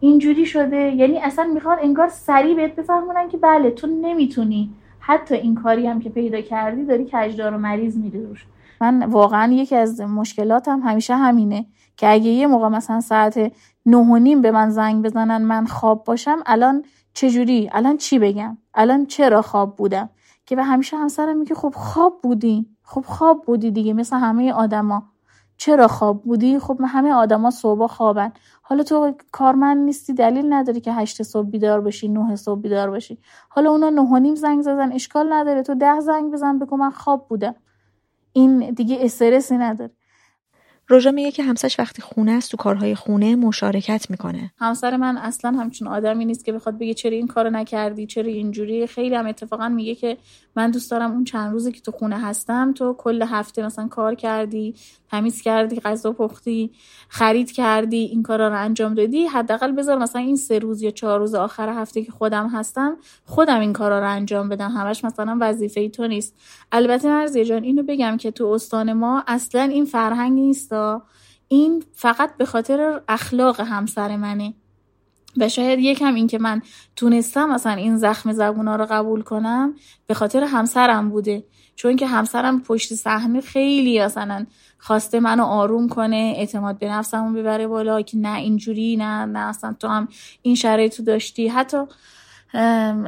اینجوری 0.00 0.46
شده. 0.46 0.76
یعنی 0.76 1.18
اصلا 1.18 1.44
می‌خواد 1.54 1.78
انگار 1.82 2.08
سریع 2.08 2.56
بهت 2.56 2.76
بفهمونن 2.76 3.28
که 3.28 3.36
بله 3.36 3.70
تو 3.70 3.86
نمی‌تونی. 3.86 4.70
حتی 5.00 5.34
این 5.34 5.54
کاری 5.54 5.86
هم 5.86 6.00
که 6.00 6.10
پیدا 6.10 6.40
کردی 6.40 6.84
داری 6.84 7.06
کجدار 7.12 7.54
و 7.54 7.58
مریض 7.58 7.96
میری 7.96 8.22
روش. 8.22 8.46
من 8.80 9.02
واقعا 9.02 9.52
یکی 9.52 9.76
از 9.76 10.00
مشکلاتم 10.00 10.80
همیشه 10.80 11.16
همینه 11.16 11.66
که 11.96 12.08
اگه 12.12 12.30
یه 12.30 12.46
موقع 12.46 12.68
مثلا 12.68 13.00
ساعت 13.00 13.52
نه 13.86 13.96
و 13.96 14.16
نیم 14.16 14.42
به 14.42 14.50
من 14.50 14.70
زنگ 14.70 15.04
بزنن 15.04 15.42
من 15.42 15.66
خواب 15.66 16.04
باشم 16.04 16.38
الان 16.46 16.84
چجوری؟ 17.14 17.70
الان 17.72 17.96
چی 17.96 18.18
بگم؟ 18.18 18.58
الان 18.74 19.06
چرا 19.06 19.42
خواب 19.42 19.76
بودم؟ 19.76 20.08
که 20.46 20.56
به 20.56 20.62
همیشه 20.62 20.96
همسرم 20.96 21.36
میگه 21.36 21.54
خب 21.54 21.72
خواب 21.76 22.20
بودی. 22.22 22.66
خب 22.82 23.04
خواب 23.06 23.42
بودی 23.46 23.70
دیگه 23.70 23.92
مثل 23.92 24.16
همه 24.16 24.52
آدما. 24.52 25.02
چرا 25.58 25.88
خواب 25.88 26.22
بودی؟ 26.22 26.58
خب 26.58 26.78
همه 26.88 27.12
آدما 27.12 27.50
صبح 27.50 27.86
خوابن. 27.86 28.32
حالا 28.62 28.82
تو 28.82 29.14
کارمند 29.32 29.84
نیستی 29.84 30.14
دلیل 30.14 30.52
نداری 30.52 30.80
که 30.80 30.92
هشت 30.92 31.22
صبح 31.22 31.50
بیدار 31.50 31.80
باشی 31.80 32.08
نه 32.08 32.36
صبح 32.36 32.60
بیدار 32.60 32.90
باشی 32.90 33.18
حالا 33.48 33.70
اونا 33.70 33.90
نه 33.90 34.02
و 34.02 34.18
نیم 34.18 34.34
زنگ 34.34 34.62
زدن 34.62 34.92
اشکال 34.92 35.32
نداره. 35.32 35.62
تو 35.62 35.74
ده 35.74 36.00
زنگ 36.00 36.32
بزن 36.32 36.58
بگو 36.58 36.76
من 36.76 36.90
خواب 36.90 37.28
بودم. 37.28 37.54
این 38.32 38.70
دیگه 38.70 38.98
استرسی 39.00 39.58
نداره. 39.58 39.92
روژا 40.90 41.10
میگه 41.10 41.30
که 41.30 41.42
همسرش 41.42 41.80
وقتی 41.80 42.02
خونه 42.02 42.32
است 42.32 42.50
تو 42.50 42.56
کارهای 42.56 42.94
خونه 42.94 43.36
مشارکت 43.36 44.10
می‌کنه. 44.10 44.52
همسر 44.58 44.96
من 44.96 45.16
اصلا 45.16 45.50
همچون 45.50 45.88
آدمی 45.88 46.24
نیست 46.24 46.44
که 46.44 46.52
بخواد 46.52 46.78
بگه 46.78 46.94
چرا 46.94 47.12
این 47.12 47.26
کارو 47.26 47.50
نکردی 47.50 48.06
چرا 48.06 48.26
اینجوری. 48.26 48.86
خیلی 48.86 49.14
هم 49.14 49.26
اتفاقا 49.26 49.68
میگه 49.68 49.94
که 49.94 50.16
من 50.56 50.70
دوست 50.70 50.90
دارم 50.90 51.10
اون 51.10 51.24
چند 51.24 51.52
روزی 51.52 51.72
که 51.72 51.80
تو 51.80 51.90
خونه 51.90 52.18
هستم 52.18 52.72
تو 52.72 52.94
کل 52.98 53.22
هفته 53.22 53.66
مثلا 53.66 53.88
کار 53.88 54.14
کردی 54.14 54.74
تمیز 55.10 55.42
کردی 55.42 55.80
غذا 55.80 56.12
پختی 56.12 56.70
خرید 57.08 57.52
کردی 57.52 57.96
این 57.96 58.22
کارا 58.22 58.48
رو 58.48 58.58
انجام 58.58 58.94
دادی. 58.94 59.26
حداقل 59.26 59.72
بذار 59.72 59.98
مثلا 59.98 60.22
این 60.22 60.36
سه 60.36 60.58
روز 60.58 60.82
یا 60.82 60.90
چهار 60.90 61.18
روز 61.18 61.34
آخر 61.34 61.68
هفته 61.68 62.02
که 62.04 62.12
خودم 62.12 62.48
هستم 62.48 62.96
خودم 63.24 63.60
این 63.60 63.72
کارا 63.72 63.98
رو 63.98 64.10
انجام 64.10 64.48
بدم. 64.48 64.70
همش 64.70 65.04
مثلا 65.04 65.38
وظیفه 65.40 65.88
تو 65.88 66.06
نیست. 66.06 66.34
البته 66.72 67.08
مرزی 67.08 67.44
جان 67.44 67.62
اینو 67.62 67.82
بگم 67.82 68.16
که 68.16 68.30
تو 68.30 68.46
استان 68.46 68.92
ما 68.92 69.24
اصلا 69.26 69.62
این 69.62 69.84
فرهنگ 69.84 70.32
نیست 70.32 70.72
این 71.48 71.84
فقط 71.92 72.36
به 72.36 72.44
خاطر 72.44 73.00
اخلاق 73.08 73.60
همسر 73.60 74.16
منه. 74.16 74.54
و 75.36 75.48
شاید 75.48 75.78
یکم 75.78 76.14
این 76.14 76.26
که 76.26 76.38
من 76.38 76.62
تونستم 76.96 77.50
مثلا 77.50 77.72
این 77.72 77.98
زخم 77.98 78.32
زبونا 78.32 78.76
رو 78.76 78.86
قبول 78.90 79.22
کنم 79.22 79.74
به 80.06 80.14
خاطر 80.14 80.44
همسرم 80.44 81.10
بوده. 81.10 81.44
چون 81.76 81.96
که 81.96 82.06
همسرم 82.06 82.62
پشت 82.62 82.94
صحنه 82.94 83.40
خیلی 83.40 84.00
مثلا 84.00 84.46
خواسته 84.78 85.20
منو 85.20 85.44
آروم 85.44 85.88
کنه 85.88 86.34
اعتماد 86.36 86.78
به 86.78 86.88
نفسمو 86.88 87.32
ببره 87.32 87.66
بالا 87.66 88.02
که 88.02 88.16
نه 88.16 88.38
اینجوری 88.38 88.96
نه 88.96 89.24
نه 89.24 89.38
اصلا 89.38 89.76
تو 89.80 89.88
هم 89.88 90.08
این 90.42 90.54
شرایطو 90.54 91.02
داشتی. 91.02 91.48
حتی 91.48 91.78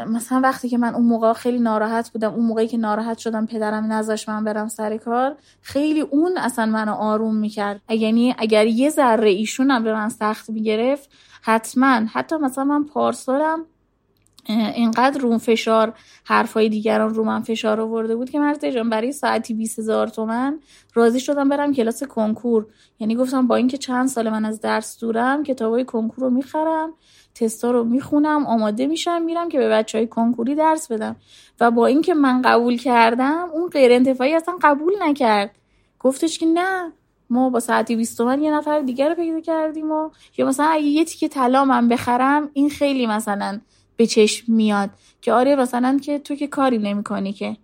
مثلا 0.07 0.41
وقتی 0.41 0.69
که 0.69 0.79
من 0.79 0.95
اون 0.95 1.07
موقع 1.07 1.33
خیلی 1.33 1.59
ناراحت 1.59 2.11
بودم 2.11 2.35
اون 2.35 2.45
موقعی 2.45 2.69
که 2.69 2.77
ناراحت 2.77 3.19
شدم 3.19 3.47
پدرم 3.47 3.93
نذاش 3.93 4.29
من 4.29 4.45
برم 4.45 4.69
سر 4.69 4.97
کار 4.97 5.37
خیلی 5.63 6.01
اون 6.01 6.39
اصلا 6.39 6.67
منو 6.67 6.93
آروم 6.93 7.37
می‌کرد. 7.37 7.81
یعنی 7.89 8.35
اگر 8.39 8.67
یه 8.67 8.91
ذره 8.91 9.31
ایشونم 9.31 9.85
به 9.85 9.93
من 9.93 10.09
سخت 10.09 10.51
می‌گرفت 10.51 11.11
حتما. 11.43 12.01
حتی 12.13 12.37
مثلا 12.37 12.65
من 12.65 12.85
پارسالم 12.85 13.59
اینقدر 14.47 15.21
روم 15.21 15.39
فشار 15.39 15.95
حرفای 16.25 16.69
دیگران 16.69 17.15
رو 17.15 17.25
من 17.25 17.43
فشار 17.43 17.81
آورده 17.81 18.17
بود 18.17 18.31
که 18.31 18.39
مرد 18.39 18.71
جان 18.71 18.91
برای 18.91 19.13
ساعتی 19.13 19.55
20 19.55 19.79
هزار 19.79 20.09
تومن 20.09 20.59
راضی 20.95 21.21
شدم 21.21 21.49
برم 21.49 21.75
کلاس 21.75 22.05
کنکور. 22.05 22.67
یعنی 22.99 23.17
گفتم 23.17 23.47
با 23.47 23.57
اینکه 23.57 23.79
چند 23.79 24.09
سال 24.09 24.31
من 24.31 24.45
از 24.45 24.61
درس 24.61 24.99
دورم 24.99 25.43
کتابای 25.43 25.85
کنکور 25.85 26.25
رو 26.25 26.31
می‌خرم 26.31 26.93
تستا 27.35 27.71
رو 27.71 27.85
می‌خونم 27.85 28.47
آماده 28.47 28.87
میشم 28.87 29.23
میرم 29.23 29.49
که 29.49 29.59
به 29.59 29.69
بچه 29.69 29.99
های 29.99 30.07
کنکوری 30.07 30.55
درس 30.55 30.93
بدم. 30.93 31.17
و 31.61 31.71
با 31.71 31.87
اینکه 31.87 32.15
من 32.15 32.43
قبول 32.43 32.77
کردم 32.77 33.49
اون 33.55 33.69
غیر 33.69 33.93
انتفاعی 33.93 34.35
اصلا 34.35 34.55
قبول 34.63 34.93
نکرد. 35.01 35.51
گفتش 35.99 36.39
که 36.39 36.47
نه 36.47 36.93
ما 37.31 37.51
با 37.51 37.61
ساعتی 37.61 37.97
20 37.97 38.19
تومن 38.19 38.43
یه 38.43 38.51
نفر 38.51 38.81
دیگر 38.81 39.09
رو 39.09 39.15
پیدا 39.15 39.41
کردیم 39.41 39.91
و 39.91 40.11
یا 40.39 40.47
مثلا 40.47 40.67
اگه 40.67 40.85
یه 40.85 41.05
تیکه 41.05 41.29
طلا 41.29 41.65
من 41.65 41.89
بخرم 41.89 42.51
این 42.53 42.71
خیلی 42.71 43.07
مثلا 43.07 43.61
به 44.01 44.07
چشم 44.07 44.53
میاد 44.53 44.91
که 45.21 45.33
آره 45.33 45.57
مثلا 45.57 46.01
که 46.03 46.19
تو 46.19 46.35
که 46.35 46.47
کاری 46.47 46.79
نمی‌کنی 46.79 47.33
که 47.33 47.57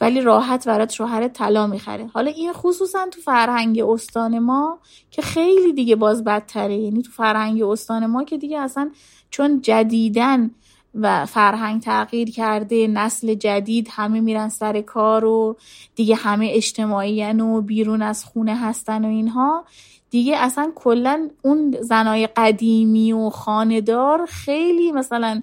ولی 0.00 0.20
راحت 0.20 0.68
برات 0.68 0.92
شوهر 0.92 1.28
طلا 1.28 1.66
می‌خره. 1.66 2.06
حالا 2.06 2.30
این 2.30 2.52
خصوصا 2.52 3.06
تو 3.10 3.20
فرهنگ 3.20 3.80
استان 3.80 4.38
ما 4.38 4.78
که 5.10 5.22
خیلی 5.22 5.72
دیگه 5.72 5.96
باز 5.96 6.24
بدتره. 6.24 6.76
یعنی 6.76 7.02
تو 7.02 7.10
فرهنگ 7.10 7.62
استان 7.62 8.06
ما 8.06 8.24
که 8.24 8.38
دیگه 8.38 8.58
اصلا 8.58 8.90
چون 9.30 9.60
جدیدن 9.60 10.50
و 10.94 11.26
فرهنگ 11.26 11.82
تغییر 11.82 12.30
کرده 12.30 12.86
نسل 12.86 13.34
جدید 13.34 13.88
همه 13.90 14.20
میرن 14.20 14.48
سر 14.48 14.80
کار 14.80 15.24
و 15.24 15.56
دیگه 15.94 16.14
همه 16.14 16.50
اجتماعی 16.52 17.32
و 17.32 17.60
بیرون 17.60 18.02
از 18.02 18.24
خونه 18.24 18.56
هستن 18.56 19.04
و 19.04 19.08
اینها 19.08 19.64
دیگه 20.10 20.36
اصلا 20.36 20.72
کلا 20.74 21.28
اون 21.42 21.76
زنای 21.80 22.26
قدیمی 22.26 23.12
و 23.12 23.30
خاندار 23.30 24.26
خیلی 24.26 24.92
مثلا 24.92 25.42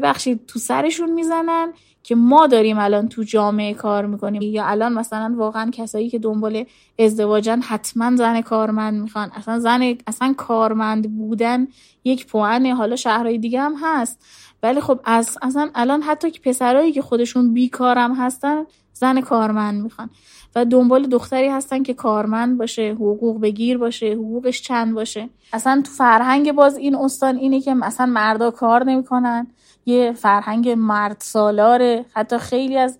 ببخشید 0.00 0.46
تو 0.46 0.58
سرشون 0.58 1.12
می‌زنن 1.12 1.72
که 2.02 2.14
ما 2.14 2.46
داریم 2.46 2.78
الان 2.78 3.08
تو 3.08 3.22
جامعه 3.22 3.74
کار 3.74 4.06
می‌کنیم. 4.06 4.42
یا 4.42 4.66
الان 4.66 4.92
مثلا 4.92 5.34
واقعا 5.36 5.70
کسایی 5.70 6.10
که 6.10 6.18
دنبال 6.18 6.64
ازدواجن 6.98 7.60
حتما 7.60 8.16
زن 8.16 8.40
کارمند 8.40 9.02
می‌خوان. 9.02 9.30
اصلا 9.34 9.58
زن 9.58 9.94
اصلا 10.06 10.34
کارمند 10.36 11.16
بودن 11.16 11.68
یک 12.04 12.26
پوانه. 12.26 12.74
حالا 12.74 12.96
شهرهای 12.96 13.38
دیگه 13.38 13.60
هم 13.60 13.74
هست. 13.82 14.24
ولی 14.62 14.80
خب 14.80 15.00
از 15.04 15.38
اصلا 15.42 15.70
الان 15.74 16.02
حتی 16.02 16.30
که 16.30 16.40
پسرایی 16.40 16.92
که 16.92 17.02
خودشون 17.02 17.54
بیکارم 17.54 18.14
هستن 18.14 18.64
زن 18.92 19.20
کارمند 19.20 19.82
می‌خوان. 19.82 20.10
و 20.54 20.64
دنبال 20.64 21.06
دختری 21.06 21.48
هستن 21.48 21.82
که 21.82 21.94
کارمند 21.94 22.58
باشه 22.58 22.92
حقوق 22.94 23.40
بگیر 23.40 23.78
باشه 23.78 24.12
حقوقش 24.12 24.62
چند 24.62 24.94
باشه. 24.94 25.28
اصلا 25.52 25.82
تو 25.84 25.90
فرهنگ 25.90 26.52
باز 26.52 26.76
این 26.76 26.94
استان 26.94 27.36
اینه 27.36 27.60
که 27.60 27.74
مثلا 27.74 28.06
مردا 28.06 28.50
کار 28.50 28.84
نمی‌کنن. 28.84 29.46
یه 29.86 30.12
فرهنگ 30.12 30.68
مرد 30.68 31.16
سالاره 31.20 32.04
حتی 32.14 32.38
خیلی 32.38 32.78
از 32.78 32.98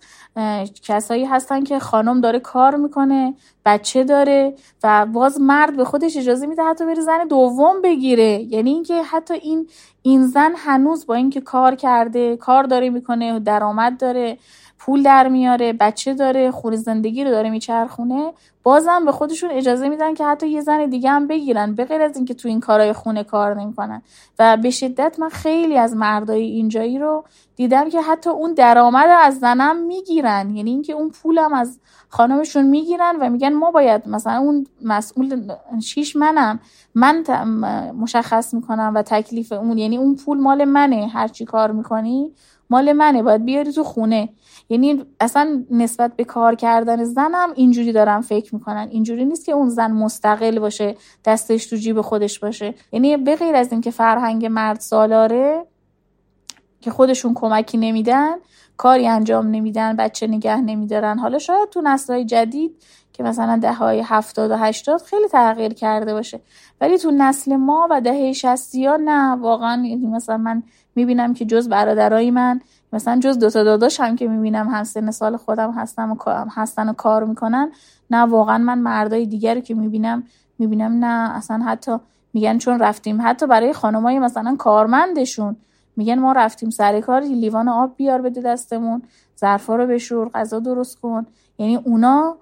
کسایی 0.83 1.25
هستن 1.25 1.63
که 1.63 1.79
خانم 1.79 2.21
داره 2.21 2.39
کار 2.39 2.75
می‌کنه 2.75 3.33
بچه 3.65 4.03
داره 4.03 4.55
و 4.83 5.05
باز 5.05 5.41
مرد 5.41 5.77
به 5.77 5.85
خودش 5.85 6.17
اجازه 6.17 6.45
میده 6.47 6.63
حتی 6.63 6.85
بره 6.85 7.01
زن 7.01 7.27
دوم 7.27 7.81
بگیره. 7.81 8.41
یعنی 8.43 8.69
اینکه 8.69 9.03
حتی 9.03 9.33
این 9.33 9.67
این 10.01 10.27
زن 10.27 10.53
هنوز 10.57 11.05
با 11.05 11.15
اینکه 11.15 11.41
کار 11.41 11.75
کرده 11.75 12.37
کار 12.37 12.63
داره 12.63 12.89
می‌کنه 12.89 13.39
درآمد 13.39 13.99
داره. 13.99 14.37
پول 14.87 15.03
در 15.03 15.27
میاره 15.27 15.73
بچه 15.73 16.13
داره 16.13 16.51
خور 16.51 16.75
زندگی 16.75 17.23
رو 17.23 17.29
داره 17.31 17.49
میچرخونه. 17.49 18.33
بازم 18.63 19.05
به 19.05 19.11
خودشون 19.11 19.51
اجازه 19.51 19.89
میدن 19.89 20.13
که 20.13 20.25
حتی 20.25 20.49
یه 20.49 20.61
زن 20.61 20.85
دیگه 20.85 21.09
هم 21.09 21.27
بگیرن 21.27 21.75
به 21.75 21.85
غیر 21.85 22.01
از 22.01 22.15
اینکه 22.15 22.33
تو 22.33 22.47
این 22.47 22.59
کارهای 22.59 22.93
خونه 22.93 23.23
کار 23.23 23.61
نمی‌کنن. 23.61 24.01
و 24.39 24.57
به 24.57 24.69
شدت 24.69 25.19
من 25.19 25.29
خیلی 25.29 25.77
از 25.77 25.95
مردای 25.95 26.43
اینجایی 26.43 26.99
رو 26.99 27.23
دیدم 27.55 27.89
که 27.89 28.01
حتی 28.01 28.29
اون 28.29 28.53
درآمد 28.53 29.09
از 29.23 29.39
زنم 29.39 29.75
می‌گیرن. 29.75 30.55
یعنی 30.55 30.69
اینکه 30.69 30.93
اون 30.93 31.09
پولم 31.09 31.53
از 31.53 31.79
خانمشون 32.09 32.65
می‌گیرن 32.65 33.15
و 33.21 33.29
میگن 33.29 33.53
ما 33.53 33.71
باید 33.71 34.07
مثلا 34.07 34.37
اون 34.37 34.67
مسئول 34.81 35.51
شیش 35.83 36.15
منم 36.15 36.59
من 36.95 37.23
مشخص 37.99 38.53
می‌کنم 38.53 38.91
و 38.95 39.01
تکلیف 39.01 39.51
اون 39.51 39.77
یعنی 39.77 39.97
اون 39.97 40.15
پول 40.15 40.39
مال 40.39 40.65
منه. 40.65 41.07
هر 41.07 41.27
چی 41.27 41.45
کار 41.45 41.71
می‌کنی 41.71 42.31
مال 42.69 42.93
منه. 42.93 43.23
باید 43.23 43.45
بیاری 43.45 43.71
تو 43.71 43.83
خونه. 43.83 44.29
یعنی 44.69 45.05
اصلا 45.19 45.63
نسبت 45.71 46.15
به 46.15 46.23
کار 46.23 46.55
کردن 46.55 47.03
زنم 47.03 47.49
اینجوری 47.55 47.91
دارم 47.91 48.21
فکر 48.21 48.55
می‌کنن. 48.55 48.87
اینجوری 48.91 49.25
نیست 49.25 49.45
که 49.45 49.51
اون 49.51 49.69
زن 49.69 49.91
مستقل 49.91 50.59
باشه 50.59 50.95
دستش 51.25 51.65
تو 51.65 51.75
جیب 51.75 52.01
خودش 52.01 52.39
باشه. 52.39 52.75
یعنی 52.91 53.17
به 53.17 53.35
غیر 53.35 53.55
از 53.55 53.71
اینکه 53.71 53.91
فرهنگ 53.91 54.45
مرد 54.45 54.79
سالاره 54.79 55.65
که 56.81 56.91
خودشون 56.91 57.33
کمکی 57.33 57.77
نمیدن 57.77 58.35
کاری 58.77 59.07
انجام 59.07 59.47
نمیدن 59.47 59.95
بچه 59.95 60.27
نگه 60.27 60.57
نمیدارن. 60.57 61.19
حالا 61.19 61.39
شاید 61.39 61.69
تو 61.69 61.81
نسلهای 61.81 62.25
جدید 62.25 62.83
که 63.13 63.23
مثلا 63.23 63.59
دهه 63.61 63.77
های 63.77 64.01
هفتاد 64.05 64.51
و 64.51 64.55
هشتاد 64.55 65.01
خیلی 65.01 65.27
تغییر 65.27 65.73
کرده 65.73 66.13
باشه. 66.13 66.41
ولی 66.81 66.97
تو 66.97 67.11
نسل 67.11 67.55
ما 67.55 67.87
و 67.91 68.01
دهه 68.01 68.33
شستی 68.33 68.85
ها 68.85 68.97
نه 68.97 69.35
واقعا 69.35 69.85
یعنی 69.85 70.07
مثلا 70.07 70.37
من 70.37 70.63
می‌بینم 70.95 71.33
که 71.33 71.45
جز 71.45 71.69
برادرای 71.69 72.31
من 72.31 72.61
مثلا 72.93 73.19
جز 73.19 73.39
دوتا 73.39 73.63
داداش 73.63 73.99
هم 73.99 74.15
که 74.15 74.27
می‌بینم 74.27 74.67
هم 74.67 74.83
سن 74.83 75.11
سال 75.11 75.37
خودم 75.37 75.71
هستم 75.71 76.11
و 76.11 76.15
هستن 76.55 76.89
و 76.89 76.93
کار 76.93 77.23
می‌کنن 77.23 77.71
نه 78.11 78.17
واقعا 78.17 78.57
من 78.57 78.79
مردای 78.79 79.25
دیگری 79.25 79.61
که 79.61 79.75
می‌بینم 79.75 80.23
می‌بینم 80.59 81.05
نه. 81.05 81.35
اصلا 81.35 81.57
حتی 81.57 81.97
میگن 82.33 82.57
چون 82.57 82.79
رفتیم 82.79 83.19
حتی 83.23 83.47
برای 83.47 83.73
خانمای 83.73 84.19
مثلا 84.19 84.55
کارمندشون 84.55 85.55
میگن 85.95 86.19
ما 86.19 86.31
رفتیم 86.31 86.69
سر 86.69 87.01
کار 87.01 87.21
لیوان 87.21 87.67
آب 87.67 87.95
بیار 87.97 88.21
بده 88.21 88.41
دستمون 88.41 89.01
ظرفا 89.39 89.75
رو 89.75 89.87
بشور 89.87 90.29
غذا 90.29 90.59
درست 90.59 90.99
کن. 90.99 91.25
یعنی 91.57 91.75
اونا 91.75 92.37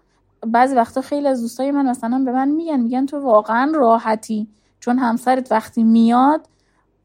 بعضی 0.48 0.76
وقتا 0.76 1.02
خیلی 1.02 1.28
از 1.28 1.42
دوستای 1.42 1.72
من 1.72 1.86
مثلا 1.90 2.20
به 2.26 2.32
من 2.32 2.48
میگن 2.48 2.80
میگن 2.80 3.06
تو 3.06 3.20
واقعا 3.20 3.72
راحتی 3.76 4.48
چون 4.80 5.00
همسرت 5.00 5.52
وقتی 5.52 5.84
میاد 5.84 6.48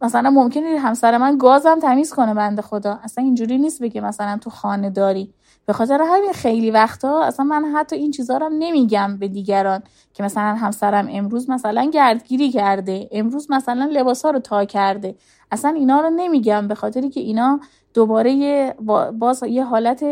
مثلا 0.02 0.30
ممکنه 0.30 0.78
همسر 0.78 1.18
من 1.18 1.38
گازم 1.38 1.78
تمیز 1.78 2.14
کنه 2.14 2.34
بنده 2.34 2.62
خدا. 2.62 2.98
اصلا 3.02 3.24
اینجوری 3.24 3.58
نیست 3.58 3.82
بگه 3.82 4.00
مثلا 4.00 4.38
تو 4.38 4.50
خانه 4.50 4.90
داری. 4.90 5.34
به 5.66 5.72
خاطر 5.72 6.02
همین 6.02 6.32
خیلی 6.32 6.70
وقتا 6.70 7.22
اصلا 7.22 7.44
من 7.44 7.64
حتی 7.64 7.96
این 7.96 8.10
چیزا 8.10 8.36
رو 8.36 8.48
نمیگم 8.48 9.16
به 9.18 9.28
دیگران 9.28 9.82
که 10.14 10.22
مثلا 10.22 10.54
همسرم 10.54 11.08
امروز 11.10 11.50
مثلا 11.50 11.84
گردگیری 11.84 12.50
کرده 12.50 13.08
امروز 13.12 13.50
مثلا 13.50 13.88
لباسا 13.92 14.30
رو 14.30 14.38
تا 14.38 14.64
کرده. 14.64 15.14
اصلا 15.50 15.70
اینا 15.70 16.00
رو 16.00 16.10
نمیگم 16.10 16.68
به 16.68 16.74
خاطری 16.74 17.08
که 17.08 17.20
اینا 17.20 17.60
دوباره 17.94 18.32
یه 18.32 18.74
باز 19.18 19.42
یه 19.42 19.64
حالت 19.64 20.04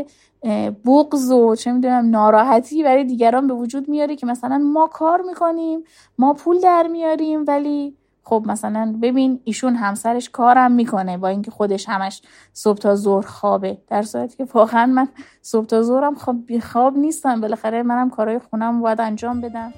بغض 0.86 1.30
و 1.30 1.54
چه 1.54 1.72
می‌دونم 1.72 2.10
ناراحتی 2.10 2.82
برای 2.82 3.04
دیگران 3.04 3.46
به 3.46 3.54
وجود 3.54 3.88
میاره 3.88 4.16
که 4.16 4.26
مثلا 4.26 4.58
ما 4.58 4.86
کار 4.86 5.22
می‌کنیم 5.22 5.84
ما 6.18 6.34
پول 6.34 6.60
در 6.60 6.86
میاریم 6.86 7.44
ولی 7.48 7.96
خب 8.28 8.44
مثلا 8.46 8.94
ببین 9.02 9.40
ایشون 9.44 9.74
همسرش 9.74 10.30
کارم 10.30 10.72
می‌کنه 10.72 11.18
با 11.18 11.28
اینکه 11.28 11.50
خودش 11.50 11.88
همش 11.88 12.22
صبح 12.52 12.78
تا 12.78 12.94
ظهر 12.94 13.26
خوابه. 13.26 13.78
در 13.88 14.02
صورتی 14.02 14.36
که 14.36 14.44
واقعا 14.54 14.86
من 14.86 15.08
صبح 15.42 15.66
تا 15.66 15.82
ظهرم 15.82 16.14
خواب 16.14 16.58
خواب 16.58 16.96
نیستم. 16.96 17.40
بالاخره 17.40 17.82
منم 17.82 18.10
کارهای 18.10 18.38
خونم 18.38 18.80
باید 18.80 19.00
انجام 19.00 19.40
بدم. 19.40 19.72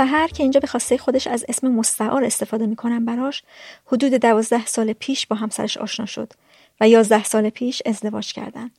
سهر 0.00 0.28
که 0.28 0.42
اینجا 0.42 0.60
به 0.60 0.66
خواسته 0.66 0.98
خودش 0.98 1.26
از 1.26 1.44
اسم 1.48 1.68
مستعار 1.68 2.24
استفاده 2.24 2.66
می‌کنم 2.66 3.04
براش 3.04 3.42
حدود 3.86 4.14
دوازده 4.14 4.66
سال 4.66 4.92
پیش 4.92 5.26
با 5.26 5.36
همسرش 5.36 5.76
آشنا 5.76 6.06
شد 6.06 6.32
و 6.80 6.88
یازده 6.88 7.24
سال 7.24 7.50
پیش 7.50 7.82
ازدواج 7.86 8.32
کردن. 8.32 8.70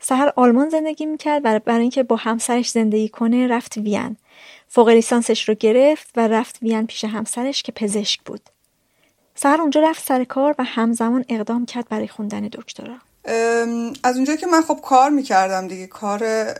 سهر 0.00 0.32
آلمان 0.36 0.68
زندگی 0.68 1.06
می‌کرد 1.06 1.42
و 1.44 1.58
برای 1.58 1.80
اینکه 1.80 2.02
با 2.02 2.16
همسرش 2.16 2.70
زندگی 2.70 3.08
کنه 3.08 3.46
رفت 3.46 3.76
وین. 3.76 4.16
فوق 4.68 4.88
لیسانسش 4.88 5.48
رو 5.48 5.54
گرفت 5.54 6.10
و 6.16 6.28
رفت 6.28 6.62
وین 6.62 6.86
پیش 6.86 7.04
همسرش 7.04 7.62
که 7.62 7.72
پزشک 7.72 8.20
بود. 8.24 8.40
سهر 9.34 9.60
اونجا 9.60 9.80
رفت 9.80 10.04
سر 10.04 10.24
کار 10.24 10.54
و 10.58 10.64
همزمان 10.64 11.24
اقدام 11.28 11.66
کرد 11.66 11.88
برای 11.88 12.08
خوندن 12.08 12.40
دکترا. 12.40 12.96
از 14.02 14.16
اونجا 14.16 14.36
که 14.36 14.46
من 14.46 14.62
خب 14.62 14.80
کار 14.84 15.10
می‌کردم 15.10 15.68
دیگه 15.68 15.86
کار 15.86 16.52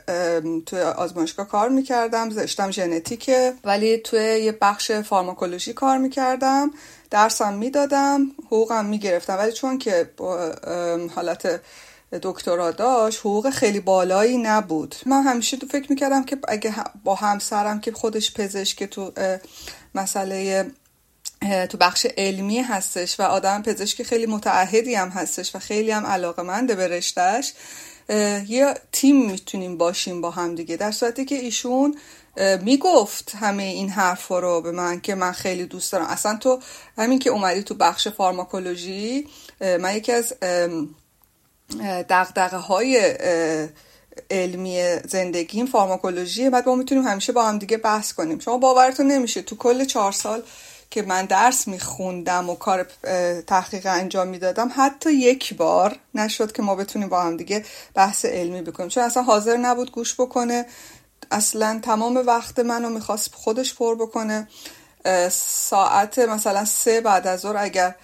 توی 0.66 0.80
آزمایشگاه 0.80 1.48
کار 1.48 1.68
می‌کردم 1.68 2.30
زشتم 2.30 2.70
ژنتیکه 2.70 3.54
ولی 3.64 3.98
توی 3.98 4.20
یه 4.20 4.58
بخش 4.60 4.92
فارماکولوژی 4.92 5.72
کار 5.72 5.98
می‌کردم 5.98 6.70
درسم 7.10 7.54
می‌دادم 7.54 8.26
حقوقم 8.46 8.84
می‌گرفتم. 8.84 9.38
ولی 9.38 9.52
چون 9.52 9.78
که 9.78 10.10
حالت 11.14 11.60
دکترا 12.22 12.70
داشت 12.70 13.20
حقوق 13.20 13.50
خیلی 13.50 13.80
بالایی 13.80 14.38
نبود. 14.38 14.94
من 15.06 15.22
همیشه 15.22 15.56
تو 15.56 15.66
فکر 15.66 15.86
می‌کردم 15.90 16.24
که 16.24 16.38
اگه 16.48 16.74
با 17.04 17.14
همسرم 17.14 17.80
که 17.80 17.92
خودش 17.92 18.34
پزشک 18.34 18.84
تو 18.84 19.12
مسئله 19.94 20.66
تو 21.40 21.78
بخش 21.78 22.06
علمی 22.16 22.58
هستش 22.58 23.20
و 23.20 23.22
آدم 23.22 23.62
پزشکی 23.62 24.04
خیلی 24.04 24.26
متعهدی 24.26 24.94
هم 24.94 25.08
هستش 25.08 25.56
و 25.56 25.58
خیلی 25.58 25.90
هم 25.90 26.06
علاقه 26.06 26.42
منده 26.42 26.74
به 26.74 26.88
رشتهش. 26.88 27.52
یه 28.48 28.74
تیم 28.92 29.30
می‌تونیم 29.30 29.78
باشیم 29.78 30.20
با 30.20 30.30
هم 30.30 30.54
دیگه. 30.54 30.76
در 30.76 30.90
صورتی 30.90 31.24
که 31.24 31.34
ایشون 31.34 31.98
می‌گفت 32.62 33.34
همه 33.34 33.62
این 33.62 33.88
حرف 33.88 34.28
رو 34.28 34.60
به 34.60 34.70
من 34.70 35.00
که 35.00 35.14
من 35.14 35.32
خیلی 35.32 35.66
دوست 35.66 35.92
دارم. 35.92 36.06
اصلا 36.06 36.36
تو 36.36 36.60
همین 36.98 37.18
که 37.18 37.30
اومدی 37.30 37.62
تو 37.62 37.74
بخش 37.74 38.08
فارماکولوژی 38.08 39.28
من 39.60 39.96
یکی 39.96 40.12
از 40.12 40.34
دقدقه 42.08 42.56
های 42.56 43.16
علمی 44.30 44.96
زندگیم 45.08 45.66
فارماکولوژی 45.66 46.50
بعد 46.50 46.68
ما 46.68 46.74
می‌تونیم 46.74 47.04
همیشه 47.04 47.32
با 47.32 47.44
هم 47.44 47.58
دیگه 47.58 47.76
بحث 47.76 48.12
کنیم. 48.12 48.38
شما 48.38 48.58
باورتون 48.58 49.06
نمیشه 49.06 49.42
تو 49.42 49.56
کل 49.56 49.84
چهار 49.84 50.12
سال 50.12 50.42
که 50.90 51.02
من 51.02 51.24
درس 51.24 51.68
میخوندم 51.68 52.50
و 52.50 52.54
کار 52.54 52.86
تحقیق 53.46 53.86
انجام 53.86 54.28
می‌دادم 54.28 54.72
حتی 54.76 55.12
یک 55.12 55.54
بار 55.54 55.96
نشد 56.14 56.52
که 56.52 56.62
ما 56.62 56.74
بتونیم 56.74 57.08
با 57.08 57.22
هم 57.22 57.36
دیگه 57.36 57.64
بحث 57.94 58.24
علمی 58.24 58.62
بکنیم. 58.62 58.88
چون 58.88 59.02
اصلا 59.02 59.22
حاضر 59.22 59.56
نبود 59.56 59.92
گوش 59.92 60.20
بکنه. 60.20 60.66
اصلا 61.30 61.80
تمام 61.82 62.16
وقت 62.16 62.58
منو 62.58 62.88
می‌خواست 62.88 63.34
خودش 63.34 63.74
پر 63.74 63.94
بکنه. 63.94 64.48
ساعت 65.30 66.18
مثلا 66.18 66.64
سه 66.64 67.00
بعد 67.00 67.26
از 67.26 67.40
ظهر 67.40 67.56
اگر 67.56 67.94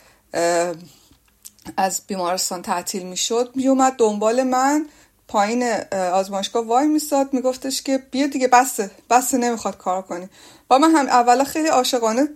از 1.76 2.01
بیمارستان 2.07 2.62
تعطیل 2.62 3.03
می‌شد 3.07 3.53
میومد 3.55 3.93
دنبال 3.93 4.43
من. 4.43 4.89
پایین 5.29 5.72
آزمایشگاه 5.93 6.66
وای 6.66 6.87
میستاد 6.87 7.33
میگفتش 7.33 7.83
که 7.83 7.99
بیا 8.11 8.27
دیگه 8.27 8.49
بسته 8.49 8.91
بسته 9.11 9.39
نمی‌خواد 9.39 9.77
کار 9.77 10.03
کنی. 10.03 10.29
و 10.70 10.79
من 10.79 10.91
هم 10.91 11.07
اولا 11.07 11.45
خیلی 11.45 11.68
عاشقانه 11.68 12.29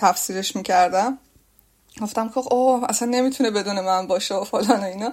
تفسیرش 0.00 0.56
می‌کردم. 0.56 1.18
گفتم 2.02 2.28
که 2.28 2.38
اوه 2.38 2.84
اصلا 2.88 3.08
نمی‌تونه 3.08 3.50
بدون 3.50 3.80
من 3.80 4.06
باشه 4.06 4.34
و 4.34 4.44
فلان 4.44 4.80
و 4.80 4.84
اینا. 4.84 5.12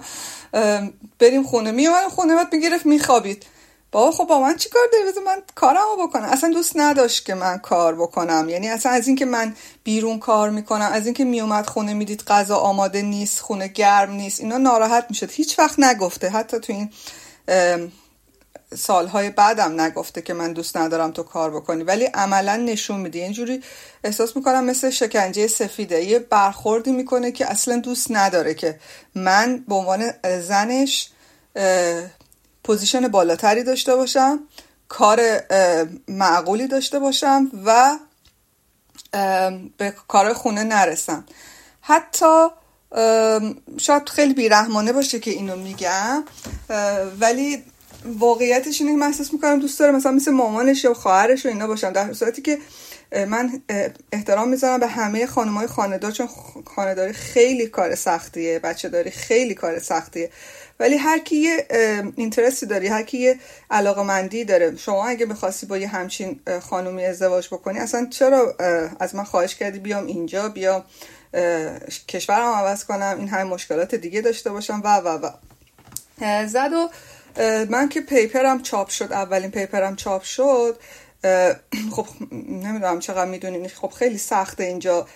بریم 1.18 1.42
خونه. 1.42 1.72
میومد 1.72 2.08
خونه 2.08 2.34
بعد 2.34 2.54
می‌گرفت 2.54 2.86
میخوابید. 2.86 3.46
بابا 3.94 4.12
خب 4.12 4.24
با 4.24 4.40
من 4.40 4.56
چیکار 4.56 4.82
داری؟ 4.92 5.04
بذار 5.04 5.24
من 5.24 5.42
کارمو 5.54 6.06
بکنم. 6.06 6.24
اصلا 6.24 6.50
دوست 6.50 6.72
نداشت 6.76 7.24
که 7.24 7.34
من 7.34 7.58
کار 7.58 7.94
بکنم. 7.94 8.48
یعنی 8.48 8.68
اصلا 8.68 8.92
از 8.92 9.06
اینکه 9.06 9.24
من 9.24 9.54
بیرون 9.84 10.18
کار 10.18 10.50
می‌کنم 10.50 10.90
از 10.92 11.04
اینکه 11.04 11.24
میومد 11.24 11.66
خونه 11.66 11.94
می‌دید 11.94 12.22
غذا 12.22 12.56
آماده 12.56 13.02
نیست 13.02 13.40
خونه 13.40 13.68
گرم 13.68 14.10
نیست 14.10 14.40
اینا 14.40 14.58
ناراحت 14.58 15.06
می‌شد. 15.10 15.30
هیچ 15.30 15.58
وقت 15.58 15.78
نگفته. 15.78 16.28
حتی 16.28 16.58
تو 16.60 16.72
این 16.72 16.90
سالهای 18.76 19.30
بعدم 19.30 19.80
نگفته 19.80 20.22
که 20.22 20.34
من 20.34 20.52
دوست 20.52 20.76
ندارم 20.76 21.10
تو 21.10 21.22
کار 21.22 21.50
بکنی. 21.50 21.82
ولی 21.82 22.04
عملا 22.04 22.56
نشون 22.56 23.00
میده. 23.00 23.18
اینجوری 23.18 23.62
احساس 24.04 24.36
می‌کنم 24.36 24.64
مثل 24.64 24.90
شکنجه 24.90 25.46
سفیده. 25.46 26.04
یه 26.04 26.18
برخوردی 26.18 26.92
می‌کنه 26.92 27.32
که 27.32 27.50
اصلا 27.50 27.76
دوست 27.76 28.06
نداره 28.10 28.54
که 28.54 28.80
من 29.14 29.64
به 29.68 29.74
عنوان 29.74 30.12
زنش 30.40 31.10
پوزیشن 32.64 33.08
بالاتری 33.08 33.62
داشته 33.62 33.96
باشم 33.96 34.40
کار 34.88 35.20
معقولی 36.08 36.66
داشته 36.66 36.98
باشم 36.98 37.50
و 37.64 37.98
به 39.76 39.94
کار 40.08 40.32
خونه 40.32 40.64
نرسم. 40.64 41.24
حتی 41.80 42.46
شاید 43.78 44.08
خیلی 44.08 44.34
بیرحمانه 44.34 44.92
باشه 44.92 45.18
که 45.18 45.30
اینو 45.30 45.56
میگم 45.56 46.24
ولی 47.20 47.64
واقعیتش 48.04 48.80
اینه 48.80 48.92
که 48.92 48.98
من 48.98 49.06
احساس 49.06 49.32
می‌کنم 49.32 49.58
دوست 49.58 49.80
دارم 49.80 49.94
مثلا 49.94 50.12
مثل 50.12 50.30
مامانش 50.30 50.84
یا 50.84 50.94
خواهرش 50.94 51.46
و 51.46 51.48
اینا 51.48 51.66
باشم 51.66 51.92
در 51.92 52.12
صورتی 52.12 52.42
که 52.42 52.58
من 53.12 53.62
احترام 54.12 54.48
می‌ذارم 54.48 54.80
به 54.80 54.86
همه 54.86 55.26
خانمای 55.26 55.66
خاندار 55.66 56.10
چون 56.10 56.28
خانداری 56.76 57.12
خیلی 57.12 57.66
کار 57.66 57.94
سختیه 57.94 58.58
بچه 58.58 58.88
داری 58.88 59.10
خیلی 59.10 59.54
کار 59.54 59.78
سختیه. 59.78 60.30
ولی 60.80 60.96
هر 60.96 61.18
کی 61.18 61.36
یه 61.36 61.66
اینترستی 62.16 62.66
داری 62.66 62.86
هر 62.86 63.02
کی 63.02 63.18
یه 63.18 63.38
علاقه 63.70 64.02
مندی 64.02 64.44
داره 64.44 64.76
شما 64.76 65.06
اگه 65.06 65.26
بخواستی 65.26 65.66
با 65.66 65.78
یه 65.78 65.88
همچین 65.88 66.40
خانومی 66.62 67.04
ازدواج 67.04 67.46
بکنی 67.46 67.78
اصلا 67.78 68.06
چرا 68.10 68.54
از 69.00 69.14
من 69.14 69.24
خواهش 69.24 69.54
کردی 69.54 69.78
بیام 69.78 70.06
اینجا 70.06 70.48
بیام 70.48 70.84
کشورم 72.08 72.52
عوض 72.52 72.84
کنم 72.84 73.16
این 73.18 73.28
همه 73.28 73.44
مشکلات 73.44 73.94
دیگه 73.94 74.20
داشته 74.20 74.50
باشم 74.50 74.80
و 74.84 74.96
و 74.96 75.08
و. 75.08 75.30
زد 76.46 76.70
و 76.72 76.88
من 77.70 77.88
که 77.88 78.00
پیپرم 78.00 78.62
چاپ 78.62 78.88
شد 78.88 79.12
اولین 79.12 79.50
پیپرم 79.50 79.96
چاپ 79.96 80.22
شد 80.22 80.78
خب 81.94 82.06
نمی‌دونم 82.32 82.98
چقدر 82.98 83.30
می‌دونین 83.30 83.68
خب 83.68 83.88
خیلی 83.88 84.18
سخته 84.18 84.64
اینجا 84.64 85.06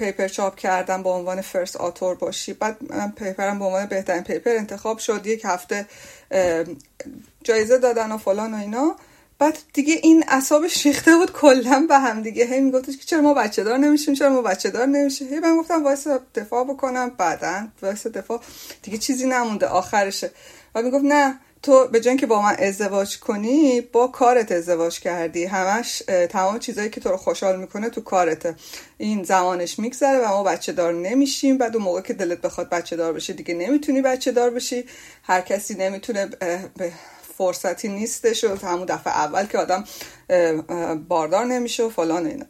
paper 0.00 0.28
چاپ 0.28 0.56
کردم 0.56 1.02
به 1.02 1.10
عنوان 1.10 1.40
first 1.40 1.76
author 1.76 2.14
باشی. 2.14 2.52
بعد 2.52 2.76
من 2.90 3.12
paper 3.16 3.51
م 3.51 3.58
به 3.58 3.64
عنوان 3.64 3.86
بهترین 3.86 4.22
paper 4.22 4.56
انتخاب 4.56 4.98
شد. 4.98 5.26
یک 5.26 5.42
هفته 5.44 5.86
جایزه 7.44 7.78
دادن 7.78 8.12
و 8.12 8.18
فلان 8.18 8.54
و 8.54 8.56
اینا. 8.56 8.96
بعد 9.38 9.58
دیگه 9.72 9.94
این 10.02 10.24
اعصابش 10.28 10.86
ریخته 10.86 11.16
بود 11.16 11.32
کلا 11.32 11.86
به 11.88 11.98
هم 11.98 12.22
دیگه. 12.22 12.44
هی 12.44 12.60
میگفتش 12.60 12.96
که 12.96 13.04
چرا 13.04 13.20
ما 13.20 13.34
بچه 13.34 13.64
دار 13.64 13.78
نمیشیم 13.78 14.14
چرا 14.14 14.30
ما 14.30 14.42
بچه 14.42 14.70
دار 14.70 14.86
نمیشه 14.86 15.24
هی 15.24 15.38
من 15.38 15.56
گفتم 15.56 15.84
وایسا 15.84 16.06
دفاع 16.34 16.64
بکنم. 16.64 17.10
بعدا 17.18 17.68
وایسا 17.82 18.06
دفاع. 18.06 18.40
دیگه 18.82 18.98
چیزی 18.98 19.26
نمونده. 19.26 19.66
آخرشه. 19.66 20.30
و 20.74 20.82
می‌گفت 20.82 21.04
نه 21.04 21.40
تو 21.62 21.88
به 21.88 22.00
جای 22.00 22.16
که 22.16 22.26
با 22.26 22.42
من 22.42 22.56
ازدواج 22.58 23.18
کنی 23.18 23.80
با 23.80 24.06
کارت 24.06 24.52
ازدواج 24.52 25.00
کردی. 25.00 25.44
همش 25.44 26.02
تمام 26.30 26.58
چیزایی 26.58 26.90
که 26.90 27.00
تو 27.00 27.08
رو 27.08 27.16
خوشحال 27.16 27.60
می‌کنه 27.60 27.90
تو 27.90 28.00
کارته. 28.00 28.54
این 28.98 29.22
زمانش 29.24 29.78
میگذره 29.78 30.18
و 30.18 30.28
ما 30.28 30.42
بچه 30.42 30.72
دار 30.72 30.92
نمیشیم. 30.92 31.58
بعد 31.58 31.76
اون 31.76 31.84
موقع 31.84 32.00
که 32.00 32.12
دلت 32.12 32.40
بخواد 32.40 32.68
بچه 32.68 32.96
دار 32.96 33.12
بشه 33.12 33.32
دیگه 33.32 33.54
نمی‌تونی 33.54 34.02
بچه 34.02 34.32
دار 34.32 34.50
بشی. 34.50 34.84
هر 35.22 35.40
کسی 35.40 35.74
نمی‌تونه 35.74 36.26
به 36.76 36.92
فرصتی 37.38 37.88
نیستش 37.88 38.44
و 38.44 38.66
همون 38.66 38.84
دفعه 38.84 39.18
اول 39.18 39.46
که 39.46 39.58
آدم 39.58 39.84
باردار 41.08 41.44
نمیشه 41.44 41.82
و 41.82 41.88
فلان 41.88 42.26
اینا. 42.26 42.46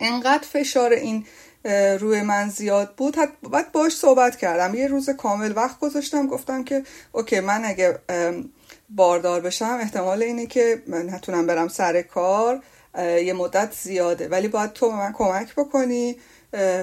انقدر 0.00 0.44
فشار 0.52 0.92
این 0.92 1.26
روی 2.00 2.22
من 2.22 2.48
زیاد 2.48 2.94
بود. 2.94 3.16
بعد 3.50 3.72
باش 3.72 3.96
صحبت 3.96 4.36
کردم. 4.36 4.74
یه 4.74 4.86
روز 4.86 5.10
کامل 5.10 5.52
وقت 5.56 5.80
گذاشتم. 5.80 6.26
گفتم 6.26 6.64
که 6.64 6.84
اوکی 7.12 7.40
من 7.40 7.64
اگه 7.64 7.98
باردار 8.90 9.40
بشم 9.40 9.78
احتمال 9.80 10.22
اینه 10.22 10.46
که 10.46 10.82
من 10.86 11.10
نتونم 11.10 11.46
برم 11.46 11.68
سر 11.68 12.02
کار 12.02 12.62
یه 12.98 13.32
مدت 13.32 13.74
زیاده. 13.82 14.28
ولی 14.28 14.48
باید 14.48 14.72
تو 14.72 14.90
من 14.90 15.12
کمک 15.12 15.54
بکنی 15.54 16.16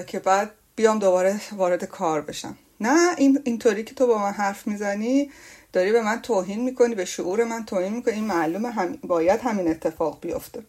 که 0.06 0.18
بعد 0.24 0.50
بیام 0.76 0.98
دوباره 0.98 1.40
وارد 1.52 1.84
کار 1.84 2.20
بشم. 2.20 2.58
نه 2.80 3.14
این 3.16 3.40
اینطوری 3.44 3.84
که 3.84 3.94
تو 3.94 4.06
با 4.06 4.18
من 4.18 4.32
حرف 4.32 4.66
می‌زنی 4.66 5.30
داری 5.72 5.92
به 5.92 6.02
من 6.02 6.22
توهین 6.22 6.64
می‌کنی 6.64 6.94
به 6.94 7.04
شعور 7.04 7.44
من 7.44 7.64
توهین 7.64 7.92
می‌کنی. 7.92 8.14
این 8.14 8.24
معلومه. 8.24 8.70
هم 8.70 8.98
باید 9.04 9.40
همین 9.40 9.68
اتفاق 9.68 10.20
بیفته. 10.20 10.62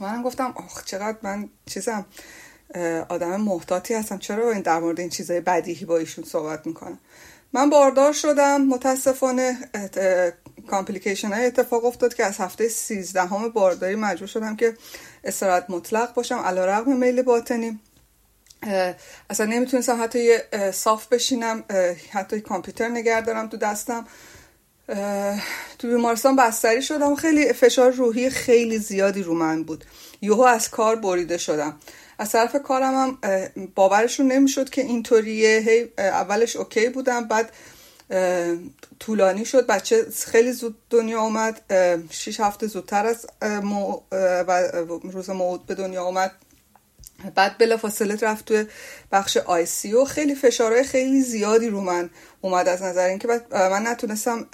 من 0.00 0.22
گفتم 0.22 0.54
آخ 0.56 0.84
چقدر 0.84 1.16
من 1.22 1.48
چیزم 1.66 2.06
آدم 3.08 3.40
محتاطی 3.40 3.94
هستم 3.94 4.18
چرا 4.18 4.50
این 4.50 4.62
در 4.62 4.78
مورد 4.78 5.00
این 5.00 5.08
چیزای 5.08 5.40
بدیهی 5.40 5.84
با 5.84 5.98
ایشون 5.98 6.24
صحبت 6.24 6.66
می‌کنم 6.66 6.98
من 7.52 7.70
باردار 7.70 8.12
شدم. 8.12 8.62
متاسفانه 8.62 9.58
کامپلیکیشن 10.70 11.32
های 11.32 11.46
اتفاق 11.46 11.84
افتاد 11.84 12.14
که 12.14 12.24
از 12.24 12.38
هفته 12.38 12.68
سیزدهم 12.68 13.48
بارداری 13.48 13.94
مجبور 13.94 14.28
شدم 14.28 14.56
که 14.56 14.74
استراحت 15.24 15.64
مطلق 15.68 16.14
باشم. 16.14 16.38
علا 16.38 16.66
رقم 16.66 16.96
میل 16.96 17.22
باطنی. 17.22 17.80
اصلا 19.30 19.46
نمی‌تونستم 19.46 20.02
حتی 20.02 20.24
یه 20.24 20.44
صاف 20.72 21.06
بشینم. 21.06 21.64
حتی 22.10 22.40
کامپیوتر 22.40 22.88
نگه 22.88 23.20
دارم 23.20 23.48
تو 23.48 23.56
دستم. 23.56 24.06
تو 25.78 25.88
بیمارستان 25.88 26.36
بستری 26.36 26.82
شدم. 26.82 27.14
خیلی 27.14 27.52
فشار 27.52 27.90
روحی 27.90 28.30
خیلی 28.30 28.78
زیادی 28.78 29.22
رو 29.22 29.34
من 29.34 29.62
بود. 29.62 29.84
یهو 30.20 30.42
از 30.42 30.70
کار 30.70 30.96
بریده 30.96 31.38
شدم. 31.38 31.76
از 32.22 32.32
طرف 32.32 32.56
کارم 32.56 32.94
هم 32.94 33.18
باورشون 33.74 34.32
نمی‌شد 34.32 34.70
که 34.70 34.82
اینطوریه. 34.82 35.58
هی 35.58 35.88
اولش 35.98 36.56
اوکی 36.56 36.88
بودم 36.88 37.28
بعد 37.28 37.52
طولانی 39.00 39.44
شد. 39.44 39.66
بچه 39.66 40.06
خیلی 40.26 40.52
زود 40.52 40.76
دنیا 40.90 41.20
اومد. 41.20 41.60
شیش 42.10 42.40
هفته 42.40 42.66
زودتر 42.66 43.06
از 43.06 43.26
روز 45.12 45.30
موعود 45.30 45.66
به 45.66 45.74
دنیا 45.74 46.04
اومد. 46.04 46.32
بعد 47.34 47.58
بلا 47.58 47.76
فاصله 47.76 48.16
رفت 48.22 48.44
توی 48.44 48.66
بخش 49.12 49.36
آی 49.36 49.66
سی 49.66 49.94
و 49.94 50.04
خیلی 50.04 50.34
فشارهای 50.34 50.84
خیلی 50.84 51.22
زیادی 51.22 51.68
رو 51.68 51.80
من 51.80 52.10
اومد 52.40 52.68
از 52.68 52.82
نظر 52.82 53.06
اینکه 53.06 53.28
من 53.50 53.86
نتونستم 53.86 54.46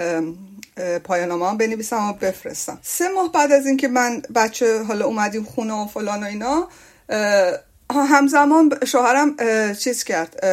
پایانامه 1.05 1.49
هم 1.49 1.57
بنویسم 1.57 2.09
و 2.09 2.13
بفرستم. 2.13 2.79
سه 2.83 3.09
ماه 3.09 3.33
بعد 3.33 3.53
از 3.53 3.67
اینکه 3.67 3.89
من 3.89 4.23
بچه 4.35 4.83
حالا 4.83 5.07
اومدیم 5.07 5.45
خونه 5.45 5.75
و 5.75 5.87
فلان 5.87 6.23
و 6.23 6.27
اینا 6.27 6.69
همزمان 7.91 8.79
شوهرم 8.87 9.37
چیز 9.75 10.05
کرد 10.05 10.45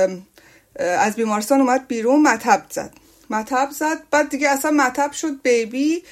از 0.80 1.16
بیمارستان 1.16 1.62
اومد 1.62 1.88
بیرون 1.88 2.22
مطب 2.22 2.66
زد. 2.70 2.93
مطب 3.30 3.70
زد 3.72 3.97
بعد 4.12 4.30
دیگه 4.30 4.49
اصلا 4.49 4.72
مطب 4.72 5.12
شد 5.12 5.41
بیبی 5.41 6.03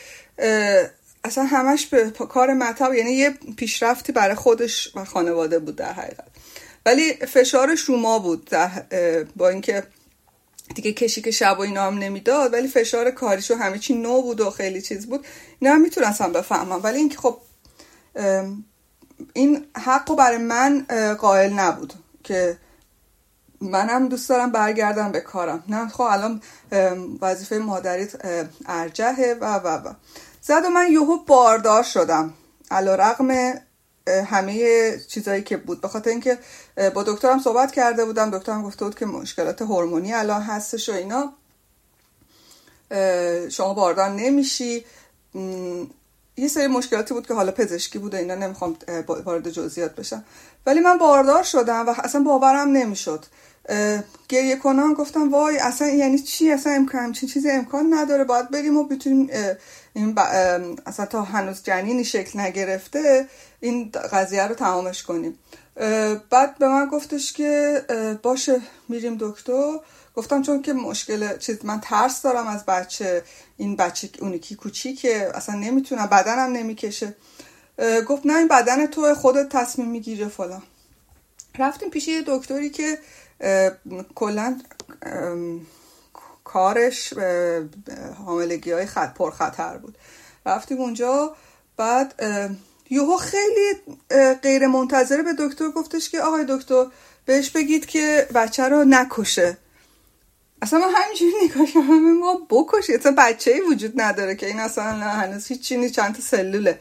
اصلا 1.24 1.44
همش 1.44 1.86
به 1.86 2.10
کار 2.10 2.54
مطب 2.54 2.94
یعنی 2.94 3.12
یه 3.12 3.34
پیشرفتی 3.58 4.12
برای 4.12 4.36
خودش 4.36 4.91
و 4.96 5.06
خانواده 5.06 5.60
بود 5.60 5.76
در 5.76 5.94
حقیقت. 5.94 6.28
ولی 6.86 7.14
فشارش 7.14 7.82
رو 7.82 7.98
ما 7.98 8.20
بود 8.20 8.50
با 9.36 9.50
اینکه 9.50 9.84
دیگه 10.76 10.94
کشی 10.94 11.22
که 11.22 11.32
شب 11.32 11.56
و 11.60 11.62
اینا 11.62 11.84
هم 11.84 11.98
نمی‌داد 11.98 12.54
ولی 12.54 12.68
فشار 12.68 13.12
کاریش 13.12 13.52
و 13.52 13.56
همه 13.56 13.80
چی 13.80 13.94
نو 13.94 14.22
بود 14.22 14.41
و 14.41 14.50
خیلی 14.50 14.82
چیز 14.82 15.08
بود. 15.08 15.26
اینا 15.60 15.74
هم 15.74 15.82
می‌تونستم 15.82 16.32
بفهمم 16.32 16.80
ولی 16.84 16.98
اینکه 16.98 17.18
خب 17.18 17.38
این 19.34 19.66
حق 19.78 20.12
و 20.12 20.16
برای 20.16 20.38
من 20.38 20.86
قائل 21.20 21.54
نبود 21.54 21.94
که 22.24 22.58
منم 23.62 24.08
دوست 24.08 24.30
دارم 24.30 24.52
برگردم 24.52 25.12
به 25.12 25.20
کارم. 25.22 25.64
نه 25.68 25.88
خب 25.88 26.02
الان 26.02 26.42
وظیفه 27.22 27.58
مادریت 27.58 28.12
ارجهه 28.66 29.38
و 29.42 29.56
و 29.56 29.68
و. 29.68 29.94
زد 30.42 30.66
و 30.66 30.70
من 30.70 30.92
یهو 30.92 31.18
باردار 31.26 31.84
شدم. 31.84 32.34
علا 32.72 32.96
رقم 32.96 33.54
همه 34.08 34.98
چیزایی 35.08 35.44
که 35.44 35.58
بود. 35.58 35.82
به 35.82 35.88
خاطر 35.88 36.10
اینکه 36.10 36.40
با 36.94 37.04
دکترم 37.04 37.40
صحبت 37.40 37.72
کرده 37.72 38.06
بودم. 38.06 38.38
دکترم 38.38 38.64
گفته 38.64 38.86
بود 38.86 38.96
که 38.96 39.06
مشکلات 39.06 39.62
هورمونی 39.62 40.14
الان 40.14 40.42
هستش 40.42 40.90
و 40.90 40.94
اینا. 40.94 41.34
شما 43.50 43.74
باردار 43.74 44.10
نمیشی. 44.10 44.86
یه 46.38 46.48
سری 46.48 46.68
مشکلاتی 46.68 47.14
بود 47.14 47.28
که 47.28 47.34
حالا 47.34 47.52
پزشکی 47.52 48.00
بود 48.00 48.14
و 48.14 48.18
اینا 48.18 48.36
نمی‌خوام 48.36 48.78
وارد 49.08 49.50
جزئیات 49.50 49.96
بشم. 49.96 50.24
ولی 50.66 50.80
من 50.80 50.98
باردار 50.98 51.44
شدم 51.44 51.86
و 51.88 51.96
اصلا 52.04 52.24
باورم 52.24 52.70
نمی‌شد. 52.70 53.26
گریه 54.30 54.56
کنان 54.56 54.94
گفتم 54.94 55.32
وای 55.32 55.58
اصلا 55.58 55.88
یعنی 55.88 56.20
چی؟ 56.20 56.52
اصلا 56.52 56.74
امکان 56.74 57.12
چی 57.12 57.28
چیزی 57.28 57.52
امکان 57.52 57.94
نداره. 57.94 58.24
باید 58.24 58.50
بریم 58.50 58.78
و 58.78 58.84
بتونیم 58.84 59.30
این 59.94 60.16
اصلا 60.86 61.06
تا 61.06 61.22
هنوز 61.22 61.64
جنینی 61.64 62.04
شکل 62.04 62.40
نگرفته 62.40 63.28
این 63.60 63.92
قضیه 64.12 64.48
رو 64.48 64.56
تمامش 64.56 65.04
کنیم. 65.04 65.40
بعد 66.30 66.58
به 66.60 66.68
من 66.68 66.86
گفتش 66.86 67.34
که 67.34 67.82
باشه 68.24 68.62
میریم 68.90 69.18
دکتر. 69.20 69.80
گفتم 70.16 70.41
چون 70.41 70.61
که 70.61 70.74
مشکل 70.74 71.38
چیز 71.38 71.66
من 71.66 71.80
ترس 71.80 72.22
دارم 72.22 72.47
از 72.47 72.66
بچه 72.66 73.24
این 73.57 73.76
بچه 73.76 74.09
اونی 74.20 74.39
که 74.39 74.55
کوچیکه 74.55 75.32
اصلا 75.34 75.55
نمی‌تونم 75.55 76.05
بدنم 76.05 76.51
نمی‌کشه. 76.51 77.16
گفت 78.07 78.26
نه 78.26 78.38
این 78.38 78.47
بدن 78.47 78.86
تو 78.86 79.16
خودت 79.16 79.49
تصمیم 79.49 79.88
می‌گیره 79.88 80.28
فلان. 80.28 80.64
رفتیم 81.59 81.89
پیش 81.89 82.07
یه 82.07 82.24
دکتری 82.28 82.70
که 82.70 82.99
کلا 84.16 84.61
کارش 86.43 87.14
حاملگی 88.26 88.72
های 88.72 88.86
خط 88.86 89.14
پرخطر 89.14 89.78
بود. 89.78 89.97
رفتیم 90.45 90.82
اونجا 90.82 91.36
بعد 91.78 92.24
یهو 92.89 93.18
خیلی 93.18 93.74
غیر 94.43 94.68
منتظره 94.68 95.24
به 95.24 95.34
دکتر 95.39 95.70
گفتش 95.70 96.09
که 96.09 96.22
آقای 96.22 96.45
دکتر 96.49 96.86
بهش 97.26 97.49
بگید 97.49 97.86
که 97.86 98.28
بچه 98.36 98.64
رو 98.64 98.84
نکشه. 98.84 99.57
اصلا 100.64 100.80
من 100.80 100.93
همینجوری 100.95 101.34
نگاه 101.45 101.66
کردم 101.66 102.14
ما 102.14 102.47
بکشی 102.49 102.93
اصلا 102.93 103.16
بچه 103.18 103.51
ای 103.51 103.61
وجود 103.61 104.01
نداره 104.01 104.36
که 104.36 104.47
این 104.47 104.59
اصلا 104.59 104.84
هنوز 104.93 105.47
هیچی 105.47 105.78
نیست 105.78 105.93
چند 105.93 106.16
تا 106.16 106.22
سلوله. 106.22 106.80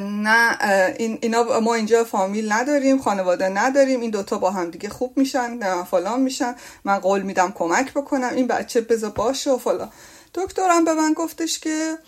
نه 0.00 0.58
این 0.98 1.18
اینا 1.22 1.60
ما 1.60 1.74
اینجا 1.74 2.04
فامیل 2.04 2.52
نداریم 2.52 2.98
خانواده 2.98 3.48
نداریم 3.48 4.00
این 4.00 4.10
دوتا 4.10 4.38
با 4.38 4.50
هم 4.50 4.70
دیگه 4.70 4.88
خوب 4.88 5.18
میشن 5.18 5.82
فلان 5.84 6.20
میشن 6.20 6.54
من 6.84 6.98
قول 6.98 7.22
میدم 7.22 7.52
کمک 7.52 7.92
بکنم 7.92 8.30
این 8.34 8.46
بچه 8.46 8.80
بذار 8.80 9.10
باشه 9.10 9.50
و 9.50 9.58
فلان. 9.58 9.90
دکترم 10.34 10.84
به 10.84 10.94
من 10.94 11.12
گفتش 11.12 11.58
که 11.58 11.98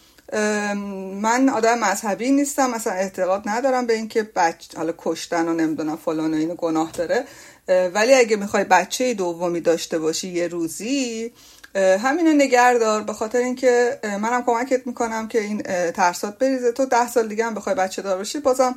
من 1.23 1.49
آدم 1.49 1.79
مذهبی 1.79 2.31
نیستم 2.31 2.71
مثلا 2.71 2.93
اعتقاد 2.93 3.43
ندارم 3.47 3.87
به 3.87 3.95
اینکه 3.95 4.23
بچه 4.23 4.79
حالا 4.79 4.95
کشتن 4.99 5.49
و 5.49 5.55
نمی‌دونم 5.55 5.97
فلان 5.97 6.35
و 6.35 6.37
اینو 6.37 6.55
گناه 6.55 6.91
داره. 6.91 7.25
ولی 7.69 8.15
اگه 8.15 8.37
می‌خوای 8.37 8.65
بچه 8.65 9.15
دومی 9.15 9.61
داشته 9.61 9.99
باشی 9.99 10.29
یه 10.29 10.49
روزی 10.49 11.33
همینو 11.75 12.33
نگردار 12.33 13.03
به 13.03 13.13
خاطر 13.13 13.39
اینکه 13.39 13.99
منم 14.03 14.43
کمکت 14.43 14.87
می‌کنم 14.87 15.29
که 15.29 15.41
این 15.41 15.63
ترسات 15.93 16.39
بریزه. 16.39 16.73
تو 16.73 16.87
ده 16.87 17.09
سال 17.09 17.29
دیگه 17.29 17.45
هم 17.45 17.55
بخوای 17.55 17.75
بچه 17.75 18.03
دار 18.03 18.19
باشی 18.19 18.39
بازم 18.39 18.75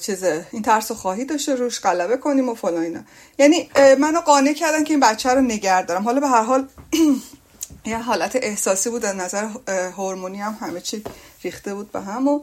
چیزه 0.00 0.46
این 0.52 0.62
ترس 0.62 0.92
خواهی 0.92 1.24
داشته 1.24 1.54
روش 1.54 1.80
غلبه 1.80 2.16
کنیم 2.16 2.48
و 2.48 2.54
فلان 2.54 2.82
اینا. 2.82 3.00
یعنی 3.38 3.70
منو 3.98 4.20
قانع 4.20 4.52
کردن 4.52 4.84
که 4.84 4.90
این 4.92 5.00
بچه 5.00 5.30
رو 5.30 5.40
نگه 5.40 5.82
دارم. 5.82 6.02
حالا 6.02 6.20
به 6.20 6.28
هر 6.28 6.42
حال 6.42 6.68
یه 7.84 7.98
حالت 7.98 8.36
احساسی 8.42 8.90
بود 8.90 9.04
از 9.04 9.16
نظر 9.16 9.48
هورمونی 9.68 10.40
هم 10.40 10.56
همه 10.60 10.80
چی 10.80 11.04
ریخته 11.42 11.74
بود 11.74 11.92
به 11.92 12.00
هم 12.00 12.28
و 12.28 12.42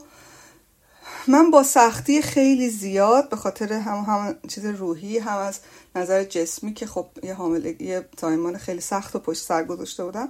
من 1.27 1.51
با 1.51 1.63
سختی 1.63 2.21
خیلی 2.21 2.69
زیاد 2.69 3.29
به 3.29 3.35
خاطر 3.35 3.73
هم, 3.73 3.97
هم 3.97 4.35
چیز 4.47 4.65
روحی 4.65 5.17
هم 5.17 5.37
از 5.37 5.59
نظر 5.95 6.23
جسمی 6.23 6.73
که 6.73 6.85
خب 6.85 7.07
یه 7.23 7.33
حاملگی 7.33 7.99
زایمان 8.21 8.57
خیلی 8.57 8.81
سخت 8.81 9.15
و 9.15 9.19
پشت 9.19 9.43
سر 9.43 9.63
گذاشته 9.63 10.03
بودم 10.03 10.29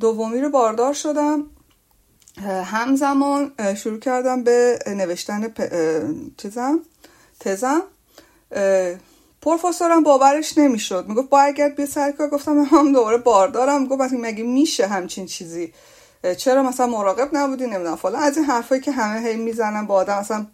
دومی 0.00 0.40
رو 0.40 0.50
باردار 0.50 0.92
شدم. 0.92 1.44
همزمان 2.64 3.52
شروع 3.76 3.98
کردم 3.98 4.44
به 4.44 4.78
نوشتن 4.86 5.54
چیزم 6.36 6.80
تزم. 7.40 7.82
پروفسورم 9.44 10.02
باورش 10.02 10.58
نمی‌شد. 10.58 11.04
می‌گفت 11.08 11.30
برگرد 11.30 11.76
بیا 11.76 11.86
سر 11.86 12.10
کار 12.10 12.28
گفتم 12.28 12.58
هم 12.58 12.92
دوباره 12.92 13.18
باردارم. 13.18 13.86
گفت 13.86 14.12
مگه 14.12 14.44
میشه 14.44 14.86
همچین 14.86 15.26
چیزی؟ 15.26 15.72
چرا 16.36 16.62
مثلا 16.62 16.86
مراقب 16.86 17.28
نبودی؟ 17.32 17.66
نمی‌دونم. 17.66 17.96
فلان. 17.96 18.22
از 18.22 18.36
این 18.36 18.46
حرفایی 18.46 18.80
که 18.80 18.92
همه 18.92 19.20
هی 19.20 19.36
می‌زنن 19.36 19.86
با 19.86 19.94
آدم 19.94 20.16
اصلا 20.16 20.46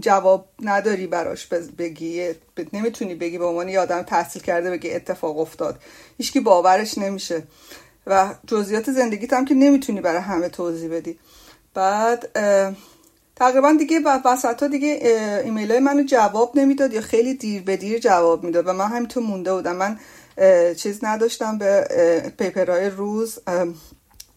جواب 0.00 0.48
نداری 0.62 1.06
براش 1.06 1.46
بگی. 1.78 2.30
نمی‌تونی 2.72 3.14
بگی 3.14 3.38
به 3.38 3.44
عنوان 3.44 3.68
یه 3.68 3.80
آدم 3.80 4.02
تحصیل 4.02 4.42
کرده 4.42 4.70
بگی 4.70 4.90
اتفاق 4.90 5.38
افتاد. 5.38 5.78
هیچکی 6.18 6.40
باورش 6.40 6.98
نمیشه. 6.98 7.42
و 8.06 8.34
جزئیات 8.46 8.90
زندگیت 8.90 9.32
هم 9.32 9.44
که 9.44 9.54
نمی‌تونی 9.54 10.00
برای 10.00 10.20
همه 10.20 10.48
توضیح 10.48 10.90
بدی. 10.90 11.18
بعد 11.74 12.28
تقریبا 13.38 13.72
دیگه 13.78 14.00
وسط 14.24 14.62
ها 14.62 14.68
دیگه 14.68 15.00
ایمیل 15.44 15.70
های 15.70 15.80
منو 15.80 16.02
جواب 16.02 16.58
نمی‌داد 16.58 16.92
یا 16.92 17.00
خیلی 17.00 17.34
دیر 17.34 17.62
به 17.62 17.76
دیر 17.76 17.98
جواب 17.98 18.44
می‌داد 18.44 18.66
و 18.66 18.72
من 18.72 18.86
همینطور 18.86 19.22
مونده 19.22 19.54
بودم. 19.54 19.76
من 19.76 19.98
چیز 20.74 21.04
نداشتم 21.04 21.58
به 21.58 21.88
paper 22.38 22.75
های 22.75 22.90
روز 22.90 23.38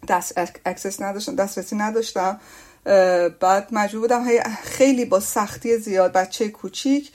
دست 0.08 0.34
access 0.66 1.02
نداشتم 1.02 1.36
دسترسی 1.36 1.76
نداشتم. 1.76 2.39
بعد 3.39 3.68
مجبور 3.72 4.02
بودم 4.02 4.26
خیلی 4.64 5.06
با 5.06 5.20
سختی 5.20 5.78
زیاد 5.78 6.14
بچه 6.14 6.49
کوچیک 6.49 7.12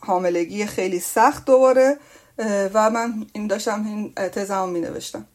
حاملگی 0.00 0.66
خیلی 0.66 1.00
سخت 1.00 1.44
دوباره 1.44 1.96
و 2.74 2.90
من 2.90 3.26
این 3.32 3.46
داشتم 3.46 3.86
این 3.86 4.14
تزم 4.14 4.68
می 4.68 4.80
نوشتم 4.80 5.26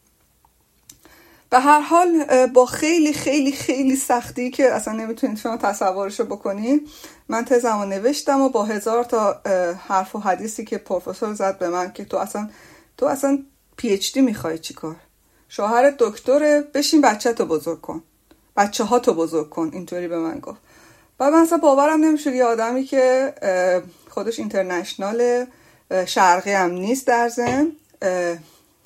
به 1.50 1.60
هر 1.60 1.80
حال 1.80 2.26
با 2.46 2.66
خیلی 2.66 3.12
خیلی 3.12 3.52
خیلی 3.52 3.96
سختی 3.96 4.50
که 4.50 4.72
اصلا 4.72 4.94
نمی‌تونید 4.94 5.38
شما 5.38 5.56
تصورشو 5.56 6.24
بکنید 6.24 6.88
من 7.28 7.44
تزم 7.44 7.78
رو 7.78 7.84
نوشتم 7.84 8.40
و 8.40 8.48
با 8.48 8.64
هزار 8.64 9.04
تا 9.04 9.40
حرف 9.88 10.16
و 10.16 10.18
حدیثی 10.18 10.64
که 10.64 10.78
پروفسور 10.78 11.34
زد 11.34 11.58
به 11.58 11.68
من 11.68 11.92
که 11.92 12.04
تو 12.04 12.16
اصلا 12.16 12.50
تو 12.96 13.06
اصلا 13.06 13.38
پی 13.76 13.88
اچ 13.88 14.12
دی 14.12 14.20
می‌خوای 14.20 14.58
چیکار 14.58 14.96
شوهر 15.48 15.94
دکتره 15.98 16.64
بشین 16.74 17.00
بچه 17.00 17.32
تو 17.32 17.44
بزرگ 17.44 17.80
کن. 17.80 18.02
بچه 18.56 18.84
ها 18.84 18.98
تو 18.98 19.14
بزرگ 19.14 19.48
کن 19.48 19.70
اینطوری 19.72 20.08
به 20.08 20.18
من 20.18 20.38
گفت. 20.38 20.58
و 21.20 21.30
من 21.30 21.38
اصلا 21.38 21.58
باورم 21.58 22.04
نمی‌شد 22.04 22.34
یه 22.34 22.44
آدمی 22.44 22.84
که 22.84 23.34
خودش 24.08 24.38
اینترنشنال 24.38 25.46
شرقی 26.06 26.52
هم 26.52 26.70
نیست 26.70 27.06
در 27.06 27.28
زن 27.28 27.72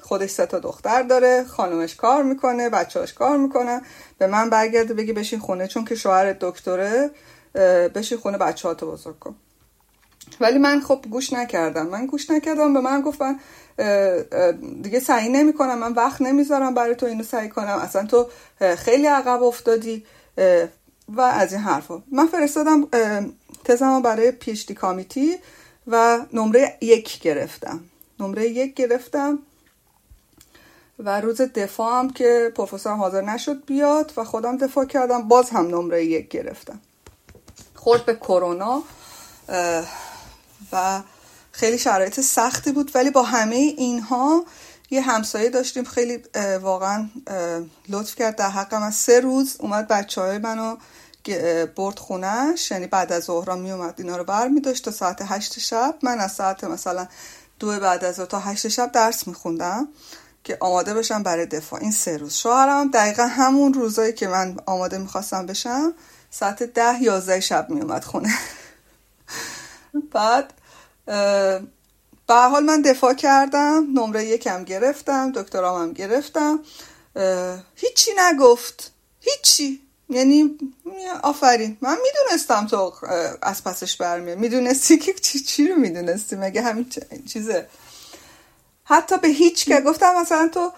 خودش 0.05 0.31
سه 0.31 0.47
تا 0.47 0.59
دختر 0.59 1.03
داره 1.03 1.45
خانومش 1.45 1.97
کار 1.97 2.23
می‌کنه 2.23 2.71
بچهاش 2.71 3.13
کار 3.13 3.37
می‌کنه. 3.37 3.83
به 4.19 4.27
من 4.27 4.51
برگرده 4.51 4.95
بگی 4.95 5.13
بشین 5.13 5.39
خونه 5.39 5.67
چون 5.67 5.85
که 5.85 5.95
شوهر 5.95 6.33
دکتره 6.41 7.11
بشین 7.95 8.19
خونه 8.19 8.39
بچه 8.39 8.69
ها 8.69 8.75
تو 8.75 8.91
بزرگ 8.91 9.19
کن. 9.19 9.35
ولی 10.41 10.59
من 10.59 10.81
خب 10.81 11.05
گوش 11.11 11.33
نکردم. 11.33 11.87
من 11.87 12.07
گوش 12.07 12.31
نکردم 12.31 12.75
به 12.75 12.81
من 12.81 13.01
گفتن 13.01 13.37
دیگه 14.83 15.01
سعی 15.01 15.29
نمی 15.29 15.53
کنم 15.53 15.79
من 15.79 15.93
وقت 15.93 16.23
نمی‌ذارم 16.23 16.75
برای 16.75 16.95
تو 16.95 17.07
اینو 17.07 17.23
سعی 17.23 17.49
کنم. 17.49 17.79
اصلا 17.83 18.07
تو 18.07 18.29
خیلی 18.77 19.07
عقب 19.07 19.43
افتادی. 19.43 20.05
و 21.09 21.21
از 21.21 21.53
این 21.53 21.63
حرفا. 21.63 22.03
من 22.13 22.27
فرستادم 22.27 22.89
تزم 23.65 24.03
برای 24.03 24.31
پیشتی 24.31 24.75
کامیتی 24.75 25.37
و 25.87 26.21
نمره 26.33 26.79
یک 26.81 27.21
گرفتم. 27.21 27.81
نمره 28.21 28.49
یک 28.49 28.75
گرفتم. 28.75 29.39
و 30.99 31.21
روز 31.21 31.41
دفاع 31.41 31.99
هم 31.99 32.11
که 32.11 32.53
پروفسور 32.57 32.97
حاضر 32.97 33.21
نشد 33.21 33.65
بیاد 33.65 34.13
و 34.17 34.25
خودم 34.25 34.57
دفاع 34.57 34.85
کردم 34.85 35.29
باز 35.29 35.51
هم 35.51 35.67
نمره 35.67 36.05
یک 36.05 36.29
گرفتم. 36.29 36.81
خورد 37.75 38.05
به 38.05 38.15
کرونا 38.15 38.83
و 40.73 41.03
خیلی 41.53 41.79
شرایط 41.79 42.21
سختی 42.21 42.73
بود 42.73 42.91
ولی 42.95 43.11
با 43.11 43.23
همه 43.23 43.57
اینها 43.57 44.45
یه 44.91 45.01
همسایه 45.01 45.51
داشتیم. 45.51 45.85
خیلی 45.85 46.23
واقعا 46.61 47.09
لطف 47.89 48.15
کرد 48.15 48.37
در 48.37 48.51
حقم 48.51 48.83
از 48.83 48.95
سه 48.95 49.21
روز 49.21 49.57
اومد 49.59 49.89
بچه 49.89 50.21
های 50.21 50.39
منو 50.39 50.77
برد 51.77 51.99
خونش 51.99 52.71
یعنی 52.71 52.87
بعد 52.87 53.13
از 53.13 53.25
ظهرا 53.25 53.57
می 53.57 53.71
اومد 53.73 53.95
اینا 53.99 54.17
رو 54.17 54.25
بر 54.25 54.49
می 54.49 54.61
داشت 54.61 54.85
تا 54.85 54.91
ساعت 54.91 55.23
هشت 55.23 55.59
شب. 55.59 55.95
من 56.03 56.21
از 56.21 56.33
ساعت 56.33 56.65
مثلا 56.65 57.09
دو 57.59 57.81
بعد 57.81 58.05
از 58.05 58.17
تا 58.17 58.39
هشت 58.39 58.69
شب 58.69 58.93
درس 58.93 59.27
می 59.27 59.35
خوندم 59.35 59.89
که 60.45 60.57
آماده 60.61 60.95
بشم 60.95 61.23
برای 61.23 61.47
دفاع. 61.47 61.81
این 61.81 61.93
سه 61.93 62.17
روز. 62.17 62.35
شوهرم 62.35 62.91
دقیقا 62.91 63.27
همون 63.27 63.75
روزایی 63.75 64.13
که 64.13 64.29
من 64.29 64.57
آماده 64.67 64.99
می‌خواستم 64.99 65.47
بشم 65.47 65.95
ساعت 66.31 66.63
ده 66.63 67.03
یازده 67.03 67.41
شب 67.41 67.71
می 67.71 67.81
اومد 67.81 68.05
خونه. 68.05 68.35
بعد 70.13 70.53
به 72.27 72.35
حال 72.35 72.65
من 72.65 72.83
دفاع 72.83 73.15
کردم 73.15 73.87
نمره 73.95 74.25
یکم 74.25 74.65
گرفتم 74.65 75.33
دکترام 75.33 75.83
هم 75.83 75.93
گرفتم 75.93 76.59
هیچی 77.75 78.11
نگفت. 78.19 78.93
هیچی. 79.21 79.81
یعنی 80.09 80.59
آفرین. 81.23 81.77
من 81.81 81.97
می‌دونستم 82.03 82.67
تو 82.67 82.93
از 83.43 83.65
پسش 83.65 83.97
برمیاد. 83.97 84.39
می‌دونستی 84.39 84.99
که 84.99 85.15
چی, 85.15 85.41
چی 85.41 85.69
رو 85.69 85.77
می‌دونستی؟ 85.77 86.37
مگه 86.37 86.63
همین 86.63 86.87
چیزه؟ 87.33 87.69
حتی 88.85 89.19
به 89.19 89.29
هیچ 89.29 89.65
که 89.65 89.81
گفتم 89.81 90.15
مثلا 90.21 90.49
تو 90.49 90.73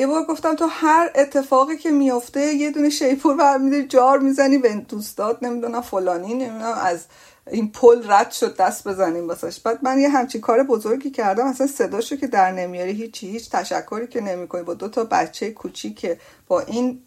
یه 0.00 0.06
بار 0.06 0.24
گفتم 0.24 0.54
تو 0.54 0.66
هر 0.66 1.10
اتفاقی 1.14 1.76
که 1.76 1.90
میافته 1.90 2.40
یه 2.54 2.70
دونه 2.70 2.90
شیپور 2.90 3.36
برمیداری 3.36 3.86
جار 3.86 4.18
می‌زنی 4.18 4.58
به 4.58 4.74
دوستات 4.74 5.42
نمی‌دونم 5.42 5.80
فلانی 5.80 6.34
نمی‌دونم 6.34 6.78
از 6.82 7.04
این 7.50 7.72
پل 7.72 8.02
رد 8.12 8.30
شد 8.30 8.56
دست 8.56 8.88
بزنیم 8.88 9.28
واسش. 9.28 9.60
بعد 9.60 9.78
من 9.82 9.98
یه 9.98 10.08
همچین 10.08 10.40
کار 10.40 10.62
بزرگی 10.62 11.10
کردم 11.10 11.46
اصلا 11.46 11.66
صداشو 11.66 12.16
که 12.16 12.26
در 12.26 12.52
نمیاری 12.52 12.92
هیچی 12.92 13.28
هیچ 13.28 13.50
تشکری 13.50 14.06
که 14.06 14.20
نمی‌کنی. 14.20 14.62
با 14.62 14.74
دو 14.74 14.88
تا 14.88 15.04
بچه 15.04 15.50
کوچیک 15.50 15.98
که 15.98 16.20
با 16.46 16.60
این 16.60 17.02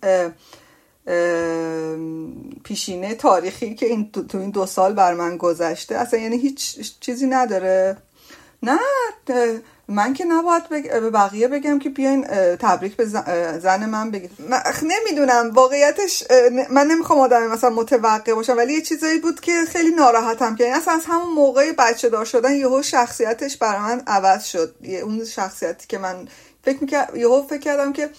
پیشینه 2.63 3.15
تاریخی 3.15 3.75
که 3.75 3.85
این 3.85 4.11
تو 4.11 4.37
این 4.37 4.49
دو 4.49 4.65
سال 4.65 4.93
بر 4.93 5.13
من 5.13 5.37
گذشته 5.37 5.95
اصلا 5.95 6.19
یعنی 6.19 6.37
هیچ 6.37 6.77
چیزی 6.99 7.27
نداره. 7.27 7.97
نه 8.63 8.79
من 9.91 10.13
که 10.13 10.25
نباید 10.25 10.69
به 10.69 11.09
بقیه 11.09 11.47
بگم 11.47 11.79
که 11.79 11.89
بیاین 11.89 12.23
تبریک 12.55 12.95
به 12.95 13.05
زن 13.59 13.85
من 13.85 14.11
بگید. 14.11 14.31
من 14.49 14.61
نمی‌دونم. 14.83 15.51
واقعیتش 15.53 16.23
من 16.69 16.87
نمی‌خوام 16.87 17.19
آدم 17.19 17.47
مثلا 17.47 17.69
متوقع 17.69 18.33
باشم 18.33 18.57
ولی 18.57 18.73
یه 18.73 18.81
چیزایی 18.81 19.19
بود 19.19 19.39
که 19.39 19.51
خیلی 19.67 19.91
ناراحتم 19.91 20.55
که 20.55 20.75
اصلا 20.75 20.93
از 20.93 21.05
همون 21.05 21.33
موقع 21.33 21.71
بچه 21.71 22.09
دار 22.09 22.25
شدن 22.25 22.55
یهو 22.55 22.81
شخصیتش 22.81 23.57
برای 23.57 23.81
من 23.81 24.01
عوض 24.07 24.45
شد. 24.45 24.75
اون 25.03 25.25
شخصیتی 25.25 25.87
که 25.87 25.97
من 25.97 26.27
فکر 26.63 26.77
می‌کردم 26.81 27.15
یهو 27.15 27.47
فکر 27.47 27.59
کردم 27.59 27.93
که 27.93 28.09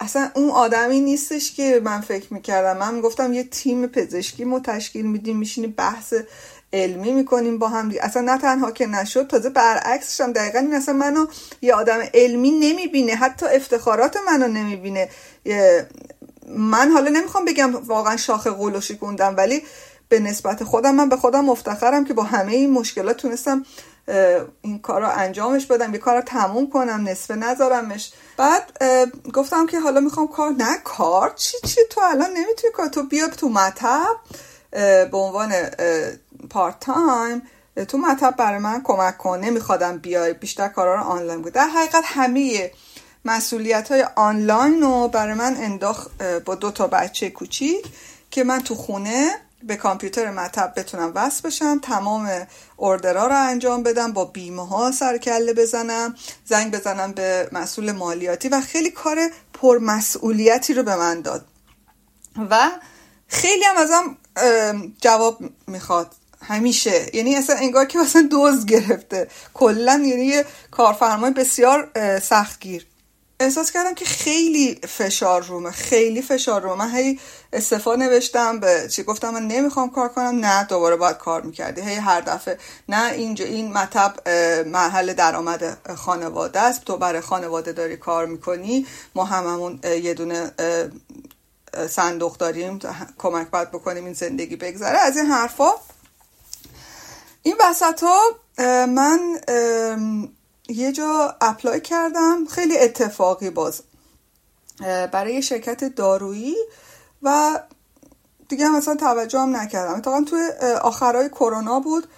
اصلا 0.00 0.30
اون 0.34 0.50
آدمی 0.50 1.00
نیستش 1.00 1.52
که 1.52 1.80
من 1.84 2.00
فکر 2.00 2.34
می‌کردم. 2.34 2.78
من 2.78 2.94
می‌گفتم 2.94 3.32
یه 3.32 3.44
تیم 3.44 3.86
پزشکی 3.86 4.44
ما 4.44 4.60
تشکیل 4.60 5.06
میدیم 5.06 5.38
میشینی 5.38 5.66
بحث 5.66 6.14
علمی 6.72 7.12
می‌کنیم 7.12 7.58
با 7.58 7.68
هم 7.68 7.88
دیگه. 7.88 8.04
اصلا 8.04 8.22
نه 8.22 8.38
تنها 8.38 8.70
که 8.70 8.86
نشد 8.86 9.26
تازه 9.26 9.50
برعکسش 9.50 10.20
هم 10.20 10.32
دقیقا 10.32 10.58
این 10.58 10.74
اصلا 10.74 10.94
منو 10.94 11.26
یه 11.62 11.74
آدم 11.74 11.98
علمی 12.14 12.50
نمی‌بینه 12.50 13.14
حتی 13.14 13.46
افتخارات 13.46 14.16
منو 14.26 14.48
نمی‌بینه. 14.48 15.08
من 16.48 16.90
حالا 16.90 17.10
نمی‌خوام 17.10 17.44
بگم 17.44 17.74
واقعا 17.74 18.16
شاخ 18.16 18.46
قول 18.46 18.76
و 18.76 18.80
ولی 19.24 19.62
به 20.08 20.20
نسبت 20.20 20.64
خودم 20.64 20.94
من 20.94 21.08
به 21.08 21.16
خودم 21.16 21.44
مفتخرم 21.44 22.04
که 22.04 22.14
با 22.14 22.22
همه 22.22 22.52
این 22.52 22.70
مشکلات 22.70 23.16
تونستم 23.16 23.64
این 24.62 24.78
کار 24.78 25.00
رو 25.00 25.08
انجامش 25.14 25.66
بدم 25.66 25.92
یه 25.92 25.98
کار 25.98 26.16
رو 26.16 26.22
تموم 26.22 26.70
کنم 26.70 27.08
نصفه 27.08 27.34
نذارمش. 27.34 28.12
بعد 28.36 28.84
گفتم 29.32 29.66
که 29.66 29.80
حالا 29.80 30.00
می‌خوام 30.00 30.28
کار 30.28 30.50
نه 30.50 30.78
کار؟ 30.84 31.32
چی 31.36 31.56
چی؟ 31.64 31.80
تو 31.90 32.00
الان 32.00 32.30
نمی‌تونی 32.30 32.72
کار 32.72 32.88
تو 32.88 33.02
بیا 33.02 33.28
تو 33.28 33.48
مطب. 33.48 34.16
به 34.72 35.16
عنوان 35.16 35.52
part 36.50 36.80
time 36.80 37.42
تو 37.88 37.98
مطب 37.98 38.34
برای 38.36 38.58
من 38.58 38.82
کمک 38.82 39.18
کن. 39.18 39.38
نمیخوادم 39.38 39.98
بیای. 39.98 40.32
بیشتر 40.32 40.68
کارا 40.68 40.94
رو 40.94 41.02
آنلاین 41.02 41.42
بود 41.42 41.52
در 41.52 41.66
حقیقت 41.66 42.04
همه 42.06 42.70
مسئولیت 43.24 43.90
های 43.90 44.06
آنلاین 44.16 44.80
رو 44.80 45.08
برای 45.08 45.34
من 45.34 45.56
انداخت 45.56 46.22
با 46.22 46.54
دو 46.54 46.70
تا 46.70 46.86
بچه 46.86 47.30
کوچیک 47.30 47.86
که 48.30 48.44
من 48.44 48.60
تو 48.60 48.74
خونه 48.74 49.30
به 49.62 49.76
کامپیوتر 49.76 50.30
مطب 50.30 50.72
بتونم 50.76 51.12
وصل 51.14 51.48
بشم 51.48 51.78
تمام 51.78 52.46
اردرا 52.78 53.26
رو 53.26 53.36
انجام 53.36 53.82
بدم 53.82 54.12
با 54.12 54.24
بیمه 54.24 54.68
ها 54.68 54.90
سر 54.90 55.18
کله 55.18 55.54
بزنم 55.54 56.14
زنگ 56.44 56.74
بزنم 56.74 57.12
به 57.12 57.48
مسئول 57.52 57.92
مالیاتی 57.92 58.48
و 58.48 58.60
خیلی 58.60 58.90
کار 58.90 59.18
پرمسئولیتی 59.52 60.74
رو 60.74 60.82
به 60.82 60.96
من 60.96 61.20
داد. 61.20 61.44
و 62.50 62.70
خیلی 63.28 63.64
هم 63.64 63.76
ازم 63.76 64.16
جواب 65.00 65.38
می‌خواد. 65.66 66.14
همیشه. 66.42 67.16
یعنی 67.16 67.36
اصلا 67.36 67.56
انگار 67.56 67.84
که 67.84 67.98
مثلا 67.98 68.28
دوز 68.30 68.66
گرفته. 68.66 69.28
کلا 69.54 70.02
یعنی 70.06 70.24
یه 70.24 70.44
کارفرمای 70.70 71.30
بسیار 71.30 71.90
سختگیر. 72.18 72.86
احساس 73.40 73.70
کردم 73.70 73.94
که 73.94 74.04
خیلی 74.04 74.80
فشار 74.88 75.42
رومه. 75.44 75.70
خیلی 75.70 76.22
فشار 76.22 76.62
رومه. 76.62 76.74
من 76.74 76.94
هی 76.94 77.20
استفا 77.52 77.94
نوشتم 77.94 78.60
به 78.60 78.88
چی 78.90 79.02
گفتم 79.02 79.30
من 79.30 79.46
نمی‌خوام 79.46 79.90
کار 79.90 80.08
کنم. 80.08 80.38
نه 80.44 80.64
دوباره 80.64 80.96
باید 80.96 81.16
کار 81.16 81.42
می‌کردی. 81.42 81.80
هی 81.80 81.94
هر 81.94 82.20
دفعه 82.20 82.58
نه 82.88 83.12
اینجا 83.12 83.44
این 83.44 83.72
مطب 83.72 84.28
محل 84.66 85.12
درآمد 85.12 85.78
خانواده 85.96 86.60
است. 86.60 86.84
تو 86.84 86.96
برای 86.96 87.20
خانواده 87.20 87.72
داری 87.72 87.96
کار 87.96 88.26
می‌کنی. 88.26 88.86
ما 89.14 89.24
هممون 89.24 89.80
یه 90.02 90.14
دونه 90.14 90.52
صندوق 91.88 92.36
داریم 92.36 92.78
کمک 93.18 93.50
باید 93.50 93.70
بکنیم 93.70 94.04
این 94.04 94.14
زندگی 94.14 94.56
بگذره. 94.56 94.98
از 94.98 95.16
این 95.16 95.26
حرفا 95.26 95.70
این 97.42 97.56
وسط 97.60 98.02
ها 98.02 98.20
من 98.86 99.40
یه 100.68 100.92
جا 100.92 101.36
اپلای 101.40 101.80
کردم 101.80 102.44
خیلی 102.44 102.78
اتفاقی 102.78 103.50
باز 103.50 103.82
برای 105.12 105.42
شرکت 105.42 105.84
دارویی 105.84 106.56
و 107.22 107.60
دیگه 108.48 108.66
هم 108.66 108.76
مثلا 108.76 108.96
توجه 108.96 109.38
هم 109.38 109.56
نکردم. 109.56 109.94
اتفاقا 109.94 110.22
توی 110.22 110.48
آخرای 110.82 111.28
کرونا 111.28 111.80
بود. 111.80 112.08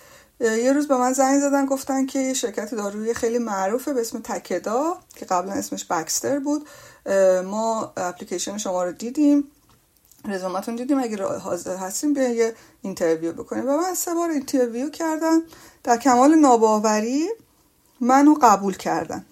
یه 0.41 0.73
روز 0.73 0.89
به 0.89 0.97
من 0.97 1.13
زنگ 1.13 1.41
زدن 1.41 1.67
گفتن 1.67 2.07
که 2.07 2.19
یه 2.19 2.35
شرکت 2.35 2.75
دارویی 2.75 3.15
خیلی 3.15 3.39
معروفه 3.39 3.93
به 3.93 4.01
اسم 4.01 4.19
Takeda 4.19 4.99
که 5.17 5.25
قبلا 5.25 5.53
اسمش 5.53 5.87
Baxter 5.87 6.39
بود. 6.39 6.69
ما 7.45 7.93
اپلیکیشن 7.97 8.59
شما 8.59 8.85
رو 8.85 8.93
دیدیم 8.93 9.45
رزومتون 10.29 10.77
دیدیم 10.77 10.99
اگه 10.99 11.25
حاضر 11.27 11.77
هستیم 11.77 12.15
بیا 12.15 12.29
یه 12.29 12.55
interview 12.83 13.33
بکنیم. 13.33 13.69
و 13.69 13.77
من 13.77 13.95
سه 13.95 14.15
بار 14.15 14.31
interview 14.31 14.91
کردم. 14.91 15.43
در 15.83 15.97
کمال 15.97 16.35
ناباوری 16.35 17.29
منو 18.01 18.35
قبول 18.43 18.77
کردن. 18.77 19.25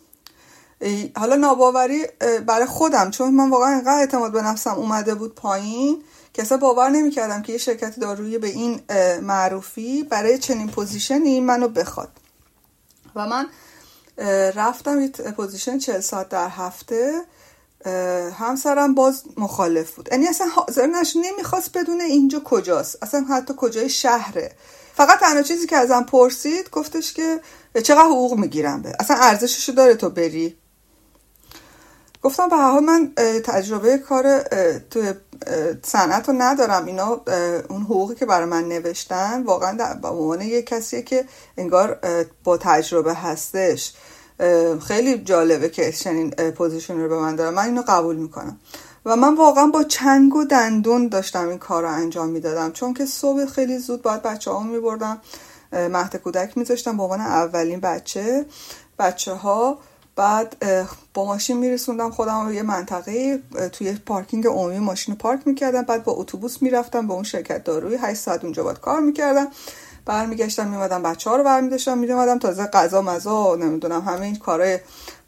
حالا 1.16 1.36
ناباوری 1.36 2.06
برای 2.46 2.66
خودم 2.66 3.10
چون 3.10 3.34
من 3.34 3.50
واقعا 3.50 3.70
اینقدر 3.70 3.98
اعتماد 3.98 4.32
به 4.32 4.42
نفسم 4.42 4.74
اومده 4.74 5.14
بود 5.14 5.34
پایین 5.34 6.02
که 6.32 6.42
اصلا 6.42 6.58
باور 6.58 6.88
نمی‌کردم 6.88 7.42
که 7.42 7.52
یه 7.52 7.58
شرکت 7.58 7.98
دارویی 7.98 8.38
به 8.38 8.48
این 8.48 8.80
معروفی 9.20 10.02
برای 10.02 10.38
چنین 10.38 10.68
position 10.68 11.32
ی 11.32 11.40
منو 11.40 11.68
بخواد. 11.68 12.10
و 13.14 13.26
من 13.26 13.46
رفتم 14.54 15.00
یه 15.00 15.08
position 15.08 15.78
40 15.78 16.00
ساعت 16.00 16.28
در 16.28 16.48
هفته. 16.48 17.22
همسرم 18.38 18.94
باز 18.94 19.22
مخالف 19.36 19.90
بود. 19.90 20.08
یعنی 20.12 20.28
اصلا 20.28 20.46
حاضر 20.46 20.86
نش 20.86 21.16
نمی‌خواست 21.16 21.78
بدونه 21.78 22.04
اینجا 22.04 22.40
کجاست. 22.44 22.98
اصلا 23.02 23.24
حتی 23.30 23.54
کجای 23.56 23.88
شهره. 23.88 24.52
فقط 24.94 25.18
تنها 25.18 25.42
چیزی 25.42 25.66
که 25.66 25.76
ازم 25.76 26.02
پرسید 26.02 26.70
گفتش 26.70 27.12
که 27.12 27.40
چقدر 27.82 28.04
حقوق 28.04 28.34
می‌گیرم 28.34 28.82
به. 28.82 28.92
اصلا 29.00 29.16
ارزششو 29.16 29.72
داره 29.72 29.94
تو 29.94 30.10
بری. 30.10 30.56
گفتم 32.22 32.48
به 32.48 32.56
حال 32.56 32.84
من 32.84 33.12
تجربه 33.44 33.98
کار 33.98 34.38
تو 34.90 35.12
صنعت 35.82 36.28
رو 36.28 36.34
ندارم. 36.38 36.86
اینا 36.86 37.20
اون 37.68 37.82
حقوقی 37.82 38.14
که 38.14 38.26
برای 38.26 38.46
من 38.46 38.68
نوشتن 38.68 39.42
واقعا 39.42 39.94
به 39.94 40.08
عنوان 40.08 40.40
یه 40.40 40.62
کسیه 40.62 41.02
که 41.02 41.24
انگار 41.56 41.98
با 42.44 42.56
تجربه 42.56 43.14
هستش. 43.14 43.92
خیلی 44.86 45.18
جالبه 45.18 45.68
که 45.68 45.92
چنین 45.92 46.30
پوزیشن 46.30 47.00
رو 47.00 47.08
به 47.08 47.18
من 47.18 47.36
دارم 47.36 47.54
من 47.54 47.64
اینو 47.64 47.82
قبول 47.88 48.16
می‌کنم. 48.16 48.58
و 49.04 49.16
من 49.16 49.34
واقعا 49.34 49.66
با 49.66 49.82
چنگ 49.82 50.34
و 50.34 50.44
دندون 50.44 51.08
داشتم 51.08 51.48
این 51.48 51.58
کار 51.58 51.82
رو 51.82 51.88
انجام 51.88 52.28
می‌دادم. 52.28 52.72
چون 52.72 52.94
که 52.94 53.06
صبح 53.06 53.46
خیلی 53.46 53.78
زود 53.78 54.02
باید 54.02 54.22
بچه 54.22 54.50
ها 54.50 54.62
میبردم 54.62 55.20
مهد 55.72 56.16
کودک 56.16 56.58
میذاشتم 56.58 56.96
به 56.96 57.02
اولین 57.02 57.80
بچه. 57.80 58.46
بچه 58.98 59.32
ها 59.32 59.78
بعد 60.16 60.56
با 61.14 61.24
ماشین 61.24 61.56
میرسوندم 61.56 62.10
خودم 62.10 62.46
رو 62.46 62.52
یه 62.52 62.62
منطقه 62.62 63.42
توی 63.72 63.92
پارکینگ 63.92 64.46
عمومی 64.46 64.78
ماشین 64.78 65.14
رو 65.14 65.18
پارک 65.18 65.40
می‌کردم. 65.46 65.82
بعد 65.82 66.04
با 66.04 66.12
اتوبوس 66.12 66.62
می‌رفتم 66.62 67.06
به 67.06 67.14
اون 67.14 67.22
شرکت 67.22 67.64
داروی 67.64 67.94
8 67.94 68.20
ساعت 68.20 68.44
اونجا 68.44 68.64
باید 68.64 68.80
کار 68.80 69.00
می‌کردم. 69.00 69.46
برمیگشتم 70.06 70.68
میمدم 70.68 71.02
بچه 71.02 71.30
ها 71.30 71.36
رو 71.36 71.44
برمیداشتم 71.44 71.98
میدومدم 71.98 72.38
تازه 72.38 72.66
غذا 72.66 73.02
مزا 73.02 73.56
نمی‌دونم 73.56 74.00
همه 74.00 74.20
این 74.20 74.36
کارهای 74.36 74.78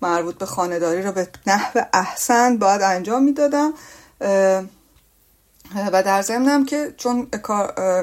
مربوط 0.03 0.39
به 0.39 0.47
خانداری 0.47 1.03
رو 1.03 1.12
به 1.12 1.29
نحو 1.47 1.81
احسن 1.93 2.57
باید 2.57 2.83
انجام 2.83 3.22
می‌دادم. 3.22 3.75
و 5.93 6.03
در 6.03 6.22
ضمنم 6.22 6.64
که 6.64 6.95
چون 6.97 7.27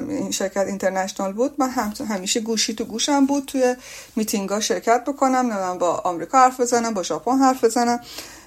این 0.09 0.31
شرکت 0.31 0.67
اینترنشنال 0.67 1.33
بود 1.33 1.55
من 1.57 1.69
همیشه 2.09 2.39
گوشی 2.39 2.75
تو 2.75 2.85
گوشم 2.85 3.25
بود 3.25 3.45
توی 3.45 3.75
میتینگ 4.15 4.49
ها 4.49 4.59
شرکت 4.59 5.03
بکنم 5.07 5.35
نمی‌دونم 5.35 5.77
با 5.77 5.95
آمریکا 5.95 6.37
حرف 6.37 6.59
بزنم 6.59 6.93
با 6.93 7.03
ژاپن 7.03 7.37
حرف 7.37 7.63
بزنم. 7.63 7.99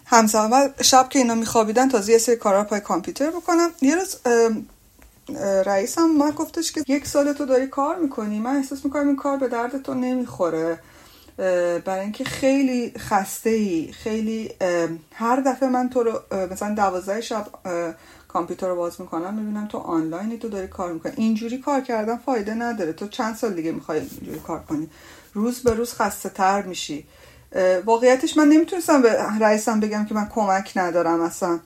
همزمان 0.06 0.74
شب 0.82 1.08
که 1.08 1.18
اینا 1.18 1.34
میخوابیدن 1.34 1.88
تازه 1.88 2.12
یه 2.12 2.18
سری 2.18 2.36
کارا 2.36 2.64
پای 2.64 2.80
کامپیوتر 2.80 3.30
بکنم. 3.30 3.70
یه 3.82 3.94
روز 3.94 4.16
رئیسم 5.66 6.06
ما 6.06 6.30
گفتش 6.30 6.72
که 6.72 6.84
یک 6.88 7.06
سال 7.06 7.32
تو 7.32 7.44
داری 7.44 7.66
کار 7.66 7.96
می‌کنی. 7.96 8.38
من 8.38 8.56
احساس 8.56 8.84
می‌کنم 8.84 9.06
این 9.06 9.16
کار 9.16 9.36
به 9.36 9.48
درد 9.48 9.82
تو 9.82 9.94
نمی‌خوره. 9.94 10.78
برای 11.84 12.00
اینکه 12.00 12.24
خیلی 12.24 12.92
خسته 12.98 13.50
ای 13.50 13.92
خیلی 13.92 14.50
هر 15.12 15.40
دفعه 15.40 15.68
من 15.68 15.88
تو 15.88 16.02
رو 16.02 16.20
مثلا 16.50 16.74
دوازده 16.74 17.20
شب 17.20 17.46
کامپیوتر 18.28 18.68
رو 18.68 18.76
باز 18.76 19.00
می‌کنم 19.00 19.34
می‌بینم 19.34 19.68
تو 19.68 19.78
آنلاینی 19.78 20.38
تو 20.38 20.48
داری 20.48 20.68
کار 20.68 20.92
می‌کنی. 20.92 21.12
اینجوری 21.16 21.58
کار 21.58 21.80
کردن 21.80 22.16
فایده 22.16 22.54
نداره. 22.54 22.92
تو 22.92 23.08
چند 23.08 23.36
سال 23.36 23.54
دیگه 23.54 23.72
می‌خوای 23.72 24.00
اینجوری 24.00 24.40
کار 24.40 24.60
کنی. 24.68 24.90
روز 25.34 25.60
به 25.60 25.74
روز 25.74 25.94
خسته 25.94 26.28
تر 26.28 26.62
میشی 26.62 27.06
واقعیتش 27.84 28.36
من 28.36 28.48
نمی‌تونستم 28.48 29.02
به 29.02 29.22
رئیسم 29.40 29.80
بگم 29.80 30.04
که 30.04 30.14
من 30.14 30.28
کمک 30.34 30.72
ندارم 30.76 31.20
اصلا. 31.20 31.60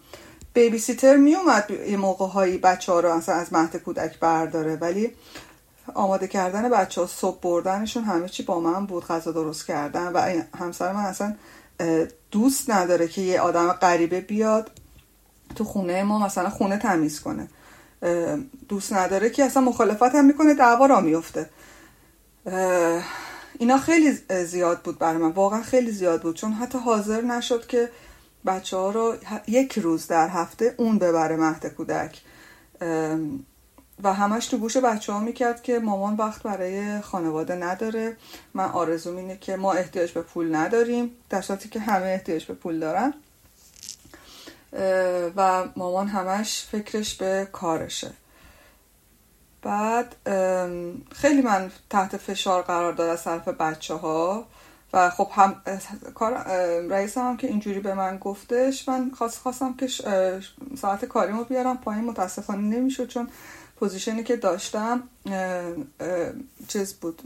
بیبی 0.58 0.78
سیتر 0.78 1.16
میومد 1.16 1.70
یه 1.70 1.96
موقع 1.96 2.26
هایی 2.26 2.58
بچه 2.58 2.92
ها 2.92 3.00
رو 3.00 3.08
اصلا 3.08 3.34
از 3.34 3.52
مهد 3.52 3.76
کودک 3.76 4.18
برداره 4.18 4.76
ولی 4.76 5.12
آماده 5.94 6.28
کردن 6.28 6.68
بچه 6.68 7.00
ها 7.00 7.06
صبح 7.06 7.40
بردنشون 7.40 8.04
همه 8.04 8.28
چی 8.28 8.42
با 8.42 8.60
من 8.60 8.86
بود 8.86 9.06
غذا 9.06 9.32
درست 9.32 9.66
کردن 9.66 10.12
و 10.12 10.42
همسر 10.58 10.92
من 10.92 11.04
اصلا 11.04 11.36
دوست 12.30 12.70
نداره 12.70 13.08
که 13.08 13.20
یه 13.20 13.40
آدم 13.40 13.72
غریبه 13.72 14.20
بیاد 14.20 14.70
تو 15.54 15.64
خونه 15.64 16.02
ما 16.02 16.18
مثلا 16.18 16.50
خونه 16.50 16.78
تمیز 16.78 17.20
کنه. 17.20 17.48
دوست 18.68 18.92
نداره 18.92 19.30
که 19.30 19.44
اصلا 19.44 19.62
مخالفت 19.62 20.14
هم 20.14 20.24
می‌کنه 20.24 20.54
دعوا 20.54 20.86
را 20.86 21.00
میفته 21.00 21.50
اینا 23.58 23.78
خیلی 23.78 24.12
زیاد 24.44 24.82
بود 24.82 24.98
برای 24.98 25.18
من 25.18 25.30
واقعا 25.30 25.62
خیلی 25.62 25.90
زیاد 25.90 26.22
بود 26.22 26.36
چون 26.36 26.52
حتی 26.52 26.78
حاضر 26.78 27.20
نشد 27.20 27.66
که 27.66 27.90
بچه 28.46 28.76
ها 28.76 28.90
رو 28.90 29.14
یک 29.46 29.78
روز 29.78 30.06
در 30.06 30.28
هفته 30.28 30.74
اون 30.76 30.98
ببره 30.98 31.36
مهد 31.36 31.66
کودک. 31.66 32.20
و 34.02 34.12
همش 34.14 34.46
تو 34.46 34.58
گوش 34.58 34.76
بچه 34.76 35.12
ها 35.12 35.20
می‌کرد 35.20 35.62
که 35.62 35.78
مامان 35.78 36.16
وقت 36.16 36.42
برای 36.42 37.00
خانواده 37.00 37.54
نداره. 37.54 38.16
من 38.54 38.64
آرزوم 38.64 39.16
اینه 39.16 39.36
که 39.36 39.56
ما 39.56 39.72
احتیاج 39.72 40.12
به 40.12 40.22
پول 40.22 40.54
نداریم 40.54 41.10
در 41.30 41.40
صورتی 41.40 41.68
که 41.68 41.80
همه 41.80 42.06
احتیاج 42.06 42.44
به 42.44 42.54
پول 42.54 42.80
دارن. 42.80 43.14
و 45.36 45.64
مامان 45.76 46.08
همش 46.08 46.66
فکرش 46.72 47.14
به 47.14 47.48
کارشه. 47.52 48.10
بعد 49.62 50.16
خیلی 51.12 51.42
من 51.42 51.70
تحت 51.90 52.16
فشار 52.16 52.62
قرار 52.62 52.92
داد 52.92 53.08
از 53.08 53.24
طرف 53.24 53.48
بچه 53.48 53.94
ها 53.94 54.46
و 54.92 55.10
خب 55.10 55.28
هم 55.32 55.62
رئیس 56.90 57.18
هم 57.18 57.36
که 57.36 57.46
اینجوری 57.46 57.80
به 57.80 57.94
من 57.94 58.18
گفتش 58.18 58.88
من 58.88 59.10
خواست 59.10 59.38
خواستم 59.38 59.74
که 59.74 59.88
ساعت 60.76 61.04
کاریمو 61.04 61.44
بیارم 61.44 61.78
پایین 61.78 62.04
متاسفانه 62.04 62.76
نمی‌شد 62.76 63.08
چون 63.08 63.28
position 63.76 64.19
ی 64.19 64.24
که 64.24 64.36
داشتم 64.36 65.02
چیز 66.68 66.94
بود 66.94 67.22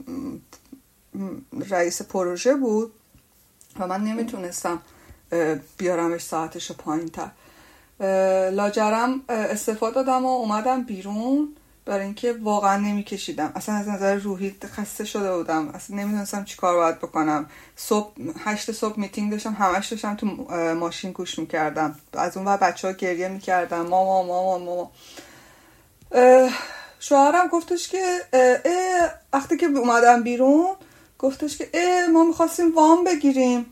رئیس 1.70 2.02
پروژه 2.02 2.54
بود 2.54 2.92
و 3.78 3.86
من 3.86 4.04
نمی‌تونستم 4.04 4.82
بیارمش 5.78 6.22
ساعتش 6.22 6.72
پایین 6.72 7.08
تر 7.08 7.30
لاجرم 8.50 9.20
استعفا 9.28 9.94
دادم 9.94 10.24
و 10.24 10.28
اومدم 10.28 10.82
بیرون. 10.82 11.56
برای 11.84 12.04
اینکه 12.04 12.32
واقعا 12.32 12.76
نمیکشیدم. 12.76 13.52
اصلا 13.54 13.74
از 13.74 13.88
نظر 13.88 14.14
روحی 14.14 14.54
خسته 14.76 15.04
شده 15.04 15.36
بودم. 15.36 15.68
اصلا 15.68 15.96
نمی‌دونستم 15.96 16.44
چی 16.44 16.56
کار 16.56 16.76
باید 16.76 16.98
بکنم. 16.98 17.46
صبح 17.76 18.12
هشت 18.44 18.72
صبح 18.72 19.00
میتینگ 19.00 19.30
داشتم. 19.30 19.52
همش 19.52 19.88
داشتم 19.88 20.14
تو 20.14 20.26
ماشین 20.74 21.12
گوش 21.12 21.38
می‌کردم. 21.38 21.98
از 22.12 22.36
اونور 22.36 22.56
بچه 22.56 22.88
ها 22.88 22.94
گریه 22.94 23.28
می‌کردم 23.28 23.86
ماما 23.86 24.22
ماما 24.22 24.58
ماما 24.58 24.90
شوهرم 26.98 27.48
گفتش 27.48 27.88
که 27.88 28.02
وقتی 29.32 29.56
که 29.56 29.66
اومدم 29.66 30.22
بیرون 30.22 30.66
گفتش 31.18 31.58
که 31.58 31.68
ما 32.12 32.24
می‌خواستیم 32.24 32.74
وام 32.74 33.04
بگیریم. 33.04 33.66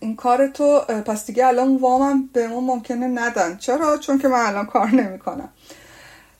این 0.00 0.16
کار 0.16 0.46
تو 0.46 0.80
پس 0.80 1.26
دیگه 1.26 1.46
الان 1.46 1.76
وامم 1.76 2.28
به 2.32 2.48
ما 2.48 2.60
ممکنه 2.60 3.06
ندن. 3.06 3.56
چرا؟ 3.56 3.96
چون 3.98 4.18
که 4.18 4.28
من 4.28 4.46
الان 4.46 4.66
کار 4.66 4.86
نمی‌کنم. 4.86 5.48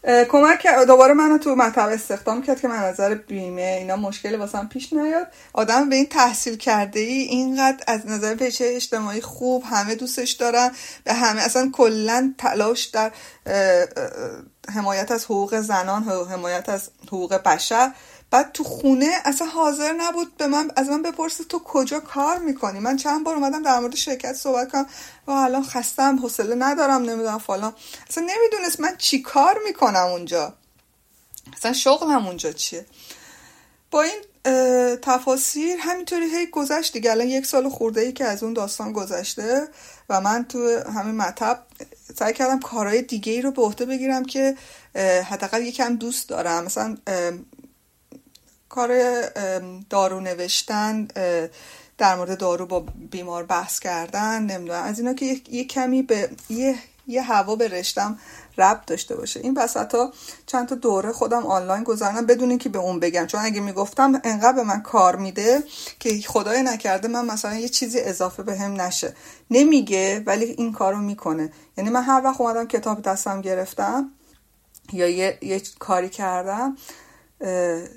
کمک 0.08 0.66
دوباره 0.86 1.14
منو 1.14 1.38
تو 1.38 1.54
مطب 1.54 1.88
استخدام 1.88 2.42
کرد 2.42 2.60
که 2.60 2.68
من 2.68 2.76
نظر 2.76 3.14
بیمه 3.14 3.62
اینا 3.62 3.96
مشکلی 3.96 4.36
واسم 4.36 4.68
پیش 4.68 4.92
نیاد. 4.92 5.26
آدم 5.52 5.88
به 5.88 5.96
این 5.96 6.06
تحصیل 6.06 6.56
کرده 6.56 7.00
ای 7.00 7.12
اینقدر 7.20 7.84
از 7.86 8.06
نظر 8.06 8.34
پیچه 8.34 8.64
اجتماعی 8.74 9.20
خوب 9.20 9.64
همه 9.66 9.94
دوستش 9.94 10.30
دارن 10.30 10.70
به 11.04 11.14
همه 11.14 11.42
اصلا 11.42 11.70
کلا 11.72 12.34
تلاش 12.38 12.84
در 12.84 13.12
حمایت 14.74 15.10
از 15.10 15.24
حقوق 15.24 15.60
زنان 15.60 16.02
حمایت 16.04 16.68
از 16.68 16.90
حقوق 17.06 17.34
بشر. 17.34 17.92
بعد 18.30 18.52
تو 18.52 18.64
خونه 18.64 19.10
اصلا 19.24 19.46
حاضر 19.46 19.92
نبود 19.92 20.36
به 20.36 20.46
من 20.46 20.70
از 20.76 20.88
من 20.88 21.02
بپرسه 21.02 21.44
تو 21.44 21.58
کجا 21.58 22.00
کار 22.00 22.38
می‌کنی؟ 22.38 22.78
من 22.78 22.96
چند 22.96 23.24
بار 23.24 23.34
اومدم 23.34 23.62
در 23.62 23.80
مورد 23.80 23.94
شرکت 23.94 24.32
صحبت 24.32 24.72
کنم. 24.72 24.86
و 25.26 25.30
الان 25.30 25.62
خستم 25.62 26.18
حوصله 26.18 26.54
ندارم 26.54 27.02
نمی‌دونم 27.02 27.38
فلان. 27.38 27.74
اصلا 28.10 28.26
نمی‌دونست 28.26 28.80
من 28.80 28.96
چی 28.96 29.22
کار 29.22 29.58
می‌کنم 29.66 30.06
اونجا. 30.06 30.54
اصلا 31.56 31.72
شغلم 31.72 32.26
اونجا 32.26 32.52
چیه؟ 32.52 32.86
با 33.90 34.02
این 34.02 34.20
تفاصیل 35.02 35.76
همینطوری 35.80 36.26
هی 36.26 36.46
گذشت 36.46 36.92
دیگه. 36.92 37.10
الان 37.10 37.26
یک 37.26 37.46
سال 37.46 37.68
خورده 37.68 38.00
ای 38.00 38.12
که 38.12 38.24
از 38.24 38.42
اون 38.42 38.52
داستان 38.52 38.92
گذشته 38.92 39.68
و 40.08 40.20
من 40.20 40.44
تو 40.44 40.82
همین 40.94 41.16
مطب 41.16 41.62
سعی 42.18 42.32
کردم 42.32 42.60
کارهای 42.60 43.02
دیگه 43.02 43.32
ای 43.32 43.42
رو 43.42 43.50
به 43.50 43.62
عهده 43.62 43.84
بگیرم 43.84 44.24
که 44.24 44.56
حداقل 45.30 45.62
یکم 45.62 45.96
دوست 45.96 46.28
دارم. 46.28 46.64
مثلا 46.64 46.96
کار 48.68 49.20
دارو 49.90 50.20
نوشتن 50.20 51.08
در 51.98 52.16
مورد 52.16 52.38
دارو 52.38 52.66
با 52.66 52.80
بیمار 53.10 53.44
بحث 53.44 53.78
کردن 53.78 54.42
نمی‌دونم 54.42 54.82
از 54.82 54.98
اینا 54.98 55.12
که 55.12 55.40
یه, 55.50 55.64
کمی 55.64 56.02
به 56.02 56.30
یه 56.48 56.74
یه 57.06 57.22
هوا 57.22 57.56
به 57.56 57.68
رشتم 57.68 58.18
ربط 58.58 58.86
داشته 58.86 59.16
باشه. 59.16 59.40
این 59.40 59.58
ها 59.92 60.12
چند 60.46 60.68
تا 60.68 60.74
دوره 60.74 61.12
خودم 61.12 61.46
آنلاین 61.46 61.84
گذارنم 61.84 62.26
بدون 62.26 62.50
اینکه 62.50 62.68
به 62.68 62.78
اون 62.78 63.00
بگم. 63.00 63.26
چون 63.26 63.40
اگه 63.44 63.60
می‌گفتم 63.60 64.20
انقدر 64.24 64.52
به 64.52 64.62
من 64.62 64.82
کار 64.82 65.16
میده 65.16 65.62
که 66.00 66.20
خدای 66.26 66.62
نکرده 66.62 67.08
من 67.08 67.24
مثلا 67.24 67.54
یه 67.54 67.68
چیزی 67.68 68.00
اضافه 68.00 68.42
به 68.42 68.56
هم 68.56 68.80
نشه. 68.80 69.14
نمیگه 69.50 70.22
ولی 70.26 70.44
این 70.44 70.72
کارو 70.72 70.98
می‌کنه. 70.98 71.52
یعنی 71.76 71.90
من 71.90 72.02
هر 72.02 72.20
وقت 72.24 72.40
اومدم 72.40 72.66
کتاب 72.66 73.02
دستم 73.02 73.40
گرفتم 73.40 74.10
یا 74.92 75.08
یه, 75.08 75.38
یه 75.42 75.62
کاری 75.78 76.08
کردم 76.08 76.76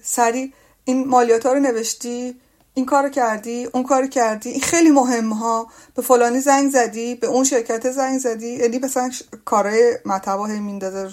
سریع 0.04 0.54
این 0.86 1.08
مالیات 1.08 1.46
ها 1.46 1.54
رو 1.54 1.60
نوشتی 1.60 2.36
این 2.74 2.86
کار 2.86 3.10
کردی 3.10 3.66
اون 3.66 3.84
کار 3.84 4.08
کردی 4.08 4.50
این 4.50 4.62
خیلی 4.62 4.92
مهم 4.92 5.30
ها 5.30 5.68
به 5.96 6.02
فلانی 6.02 6.40
زنگ 6.40 6.72
زدی 6.72 7.16
به 7.16 7.28
اون 7.28 7.44
شرکت 7.44 7.92
زنگ 7.92 8.20
زدی. 8.20 8.48
یعنی 8.48 8.80
مثلا 8.80 9.12
کارهای 9.46 9.98
مطبع 10.06 10.52
هی 10.52 10.60
میندازه 10.60 11.10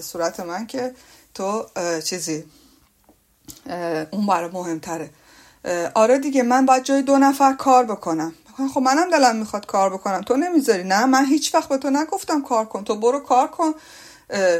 صورت 0.00 0.40
من 0.40 0.66
که 0.66 0.94
تو 1.34 1.64
چیزی 2.04 2.44
اون 4.10 4.26
برای 4.26 4.50
مهمتره. 4.50 5.10
آره 5.94 6.18
دیگه 6.18 6.42
من 6.42 6.66
باید 6.66 6.82
جای 6.82 7.02
دو 7.02 7.18
نفر 7.18 7.52
کار 7.52 7.84
بکنم. 7.84 8.34
خب 8.74 8.80
منم 8.80 9.10
دلم 9.10 9.36
می‌خواد 9.36 9.66
کار 9.66 9.90
بکنم. 9.90 10.20
تو 10.20 10.36
نمی‌ذاری 10.36 10.84
نه؟ 10.84 11.04
من 11.04 11.24
هیچ 11.24 11.54
وقت 11.54 11.68
به 11.68 11.76
تو 11.76 11.90
نگفتم 11.90 12.42
کار 12.42 12.64
کن. 12.64 12.84
تو 12.84 12.96
برو 12.96 13.20
کار 13.20 13.48
کن. 13.48 13.74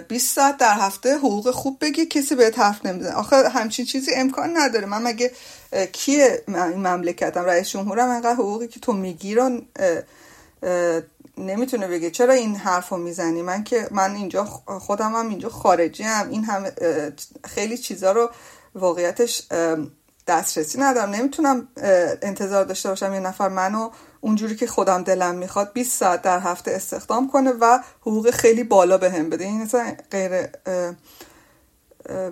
20 0.09 0.35
ساعت 0.35 0.57
در 0.57 0.75
هفته 0.75 1.17
حقوق 1.17 1.51
خوب 1.51 1.79
بگی 1.81 2.07
کسی 2.07 2.35
بهت 2.35 2.59
حرف 2.59 2.87
نمی‌زنه. 2.87 3.15
آخه 3.15 3.49
همچین 3.49 3.85
چیزی 3.85 4.15
امکان 4.15 4.57
نداره. 4.57 4.87
من 4.87 5.03
مگه 5.03 5.33
کیه 5.93 6.43
این 6.49 6.87
مملکتم؟ 6.87 7.45
رئیس 7.45 7.69
جمهورم 7.69 8.09
انقدر 8.09 8.35
حقوقی 8.35 8.69
که 8.69 8.81
تو 8.81 8.93
میگی 8.93 9.35
رو 9.35 9.61
نمی‌تونه 11.39 11.89
بگه. 11.89 12.11
چرا 12.11 12.33
این 12.33 12.57
حرف 12.57 12.89
رو 12.89 12.97
می‌زنی؟ 12.97 13.43
من 13.43 13.65
که 13.65 13.89
من 13.91 14.15
اینجا 14.15 14.45
خودم 14.81 15.15
هم 15.15 15.29
اینجا 15.29 15.49
خارجی 15.49 16.03
هم 16.03 16.31
این 16.31 16.45
هم 16.45 16.65
خیلی 17.45 17.79
چیزا 17.79 18.13
رو 18.13 18.31
واقعیتش 18.75 19.43
دسترسی 20.27 20.81
ندارم. 20.81 21.11
نمی‌تونم 21.11 21.69
انتظار 22.23 22.65
داشته 22.65 22.89
باشم 22.89 23.15
یه 23.15 23.21
نفر 23.21 23.49
منو 23.49 23.91
اونجوری 24.21 24.57
که 24.57 24.67
خودم 24.67 25.03
دلم 25.03 25.35
می‌خواد 25.35 25.73
20 25.73 25.99
ساعت 25.99 26.23
در 26.23 26.39
هفته 26.39 26.71
استخدام 26.71 27.31
کنه 27.31 27.51
و 27.51 27.79
حقوق 28.01 28.31
خیلی 28.31 28.65
بالا 28.65 28.99
به 28.99 29.11
هم 29.11 29.31
بده. 29.31 29.45
این 29.45 29.63
اصلا 29.63 29.97
غیر 30.11 30.49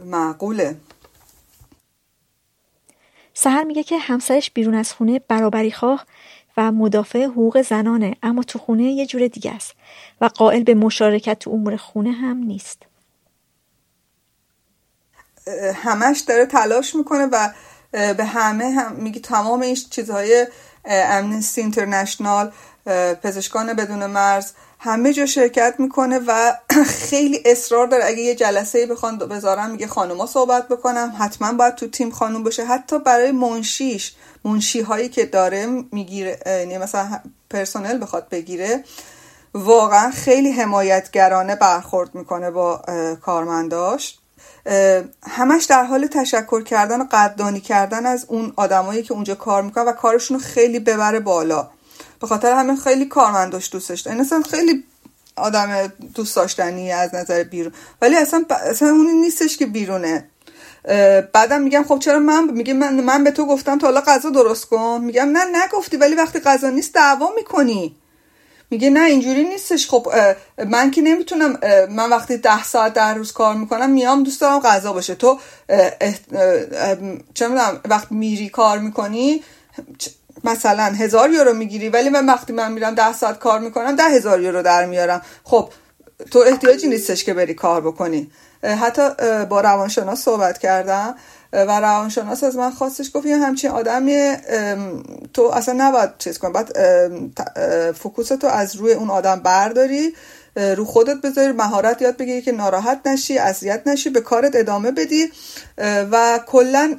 معقوله. 0.04 0.76
سهر 3.34 3.64
میگه 3.64 3.82
که 3.82 3.98
همسرش 3.98 4.50
بیرون 4.50 4.74
از 4.74 4.92
خونه 4.92 5.18
برابری 5.28 5.72
خواه 5.72 6.06
و 6.56 6.72
مدافع 6.72 7.24
حقوق 7.24 7.62
زنانه 7.62 8.16
اما 8.22 8.42
تو 8.42 8.58
خونه 8.58 8.82
یه 8.82 9.06
جور 9.06 9.28
دیگه 9.28 9.50
است 9.54 9.72
و 10.20 10.24
قائل 10.24 10.62
به 10.62 10.74
مشارکت 10.74 11.38
تو 11.38 11.50
امور 11.50 11.76
خونه 11.76 12.12
هم 12.12 12.36
نیست. 12.36 12.82
همش 15.74 16.20
داره 16.20 16.46
تلاش 16.46 16.94
می‌کنه 16.94 17.26
و 17.26 17.50
به 17.92 18.24
همه 18.24 18.70
هم 18.70 18.92
میگه 18.92 19.20
تمام 19.20 19.60
این 19.60 19.74
چیزهای 19.74 20.46
امنستی 20.86 21.60
اینترنشنال 21.60 22.52
پزشکان 23.22 23.72
بدون 23.72 24.06
مرز 24.06 24.52
همه 24.78 25.12
جا 25.12 25.26
شرکت 25.26 25.74
می‌کنه 25.78 26.20
و 26.26 26.52
خیلی 27.08 27.42
اصرار 27.44 27.86
داره. 27.86 28.04
اگه 28.04 28.18
یه 28.18 28.34
جلسه 28.34 28.86
بخوان 28.86 29.18
بذارم 29.18 29.70
میگه 29.70 29.86
خانوما 29.86 30.26
صحبت 30.26 30.68
بکنم. 30.68 31.16
حتما 31.18 31.52
باید 31.52 31.74
تو 31.74 31.88
تیم 31.88 32.10
خانوم 32.10 32.42
باشه. 32.42 32.64
حتی 32.64 32.98
برای 32.98 33.32
منشیش 33.32 34.14
منشی 34.44 34.80
هایی 34.80 35.08
که 35.08 35.26
داره 35.26 35.66
می‌گیره 35.92 36.38
یعنی 36.46 36.78
مثلا 36.78 37.20
پرسنل 37.50 38.02
بخواد 38.02 38.28
بگیره 38.28 38.84
واقعا 39.54 40.10
خیلی 40.10 40.50
حمایتگرانه 40.50 41.56
برخورد 41.56 42.14
می‌کنه 42.14 42.50
با 42.50 42.82
کارمنداش. 43.22 44.18
همش 45.28 45.64
در 45.64 45.84
حال 45.84 46.06
تشکر 46.06 46.62
کردن 46.62 47.00
و 47.00 47.06
قدردانی 47.10 47.60
کردن 47.60 48.06
از 48.06 48.26
اون 48.28 48.52
آدمایی 48.56 49.02
که 49.02 49.14
اونجا 49.14 49.34
کار 49.34 49.62
می‌کنن 49.62 49.84
و 49.84 49.92
کارشون 49.92 50.38
خیلی 50.38 50.78
ببره 50.78 51.20
بالا. 51.20 51.70
به 52.20 52.26
خاطر 52.26 52.52
همه 52.52 52.76
خیلی 52.76 53.06
کارمنداش 53.06 53.72
دوستش. 53.72 54.00
داره 54.00 54.16
این 54.16 54.26
اصلا 54.26 54.42
خیلی 54.50 54.84
آدم 55.36 55.92
دوست 56.14 56.36
داشتنی 56.36 56.92
از 56.92 57.14
نظر 57.14 57.42
بیرون. 57.42 57.72
ولی 58.02 58.16
اصلا 58.16 58.44
اصلا 58.50 58.88
اونی 58.88 59.12
نیستش 59.12 59.56
که 59.56 59.66
بیرونه. 59.66 60.28
بعدم 61.32 61.62
میگم 61.62 61.84
خب 61.88 61.98
چرا 61.98 62.18
من 62.18 62.50
میگه 62.50 62.74
من, 62.74 63.00
من 63.00 63.24
به 63.24 63.30
تو 63.30 63.46
گفتم 63.46 63.78
تا 63.78 63.86
حالا 63.86 64.00
غذا 64.00 64.30
درست 64.30 64.64
کن؟ 64.64 65.00
میگم 65.02 65.28
نه 65.28 65.64
نگفتی 65.64 65.96
ولی 65.96 66.14
وقتی 66.14 66.40
غذا 66.40 66.70
نیست 66.70 66.94
دعوا 66.94 67.30
می‌کنی. 67.36 67.96
میگه 68.70 68.90
نه 68.90 69.00
اینجوری 69.00 69.44
نیستش. 69.44 69.90
خب 69.90 70.08
من 70.66 70.90
که 70.90 71.02
نمی‌تونم 71.02 71.58
من 71.90 72.10
وقتی 72.10 72.36
ده 72.36 72.64
ساعت 72.64 72.92
در 72.94 73.14
روز 73.14 73.32
کار 73.32 73.54
می‌کنم 73.54 73.90
میام 73.90 74.22
دوست 74.22 74.40
دارم 74.40 74.60
غذا 74.60 74.92
باشه. 74.92 75.14
تو 75.14 75.38
چه 77.34 77.48
می‌دونم 77.48 77.80
وقتی 77.84 78.14
میری 78.14 78.48
کار 78.48 78.78
می‌کنی 78.78 79.42
مثلا 80.44 80.84
هزار 80.84 81.30
یورو 81.30 81.54
می‌گیری 81.54 81.88
ولی 81.88 82.08
من 82.08 82.26
وقتی 82.26 82.52
من 82.52 82.72
میرم 82.72 82.94
ده 82.94 83.12
ساعت 83.12 83.38
کار 83.38 83.60
می‌کنم 83.60 83.96
ده 83.96 84.04
هزار 84.04 84.40
یورو 84.40 84.62
در 84.62 84.86
میارم. 84.86 85.22
خب 85.44 85.70
تو 86.30 86.38
احتیاجی 86.46 86.88
نیستش 86.88 87.24
که 87.24 87.34
بری 87.34 87.54
کار 87.54 87.80
بکنی. 87.80 88.30
حتی 88.62 89.02
با 89.48 89.60
روانشناس 89.60 90.22
صحبت 90.22 90.58
کردم. 90.58 91.14
و 91.64 91.80
روانشناس 91.80 92.44
از 92.44 92.56
من 92.56 92.70
خواستش 92.70 93.10
گفت 93.14 93.26
یه 93.26 93.36
همچین 93.36 93.70
آدمی 93.70 94.32
تو 95.34 95.42
اصلا 95.42 95.74
نباید 95.78 96.10
چیز 96.18 96.38
کنی 96.38 96.52
باید 96.52 96.72
فکوس 97.92 98.28
تو 98.28 98.46
از 98.46 98.76
روی 98.76 98.92
اون 98.92 99.10
آدم 99.10 99.40
برداری 99.40 100.14
رو 100.56 100.84
خودت 100.84 101.16
بذاری 101.16 101.52
مهارت 101.52 102.02
یاد 102.02 102.16
بگیری 102.16 102.42
که 102.42 102.52
ناراحت 102.52 103.00
نشی 103.06 103.38
اذیت 103.38 103.82
نشی 103.86 104.10
به 104.10 104.20
کارت 104.20 104.56
ادامه 104.56 104.90
بدی 104.90 105.32
و 106.12 106.40
کلا 106.46 106.96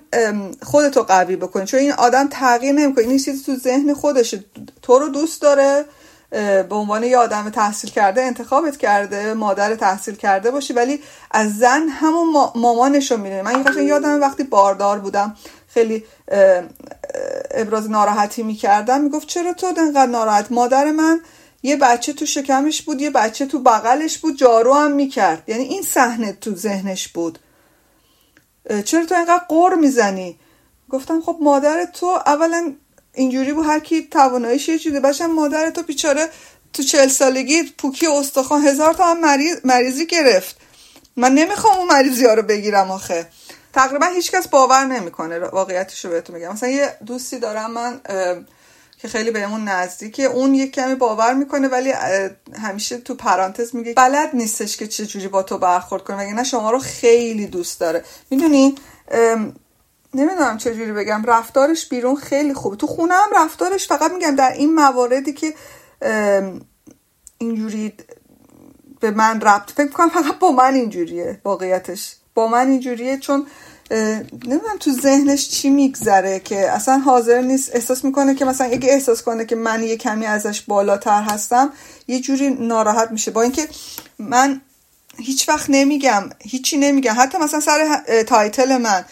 خودتو 0.64 1.04
قوی 1.04 1.36
بکنی. 1.36 1.66
چون 1.66 1.80
این 1.80 1.92
آدم 1.92 2.28
تغییر 2.32 2.74
نمی‌کنه. 2.74 3.06
این 3.06 3.20
چیزی 3.20 3.44
تو 3.46 3.56
ذهن 3.56 3.94
خودشه. 3.94 4.44
تو 4.82 5.00
رو 5.00 5.10
دوست 5.10 5.42
داره. 5.42 5.86
به 6.30 6.76
عنوان 6.76 7.04
یه 7.04 7.18
آدم 7.18 7.50
تحصیل 7.50 7.90
کرده 7.90 8.22
انتخابت 8.22 8.78
کرده 8.78 9.34
مادر 9.34 9.76
تحصیل 9.76 10.16
کرده 10.16 10.52
باشی 10.52 10.74
ولی 10.74 11.00
از 11.32 11.58
زن 11.58 11.88
همون 11.90 12.52
مامانش 12.56 13.12
رو 13.12 13.18
میره 13.18 13.42
من 13.42 13.66
یه 13.78 13.84
یادم 13.84 14.22
وقتی 14.22 14.44
باردار 14.44 15.00
بودم 15.00 15.36
خیلی 15.68 16.06
ابراز 17.52 17.90
ناراحتی 17.90 18.44
می‌کردم. 18.44 19.02
می‌گفت 19.02 19.28
چرا 19.28 19.54
تو 19.54 19.68
انقدر 19.78 20.06
ناراحت؟ 20.06 20.52
مادر 20.52 20.92
من 20.92 21.20
یه 21.64 21.78
بچه 21.78 22.14
تو 22.14 22.26
شکمش 22.26 22.82
بود 22.82 23.02
یه 23.02 23.10
بچه 23.10 23.46
تو 23.46 23.60
بغلش 23.60 24.18
بود 24.18 24.38
جارو 24.38 24.74
هم 24.74 24.92
می‌کرد. 24.92 25.44
یعنی 25.48 25.64
این 25.64 25.82
صحنه 25.82 26.34
تو 26.34 26.56
ذهنش 26.56 27.08
بود. 27.08 27.40
چرا 28.86 29.06
تو 29.06 29.16
اینقدر 29.16 29.44
قور 29.50 29.76
می‌زنی؟ 29.76 30.40
گفتم 30.90 31.22
خب 31.22 31.38
مادر 31.42 31.86
تو 31.94 32.06
اولا 32.06 32.74
اینجوری 33.18 33.54
بود 33.54 33.66
هر 33.66 33.80
کی 33.80 34.08
تواناییش 34.12 34.70
یه 34.70 34.80
چیزی 34.80 35.00
باشم 35.00 35.26
مادر 35.26 35.70
تو 35.70 35.84
بیچاره 35.84 36.28
تو 36.74 36.84
چهل 36.84 37.08
سالگی 37.08 37.64
پوکی 37.64 38.08
استخوان 38.08 38.68
هزار 38.68 38.94
تا 38.94 39.04
هم 39.06 39.20
مریض، 39.22 39.58
مریضی 39.64 40.06
گرفت. 40.06 40.58
من 41.16 41.34
نمی‌خوام 41.34 41.78
اون 41.78 41.88
مریضی 41.88 42.26
رو 42.26 42.42
بگیرم 42.42 42.92
آخه. 42.92 43.28
تقریبا 43.74 44.06
هیچکس 44.06 44.48
باور 44.48 44.86
نمی‌کنه 44.86 45.40
واقعیتش 45.40 46.06
رو 46.06 46.12
بهتون 46.12 46.36
میگم. 46.36 46.54
مثلا 46.54 46.70
یه 46.70 46.98
دوستی 47.06 47.40
دارم 47.40 47.72
من 47.72 48.02
که 48.98 49.08
خیلی 49.08 49.32
بهمون 49.32 49.64
نزدیکه 49.64 50.24
اون 50.24 50.56
یک 50.56 50.72
کمی 50.72 50.96
باور 50.96 51.34
می‌کنه 51.34 51.68
ولی 51.68 51.94
همیشه 52.62 52.98
تو 52.98 53.16
پرانتز 53.16 53.76
میگه 53.76 53.94
بلد 53.94 54.30
نیستش 54.34 54.78
که 54.78 54.88
چجوری 54.88 55.28
با 55.28 55.44
تو 55.44 55.58
برخورد 55.58 56.04
کنه 56.04 56.18
وگرنه 56.18 56.44
شما 56.44 56.72
رو 56.72 56.80
خیلی 56.80 57.48
دوست 57.48 57.80
داره. 57.80 58.04
می‌دونی؟ 58.30 58.76
نمی‌دونم 60.14 60.58
چجوری 60.58 60.92
بگم. 60.92 61.24
رفتارش 61.24 61.90
بیرون 61.90 62.16
خیلی 62.16 62.54
خوبه 62.54 62.76
تو 62.76 62.88
خونه 62.88 63.14
هم 63.14 63.44
رفتارش 63.44 63.88
فقط 63.88 64.12
میگم 64.12 64.36
در 64.36 64.52
این 64.52 64.76
مواردی 64.76 65.34
که 65.34 65.54
اینجوری 67.38 67.94
به 69.00 69.12
من 69.12 69.42
ربط 69.42 69.72
فکر 69.72 69.88
کنم 69.88 70.10
فقط 70.10 70.40
با 70.40 70.52
من 70.52 70.74
اینجوریه 70.74 71.42
واقعیتش. 71.46 72.16
با 72.34 72.48
من 72.48 72.68
اینجوریه 72.70 73.18
چون 73.18 73.48
نمی‌دونم 73.92 74.78
تو 74.80 74.92
ذهنش 74.92 75.50
چی 75.50 75.70
میگذره 75.70 76.40
که 76.40 76.72
اصلا 76.72 76.98
حاضر 76.98 77.42
نیست. 77.42 77.76
احساس 77.76 78.06
می‌کنه 78.06 78.36
که 78.36 78.46
مثلا 78.46 78.68
اگه 78.68 78.94
احساس 78.94 79.22
کنه 79.22 79.46
که 79.46 79.56
من 79.56 79.84
یه 79.84 79.98
کمی 79.98 80.26
ازش 80.26 80.62
بالاتر 80.62 81.22
هستم 81.22 81.74
یه 82.08 82.20
جوری 82.20 82.50
ناراحت 82.50 83.12
میشه. 83.12 83.32
با 83.32 83.42
اینکه 83.42 83.68
من 84.20 84.62
هیچ 85.18 85.50
وقت 85.50 85.66
نمیگم 85.70 86.30
هیچی 86.40 86.78
نمیگم. 86.78 87.16
حتی 87.18 87.38
مثلا 87.38 87.60
سر 87.60 88.04
تایتل 88.28 88.78
من 88.78 89.06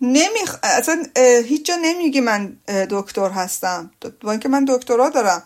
نمیخ... 0.00 0.58
اصلا 0.62 1.04
هیچ 1.44 1.66
جا 1.66 1.76
نمیگه 1.82 2.20
من 2.20 2.56
دکتر 2.90 3.30
هستم. 3.30 3.90
با 4.20 4.30
اینکه 4.30 4.48
من 4.48 4.64
دکترا 4.64 5.08
دارم. 5.08 5.42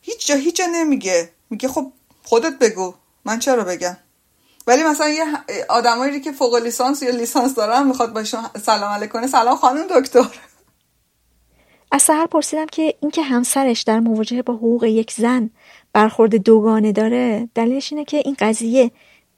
هیچ 0.00 0.26
جا 0.26 0.34
هیچ 0.34 0.56
جا 0.56 0.66
نمیگه. 0.66 1.30
میگه 1.50 1.68
خب 1.68 1.92
خودت 2.22 2.58
بگو. 2.58 2.94
من 3.24 3.38
چرا 3.38 3.64
بگم؟ 3.64 3.96
ولی 4.66 4.82
مثلا 4.82 5.08
یه 5.08 5.24
آدمایی 5.68 6.20
که 6.20 6.32
فوق 6.32 6.54
لیسانس 6.54 7.02
یا 7.02 7.10
لیسانس 7.10 7.54
دارن 7.54 7.86
می‌خواد 7.86 8.12
باشون 8.12 8.40
سلام 8.62 8.92
علیک 8.92 9.10
کنه. 9.10 9.26
سلام 9.26 9.56
خانم 9.56 9.86
دکتر. 10.00 10.26
از 11.92 12.02
سهر 12.02 12.26
پرسیدم 12.26 12.66
که 12.66 12.94
اینکه 13.00 13.22
همسرش 13.22 13.82
در 13.82 14.00
مواجهه 14.00 14.42
با 14.42 14.54
حقوق 14.54 14.84
یک 14.84 15.12
زن 15.12 15.50
برخورد 15.92 16.36
دوگانه 16.36 16.92
داره 16.92 17.48
دلیلش 17.54 17.92
اینه 17.92 18.04
که 18.04 18.16
این 18.16 18.36
قضیه 18.38 18.90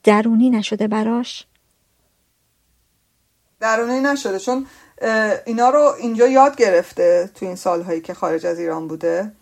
درونی 0.04 0.50
نشده 0.50 0.88
براش؟ 0.88 1.46
درونی 3.60 4.00
نشده. 4.00 4.38
چون 4.38 4.66
اینا 5.46 5.70
رو 5.70 5.94
اینجا 5.98 6.26
یاد 6.26 6.56
گرفته 6.56 7.30
تو 7.34 7.46
این 7.46 7.56
سالهایی 7.56 8.00
که 8.00 8.14
خارج 8.14 8.46
از 8.46 8.58
ایران 8.58 8.88
بوده. 8.88 9.32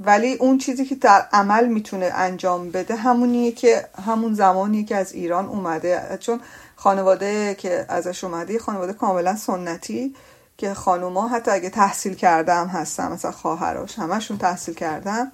ولی 0.00 0.34
اون 0.34 0.58
چیزی 0.58 0.84
که 0.84 0.94
در 0.94 1.26
عمل 1.32 1.66
می‌تونه 1.66 2.10
انجام 2.14 2.70
بده 2.70 2.96
همونیه 2.96 3.52
که 3.52 3.88
همون 4.06 4.34
زمانیه 4.34 4.84
که 4.84 4.96
از 4.96 5.12
ایران 5.12 5.46
اومده. 5.46 6.18
چون 6.20 6.40
خانواده 6.76 7.54
که 7.54 7.84
ازش 7.88 8.24
اومده 8.24 8.58
خانواده 8.58 8.92
کاملا 8.92 9.36
سنتی 9.36 10.14
که 10.58 10.74
خانوما 10.74 11.28
حتی 11.28 11.50
اگه 11.50 11.70
تحصیل 11.70 12.14
کرده 12.14 12.54
هم 12.54 12.66
هستن 12.66 13.12
مثلا 13.12 13.32
خواهراش 13.32 13.98
همشون 13.98 14.38
تحصیل 14.38 14.74
کردن 14.74 15.32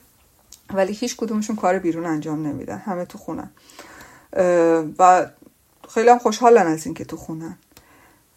ولی 0.74 0.92
هیچ 0.92 1.16
کدومشون 1.16 1.56
کار 1.56 1.78
بیرون 1.78 2.06
انجام 2.06 2.46
نمیدن. 2.46 2.78
همه 2.78 3.04
تو 3.04 3.18
خونن. 3.18 3.50
و 4.98 5.26
خیلی 5.88 6.08
هم 6.08 6.18
خوشحالن 6.18 6.66
از 6.66 6.86
اینکه 6.86 7.04
تو 7.04 7.16
خونن. 7.16 7.58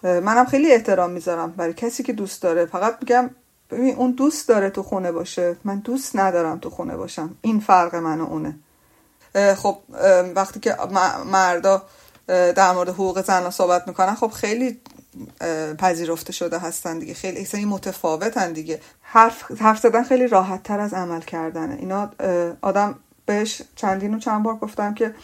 منم 0.04 0.45
خیلی 0.45 0.72
احترام 0.72 1.10
می‌ذارم 1.10 1.52
برای 1.52 1.74
کسی 1.74 2.04
که 2.04 2.14
دوست 2.14 2.41
داره. 2.41 2.66
فقط 2.66 2.98
میگم 3.02 3.30
ببین 3.72 3.95
اون 3.95 4.12
دوست 4.12 4.48
داره 4.48 4.70
تو 4.70 4.84
خونه 4.84 5.12
باشه. 5.12 5.56
من 5.64 5.80
دوست 5.80 6.16
ندارم 6.16 6.60
تو 6.60 6.70
خونه 6.70 6.98
باشم. 6.98 7.36
این 7.41 7.60
فرق 7.60 7.95
من 7.95 8.22
و 8.22 8.26
اونه. 8.26 8.56
خب 9.56 9.78
وقتی 10.36 10.60
که 10.60 10.78
مردا 11.26 11.84
در 12.28 12.72
مورد 12.72 12.89
حقوق 12.89 13.26
زن 13.26 13.50
صحبت 13.50 13.88
می‌کنن 13.88 14.16
خب 14.16 14.28
خیلی 14.28 14.82
پذیرفته 15.80 16.34
شده 16.34 16.60
هستن 16.60 17.00
دیگه. 17.00 17.14
خیلی 17.14 17.41
اصلا 17.41 17.62
متفاوتن 17.62 18.54
دیگه. 18.54 18.82
حرف 19.02 19.62
حرف 19.62 19.80
زدن 19.80 20.04
خیلی 20.04 20.28
راحت 20.28 20.64
تر 20.64 20.80
از 20.80 20.93
عمل 20.93 21.22
کردنه. 21.22 21.76
اینا 21.76 22.12
آدم 22.62 22.95
بهش 23.26 23.62
چندین 23.76 24.14
و 24.14 24.20
چند 24.20 24.43
بار 24.43 24.56
گفتم 24.56 24.93
که 24.93 25.16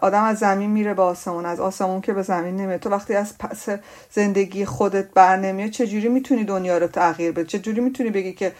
آدم 0.00 0.22
از 0.24 0.38
زمین 0.38 0.70
میره 0.70 0.94
به 0.94 1.02
آسمون 1.02 1.46
از 1.46 1.60
آسمون 1.60 2.00
که 2.00 2.12
به 2.12 2.22
زمین 2.22 2.56
نمیره. 2.56 2.78
تو 2.78 2.90
وقتی 2.90 3.14
از 3.14 3.38
پس 3.38 3.68
زندگی 4.10 4.64
خودت 4.64 5.10
بر 5.10 5.36
نمیاد 5.36 5.70
چجوری 5.70 6.08
می‌تونی 6.08 6.44
دنیا 6.44 6.78
رو 6.78 6.86
تغییر 6.86 7.32
بده 7.32 7.44
چجوری 7.44 7.80
می‌تونی 7.80 8.10
بگی 8.10 8.32
که 8.32 8.52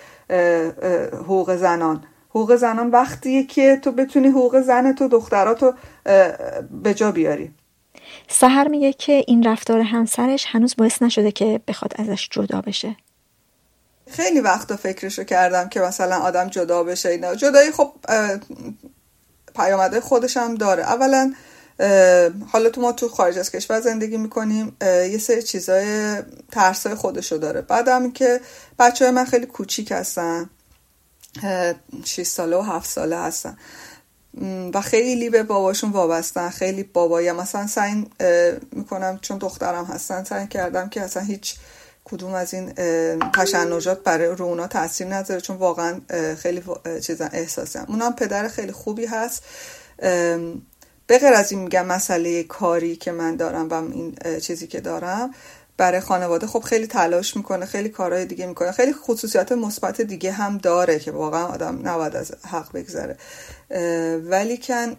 حقوق 1.12 1.56
زنان؟ 1.56 2.04
حقوق 2.30 2.56
زنان 2.56 2.90
وقتیه 2.90 3.46
که 3.46 3.78
تو 3.82 3.92
بتونی 3.92 4.28
حقوق 4.28 4.61
زن 4.61 4.92
تو 4.92 5.09
دختراتو 5.09 5.72
به 6.82 6.94
جا 6.94 7.12
بیاری. 7.12 7.50
سهر 8.28 8.68
میگه 8.68 8.92
که 8.92 9.24
این 9.26 9.46
رفتار 9.46 9.80
همسرش 9.80 10.46
هنوز 10.48 10.74
باعث 10.78 11.02
نشده 11.02 11.32
که 11.32 11.61
بخواد 11.68 11.92
ازش 11.98 12.28
جدا 12.30 12.61
بشه. 12.61 12.96
خیلی 14.11 14.40
وقتا 14.40 14.76
فکرشو 14.76 15.24
کردم 15.24 15.68
که 15.68 15.80
مثلا 15.80 16.16
آدم 16.16 16.48
جدا 16.48 16.84
بشه 16.84 17.09
اینا. 17.09 17.34
جدایی 17.34 17.72
خب 17.72 17.92
پیامده 19.57 20.01
خودش 20.01 20.36
هم 20.36 20.55
داره. 20.55 20.82
اولا 20.82 21.34
حالا 22.53 22.70
تو 22.72 22.80
ما 22.80 22.92
تو 22.92 23.09
خارج 23.09 23.38
از 23.38 23.51
کشور 23.51 23.80
زندگی 23.80 24.16
می‌کنیم 24.16 24.76
یه 24.82 25.18
سری 25.18 25.42
چیزای 25.42 26.16
ترسای 26.53 26.94
خودشو 26.94 27.36
داره. 27.36 27.61
بعدم 27.61 28.11
که 28.11 28.40
بچه 28.78 29.05
های 29.05 29.14
من 29.14 29.24
خیلی 29.24 29.46
کوچیک 29.46 29.92
هستن. 29.92 30.51
6 32.05 32.22
ساله 32.22 32.57
و 32.57 32.61
7 32.61 32.90
ساله 32.90 33.16
هستن. 33.16 33.59
و 34.74 34.80
خیلی 34.80 35.30
به 35.30 35.42
باباشون 35.42 35.90
وابستن. 35.90 36.49
خیلی 36.51 36.82
بابایی 36.82 37.32
مثلا 37.32 37.66
سعی 37.66 38.07
می‌کنم 38.72 39.18
چون 39.22 39.38
دخترم 39.38 39.84
هستن 39.84 40.24
سعی 40.24 40.46
کردم 40.46 40.88
که 40.88 41.03
اصلا 41.03 41.22
هیچ 41.22 41.57
کدوم 42.11 42.34
از 42.34 42.54
این 42.54 42.72
تشنجات 43.34 44.02
برای 44.02 44.28
رو 44.28 44.66
تاثیر 44.66 45.06
نذاره؟ 45.06 45.40
چون 45.40 45.56
واقعا 45.56 46.00
خیلی 46.38 46.62
چیزا 47.02 47.24
احساسم. 47.24 47.86
اونم 47.88 48.12
پدر 48.12 48.48
خیلی 48.48 48.72
خوبی 48.72 49.06
هست. 49.06 49.42
به 51.06 51.18
از 51.34 51.52
این 51.52 51.61
میگم 51.61 51.86
مسئله 51.86 52.42
کاری 52.42 52.96
که 52.96 53.12
من 53.12 53.36
دارم 53.36 53.68
و 53.68 53.74
این 53.74 54.16
چیزی 54.40 54.66
که 54.66 54.80
دارم 54.80 55.30
برای 55.76 56.00
خانواده 56.00 56.46
خب 56.46 56.61
خیلی 56.61 56.86
تلاش 56.86 57.36
می‌کنه 57.36 57.66
خیلی 57.66 57.88
کارهای 57.88 58.24
دیگه 58.24 58.46
می‌کنه 58.46 58.72
خیلی 58.72 58.92
خصوصیات 58.92 59.52
مثبت 59.52 60.00
دیگه 60.00 60.32
هم 60.32 60.59
داره 60.59 60.98
که 60.98 61.11
واقعا 61.11 61.46
آدم 61.46 61.88
نباید 61.88 62.16
از 62.16 62.32
حق 62.46 62.72
بگذره. 62.72 63.16
ولی 64.24 64.59
کن 64.59 64.96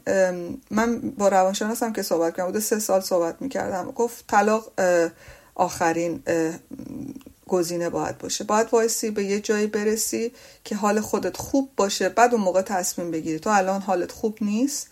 من 0.71 0.99
با 0.99 1.27
روانشناسم 1.27 1.93
که 1.93 2.01
صحبت 2.01 2.35
کردم 2.35 2.45
بوده 2.45 2.59
سه 2.59 2.79
سال 2.79 3.01
صحبت 3.01 3.35
می‌کردم 3.39 3.91
گفت 3.91 4.27
طلاق 4.27 4.71
آخرین 5.59 6.23
گزینه 7.47 7.89
باید 7.89 8.17
باشه. 8.17 8.43
باید 8.43 8.67
وایسی 8.71 9.11
به 9.11 9.23
یه 9.23 9.39
جایی 9.39 9.67
برسی 9.67 10.31
که 10.63 10.75
حال 10.75 11.01
خودت 11.01 11.37
خوب 11.37 11.69
باشه 11.77 12.09
بعد 12.09 12.33
اون 12.33 12.43
موقع 12.43 12.61
تصمیم 12.61 13.11
بگیری. 13.11 13.39
تو 13.39 13.49
الان 13.49 13.81
حالت 13.81 14.11
خوب 14.11 14.37
نیست. 14.41 14.87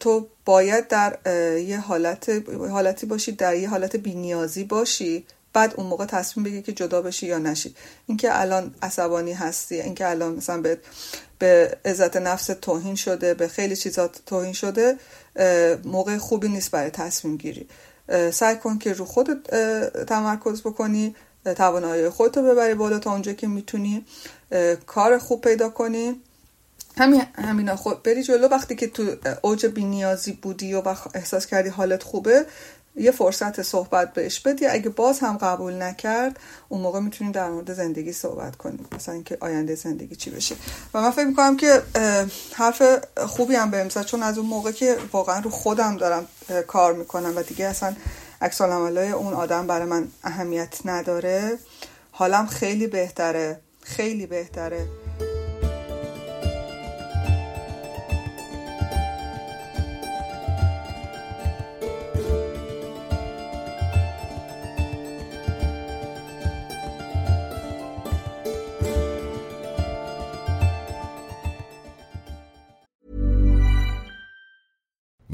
تو 0.00 0.26
باید 0.44 0.88
در 0.88 1.18
یه 1.60 1.80
حالت 1.80 2.30
حالتی 2.70 3.06
باشی 3.06 3.32
در 3.32 3.56
یه 3.56 3.68
حالت 3.68 3.96
بینیازی 3.96 4.64
باشی 4.64 5.26
بعد 5.52 5.74
اون 5.76 5.86
موقع 5.86 6.06
تصمیم 6.06 6.44
بگیری 6.44 6.62
که 6.62 6.72
جدا 6.72 7.02
بشی 7.02 7.26
یا 7.26 7.38
نشی. 7.38 7.74
اینکه 8.06 8.40
الان 8.40 8.74
عصبانی 8.82 9.32
هستی 9.32 9.80
اینکه 9.80 10.08
الان 10.08 10.34
مثلا 10.34 10.60
به 10.60 10.78
به 11.38 11.78
عزت 11.84 12.16
نفس 12.16 12.46
توهین 12.46 12.94
شده 12.94 13.34
به 13.34 13.48
خیلی 13.48 13.76
چیزات 13.76 14.20
توهین 14.26 14.52
شده 14.52 14.96
موقع 15.84 16.16
خوبی 16.18 16.48
نیست 16.48 16.70
برای 16.70 16.90
تصمیم 16.90 17.36
گیری. 17.36 17.68
سعی 18.32 18.56
کن 18.56 18.78
که 18.78 18.92
رو 18.92 19.04
خودت 19.04 19.50
تمرکز 20.04 20.62
بکنی 20.62 21.16
توانایی 21.56 22.08
خودتو 22.08 22.42
ببری 22.42 22.74
بالا 22.74 22.98
تا 22.98 23.12
اونجا 23.12 23.32
که 23.32 23.46
می‌تونی 23.46 24.04
کار 24.86 25.18
خوب 25.18 25.40
پیدا 25.40 25.68
کنی. 25.68 26.22
همین 26.98 27.22
همینا 27.34 27.76
خود 27.76 28.02
بری 28.02 28.22
جلو. 28.22 28.48
وقتی 28.48 28.74
که 28.74 28.86
تو 28.86 29.16
اوج 29.42 29.66
بینیازی 29.66 30.32
بودی 30.32 30.74
و 30.74 30.94
احساس 31.14 31.46
کردی 31.46 31.68
حالت 31.68 32.02
خوبه 32.02 32.46
یه 32.96 33.10
فرصت 33.10 33.62
صحبت 33.62 34.12
بهش 34.12 34.40
بدی. 34.40 34.66
اگه 34.66 34.88
باز 34.88 35.20
هم 35.20 35.36
قبول 35.36 35.82
نکرد 35.82 36.40
اون 36.68 36.80
موقع 36.80 37.00
می‌تونیم 37.00 37.32
در 37.32 37.50
مورد 37.50 37.74
زندگی 37.74 38.12
صحبت 38.12 38.56
کنیم 38.56 38.86
مثلا 38.92 39.14
اینکه 39.14 39.38
آینده 39.40 39.74
زندگی 39.74 40.16
چی 40.16 40.30
بشه. 40.30 40.56
و 40.94 41.00
من 41.00 41.10
فکر 41.10 41.26
می‌کنم 41.26 41.56
که 41.56 41.82
حرف 42.52 42.82
خوبی 43.26 43.54
هم 43.54 43.70
به 43.70 43.80
امسا 43.80 44.02
چون 44.02 44.22
از 44.22 44.38
اون 44.38 44.46
موقع 44.46 44.72
که 44.72 44.96
واقعا 45.12 45.40
رو 45.40 45.50
خودم 45.50 45.96
دارم 45.96 46.28
کار 46.66 46.94
می‌کنم 46.94 47.32
و 47.36 47.42
دیگه 47.42 47.66
اصلا 47.66 47.96
عکس 48.40 48.60
اون 48.60 49.32
آدم 49.32 49.66
برای 49.66 49.86
من 49.86 50.08
اهمیت 50.24 50.78
نداره 50.84 51.58
حالم 52.12 52.46
خیلی 52.46 52.86
بهتره 52.86 53.60
خیلی 53.82 54.26
بهتره. 54.26 54.86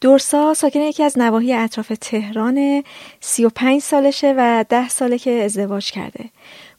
دورسا 0.00 0.54
ساکن 0.54 0.80
یکی 0.80 1.02
از 1.02 1.18
نواحی 1.18 1.54
اطراف 1.54 1.92
تهران 2.00 2.84
35 3.20 3.82
سالشه 3.82 4.34
و 4.38 4.64
10 4.68 4.88
ساله 4.88 5.18
که 5.18 5.30
ازدواج 5.44 5.90
کرده. 5.90 6.24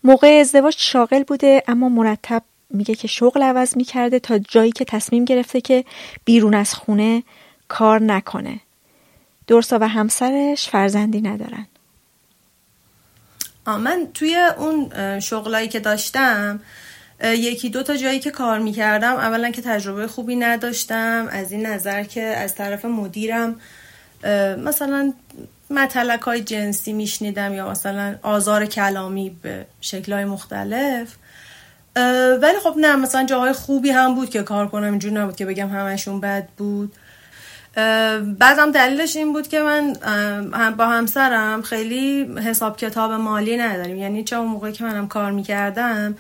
موقع 0.03 0.37
ازدواج 0.41 0.75
شاغل 0.77 1.23
بوده 1.23 1.63
اما 1.67 1.89
مرتب 1.89 2.43
میگه 2.69 2.95
که 2.95 3.07
شغل 3.07 3.43
عوض 3.43 3.77
می‌کرده 3.77 4.19
تا 4.19 4.37
جایی 4.37 4.71
که 4.71 4.85
تصمیم 4.85 5.25
گرفته 5.25 5.61
که 5.61 5.85
بیرون 6.25 6.53
از 6.53 6.73
خونه 6.73 7.23
کار 7.67 8.01
نکنه. 8.01 8.59
دورسا 9.47 9.77
و 9.81 9.87
همسرش 9.87 10.69
فرزندی 10.69 11.21
ندارن. 11.21 11.67
من 13.67 14.07
توی 14.13 14.35
اون 14.57 14.89
شغلایی 15.19 15.67
که 15.67 15.79
داشتم 15.79 16.59
یکی 17.23 17.69
دو 17.69 17.83
تا 17.83 17.95
جایی 17.95 18.19
که 18.19 18.31
کار 18.31 18.59
می‌کردم 18.59 19.13
اولا 19.13 19.51
که 19.51 19.61
تجربه 19.61 20.07
خوبی 20.07 20.35
نداشتم 20.35 21.27
از 21.31 21.51
این 21.51 21.65
نظر 21.65 22.03
که 22.03 22.21
از 22.23 22.55
طرف 22.55 22.85
مدیرم 22.85 23.55
مثلا 24.65 25.13
مطلق 25.69 26.23
های 26.23 26.41
جنسی 26.41 26.93
میشنیدم 26.93 27.53
یا 27.53 27.69
مثلا 27.69 28.15
آزار 28.21 28.65
کلامی 28.65 29.37
به 29.41 29.65
شکلهای 29.81 30.25
مختلف. 30.25 31.15
ولی 32.41 32.59
خب 32.63 32.75
نه 32.77 32.95
مثلا 32.95 33.25
جاهای 33.25 33.53
خوبی 33.53 33.89
هم 33.89 34.15
بود 34.15 34.29
که 34.29 34.43
کار 34.43 34.67
کنم 34.67 34.89
اینجور 34.89 35.11
نبود 35.11 35.35
که 35.35 35.45
بگم 35.45 35.69
همشون 35.69 36.19
بد 36.19 36.47
بود. 36.57 36.93
بعدم 38.39 38.71
دلیلش 38.71 39.15
این 39.15 39.33
بود 39.33 39.47
که 39.47 39.59
من 39.59 39.95
با 40.77 40.85
همسرم 40.85 41.61
خیلی 41.61 42.37
حساب 42.37 42.77
کتاب 42.77 43.11
مالی 43.11 43.57
نداریم. 43.57 43.97
یعنی 43.97 44.23
چه 44.23 44.35
اون 44.35 44.47
موقعی 44.47 44.71
که 44.71 44.83
منم 44.83 45.07
کار 45.07 45.31
می‌کردم 45.31 46.15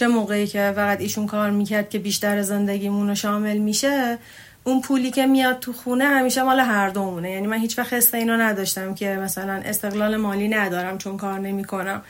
چه 0.00 0.06
موقعی 0.06 0.46
که 0.46 0.72
فقط 0.76 1.00
ایشون 1.00 1.26
کار 1.26 1.50
می‌کرد 1.50 1.90
که 1.90 1.98
بیشتر 1.98 2.42
زندگیمون 2.42 3.08
رو 3.08 3.14
شامل 3.14 3.58
میشه 3.58 4.18
اون 4.64 4.80
پولی 4.80 5.10
که 5.10 5.26
میاد 5.26 5.58
تو 5.58 5.72
خونه 5.72 6.04
همیشه 6.04 6.42
مال 6.42 6.60
هر 6.60 6.88
دومونه. 6.88 7.30
یعنی 7.30 7.46
من 7.46 7.58
هیچ 7.58 7.78
وقت 7.78 7.92
حس 7.92 8.14
اینو 8.14 8.36
نداشتم 8.36 8.94
که 8.94 9.06
مثلا 9.06 9.62
استقلال 9.64 10.16
مالی 10.16 10.48
ندارم 10.48 10.98
چون 10.98 11.16
کار 11.16 11.38
نمی‌کنم. 11.38 12.02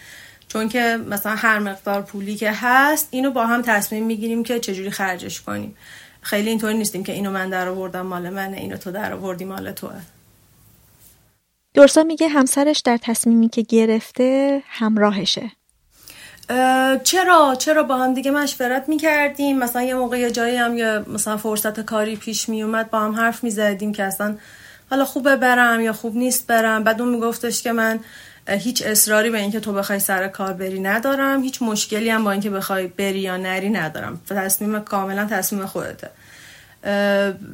چون 0.49 0.69
که 0.69 0.99
مثلا 1.09 1.35
هر 1.35 1.59
مقدار 1.59 2.03
پولی 2.03 2.37
که 2.37 2.53
هست 2.55 3.09
اینو 3.11 3.31
با 3.31 3.47
هم 3.47 3.63
تصمیم 3.63 4.07
می‌گیریم 4.07 4.43
که 4.43 4.61
چجوری 4.61 4.91
خرجش 4.91 5.41
کنیم. 5.41 5.77
خیلی 6.21 6.49
اینطوری 6.49 6.79
نیستیم 6.79 7.05
که 7.05 7.13
اینو 7.13 7.31
من 7.31 7.51
در 7.51 7.69
آوردم 7.69 8.07
مال 8.07 8.31
منه 8.31 8.57
اینو 8.57 8.77
تو 8.77 8.91
در 8.91 9.13
آوردی 9.13 9.45
مال 9.45 9.73
توه. 9.73 10.01
دورسا 11.75 12.03
میگه 12.03 12.29
همسرش 12.29 12.79
در 12.79 12.97
تصمیمی 13.03 13.49
که 13.49 13.63
گرفته 13.63 14.63
همراهشه. 14.67 15.51
چرا؟ 17.05 17.55
چرا 17.59 17.83
با 17.83 17.97
هم 17.97 18.15
دیگه 18.15 18.31
مشورت 18.31 18.89
می‌کردیم؟ 18.89 19.59
مثلا 19.59 19.83
یه 19.83 19.95
موقع 19.95 20.19
یه 20.19 20.31
جایی 20.31 20.57
هم 20.57 20.79
یه 20.79 20.99
مثلا 20.99 21.37
فرصت 21.37 21.81
کاری 21.81 22.17
پیش 22.17 22.49
میومد 22.49 22.91
با 22.91 23.01
هم 23.01 23.13
حرف 23.13 23.45
می‌زدیم 23.45 23.93
که 23.93 24.05
اصلا 24.05 24.37
حالا 24.91 25.05
خوبه 25.05 25.37
برم 25.37 25.81
یا 25.81 25.93
خوب 25.93 26.17
نیست 26.17 26.47
برم. 26.47 26.85
بعد 26.85 27.01
اون 27.01 27.15
میگفتش 27.15 27.63
که 27.63 27.73
من 27.73 28.01
هیچ 28.49 28.83
اصراری 28.87 29.31
به 29.31 29.39
اینکه 29.39 29.61
تو 29.61 29.73
بخوای 29.73 29.99
سر 29.99 30.29
کار 30.29 30.53
بری 30.53 30.81
ندارم. 30.81 31.43
هیچ 31.43 31.63
مشکلی 31.63 32.11
هم 32.11 32.25
با 32.25 32.33
اینکه 32.33 32.51
بخوای 32.51 32.87
بری 32.87 33.21
یا 33.21 33.37
نری 33.37 33.71
ندارم. 33.71 34.21
تصمیم 34.31 34.81
کاملا 34.81 35.25
تصمیم 35.25 35.67
خودته. 35.67 36.11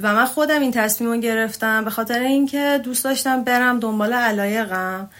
و 0.02 0.14
من 0.14 0.24
خودم 0.24 0.60
این 0.60 0.72
تصمیم 0.72 1.10
رو 1.10 1.16
گرفتم 1.16 1.84
به 1.84 1.90
خاطر 1.90 2.18
اینکه 2.18 2.80
دوست 2.84 3.04
داشتم 3.04 3.44
برم 3.44 3.80
دنبال 3.80 4.12
علایقم. 4.12 5.10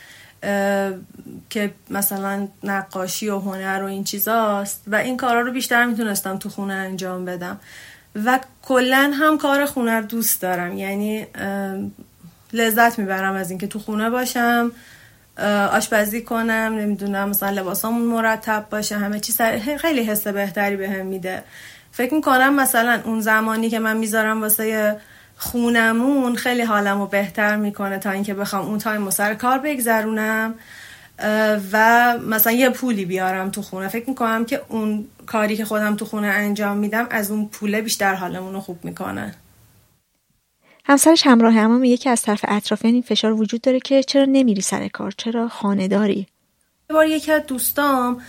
که 1.50 1.70
مثلا 1.90 2.48
نقاشی 2.62 3.28
و 3.28 3.38
هنر 3.38 3.82
و 3.82 3.86
این 3.86 4.04
چیزاست 4.04 4.82
و 4.86 4.96
این 4.96 5.16
کارا 5.16 5.40
رو 5.40 5.52
بیشتر 5.52 5.84
می‌تونستم 5.84 6.38
تو 6.38 6.48
خونه 6.48 6.74
انجام 6.74 7.24
بدم. 7.24 7.60
و 8.24 8.40
کلا 8.62 9.12
هم 9.14 9.38
کار 9.38 9.66
خونه 9.66 9.92
رو 9.92 10.06
دوست 10.06 10.42
دارم. 10.42 10.78
یعنی 10.78 11.26
لذت 12.52 12.98
می‌برم 12.98 13.34
از 13.34 13.50
اینکه 13.50 13.66
تو 13.66 13.78
خونه 13.78 14.10
باشم 14.10 14.72
آشپزی 15.72 16.22
کنم 16.22 16.76
نمی‌دونم 16.78 17.28
مثلا 17.28 17.50
لباسامون 17.50 18.04
مرتب 18.04 18.66
باشه 18.70 18.98
همه 18.98 19.20
چی 19.20 19.32
سر 19.32 19.76
خیلی 19.80 20.02
حس 20.02 20.26
بهتری 20.26 20.76
بهم 20.76 20.92
به 20.92 21.02
میده. 21.02 21.42
فکر 21.92 22.14
می‌کنم 22.14 22.54
مثلا 22.54 23.00
اون 23.04 23.20
زمانی 23.20 23.70
که 23.70 23.78
من 23.78 23.96
می‌ذارم 23.96 24.42
واسه 24.42 24.96
خونمون 25.36 26.36
خیلی 26.36 26.62
حالمو 26.62 27.06
بهتر 27.06 27.56
می‌کنه 27.56 27.98
تا 27.98 28.10
اینکه 28.10 28.34
بخوام 28.34 28.66
اون 28.66 28.78
تایم 28.78 29.10
سر 29.10 29.34
کار 29.34 29.58
بگذرونم. 29.58 30.54
و 31.72 32.18
مثلا 32.18 32.52
یه 32.52 32.70
پولی 32.70 33.04
بیارم 33.04 33.50
تو 33.50 33.62
خونه. 33.62 33.88
فکر 33.88 34.08
می‌کنم 34.08 34.44
که 34.44 34.62
اون 34.68 35.08
کاری 35.26 35.56
که 35.56 35.64
خودم 35.64 35.96
تو 35.96 36.04
خونه 36.04 36.26
انجام 36.26 36.76
میدم 36.76 37.06
از 37.10 37.30
اون 37.30 37.48
پوله 37.48 37.80
بیشتر 37.80 38.14
حالمون 38.14 38.52
رو 38.52 38.60
خوب 38.60 38.84
می‌کنه. 38.84 39.34
همسرش 40.84 41.26
همراه 41.26 41.56
اما 41.56 41.78
میگه 41.78 41.96
که 41.96 42.10
از 42.10 42.22
طرف 42.22 42.44
اطرافیان 42.48 42.94
این 42.94 43.02
فشار 43.02 43.32
وجود 43.32 43.60
داره 43.60 43.80
که 43.80 44.02
چرا 44.02 44.24
نمیری 44.24 44.60
سر 44.60 44.88
کار؟ 44.88 45.12
چرا 45.16 45.48
خانه 45.48 45.88
داری؟ 45.88 46.26
بار 46.90 47.06
یکی 47.06 47.32
از 47.32 47.42
دوستام 47.46 48.22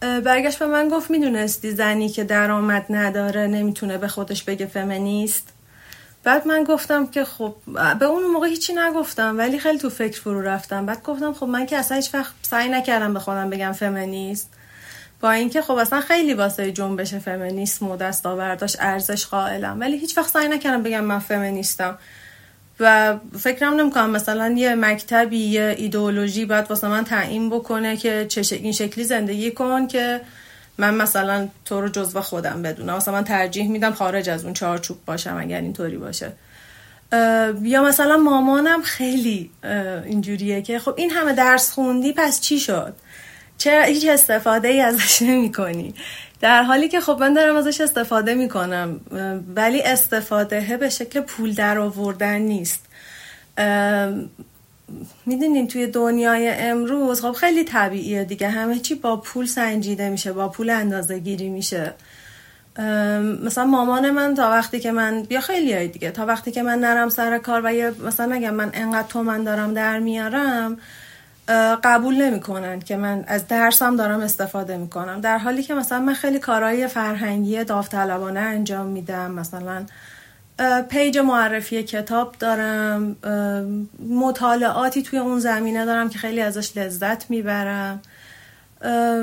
برگشت 0.00 0.58
به 0.58 0.66
من 0.66 0.88
گفت 0.88 1.10
می‌دونستی 1.10 1.70
زنی 1.70 2.08
که 2.08 2.24
درآمد 2.24 2.86
نداره 2.90 3.46
نمی‌تونه 3.46 3.98
به 3.98 4.08
خودش 4.08 4.42
بگه 4.42 4.66
فمینیست. 4.66 5.52
بعد 6.28 6.46
من 6.46 6.64
گفتم 6.64 7.06
که 7.06 7.24
خب 7.24 7.54
به 7.98 8.04
اون 8.04 8.26
موقع 8.26 8.48
هیچی 8.48 8.72
نگفتم 8.72 9.38
ولی 9.38 9.58
خیلی 9.58 9.78
تو 9.78 9.90
فکر 9.90 10.20
فرو 10.20 10.42
رفتم. 10.42 10.86
بعد 10.86 11.02
گفتم 11.02 11.32
خب 11.32 11.46
من 11.46 11.66
که 11.66 11.76
اصلا 11.76 11.96
هیچ 11.96 12.14
وقت 12.14 12.34
سعی 12.42 12.68
نکردم 12.68 13.14
به 13.14 13.20
خودم 13.20 13.50
بگم 13.50 13.72
فمینیست. 13.72 14.50
با 15.20 15.30
اینکه 15.30 15.62
خب 15.62 15.72
اصلا 15.72 16.00
خیلی 16.00 16.34
واسه 16.34 16.72
جنبش 16.72 17.14
فمینیسم 17.14 17.88
و 17.88 17.96
دستاورداش 17.96 18.76
ارزش 18.80 19.26
قائلم. 19.26 19.80
ولی 19.80 19.98
هیچ 19.98 20.18
وقت 20.18 20.30
سعی 20.30 20.48
نکردم 20.48 20.82
بگم 20.82 21.04
من 21.04 21.18
فمینیستم. 21.18 21.98
و 22.80 23.16
فکرم 23.38 23.74
نمی‌کنم 23.74 24.10
مثلا 24.10 24.54
یه 24.56 24.74
مکتبی 24.74 25.38
یه 25.38 25.74
ایدئولوژی 25.78 26.44
باید 26.44 26.66
واسه 26.70 26.88
من 26.88 27.04
تعیین 27.04 27.50
بکنه 27.50 27.96
که 27.96 28.26
چه 28.28 28.56
این 28.56 28.72
شکلی 28.72 29.04
زندگی 29.04 29.50
کن 29.50 29.86
که 29.86 30.20
من 30.78 30.94
مثلا 30.94 31.48
تو 31.64 31.80
رو 31.80 31.88
جزو 31.88 32.20
خودم 32.20 32.62
بدونم. 32.62 32.96
مثلا 32.96 33.14
من 33.14 33.24
ترجیح 33.24 33.68
میدم 33.68 33.92
خارج 33.92 34.28
از 34.28 34.44
اون 34.44 34.52
چارچوب 34.52 35.04
باشم 35.06 35.36
اگر 35.40 35.60
اینطوری 35.60 35.96
باشه. 35.96 36.32
یا 37.62 37.82
مثلا 37.82 38.16
مامانم 38.16 38.82
خیلی 38.82 39.50
اینجوریه 40.04 40.62
که 40.62 40.78
خب 40.78 40.94
این 40.96 41.10
همه 41.10 41.32
درس 41.32 41.72
خوندی 41.72 42.12
پس 42.12 42.40
چی 42.40 42.60
شد؟ 42.60 42.94
چرا 43.58 43.82
هیچ 43.82 44.08
استفاده 44.08 44.68
ای 44.68 44.80
ازش 44.80 45.22
نمی 45.22 45.52
کنی 45.52 45.94
در 46.40 46.62
حالی 46.62 46.88
که 46.88 47.00
خب 47.00 47.16
من 47.20 47.34
دارم 47.34 47.56
ازش 47.56 47.80
استفاده 47.80 48.34
می 48.34 48.48
کنم 48.48 49.00
ولی 49.56 49.82
استفاده 49.82 50.76
به 50.80 50.88
شکل 50.88 51.20
پول 51.20 51.54
در 51.54 51.78
آوردن 51.78 52.38
نیست 52.38 52.86
می‌دونین 55.26 55.68
توی 55.68 55.86
دنیای 55.86 56.48
امروز 56.48 57.20
خب 57.20 57.32
خیلی 57.32 57.64
طبیعیه 57.64 58.24
دیگه. 58.24 58.48
همه 58.48 58.78
چی 58.78 58.94
با 58.94 59.16
پول 59.16 59.46
سنجیده 59.46 60.08
میشه 60.08 60.32
با 60.32 60.48
پول 60.48 60.70
اندازه 60.70 61.18
گیری 61.18 61.48
میشه 61.48 61.94
مثلا 63.44 63.64
مامان 63.64 64.10
من 64.10 64.34
تا 64.34 64.50
وقتی 64.50 64.80
که 64.80 64.92
من 64.92 65.22
بیا 65.22 65.40
خیلی 65.40 65.72
های 65.72 65.88
دیگه 65.88 66.10
تا 66.10 66.26
وقتی 66.26 66.50
که 66.50 66.62
من 66.62 66.78
نرم 66.78 67.08
سر 67.08 67.38
کار 67.38 67.62
و 67.64 67.72
یه 67.74 67.92
مثلا 68.06 68.34
نگم 68.34 68.54
من 68.54 68.70
انقدر 68.74 69.08
تو 69.08 69.22
من 69.22 69.44
دارم 69.44 69.74
در 69.74 69.98
میارم 69.98 70.78
قبول 71.84 72.22
نمی‌کنن 72.22 72.80
که 72.80 72.96
من 72.96 73.24
از 73.26 73.48
درسم 73.48 73.96
دارم 73.96 74.20
استفاده 74.20 74.76
می‌کنم. 74.76 75.20
در 75.20 75.38
حالی 75.38 75.62
که 75.62 75.74
مثلا 75.74 76.00
من 76.00 76.14
خیلی 76.14 76.38
کارهای 76.38 76.86
فرهنگی 76.86 77.64
داوطلبانه 77.64 78.40
انجام 78.40 78.86
میدم. 78.86 79.30
مثلا 79.30 79.86
پیج 80.88 81.18
معرفی 81.18 81.82
کتاب 81.82 82.34
دارم 82.38 83.16
مطالعاتی 84.08 85.02
توی 85.02 85.18
اون 85.18 85.38
زمینه 85.38 85.84
دارم 85.84 86.08
که 86.08 86.18
خیلی 86.18 86.40
ازش 86.40 86.76
لذت 86.76 87.30
می‌برم. 87.30 88.02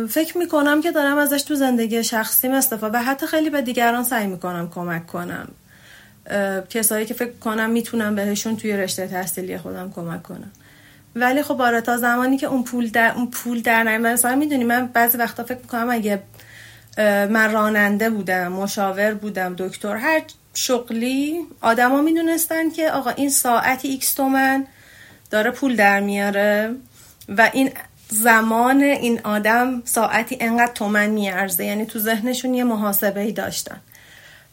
فکر 0.09 0.37
می‌کنم 0.37 0.81
که 0.81 0.91
دارم 0.91 1.17
ازش 1.17 1.41
تو 1.41 1.55
زندگی 1.55 2.03
شخصیم 2.03 2.51
استفاده 2.51 2.97
و 2.97 3.01
حتی 3.01 3.27
خیلی 3.27 3.49
به 3.49 3.61
دیگران 3.61 4.03
سعی 4.03 4.27
می‌کنم 4.27 4.69
کمک 4.69 5.07
کنم. 5.07 5.47
کسایی 6.69 7.05
که 7.05 7.13
فکر 7.13 7.31
کنم 7.31 7.69
می‌تونم 7.69 8.15
بهشون 8.15 8.57
توی 8.57 8.77
رشته 8.77 9.07
تحصیلی 9.07 9.57
خودم 9.57 9.91
کمک 9.95 10.23
کنم. 10.23 10.51
ولی 11.15 11.43
خب 11.43 11.61
آره 11.61 11.81
تا 11.81 11.97
زمانی 11.97 12.37
که 12.37 12.47
اون 12.47 12.63
پول 12.63 12.89
در 12.89 13.13
اون 13.15 13.27
پول 13.31 13.61
در 13.61 13.97
مثلا 13.97 14.35
می‌دونی 14.35 14.63
من 14.63 14.87
بعضی 14.87 15.17
وقتا 15.17 15.43
فکر 15.43 15.57
می‌کنم 15.57 15.89
اگه 15.89 16.23
من 17.29 17.51
راننده 17.51 18.09
بودم 18.09 18.47
مشاور 18.47 19.13
بودم 19.13 19.55
دکتر 19.57 19.95
هر 19.95 20.21
شغلی. 20.55 21.39
آدما 21.61 22.01
می‌دونستن 22.01 22.69
که 22.69 22.91
آقا 22.91 23.09
این 23.09 23.29
ساعتی 23.29 23.87
ایکس 23.87 24.13
تومن 24.13 24.67
داره 25.31 25.51
پول 25.51 25.75
در 25.75 25.99
میاره 25.99 26.75
و 27.29 27.49
این 27.53 27.71
زمان 28.09 28.81
این 28.81 29.21
آدم 29.23 29.81
ساعتی 29.85 30.37
انقدر 30.39 30.73
تومن 30.73 31.09
میارزه. 31.09 31.65
یعنی 31.65 31.85
تو 31.85 31.99
ذهنشون 31.99 32.53
یه 32.53 32.63
محاسبه 32.63 33.19
ای 33.19 33.31
داشتن. 33.31 33.81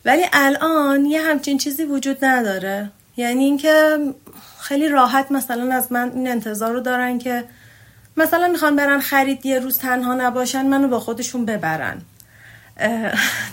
ولی 0.05 0.23
الان 0.33 1.05
یه 1.05 1.23
همچین 1.23 1.59
چیزی 1.59 1.85
وجود 1.85 2.25
نداره. 2.25 2.91
یعنی 3.17 3.45
اینکه 3.45 3.99
خیلی 4.61 4.89
راحت 4.89 5.33
مثلا 5.33 5.75
از 5.75 5.93
من 5.93 6.13
این 6.15 6.29
انتظار 6.29 6.73
رو 6.73 6.81
دارن 6.81 7.19
که 7.19 7.45
مثلا 8.17 8.49
می‌خوان 8.49 8.77
برن 8.77 9.01
خرید 9.01 9.47
یه 9.47 9.59
روز 9.59 9.79
تنها 9.79 10.15
نباشن 10.15 10.67
منو 10.67 10.89
با 10.89 11.01
خودشون 11.01 11.45
ببرن. 11.45 12.03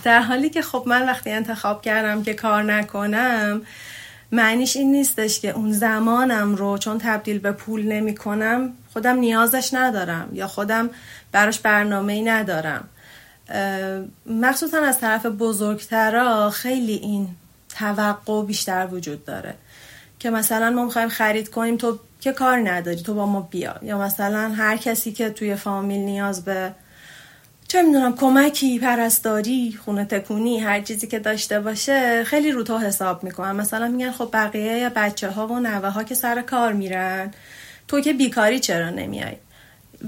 در 0.04 0.20
حالی 0.20 0.50
که 0.50 0.62
خب 0.62 0.84
من 0.86 1.06
وقتی 1.06 1.30
انتخاب 1.30 1.82
کردم 1.82 2.22
که 2.22 2.34
کار 2.34 2.62
نکنم 2.62 3.62
معنیش 4.32 4.76
این 4.76 4.92
نیستش 4.92 5.40
که 5.40 5.50
اون 5.50 5.72
زمانم 5.72 6.54
رو 6.54 6.78
چون 6.78 6.98
تبدیل 6.98 7.38
به 7.38 7.52
پول 7.52 7.86
نمی 7.86 8.14
کنم 8.14 8.72
خودم 8.92 9.16
نیازش 9.16 9.74
ندارم 9.74 10.28
یا 10.32 10.46
خودم 10.46 10.90
براش 11.32 11.58
برنامه 11.58 12.12
ای 12.12 12.22
ندارم 12.22 12.88
مخصوصا 14.26 14.78
از 14.78 15.00
طرف 15.00 15.26
بزرگترا 15.26 16.50
خیلی 16.50 16.94
این 16.94 17.28
توقع 17.68 18.44
بیشتر 18.44 18.88
وجود 18.90 19.24
داره 19.24 19.54
که 20.18 20.30
مثلا 20.30 20.70
ما 20.70 20.84
می‌خوایم 20.84 21.08
خرید 21.08 21.50
کنیم 21.50 21.76
تو 21.76 21.98
که 22.20 22.32
کار 22.32 22.70
نداری 22.70 23.02
تو 23.02 23.14
با 23.14 23.26
ما 23.26 23.40
بیا. 23.40 23.74
یا 23.82 23.98
مثلا 23.98 24.52
هر 24.56 24.76
کسی 24.76 25.12
که 25.12 25.30
توی 25.30 25.54
فامیل 25.54 26.00
نیاز 26.00 26.44
به 26.44 26.72
چه 27.70 27.82
می‌دونم 27.82 28.16
کمکی 28.16 28.78
پرستاری 28.78 29.78
خونه 29.84 30.04
تکونی 30.04 30.60
هر 30.60 30.80
چیزی 30.80 31.06
که 31.06 31.18
داشته 31.18 31.60
باشه 31.60 32.24
خیلی 32.24 32.52
رو 32.52 32.62
تو 32.62 32.78
حساب 32.78 33.24
می‌کنن 33.24 33.52
مثلا 33.52 33.88
میگن 33.88 34.10
خب 34.10 34.28
بقیه 34.32 34.88
بچه 34.88 35.28
ها 35.28 35.46
و 35.46 35.58
نوه 35.60 35.88
ها 35.88 36.04
که 36.04 36.14
سر 36.14 36.42
کار 36.42 36.72
میرن 36.72 37.30
تو 37.88 38.00
که 38.00 38.12
بیکاری 38.12 38.58
چرا 38.58 38.90
نمیای؟ 38.90 39.36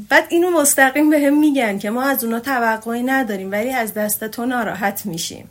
بعد 0.08 0.24
اینو 0.28 0.50
مستقیم 0.50 1.10
به 1.10 1.20
هم 1.20 1.38
میگن 1.38 1.78
که 1.78 1.90
ما 1.90 2.02
از 2.02 2.24
اونا 2.24 2.40
توقعی 2.40 3.02
نداریم 3.02 3.50
ولی 3.52 3.70
از 3.70 3.94
دست 3.94 4.24
تو 4.24 4.46
ناراحت 4.46 5.06
میشیم. 5.06 5.50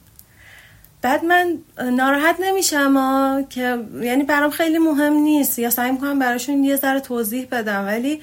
بعد 1.02 1.26
من 1.26 1.58
ناراحت 1.92 2.36
نمیشم 2.40 3.46
که 3.50 3.78
یعنی 4.02 4.24
برام 4.24 4.52
خیلی 4.52 4.78
مهم 4.78 5.14
نیست. 5.14 5.60
یا 5.60 5.70
سعی 5.70 5.92
می‌کنم 5.92 6.20
براشون 6.20 6.64
یه 6.64 6.76
ذره 6.76 7.00
توضیح 7.00 7.48
بدم 7.52 7.86
ولی 7.86 8.22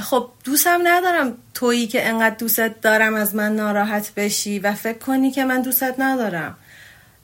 خب 0.00 0.28
دوستم 0.44 0.80
ندارم 0.84 1.34
تویی 1.54 1.86
که 1.86 2.08
انقدر 2.08 2.34
دوستت 2.34 2.80
دارم 2.80 3.14
از 3.14 3.34
من 3.34 3.56
ناراحت 3.56 4.12
بشی 4.16 4.58
و 4.58 4.72
فکر 4.72 4.98
کنی 4.98 5.30
که 5.30 5.44
من 5.44 5.62
دوستت 5.62 5.94
ندارم. 5.98 6.56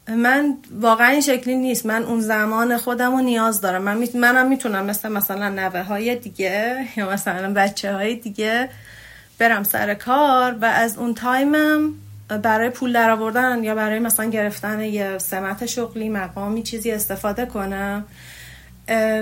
من 0.08 0.56
واقعا 0.80 1.08
این 1.08 1.20
شکلی 1.20 1.56
نیست. 1.56 1.86
من 1.86 2.02
اون 2.02 2.20
زمان 2.20 2.76
خودم 2.76 3.12
رو 3.12 3.22
نیاز 3.22 3.60
دارم. 3.60 3.82
من 3.82 4.08
منم 4.14 4.48
می‌تونم 4.48 4.84
مثل 4.84 5.08
مثلا 5.08 5.48
نوه 5.48 5.82
های 5.82 6.16
دیگه 6.16 6.76
یا 6.96 7.10
مثلا 7.10 7.54
بچه 7.54 7.92
های 7.92 8.14
دیگه 8.14 8.68
برم 9.38 9.62
سر 9.62 9.94
کار 9.94 10.56
و 10.60 10.64
از 10.64 10.98
اون 10.98 11.14
تایمم 11.14 11.94
برای 12.42 12.70
پول 12.70 12.92
در 12.92 13.10
آوردن 13.10 13.64
یا 13.64 13.74
برای 13.74 13.98
مثلا 13.98 14.30
گرفتن 14.30 14.80
یه 14.80 15.18
سمت 15.18 15.66
شغلی 15.66 16.08
مقامی 16.08 16.62
چیزی 16.62 16.90
استفاده 16.90 17.46
کنم. 17.46 18.04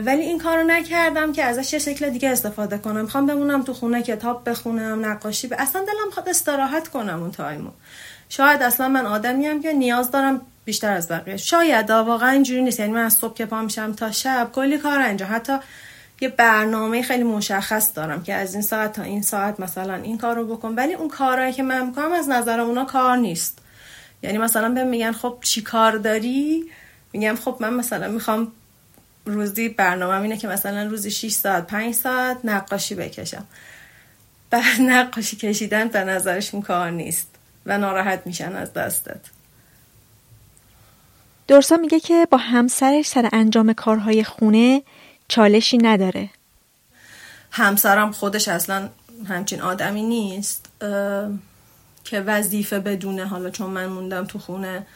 ولی 0.04 0.22
این 0.22 0.38
کارو 0.38 0.64
نکردم 0.64 1.32
که 1.32 1.44
ازش 1.44 1.72
یه 1.72 1.78
شکل 1.78 2.10
دیگه 2.10 2.30
استفاده 2.30 2.78
کنم. 2.78 3.00
می‌خوام 3.00 3.26
بمونم 3.26 3.62
تو 3.62 3.74
خونه 3.74 4.02
کتاب 4.02 4.50
بخونم 4.50 5.06
نقاشی 5.06 5.46
به 5.46 5.56
اصلا 5.62 5.82
دلم 5.82 6.06
می‌خواد 6.06 6.28
استراحت 6.28 6.88
کنم 6.88 7.20
اون 7.20 7.30
تایمو. 7.30 7.70
شاید 8.28 8.62
اصلا 8.62 8.88
من 8.88 9.06
آدمی 9.06 9.60
که 9.60 9.72
نیاز 9.72 10.10
دارم 10.10 10.40
بیشتر 10.64 10.92
از 10.92 11.08
بقیه. 11.08 11.36
شاید 11.36 11.90
واقعا 11.90 12.30
اینجوری 12.30 12.62
نیست. 12.62 12.80
یعنی 12.80 12.92
من 12.92 13.04
از 13.04 13.14
صبح 13.14 13.34
که 13.34 13.46
پا 13.46 13.62
میشم 13.62 13.92
تا 13.92 14.10
شب 14.10 14.50
کلی 14.52 14.78
کار 14.78 15.00
انجام. 15.00 15.34
حتی 15.34 15.56
یه 16.20 16.28
برنامه 16.28 17.02
خیلی 17.02 17.24
مشخص 17.24 17.90
دارم 17.94 18.22
که 18.22 18.34
از 18.34 18.54
این 18.54 18.62
ساعت 18.62 18.92
تا 18.92 19.02
این 19.02 19.22
ساعت 19.22 19.60
مثلا 19.60 19.94
این 19.94 20.18
کار 20.18 20.36
رو 20.36 20.56
بکن. 20.56 20.74
ولی 20.74 20.94
اون 20.94 21.08
کارهایی 21.08 21.52
که 21.52 21.62
من 21.62 21.86
می‌کنم 21.86 22.12
از 22.12 22.28
نظر 22.28 22.60
اونا 22.60 22.84
کار 22.84 23.16
نیست. 23.16 23.58
یعنی 24.22 24.38
مثلا 24.38 24.68
بهم 24.68 24.86
میگن 24.86 25.12
خب 25.12 25.38
چی 25.40 25.62
کار 25.62 25.96
داری؟ 25.96 26.64
میگم 27.12 27.34
خب 27.34 27.56
من 27.60 27.74
مثلا 27.74 28.08
می‌خوام 28.08 28.52
روزی 29.24 29.68
برنامه 29.68 30.20
اینه 30.20 30.36
که 30.36 30.48
مثلا 30.48 30.82
روزی 30.82 31.10
6 31.10 31.32
ساعت 31.32 31.66
5 31.66 31.94
ساعت 31.94 32.38
نقاشی 32.44 32.94
بکشم. 32.94 33.44
بعد 34.50 34.80
نقاشی 34.92 35.36
کشیدن 35.36 35.88
به 35.88 36.04
نظرشون 36.04 36.62
کار 36.62 36.90
نیست 36.90 37.28
و 37.66 37.78
ناراحت 37.78 38.22
میشن 38.26 38.56
از 38.56 38.72
دستت. 38.72 39.20
دورسا 41.48 41.76
میگه 41.76 42.00
که 42.00 42.26
با 42.30 42.38
همسرش 42.38 43.06
سر 43.06 43.28
انجام 43.32 43.72
کارهای 43.72 44.24
خونه 44.24 44.82
چالشی 45.28 45.78
نداره. 45.78 46.30
همسرم 47.50 48.12
خودش 48.12 48.48
اصلا 48.48 48.88
همچین 49.28 49.60
آدمی 49.60 50.02
نیست 50.02 50.66
که 52.04 52.20
وظیفه 52.20 52.80
بدونه 52.80 53.26
حالا 53.26 53.50
چون 53.50 53.70
من 53.70 53.86
موندم 53.86 54.24
تو 54.24 54.38
خونه 54.38 54.86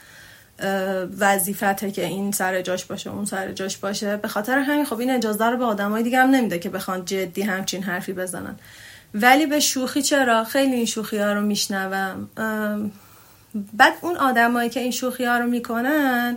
وظیفته 1.18 1.90
که 1.90 2.04
این 2.04 2.32
سر 2.32 2.62
جاش 2.62 2.84
باشه 2.84 3.10
اون 3.10 3.24
سر 3.24 3.52
جاش 3.52 3.76
باشه. 3.76 4.16
به 4.16 4.28
خاطر 4.28 4.58
همین 4.58 4.84
خب 4.84 4.98
این 4.98 5.10
اجازه 5.10 5.44
رو 5.44 5.56
به 5.56 5.64
آدمای 5.64 6.02
دیگه 6.02 6.18
هم 6.18 6.30
نمیده 6.30 6.58
که 6.58 6.70
بخوان 6.70 7.04
جدی 7.04 7.42
همچین 7.42 7.82
حرفی 7.82 8.12
بزنن. 8.12 8.56
ولی 9.14 9.46
به 9.46 9.60
شوخی 9.60 10.02
چرا؟ 10.02 10.44
خیلی 10.44 10.74
این 10.74 10.86
شوخی 10.86 11.18
ها 11.18 11.32
رو 11.32 11.40
میشنوم. 11.40 12.28
بعد 13.72 13.94
اون 14.00 14.16
آدمایی 14.16 14.70
که 14.70 14.80
این 14.80 14.90
شوخی 14.90 15.24
ها 15.24 15.38
رو 15.38 15.46
می‌کنن 15.46 16.36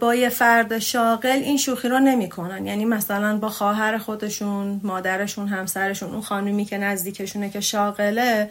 با 0.00 0.14
یه 0.14 0.28
فرد 0.28 0.78
شاغل 0.78 1.28
این 1.28 1.56
شوخی 1.56 1.88
رو 1.88 1.98
نمی‌کنن. 1.98 2.66
یعنی 2.66 2.84
مثلا 2.84 3.38
با 3.38 3.48
خواهر 3.48 3.98
خودشون 3.98 4.80
مادرشون 4.84 5.48
همسرشون 5.48 6.10
اون 6.10 6.20
خانومی 6.20 6.64
که 6.64 6.78
نزدیکشونه 6.78 7.50
که 7.50 7.60
شاغله 7.60 8.50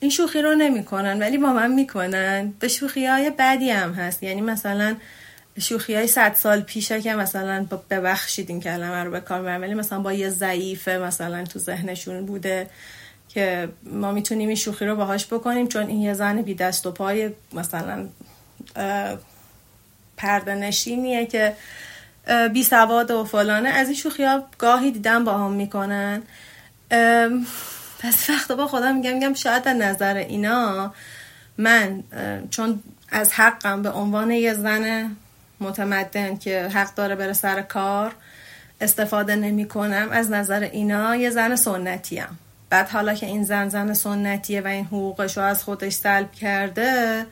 این 0.00 0.10
شوخی 0.10 0.42
رو 0.42 0.54
نمی‌کنن 0.54 1.18
ولی 1.18 1.38
با 1.38 1.52
من 1.52 1.72
می‌کنن. 1.72 2.52
به 2.60 2.68
شوخی 2.68 3.06
های 3.06 3.30
بدی 3.38 3.70
هم 3.70 3.92
هست. 3.92 4.22
یعنی 4.22 4.40
مثلا 4.40 4.96
شوخی 5.58 5.94
های 5.94 6.06
صد 6.06 6.34
سال 6.34 6.60
پیشه 6.60 7.00
که 7.00 7.14
مثلا 7.14 7.66
ببخشید 7.90 8.50
این 8.50 8.60
کلمه 8.60 9.04
رو 9.04 9.10
به 9.10 9.20
کار 9.20 9.42
ولی 9.58 9.74
مثلا 9.74 10.00
با 10.00 10.12
یه 10.12 10.28
ضعیفه 10.28 10.98
مثلا 10.98 11.44
تو 11.44 11.58
ذهنشون 11.58 12.26
بوده 12.26 12.70
که 13.28 13.68
ما 13.84 14.12
می‌تونیم 14.12 14.48
این 14.48 14.56
شوخی 14.56 14.86
رو 14.86 14.96
باهاش 14.96 15.26
بکنیم. 15.26 15.68
چون 15.68 15.86
این 15.86 16.00
یه 16.00 16.14
زن 16.14 16.42
بی 16.42 16.54
دست 16.54 16.86
و 16.86 16.90
پای 16.90 17.30
مثلا 17.52 18.08
پرده 20.16 20.54
نشینیه 20.54 21.26
که 21.26 21.54
بی 22.52 22.64
سواد 22.64 23.10
و 23.10 23.24
فلانه. 23.24 23.68
از 23.68 23.86
این 23.86 23.96
شوخی 23.96 24.24
ها 24.24 24.44
گاهی 24.58 24.90
دیدن 24.90 25.24
با 25.24 25.38
هم 25.38 25.52
می‌کنن 25.52 26.22
پس 28.02 28.30
وقتا 28.30 28.56
با 28.56 28.66
خودم 28.66 28.96
میگم 28.96 29.14
میگم 29.14 29.34
شاید 29.34 29.62
در 29.62 29.72
نظر 29.72 30.16
اینا 30.16 30.94
من 31.58 32.02
چون 32.50 32.82
از 33.08 33.32
حقم 33.32 33.82
به 33.82 33.90
عنوان 33.90 34.30
یه 34.30 34.54
زن 34.54 35.10
متمدن 35.60 36.36
که 36.36 36.68
حق 36.68 36.94
داره 36.94 37.14
بره 37.14 37.32
سر 37.32 37.62
کار 37.62 38.14
استفاده 38.80 39.36
نمی 39.36 39.68
کنم. 39.68 40.08
از 40.10 40.30
نظر 40.30 40.60
اینا 40.60 41.16
یه 41.16 41.30
زن 41.30 41.56
سنتیم. 41.56 42.38
بعد 42.70 42.88
حالا 42.88 43.14
که 43.14 43.26
این 43.26 43.44
زن 43.44 43.68
زن 43.68 43.94
سنتیه 43.94 44.60
و 44.60 44.66
این 44.66 44.84
حقوقش 44.84 45.36
رو 45.36 45.42
از 45.42 45.64
خودش 45.64 45.92
سلب 45.92 46.32
کرده 46.32 47.26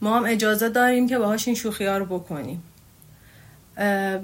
ما 0.00 0.16
هم 0.16 0.24
اجازه 0.24 0.68
داریم 0.68 1.08
که 1.08 1.18
باهاش 1.18 1.48
این 1.48 1.56
شوخی 1.56 1.86
ها 1.86 1.98
رو 1.98 2.06
بکنیم. 2.06 2.62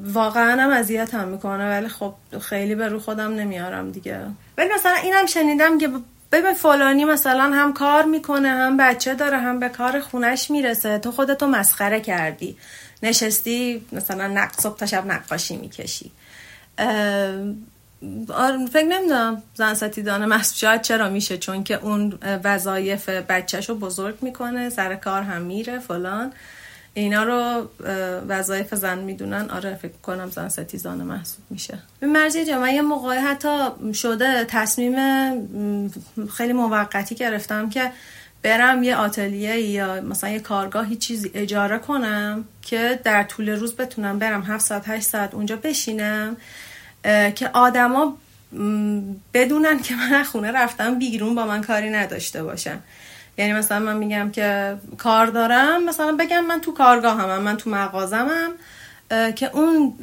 واقعا 0.04 0.62
هم 0.62 0.70
اذیت 0.70 1.14
هم 1.14 1.28
می‌کنه 1.28 1.68
ولی 1.68 1.88
خب 1.88 2.14
خیلی 2.40 2.74
به 2.74 2.88
رو 2.88 2.98
خودم 2.98 3.34
نمیارم 3.34 3.90
دیگه. 3.90 4.20
ولی 4.58 4.68
مثلا 4.74 4.94
اینم 4.94 5.26
شنیدم 5.26 5.78
که 5.78 5.88
ببین 6.32 6.54
فلانی 6.54 7.04
مثلا 7.04 7.42
هم 7.42 7.72
کار 7.72 8.04
می‌کنه 8.04 8.48
هم 8.48 8.76
بچه 8.76 9.14
داره 9.14 9.38
هم 9.38 9.60
به 9.60 9.68
کار 9.68 10.00
خونش 10.00 10.50
می‌رسه. 10.50 10.98
تو 10.98 11.10
خودتو 11.10 11.46
مسخره 11.46 12.00
کردی. 12.00 12.56
نشستی 13.02 13.86
مثلا 13.92 14.26
نق 14.26 14.60
صبح 14.60 14.76
تا 14.76 15.00
نقاشی 15.00 15.56
می‌کشی. 15.56 16.12
آره 18.34 18.66
فکر 18.72 18.86
نمی‌دونم 18.86 19.42
زن 19.54 19.74
ستیدانه 19.74 20.42
شاید 20.42 20.82
چرا 20.82 21.08
میشه 21.08 21.38
چون 21.38 21.64
که 21.64 21.74
اون 21.74 22.18
وظایف 22.44 23.08
بچهش 23.08 23.70
بزرگ 23.70 24.14
می‌کنه 24.22 24.70
سر 24.70 24.94
کار 24.94 25.22
هم 25.22 25.42
میره 25.42 25.78
فلان. 25.78 26.32
اینا 26.96 27.24
رو 27.24 27.68
وظایف 28.28 28.74
زن 28.74 28.98
می‌دونن. 28.98 29.50
آره 29.50 29.74
فکر 29.74 29.92
کنم 30.02 30.30
زن 30.30 30.48
ستیزانه 30.48 31.04
محسوب 31.04 31.44
میشه. 31.50 31.78
به 32.00 32.06
مرزی 32.06 32.44
جامعه 32.44 32.82
موقعی 32.82 33.18
حتی 33.18 33.58
شده 33.94 34.44
تصمیم 34.44 34.96
خیلی 36.36 36.52
موقتی 36.52 37.14
گرفتم 37.14 37.68
که 37.68 37.92
برم 38.42 38.82
یه 38.82 38.96
آتلیه 38.96 39.60
یا 39.60 40.00
مثلا 40.00 40.30
یه 40.30 40.40
کارگاهی 40.40 40.96
چیزی 40.96 41.30
اجاره 41.34 41.78
کنم 41.78 42.44
که 42.62 43.00
در 43.04 43.22
طول 43.22 43.48
روز 43.48 43.76
بتونم 43.76 44.18
برم 44.18 44.42
7 44.42 44.64
ساعت 44.64 44.88
8 44.88 45.06
ساعت 45.06 45.34
اونجا 45.34 45.56
بشینم 45.56 46.36
که 47.34 47.50
آدما 47.52 48.18
بدونن 49.34 49.78
که 49.78 49.94
من 49.96 50.22
خونه 50.22 50.52
رفتم 50.52 50.98
بیرون 50.98 51.34
با 51.34 51.46
من 51.46 51.62
کاری 51.62 51.90
نداشته 51.90 52.42
باشن. 52.42 52.78
یعنی 53.38 53.52
مثلا 53.52 53.78
من 53.78 53.96
میگم 53.96 54.30
که 54.30 54.76
کار 54.98 55.26
دارم 55.26 55.84
مثلا 55.84 56.16
بگم 56.20 56.44
من 56.44 56.60
تو 56.60 56.72
کارگاه 56.72 57.20
هم 57.20 57.42
من 57.42 57.56
تو 57.56 57.70
مغازمم 57.70 58.52
که 59.08 59.50
اون 59.52 59.98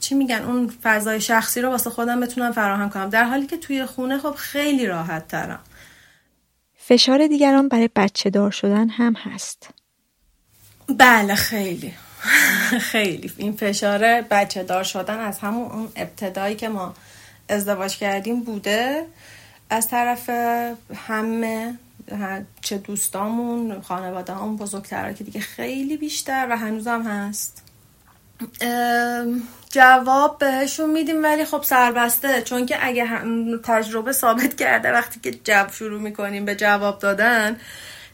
چی 0.00 0.14
میگن 0.14 0.42
اون 0.42 0.72
فضای 0.82 1.20
شخصی 1.20 1.60
رو 1.60 1.68
واسه 1.68 1.90
خودم 1.90 2.20
بتونم 2.20 2.52
فراهم 2.52 2.90
کنم. 2.90 3.08
در 3.08 3.24
حالی 3.24 3.46
که 3.46 3.56
توی 3.56 3.86
خونه 3.86 4.18
خب 4.18 4.34
خیلی 4.34 4.86
راحت 4.86 5.28
ترم. 5.28 5.60
فشار 6.76 7.26
دیگران 7.26 7.68
برای 7.68 7.90
بچه 7.96 8.30
دار 8.30 8.50
شدن 8.50 8.88
هم 8.88 9.14
هست. 9.14 9.70
بله 10.98 11.34
خیلی. 11.34 11.92
خیلی. 12.92 13.32
این 13.36 13.52
فشار 13.52 14.22
بچه 14.22 14.62
دار 14.62 14.82
شدن 14.82 15.18
از 15.18 15.38
همون 15.38 15.70
اون 15.70 15.88
ابتدایی 15.96 16.56
که 16.56 16.68
ما 16.68 16.94
ازدواج 17.48 17.96
کردیم 17.96 18.40
بوده. 18.40 19.06
از 19.70 19.88
طرف 19.88 20.30
همه 20.94 21.78
چه 22.60 22.78
دوستامون 22.78 23.80
خانواده 23.80 24.34
هم 24.34 24.56
بزرگتره 24.56 25.14
که 25.14 25.24
دیگه 25.24 25.40
خیلی 25.40 25.96
بیشتر 25.96 26.46
و 26.50 26.56
هنوزم 26.56 27.02
هست. 27.02 27.62
جواب 29.70 30.38
بهشون 30.38 30.90
میدیم 30.90 31.22
ولی 31.22 31.44
خب 31.44 31.62
سربسته 31.62 32.42
چون 32.42 32.66
که 32.66 32.86
اگه 32.86 33.08
تجربه 33.64 34.12
ثابت 34.12 34.56
کرده 34.56 34.92
وقتی 34.92 35.20
که 35.20 35.38
جواب 35.44 35.72
شروع 35.72 36.00
می‌کنیم 36.00 36.44
به 36.44 36.54
جواب 36.54 36.98
دادن 36.98 37.56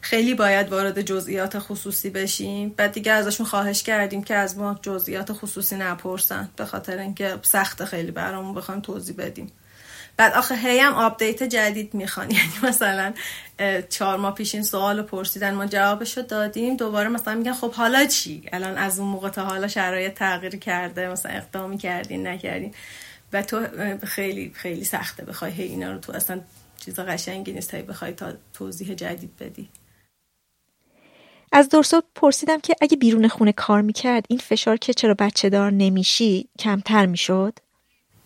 خیلی 0.01 0.35
باید 0.35 0.69
وارد 0.69 1.03
جزئیات 1.03 1.59
خصوصی 1.59 2.11
بشیم. 2.11 2.75
بعد 2.77 2.93
دیگه 2.93 3.12
ازشون 3.12 3.47
خواهش 3.47 3.83
کردیم 3.83 4.23
که 4.23 4.35
از 4.35 4.59
ما 4.59 4.79
جزئیات 4.83 5.33
خصوصی 5.33 5.77
نپرسن 5.77 6.49
به 6.57 6.65
خاطر 6.65 6.99
اینکه 6.99 7.39
سخت 7.43 7.85
خیلی 7.85 8.11
برامون 8.11 8.55
بخوام 8.55 8.81
توضیح 8.81 9.16
بدیم. 9.16 9.53
بعد 10.19 10.32
آخه 10.35 10.55
هی 10.55 10.78
هم 10.78 10.93
update 10.93 11.43
جدید 11.43 11.95
می‌خوان. 11.95 12.31
یعنی 12.39 12.53
مثلا 12.62 13.15
چهار 13.89 14.16
ماه 14.16 14.35
پیش 14.35 14.55
این 14.55 14.65
سوال 14.65 15.03
پرسیدن 15.03 15.55
ما 15.55 15.66
جوابشو 15.66 16.23
دادیم. 16.23 16.77
دوباره 16.77 17.09
مثلا 17.09 17.35
میگن 17.35 17.53
خب 17.53 17.73
حالا 17.73 18.07
چی؟ 18.07 18.43
الان 18.53 18.78
از 18.78 18.99
اون 18.99 19.09
موقع 19.09 19.28
تا 19.28 19.45
حالا 19.45 19.69
شرایط 19.69 20.15
تغییر 20.15 20.57
کرده 20.57 21.09
مثلا 21.09 21.32
اقدامی 21.32 21.78
کردین 21.78 22.27
نکردین. 22.27 22.74
و 23.32 23.43
تو 23.43 23.66
خیلی 24.07 24.53
خیلی 24.55 24.85
سخته. 24.85 25.24
بخوای 25.24 25.53
هی 25.53 25.65
اینا 25.65 25.93
رو 25.93 25.99
تو 25.99 26.12
اصلا 26.12 26.40
چیز 26.85 27.01
قشنگی 27.01 27.53
نیست. 27.53 27.74
هی 27.74 27.82
بخوای 27.82 28.12
تا 28.12 28.32
توضیح 28.53 28.95
جدید 28.95 29.36
بدی. 29.40 29.69
از 31.53 31.69
درسا 31.69 32.03
پرسیدم 32.15 32.61
که 32.61 32.74
اگه 32.81 32.97
بیرون 32.97 33.28
خونه 33.28 33.53
کار 33.53 33.82
می‌کرد 33.82 34.27
این 34.28 34.39
فشار 34.39 34.77
که 34.77 34.95
چرا 34.95 35.15
بچه 35.19 35.49
دار 35.49 35.70
نمیشی 35.70 36.49
کمتر 36.59 37.07
می‌شد؟ 37.07 37.59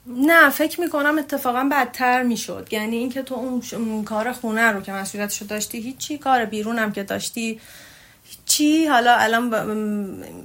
نه 0.07 0.51
فکر 0.51 0.81
می‌کنم 0.81 1.19
اتفاقا 1.19 1.69
بدتر 1.73 2.23
می‌شد. 2.23 2.69
یعنی 2.70 2.97
اینکه 2.97 3.23
تو 3.23 3.35
اون 3.73 4.05
کار 4.05 4.33
خونه 4.33 4.73
رو 4.73 4.81
که 4.81 4.93
مسئولیتشو 4.93 5.45
داشتی 5.45 5.81
هیچی 5.81 6.19
کار 6.19 6.45
بیرونم 6.45 6.93
که 6.93 7.03
داشتی 7.03 7.61
چی 8.47 8.87
حالا 8.87 9.16
الان 9.16 9.43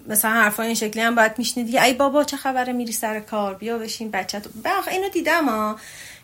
مثلا 0.07 0.31
حرفای 0.31 0.65
این 0.65 0.75
شکلی 0.75 1.01
هم 1.01 1.15
باید 1.15 1.31
میشنیدی. 1.37 1.79
ای 1.79 1.93
بابا 1.93 2.23
چه 2.23 2.37
خبره 2.37 2.73
میری 2.73 2.91
سر 2.91 3.19
کار؟ 3.19 3.53
بیا 3.53 3.77
بشین 3.77 4.11
بچه 4.11 4.39
تو 4.39 4.49
اینو 4.91 5.09
دیدم 5.09 5.49
ها 5.49 5.79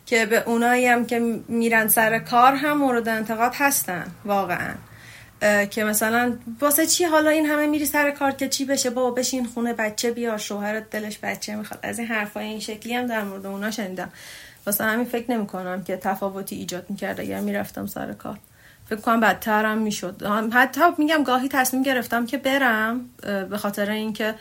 که 0.06 0.26
به 0.26 0.44
اونایی 0.46 0.86
هم 0.86 1.06
که 1.06 1.20
میرن 1.48 1.88
سر 1.88 2.20
کار 2.20 2.54
هم 2.54 2.78
مورد 2.78 3.10
انتقاد 3.10 3.52
هستن 3.56 4.06
واقعا. 4.26 4.74
که 5.72 5.84
مثلا 5.84 6.38
واسه 6.62 6.86
چی 6.86 7.04
حالا 7.04 7.30
این 7.30 7.46
همه 7.46 7.68
میری 7.68 7.86
سر 7.86 8.12
کار 8.12 8.32
که 8.32 8.50
چی 8.50 8.66
بشه؟ 8.66 8.90
بابا 8.90 9.12
بشین 9.12 9.46
خونه 9.46 9.74
بچه 9.74 10.12
بیار 10.12 10.38
شوهرت 10.38 10.90
دلش 10.90 11.20
بچه 11.24 11.56
می‌خواد. 11.56 11.80
از 11.84 12.00
این 12.00 12.08
حرفای 12.08 12.46
این 12.46 12.60
شکلی 12.60 12.94
هم 12.94 13.08
در 13.08 13.24
مورد 13.24 13.46
اونا 13.46 13.72
شنیدم. 13.72 14.12
واسه 14.66 14.84
همین 14.84 15.06
فکر 15.06 15.32
نمی 15.32 15.48
کنم 15.48 15.84
که 15.84 15.98
تفاوتی 15.98 16.56
ایجاد 16.56 16.86
می‌کرد 16.90 17.20
اگر 17.20 17.40
می‌رفتم 17.40 17.86
سر 17.86 18.14
کار. 18.14 18.40
فکر 18.90 19.00
کنم 19.00 19.20
بدترم 19.20 19.78
می‌شد. 19.78 20.24
حتی 20.54 20.82
میگم 20.98 21.24
گاهی 21.24 21.50
تصمیم 21.50 21.84
گرفتم 21.84 22.26
که 22.26 22.38
برم 22.38 23.10
به 23.50 23.58
خاطر 23.58 23.90
اینکه 23.90 24.36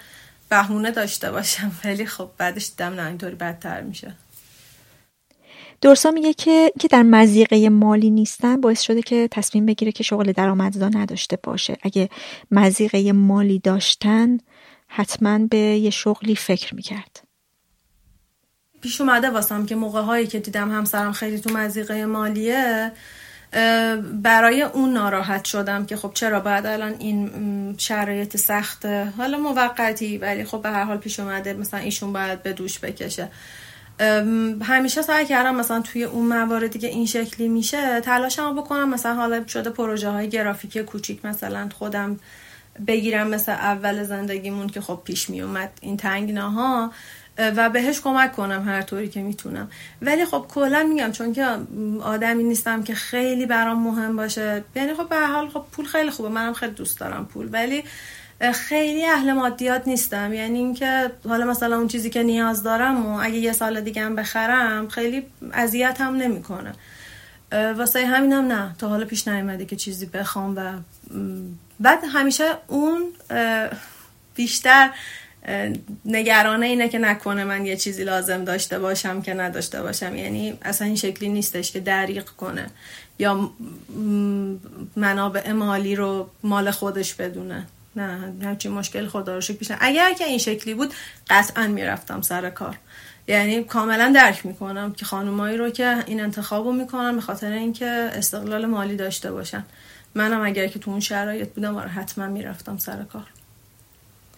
بهونه 0.48 0.90
داشته 0.90 1.32
باشم. 1.32 1.72
ولی 1.84 2.06
خب 2.06 2.30
بعدش 2.38 2.70
دیدم 2.70 2.94
نه 2.94 3.06
اینطوری 3.06 3.34
بدتر 3.34 3.80
میشه. 3.80 4.12
دورسا 5.82 6.10
میگه 6.10 6.32
که 6.34 6.72
که 6.80 6.88
در 6.88 7.02
مزیقه 7.02 7.68
مالی 7.68 8.10
نیستن 8.10 8.60
باعث 8.60 8.80
شده 8.80 9.02
که 9.02 9.28
تصمیم 9.30 9.66
بگیره 9.66 9.92
که 9.92 10.02
شغل 10.02 10.32
درآمدزا 10.32 10.88
نداشته 10.88 11.38
باشه. 11.42 11.76
اگه 11.82 12.08
مزیقه 12.50 13.12
مالی 13.12 13.58
داشتن 13.58 14.38
حتما 14.88 15.38
به 15.38 15.58
یه 15.58 15.90
شغلی 15.90 16.36
فکر 16.36 16.74
می‌کرد. 16.74 17.22
پیش 18.80 19.00
اومده 19.00 19.30
واسم 19.30 19.66
که 19.66 19.74
موقع 19.74 20.02
هایی 20.02 20.26
که 20.26 20.38
دیدم 20.38 20.70
همسرم 20.70 21.12
خیلی 21.12 21.40
تو 21.40 21.50
مزیقه 21.50 22.06
مالیه 22.06 22.92
برای 24.22 24.62
اون 24.62 24.92
ناراحت 24.92 25.44
شدم 25.44 25.86
که 25.86 25.96
خب 25.96 26.10
چرا 26.14 26.40
بعد 26.40 26.66
الان 26.66 26.94
این 26.98 27.74
شرایط 27.78 28.36
سخته؟ 28.36 29.12
حالا 29.16 29.38
موقتی 29.38 30.18
ولی 30.18 30.44
خب 30.44 30.62
به 30.62 30.70
هر 30.70 30.84
حال 30.84 30.96
پیش 30.96 31.20
اومده 31.20 31.52
مثلا 31.52 31.80
ایشون 31.80 32.12
باید 32.12 32.42
به 32.42 32.52
دوش 32.52 32.78
بکشه. 32.78 33.28
همیشه 34.62 35.02
سعی 35.02 35.26
کردم 35.26 35.54
مثلا 35.54 35.80
توی 35.80 36.04
اون 36.04 36.26
مواردی 36.26 36.78
که 36.78 36.86
این 36.86 37.06
شکلی 37.06 37.48
میشه 37.48 38.00
تلاشمو 38.00 38.62
بکنم. 38.62 38.90
مثلا 38.90 39.14
حالا 39.14 39.46
شده 39.46 39.70
پروژه 39.70 40.08
های 40.08 40.28
گرافیکی 40.28 40.82
کوچیک 40.82 41.24
مثلا 41.24 41.68
خودم 41.78 42.20
بگیرم 42.86 43.26
مثل 43.26 43.52
اول 43.52 44.02
زندگیمون 44.02 44.66
که 44.66 44.80
خب 44.80 45.00
پیش 45.04 45.30
می 45.30 45.40
اومد 45.40 45.70
این 45.80 45.96
تنگناها 45.96 46.92
و 47.38 47.70
بهش 47.70 48.00
کمک 48.00 48.32
کنم 48.32 48.68
هر 48.68 48.82
طوری 48.82 49.08
که 49.08 49.22
می‌تونم. 49.22 49.70
ولی 50.02 50.24
خب 50.24 50.46
کلا 50.48 50.82
میگم 50.82 51.12
چون 51.12 51.32
که 51.32 51.46
آدمی 52.02 52.42
نیستم 52.42 52.82
که 52.82 52.94
خیلی 52.94 53.46
برام 53.46 53.82
مهم 53.82 54.16
باشه. 54.16 54.64
یعنی 54.76 54.94
خب 54.94 55.08
به 55.08 55.26
حال 55.26 55.48
خب 55.48 55.64
پول 55.72 55.84
خیلی 55.84 56.10
خوبه. 56.10 56.28
منم 56.28 56.52
خیلی 56.52 56.72
دوست 56.72 57.00
دارم 57.00 57.26
پول. 57.26 57.48
ولی 57.52 57.84
خیلی 58.54 59.06
اهل 59.06 59.32
مادیات 59.32 59.88
نیستم. 59.88 60.32
یعنی 60.32 60.58
اینکه 60.58 61.10
حالا 61.28 61.44
مثلا 61.44 61.76
اون 61.76 61.88
چیزی 61.88 62.10
که 62.10 62.22
نیاز 62.22 62.62
دارم 62.62 63.06
و 63.06 63.20
اگه 63.22 63.36
یه 63.36 63.52
سال 63.52 63.80
دیگه 63.80 64.02
هم 64.02 64.16
بخرم 64.16 64.88
خیلی 64.88 65.26
اذیت 65.52 66.00
هم 66.00 66.16
نمی‌کنه. 66.16 66.72
واسه 67.52 68.06
همینم 68.06 68.52
نه. 68.52 68.74
تا 68.78 68.88
حالا 68.88 69.04
پیش 69.04 69.28
نیومده 69.28 69.64
که 69.64 69.76
چیزی 69.76 70.06
بخوام 70.06 70.56
و 70.56 70.72
بعد 71.80 71.98
همیشه 72.12 72.44
اون 72.66 73.02
بیشتر 74.34 74.90
نگرانه 76.04 76.66
اینه 76.66 76.88
که 76.88 76.98
نکنه 76.98 77.44
من 77.44 77.66
یه 77.66 77.76
چیزی 77.76 78.04
لازم 78.04 78.44
داشته 78.44 78.78
باشم 78.78 79.22
که 79.22 79.34
نداشته 79.34 79.82
باشم. 79.82 80.16
یعنی 80.16 80.58
اصلا 80.62 80.86
این 80.86 80.96
شکلی 80.96 81.28
نیستش 81.28 81.72
که 81.72 81.80
دریق 81.80 82.24
کنه 82.24 82.66
یا 83.18 83.50
منابع 84.96 85.52
مالی 85.52 85.96
رو 85.96 86.30
مال 86.42 86.70
خودش 86.70 87.14
بدونه. 87.14 87.66
نه 87.96 88.32
همچین 88.42 88.72
مشکل 88.72 89.06
خدا 89.06 89.34
رو 89.34 89.40
شکر 89.40 89.76
اگر 89.80 90.12
که 90.12 90.24
این 90.24 90.38
شکلی 90.38 90.74
بود 90.74 90.94
قطعا 91.30 91.66
می‌رفتم 91.66 92.20
سر 92.20 92.50
کار. 92.50 92.78
یعنی 93.28 93.64
کاملا 93.64 94.12
درک 94.14 94.46
می‌کنم 94.46 94.92
که 94.92 95.04
خانمایی 95.04 95.56
رو 95.56 95.70
که 95.70 96.04
این 96.06 96.20
انتخابو 96.20 96.72
می‌کنن 96.72 97.14
به 97.14 97.20
خاطر 97.20 97.52
اینکه 97.52 97.86
استقلال 97.86 98.66
مالی 98.66 98.96
داشته 98.96 99.32
باشن. 99.32 99.64
منم 100.14 100.40
اگر 100.42 100.66
که 100.66 100.78
تو 100.78 100.90
اون 100.90 101.00
شرایط 101.00 101.48
بودم 101.48 101.76
آره 101.76 101.88
حتما 101.88 102.26
می‌رفتم 102.26 102.76
سر 102.76 103.02
کار. 103.02 103.26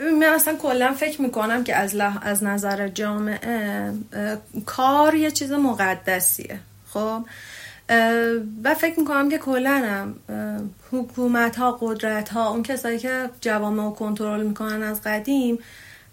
من 0.01 0.23
اصلا 0.23 0.57
کلا 0.57 0.93
فکر 0.93 1.23
می‌کنم 1.23 1.65
که 1.65 1.77
از, 1.77 1.97
از 2.23 2.45
نظر 2.45 2.89
جامعه 2.89 3.93
کار 4.67 5.15
یه 5.15 5.31
چیز 5.31 5.53
مقدسیه. 5.53 6.59
خب؟ 6.91 7.27
و 8.65 8.75
فکر 8.75 9.01
می‌کنم 9.01 9.29
که 9.29 9.39
کلا 9.39 10.15
حکومت 10.93 11.57
ها 11.57 11.79
قدرت 11.81 12.29
ها 12.29 12.51
اون 12.51 12.63
کسایی 12.63 12.99
که 12.99 13.31
جوامع 13.41 13.85
رو 13.85 13.91
کنترل 13.91 14.43
می‌کنن 14.43 14.83
از 14.83 15.03
قدیم 15.03 15.59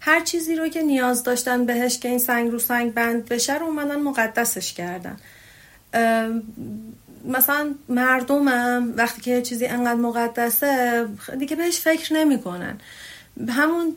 هر 0.00 0.20
چیزی 0.20 0.56
رو 0.56 0.68
که 0.68 0.82
نیاز 0.82 1.22
داشتن 1.22 1.66
بهش 1.66 1.98
که 1.98 2.08
این 2.08 2.18
سنگ 2.18 2.50
رو 2.50 2.58
سنگ 2.58 2.94
بند 2.94 3.28
بشه 3.28 3.58
رو 3.58 3.66
اومدن 3.66 4.00
مقدسش 4.00 4.72
کردن. 4.72 5.16
مثلا 7.24 7.74
مردمم 7.88 8.92
وقتی 8.96 9.20
که 9.20 9.42
چیزی 9.42 9.66
انقدر 9.66 10.00
مقدسه 10.00 11.06
دیگه 11.38 11.56
بهش 11.56 11.80
فکر 11.80 12.14
نمی‌کنن. 12.14 12.78
همون 13.48 13.96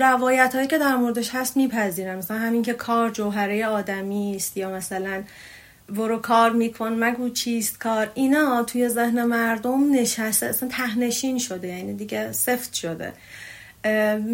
روایت 0.00 0.54
هایی 0.54 0.66
که 0.66 0.78
در 0.78 0.96
موردش 0.96 1.30
هست 1.34 1.56
میپذیرن. 1.56 2.18
مثلا 2.18 2.38
همین 2.38 2.62
که 2.62 2.72
کار 2.72 3.10
جوهره 3.10 3.66
آدمی 3.66 4.36
است 4.36 4.56
یا 4.56 4.70
مثلا 4.70 5.22
برو 5.88 6.18
کار 6.18 6.52
میکن 6.52 6.92
مگو 6.92 7.28
چیست 7.28 7.78
کار. 7.78 8.10
اینا 8.14 8.62
توی 8.62 8.88
ذهن 8.88 9.24
مردم 9.24 9.92
نشسته 9.92 10.46
اصلا 10.46 10.68
تهنشین 10.68 11.38
شده 11.38 11.68
یعنی 11.68 11.94
دیگه 11.94 12.32
سفت 12.32 12.74
شده. 12.74 13.12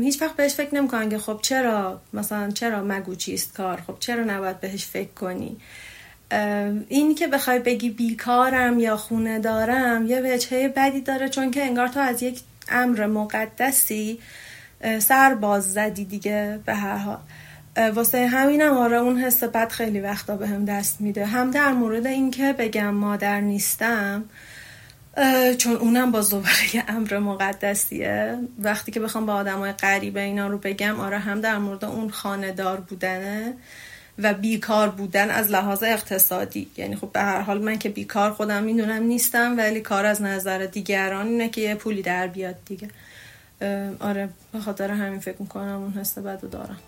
هیچ 0.03 0.23
وقت 0.23 0.37
بهش 0.37 0.55
فکر 0.55 0.75
نمی‌کنن 0.75 1.09
که 1.09 1.19
خب 1.19 1.39
چرا؟ 1.43 2.01
مثلا 2.13 2.51
چرا 2.51 2.83
مگو 2.85 3.15
چیست 3.15 3.55
کار؟ 3.55 3.83
خب 3.87 3.97
چرا 4.01 4.25
نباید 4.25 4.61
بهش 4.61 4.87
فکر 4.87 5.13
کنی؟ 5.13 5.57
این 6.89 7.15
که 7.15 7.27
بخوای 7.27 7.59
بگی 7.59 7.91
بیکارم 7.91 8.79
یا 8.79 8.97
خونه 8.97 9.39
دارم 9.39 10.07
یه 10.07 10.21
وجهه 10.21 10.69
بدی 10.69 11.01
داره 11.01 11.29
چون 11.29 11.51
که 11.51 11.63
انگار 11.63 11.89
تو 11.89 12.01
از 12.01 12.23
یک 12.23 12.41
امر 12.69 13.07
مقدسی 13.07 14.19
سر 14.99 15.35
باز 15.35 15.73
زدی 15.73 16.05
دیگه 16.05 16.61
به 16.67 16.75
هر 16.75 16.97
حال. 16.97 17.19
واسه 17.77 18.27
همینم 18.27 18.73
آره 18.73 18.97
اون 18.97 19.19
حس 19.19 19.45
بد 19.45 19.69
خیلی 19.71 20.01
وقتا 20.01 20.37
به 20.37 20.49
هم 20.49 20.65
دست 20.65 21.01
میده. 21.01 21.27
هم 21.27 21.51
در 21.51 21.73
مورد 21.73 22.07
اینکه 22.07 22.53
بگم 22.59 22.95
مادر 22.95 23.41
نیستم 23.41 24.25
چون 25.59 25.77
اونم 25.77 26.13
با 26.13 26.21
دوباره 26.21 26.77
یه 26.77 26.85
امر 26.97 27.19
مقدسیه. 27.19 28.39
وقتی 28.59 28.93
که 28.93 29.01
بخوام 29.01 29.27
با 29.27 29.35
آدمای 29.35 29.73
غریبه 29.73 30.21
اینا 30.21 30.47
رو 30.47 30.59
بگم 30.59 31.01
آره 31.01 31.19
هم 31.19 31.41
در 31.41 31.59
مورد 31.59 31.85
اون 31.85 32.11
خاندار 32.11 32.81
بودنه 32.81 33.55
و 34.19 34.35
بیکار 34.35 34.89
بودن 34.89 35.31
از 35.31 35.51
لحاظ 35.51 35.83
اقتصادی. 35.83 36.71
یعنی 36.77 36.97
خب 36.97 37.13
به 37.13 37.21
هر 37.21 37.41
حال 37.41 37.63
من 37.63 37.79
که 37.79 37.89
بیکار 37.89 38.31
خودم 38.33 38.63
می‌دونم 38.63 39.03
نیستم 39.03 39.59
ولی 39.59 39.81
کار 39.81 40.07
از 40.07 40.23
نظر 40.23 40.67
دیگران 40.67 41.27
اینه 41.27 41.49
که 41.49 41.61
یه 41.61 41.75
پولی 41.75 42.03
در 42.03 42.27
بیاد 42.27 42.57
دیگه. 42.65 42.89
آره 44.01 44.29
به 44.53 44.61
خاطر 44.61 44.91
همین 44.91 45.21
فکر 45.21 45.37
می‌کنم 45.39 45.83
اون 45.83 45.93
حس 45.93 46.19
بدو 46.19 46.49
دارم. 46.49 46.79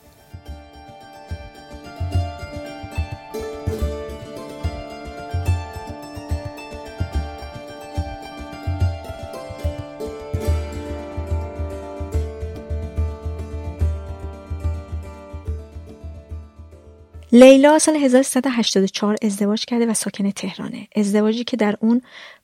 لیلا 17.34 17.78
سال 17.78 17.96
1384 17.96 19.16
ازدواج 19.22 19.64
کرده 19.64 19.86
و 19.86 19.94
ساکن 19.94 20.30
تهرانه. 20.30 20.88
ازدواجی 20.96 21.44
که 21.44 21.56
در 21.56 21.76
اون 21.80 22.02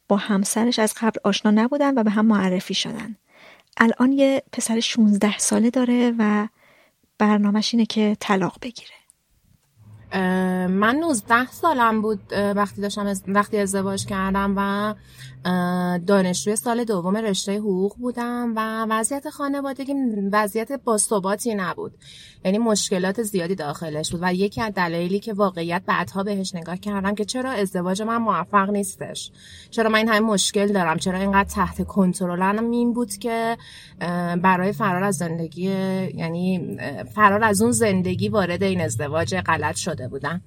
با 0.08 0.16
همسرش 0.16 0.78
از 0.78 0.94
قبل 1.00 1.20
آشنا 1.24 1.50
نبودن 1.50 1.98
و 1.98 2.02
به 2.02 2.10
هم 2.10 2.26
معرفی 2.26 2.74
شدن. 2.74 3.16
الان 3.76 4.12
یه 4.12 4.42
پسر 4.52 4.80
16 4.80 5.38
ساله 5.38 5.70
داره 5.70 6.14
و 6.18 6.48
برنامهش 7.18 7.74
اینه 7.74 7.86
که 7.86 8.16
طلاق 8.20 8.56
بگیره. 8.62 8.94
من 10.68 10.96
19 10.96 11.46
سالم 11.46 12.02
بود 12.02 12.32
وقتی 12.32 12.80
داشتم 12.80 13.14
وقتی 13.28 13.58
ازدواج 13.58 14.06
کردم 14.06 14.54
و 14.56 14.94
دانشجوی 16.06 16.56
سال 16.56 16.84
دوم 16.84 17.16
رشته 17.16 17.58
حقوق 17.58 17.96
بودم 17.96 18.52
و 18.56 18.86
وضعیت 18.90 19.30
خانوادگی 19.30 19.94
وضعیت 20.32 20.72
باثباتی 20.72 21.54
نبود. 21.54 21.92
یعنی 22.44 22.58
مشکلات 22.58 23.22
زیادی 23.22 23.54
داخلش 23.54 24.10
بود 24.10 24.20
و 24.22 24.34
یکی 24.34 24.62
از 24.62 24.74
دلایلی 24.74 25.20
که 25.20 25.32
واقعیت 25.32 25.82
بعدها 25.86 26.22
بهش 26.22 26.54
نگاه 26.54 26.76
کردم 26.76 27.14
که 27.14 27.24
چرا 27.24 27.50
ازدواج 27.50 28.02
من 28.02 28.16
موفق 28.16 28.70
نیستش. 28.70 29.30
چرا 29.70 29.88
من 29.88 29.98
این 29.98 30.08
همه 30.08 30.20
مشکل 30.20 30.72
دارم؟ 30.72 30.96
چرا 30.96 31.18
اینقدر 31.18 31.48
تحت 31.48 31.86
کنترلم 31.86 32.70
این 32.70 32.92
بود 32.92 33.12
که 33.12 33.56
برای 34.42 34.72
فرار 34.72 35.04
از 35.04 35.16
زندگی 35.16 35.62
یعنی 36.14 36.78
فرار 37.14 37.44
از 37.44 37.62
اون 37.62 37.72
زندگی 37.72 38.28
وارد 38.28 38.62
این 38.62 38.80
ازدواج 38.80 39.36
غلط 39.36 39.76
شده 39.76 40.08
بودم. 40.08 40.40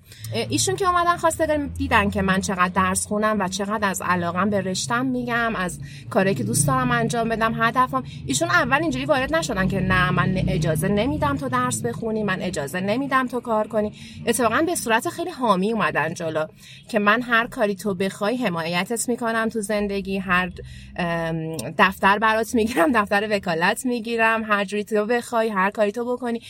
ایشون 0.50 0.76
که 0.76 0.88
اومدن 0.88 1.18
خواسته 1.18 1.70
دیدن 1.78 2.10
که 2.10 2.22
من 2.22 2.42
چقدر 2.42 2.72
درس 2.76 3.08
خونم 3.08 3.40
و 3.40 3.48
چقدر 3.48 3.90
از 3.90 4.02
علاقم 4.02 4.50
به 4.50 4.62
رشتم 4.84 5.06
میگم 5.06 5.56
از 5.56 5.80
کاری 6.10 6.36
که 6.36 6.44
دوست 6.44 6.68
دارم 6.68 6.92
انجام 6.92 7.30
بدم 7.30 7.54
هدفم 7.64 8.04
ایشون 8.26 8.50
اول 8.50 8.78
اینجوری 8.82 9.06
وارد 9.06 9.36
نشدن 9.36 9.68
که 9.68 9.80
نه 9.80 10.12
من 10.12 10.44
اجازه 10.48 10.88
نمیدم 10.88 11.38
تو 11.38 11.50
درس 11.50 11.82
بخونی 11.82 12.24
من 12.24 12.42
اجازه 12.42 12.80
نمیدم 12.80 13.28
تو 13.28 13.40
کار 13.40 13.68
کنی. 13.68 13.94
اتفاقا 14.26 14.62
به 14.66 14.76
صورت 14.76 15.10
خیلی 15.10 15.30
حامی 15.30 15.74
اومدن 15.74 16.14
جلو 16.14 16.46
که 16.90 17.00
من 17.00 17.22
هر 17.22 17.48
کاری 17.48 17.76
تو 17.76 17.94
بخوای 17.94 18.38
حمایتت 18.38 19.10
می‌کنم 19.10 19.50
تو 19.50 19.62
زندگی 19.62 20.18
هر 20.18 20.52
دفتر 21.78 22.20
برات 22.20 22.56
می‌گیرم 22.56 22.92
دفتر 22.92 23.28
وکالت 23.32 23.86
می‌گیرم 23.86 24.44
هر 24.44 24.66
جوری 24.66 24.84
تو 24.84 25.06
بخوای 25.06 25.50
هر 25.50 25.72
کاری 25.72 25.92
تو 25.92 26.14
بکنی. 26.14 26.42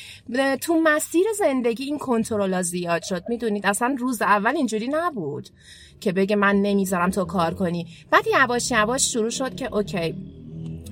تو 0.61 0.81
مسیر 0.83 1.25
زندگی 1.39 1.83
این 1.83 1.97
کنترل 1.97 2.61
زیاد 2.61 3.03
شد 3.03 3.23
می‌دونید؟ 3.29 3.65
اصلا 3.65 3.95
روز 3.99 4.21
اول 4.21 4.55
اینجوری 4.55 4.87
نبود. 4.87 5.49
که 6.03 6.11
بگه 6.11 6.35
من 6.35 6.55
نمی‌ذارم 6.55 7.09
تو 7.09 7.25
کار 7.25 7.53
کنی. 7.53 7.87
بعد 8.11 8.25
یواش 8.41 8.71
یواش 8.71 9.13
شروع 9.13 9.29
شد 9.29 9.55
که 9.55 9.75
اوکی 9.75 10.15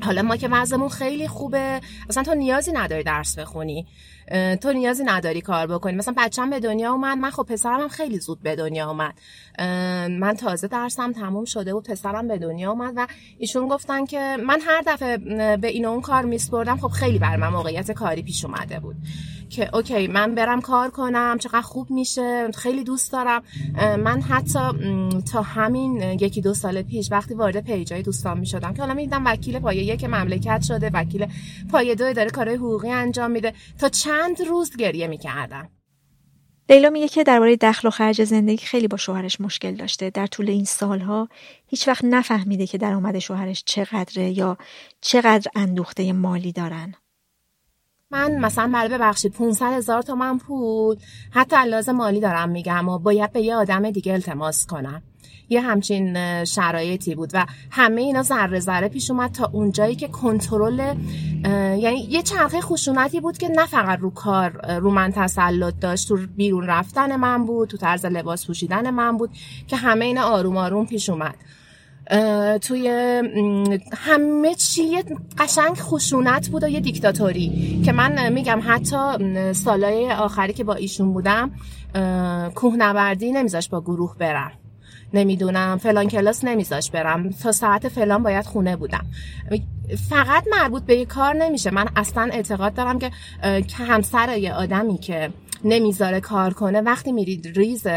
حالا 0.01 0.21
ما 0.21 0.35
که 0.37 0.47
وضعمون 0.47 0.89
خیلی 0.89 1.27
خوبه 1.27 1.81
اصلا 2.09 2.23
تو 2.23 2.35
نیازی 2.35 2.71
نداری 2.71 3.03
درس 3.03 3.39
بخونی. 3.39 3.85
تو 4.61 4.73
نیازی 4.73 5.03
نداری 5.03 5.41
کار 5.41 5.67
بکنی. 5.67 5.97
مثلا 5.97 6.13
بچم 6.17 6.49
به 6.49 6.59
دنیا 6.59 6.91
اومد 6.91 7.17
من 7.17 7.29
خب 7.29 7.43
پسرم 7.43 7.81
هم 7.81 7.87
خیلی 7.87 8.19
زود 8.19 8.41
به 8.41 8.55
دنیا 8.55 8.87
اومد. 8.87 9.13
من 10.09 10.33
تازه 10.39 10.67
درسم 10.67 11.11
تموم 11.11 11.45
شده 11.45 11.73
و 11.73 11.81
پسرم 11.81 12.27
به 12.27 12.37
دنیا 12.37 12.71
اومد 12.71 12.93
و 12.95 13.07
ایشون 13.37 13.67
گفتن 13.67 14.05
که 14.05 14.37
من 14.47 14.59
هر 14.61 14.83
دفعه 14.87 15.17
به 15.57 15.67
این 15.67 15.85
اون 15.85 16.01
کار 16.01 16.25
میسپردم 16.25 16.77
خب 16.77 16.87
خیلی 16.87 17.19
بر 17.19 17.35
من 17.35 17.47
موقعیت 17.47 17.91
کاری 17.91 18.21
پیش 18.21 18.45
اومده 18.45 18.79
بود. 18.79 18.95
که 19.49 19.75
اوکی 19.75 20.07
من 20.07 20.35
برم 20.35 20.61
کار 20.61 20.89
کنم 20.89 21.37
چقدر 21.39 21.61
خوب 21.61 21.91
میشه 21.91 22.51
خیلی 22.51 22.83
دوست 22.83 23.11
دارم. 23.11 23.43
من 23.97 24.21
حتی 24.21 24.59
تا 25.31 25.41
همین 25.41 26.01
یکی 26.01 26.41
دو 26.41 26.53
سال 26.53 26.81
پیش 26.81 27.11
وقتی 27.11 27.33
وارد 27.33 27.63
پیجای 27.63 28.01
دوستان 28.01 28.39
می‌شدم 28.39 28.73
که 28.73 28.81
حالا 28.81 28.93
می‌دیدم 28.93 29.25
وکیل 29.25 29.59
پایه 29.59 29.83
یک 29.83 30.03
مملکت 30.03 30.61
شده 30.61 30.89
وکیل 30.93 31.27
پایه 31.71 31.95
دو 31.95 32.13
داره 32.13 32.29
کارهای 32.29 32.57
حقوقی 32.57 32.89
انجام 32.89 33.31
میده. 33.31 33.53
تا 33.79 33.89
چند 33.89 34.20
روز 34.47 34.77
گریه 34.77 35.07
می‌کردم. 35.07 35.69
لیلا 36.69 36.89
میگه 36.89 37.07
که 37.07 37.23
درباره 37.23 37.55
دخل 37.55 37.87
و 37.87 37.91
خرج 37.91 38.23
زندگی 38.23 38.65
خیلی 38.65 38.87
با 38.87 38.97
شوهرش 38.97 39.41
مشکل 39.41 39.75
داشته. 39.75 40.09
در 40.09 40.27
طول 40.27 40.49
این 40.49 40.65
سالها 40.65 41.29
هیچ 41.67 41.87
وقت 41.87 42.05
نفهمیده 42.05 42.67
که 42.67 42.77
درآمد 42.77 43.19
شوهرش 43.19 43.63
چقدره 43.65 44.29
یا 44.37 44.57
چقدر 45.01 45.51
اندوخته 45.55 46.13
مالی 46.13 46.51
دارن. 46.51 46.93
من 48.11 48.35
مثلا 48.37 48.71
برای 48.73 48.89
ببخشید 48.89 49.33
500 49.33 49.73
هزار 49.73 50.01
تومن 50.01 50.37
پول 50.37 50.97
حتی 51.31 51.55
لازم 51.65 51.91
مالی 51.91 52.19
دارم 52.19 52.49
میگم 52.49 52.89
و 52.89 52.99
باید 52.99 53.31
به 53.31 53.41
یه 53.41 53.55
آدم 53.55 53.91
دیگه 53.91 54.13
التماس 54.13 54.65
کنم. 54.65 55.03
یه 55.51 55.61
همچین 55.61 56.15
شرایطی 56.45 57.15
بود 57.15 57.29
و 57.33 57.45
همه 57.69 58.01
اینا 58.01 58.23
ذره 58.23 58.59
ذره 58.59 58.87
پیش 58.87 59.11
اومد 59.11 59.31
تا 59.31 59.49
اونجایی 59.53 59.95
که 59.95 60.07
کنترل 60.07 60.95
یعنی 61.77 62.07
یه 62.09 62.21
چرخه 62.21 62.61
خشونتی 62.61 63.19
بود 63.19 63.37
که 63.37 63.47
نه 63.47 63.65
فقط 63.65 63.99
رو 63.99 64.09
کار 64.09 64.77
رو 64.79 64.91
من 64.91 65.11
تسلط 65.11 65.73
داشت 65.81 66.07
تو 66.07 66.17
بیرون 66.35 66.67
رفتن 66.67 67.15
من 67.15 67.45
بود 67.45 67.69
تو 67.69 67.77
طرز 67.77 68.05
لباس 68.05 68.47
پوشیدن 68.47 68.89
من 68.89 69.17
بود 69.17 69.29
که 69.67 69.75
همه 69.75 70.05
اینا 70.05 70.23
آروم 70.23 70.57
آروم 70.57 70.85
پیش 70.85 71.09
اومد. 71.09 71.35
توی 72.61 72.87
همه 73.93 74.55
چی 74.55 75.03
قشنگ 75.37 75.75
خشونت 75.75 76.49
بود 76.49 76.63
و 76.63 76.67
یه 76.67 76.79
دیکتاتوری 76.79 77.81
که 77.85 77.91
من 77.91 78.33
میگم 78.33 78.61
حتی 78.67 78.97
سالهای 79.53 80.11
آخری 80.11 80.53
که 80.53 80.63
با 80.63 80.73
ایشون 80.73 81.13
بودم 81.13 81.51
کوهنوردی 82.55 83.31
نمیذاش 83.31 83.69
با 83.69 83.81
گروه 83.81 84.15
برم. 84.17 84.51
نمی‌دونم 85.13 85.77
فلان 85.77 86.07
کلاس 86.07 86.43
نمیذاش 86.43 86.91
برم. 86.91 87.29
تا 87.29 87.51
ساعت 87.51 87.87
فلان 87.87 88.23
باید 88.23 88.45
خونه 88.45 88.75
بودم. 88.75 89.05
فقط 90.09 90.43
مربوط 90.51 90.83
به 90.83 90.95
یه 90.95 91.05
کار 91.05 91.35
نمیشه. 91.35 91.71
من 91.71 91.87
اصلا 91.95 92.29
اعتقاد 92.33 92.73
دارم 92.73 92.99
که 92.99 93.11
همسر 93.77 94.37
یه 94.37 94.53
آدمی 94.53 94.97
که 94.97 95.29
نمی‌ذاره 95.63 96.19
کار 96.19 96.53
کنه. 96.53 96.81
وقتی 96.81 97.11
میرید 97.11 97.57
ریز 97.57 97.87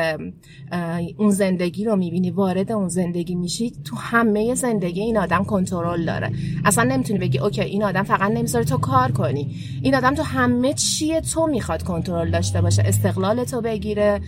اون 1.17 1.31
زندگی 1.31 1.85
رو 1.85 1.97
می‌بینی 1.97 2.31
وارد 2.31 2.73
اون 2.73 2.89
زندگی 2.89 3.35
میشید 3.35 3.77
تو 3.85 3.97
همه 3.97 4.55
زندگی 4.55 5.01
این 5.01 5.19
آدم 5.19 5.45
کنترل 5.45 6.05
داره. 6.05 6.33
اصلا 6.65 6.85
نمی‌تونی 6.85 7.19
بگی 7.19 7.39
OK 7.39 7.61
این 7.61 7.85
آدم 7.85 8.03
فقط 8.03 8.31
نمی‌ذاره 8.31 8.65
تو 8.65 8.79
کار 8.79 9.13
کنی. 9.13 9.57
این 9.83 9.95
آدم 9.95 10.15
تو 10.15 10.23
همه 10.23 10.75
چیه 10.75 11.21
تو 11.21 11.47
می‌خواد 11.47 11.83
کنترل 11.83 12.31
داشته 12.31 12.61
باشه. 12.61 12.83
استقلال 12.83 13.45
تو 13.45 13.61
بگیره 13.61 14.21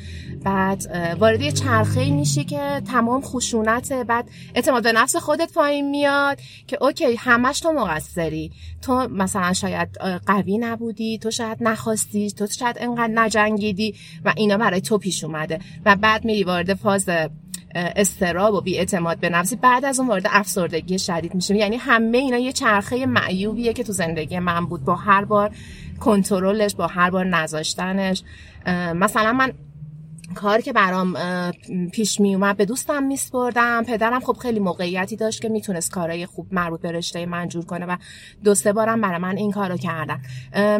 بعد 0.44 0.86
وارد 1.20 1.40
یه 1.40 1.52
چرخه 1.52 2.10
میشی 2.10 2.44
که 2.44 2.82
تمام 2.92 3.22
خشونت 3.22 3.92
بعد 3.92 4.28
اعتماد 4.54 4.82
به 4.82 4.92
نفس 4.92 5.16
خودت 5.16 5.52
پایین 5.52 5.90
میاد 5.90 6.38
که 6.66 6.78
OK 6.80 7.16
همش 7.18 7.60
تو 7.60 7.72
مقصری. 7.72 8.52
تو 8.82 9.08
مثلا 9.08 9.52
شاید 9.52 9.88
قوی 10.26 10.58
نبودی 10.58 11.18
تو 11.18 11.30
شاید 11.30 11.58
نخواستی 11.60 12.30
تو 12.30 12.46
شاید 12.46 12.76
انقدر 12.80 13.25
نجنگیدی 13.26 13.94
و 14.24 14.32
اینا 14.36 14.56
برای 14.56 14.80
تو 14.80 14.98
پیش 14.98 15.24
اومده 15.24 15.58
و 15.84 15.96
بعد 15.96 16.24
میری 16.24 16.44
وارد 16.44 16.74
فاز 16.74 17.08
استراب 17.74 18.54
و 18.54 18.60
بی 18.60 18.78
اعتماد 18.78 19.18
به 19.18 19.28
نفسی. 19.28 19.56
بعد 19.56 19.84
از 19.84 20.00
اون 20.00 20.08
وارد 20.08 20.26
افسردگی 20.30 20.98
شدید 20.98 21.34
میشه 21.34 21.56
یعنی 21.56 21.76
همه 21.76 22.18
اینا 22.18 22.38
یه 22.38 22.52
چرخه 22.52 23.06
معیوبیه 23.06 23.72
که 23.72 23.84
تو 23.84 23.92
زندگی 23.92 24.38
من 24.38 24.66
بود. 24.66 24.84
با 24.84 24.94
هر 24.94 25.24
بار 25.24 25.50
کنترلش 26.00 26.74
با 26.74 26.86
هر 26.86 27.10
بار 27.10 27.24
نذاشتنش. 27.24 28.22
مثلا 28.94 29.32
من 29.32 29.52
کار 30.34 30.60
که 30.60 30.72
برام 30.72 31.16
پیش 31.92 32.20
می 32.20 32.34
اومد 32.34 32.56
به 32.56 32.64
دوستم 32.64 33.02
میسپردم 33.02 33.84
پدرم 33.84 34.20
خب 34.20 34.36
خیلی 34.42 34.60
موقعیتی 34.60 35.16
داشت 35.16 35.42
که 35.42 35.48
می‌تونست 35.48 35.90
کارهای 35.90 36.26
خوب 36.26 36.46
مربوط 36.50 36.80
به 36.80 36.92
رشته 36.92 37.26
من 37.26 37.48
جور 37.48 37.64
کنه 37.64 37.86
و 37.86 37.96
دو 38.44 38.54
سه 38.54 38.72
بارم 38.72 39.00
برای 39.00 39.18
من 39.18 39.36
این 39.36 39.52
کارو 39.52 39.76
کردن. 39.76 40.20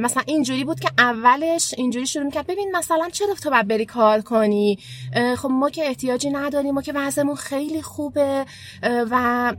مثلا 0.01 0.23
اینجوری 0.27 0.65
بود 0.65 0.81
که 0.81 0.91
اولش 0.99 1.75
اینجوری 1.77 2.07
شروع 2.07 2.25
می‌کرد 2.25 2.47
ببین 2.47 2.77
مثلا 2.77 3.09
چرا 3.13 3.35
تو 3.35 3.51
باید 3.51 3.69
بری 3.69 3.87
کار 3.87 4.21
کنی؟ 4.21 4.79
خب 5.37 5.49
ما 5.51 5.71
که 5.71 5.85
احتیاجی 5.85 6.31
نداریم 6.31 6.75
ما 6.75 6.83
که 6.83 6.93
وضعمون 6.93 7.37
خیلی 7.37 7.83
خوبه. 7.83 8.45
و 8.83 9.55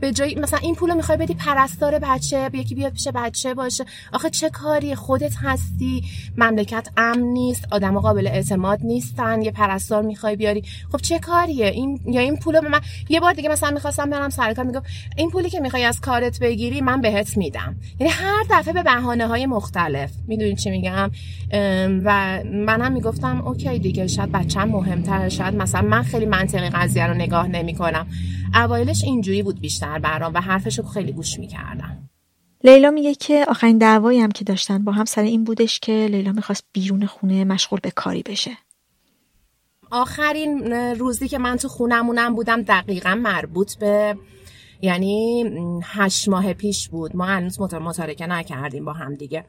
به 0.00 0.12
جای 0.12 0.34
مثلا 0.34 0.58
این 0.58 0.74
پولو 0.74 0.94
می‌خوای 0.94 1.18
بدی 1.18 1.34
پرستار 1.34 1.98
بچه 1.98 2.50
یکی 2.52 2.74
بیاد 2.74 2.92
پیش 2.92 3.08
بچه 3.08 3.54
باشه. 3.54 3.84
آخه 4.12 4.30
چه 4.30 4.50
کاری؟ 4.50 4.94
خودت 4.94 5.32
هستی. 5.42 6.04
مملکت 6.36 6.88
امن 6.96 7.22
نیست. 7.22 7.64
آدم 7.70 8.00
قابل 8.00 8.26
اعتماد 8.26 8.81
نیستن 8.84 9.42
یه 9.42 9.50
پرستار 9.50 10.02
می‌خوای 10.02 10.36
بیاری. 10.36 10.62
خب 10.92 10.98
چه 10.98 11.18
کاریه؟ 11.18 11.66
این 11.66 12.00
یا 12.06 12.20
این 12.20 12.36
پولو 12.36 12.60
به 12.60 12.68
من 12.68 12.80
یه 13.08 13.20
بار 13.20 13.32
دیگه 13.32 13.48
مثلا 13.48 13.70
می‌خواستم 13.70 14.10
برم 14.10 14.30
سر 14.30 14.54
کار 14.54 14.64
میگم 14.64 14.82
این 15.16 15.30
پولی 15.30 15.50
که 15.50 15.60
می‌خوای 15.60 15.84
از 15.84 16.00
کارت 16.00 16.38
بگیری 16.38 16.80
من 16.80 17.00
بهت 17.00 17.36
میدم. 17.36 17.76
یعنی 18.00 18.12
هر 18.12 18.44
دفعه 18.50 18.72
به 18.74 18.82
بهانه 18.82 19.26
های 19.26 19.46
مختلف. 19.46 20.10
می‌دونی 20.26 20.56
چی 20.56 20.70
میگم؟ 20.70 21.10
و 22.04 22.40
منم 22.44 22.92
می‌گفتم 22.92 23.46
اوکی 23.46 23.78
دیگه 23.78 24.06
شاید 24.06 24.32
بچم 24.32 24.64
مهمتره 24.64 25.28
شاید 25.28 25.54
مثلا 25.54 25.82
من 25.82 26.02
خیلی 26.02 26.26
منطقی 26.26 26.70
قضیه 26.70 27.06
رو 27.06 27.14
نگاه 27.14 27.48
نمی‌کنم. 27.48 28.06
اوایلش 28.54 29.04
اینجوری 29.04 29.42
بود 29.42 29.60
بیشتر 29.60 29.98
برام 29.98 30.34
و 30.34 30.40
حرفش 30.40 30.78
رو 30.78 30.84
خیلی 30.84 31.12
گوش 31.12 31.38
می‌کردم. 31.38 32.08
لیلا 32.64 32.90
میگه 32.90 33.14
که 33.14 33.44
آخرین 33.48 33.78
دعوایی 33.78 34.20
هم 34.20 34.30
که 34.30 34.44
داشتن 34.44 34.84
با 34.84 34.92
هم 34.92 35.04
سر 35.04 35.22
این 35.22 35.44
بودش 35.44 35.80
که 35.80 36.08
لیلا 36.10 36.32
می‌خواست 36.32 36.64
بیرون 36.72 37.06
خونه 37.06 37.44
مشغول 37.44 37.80
به 37.82 37.90
کاری 37.90 38.22
بشه. 38.22 38.50
آخرین 39.92 40.72
روزی 40.72 41.28
که 41.28 41.38
من 41.38 41.56
تو 41.56 41.68
خونمونم 41.68 42.34
بودم 42.34 42.62
دقیقا 42.62 43.14
مربوط 43.14 43.74
به 43.74 44.16
یعنی 44.82 45.44
هشت 45.84 46.28
ماه 46.28 46.52
پیش 46.52 46.88
بود. 46.88 47.16
ما 47.16 47.24
هنوز 47.24 47.60
متارکه 47.60 48.26
نکردیم 48.26 48.84
با 48.84 48.92
هم 48.92 49.14
دیگه. 49.14 49.44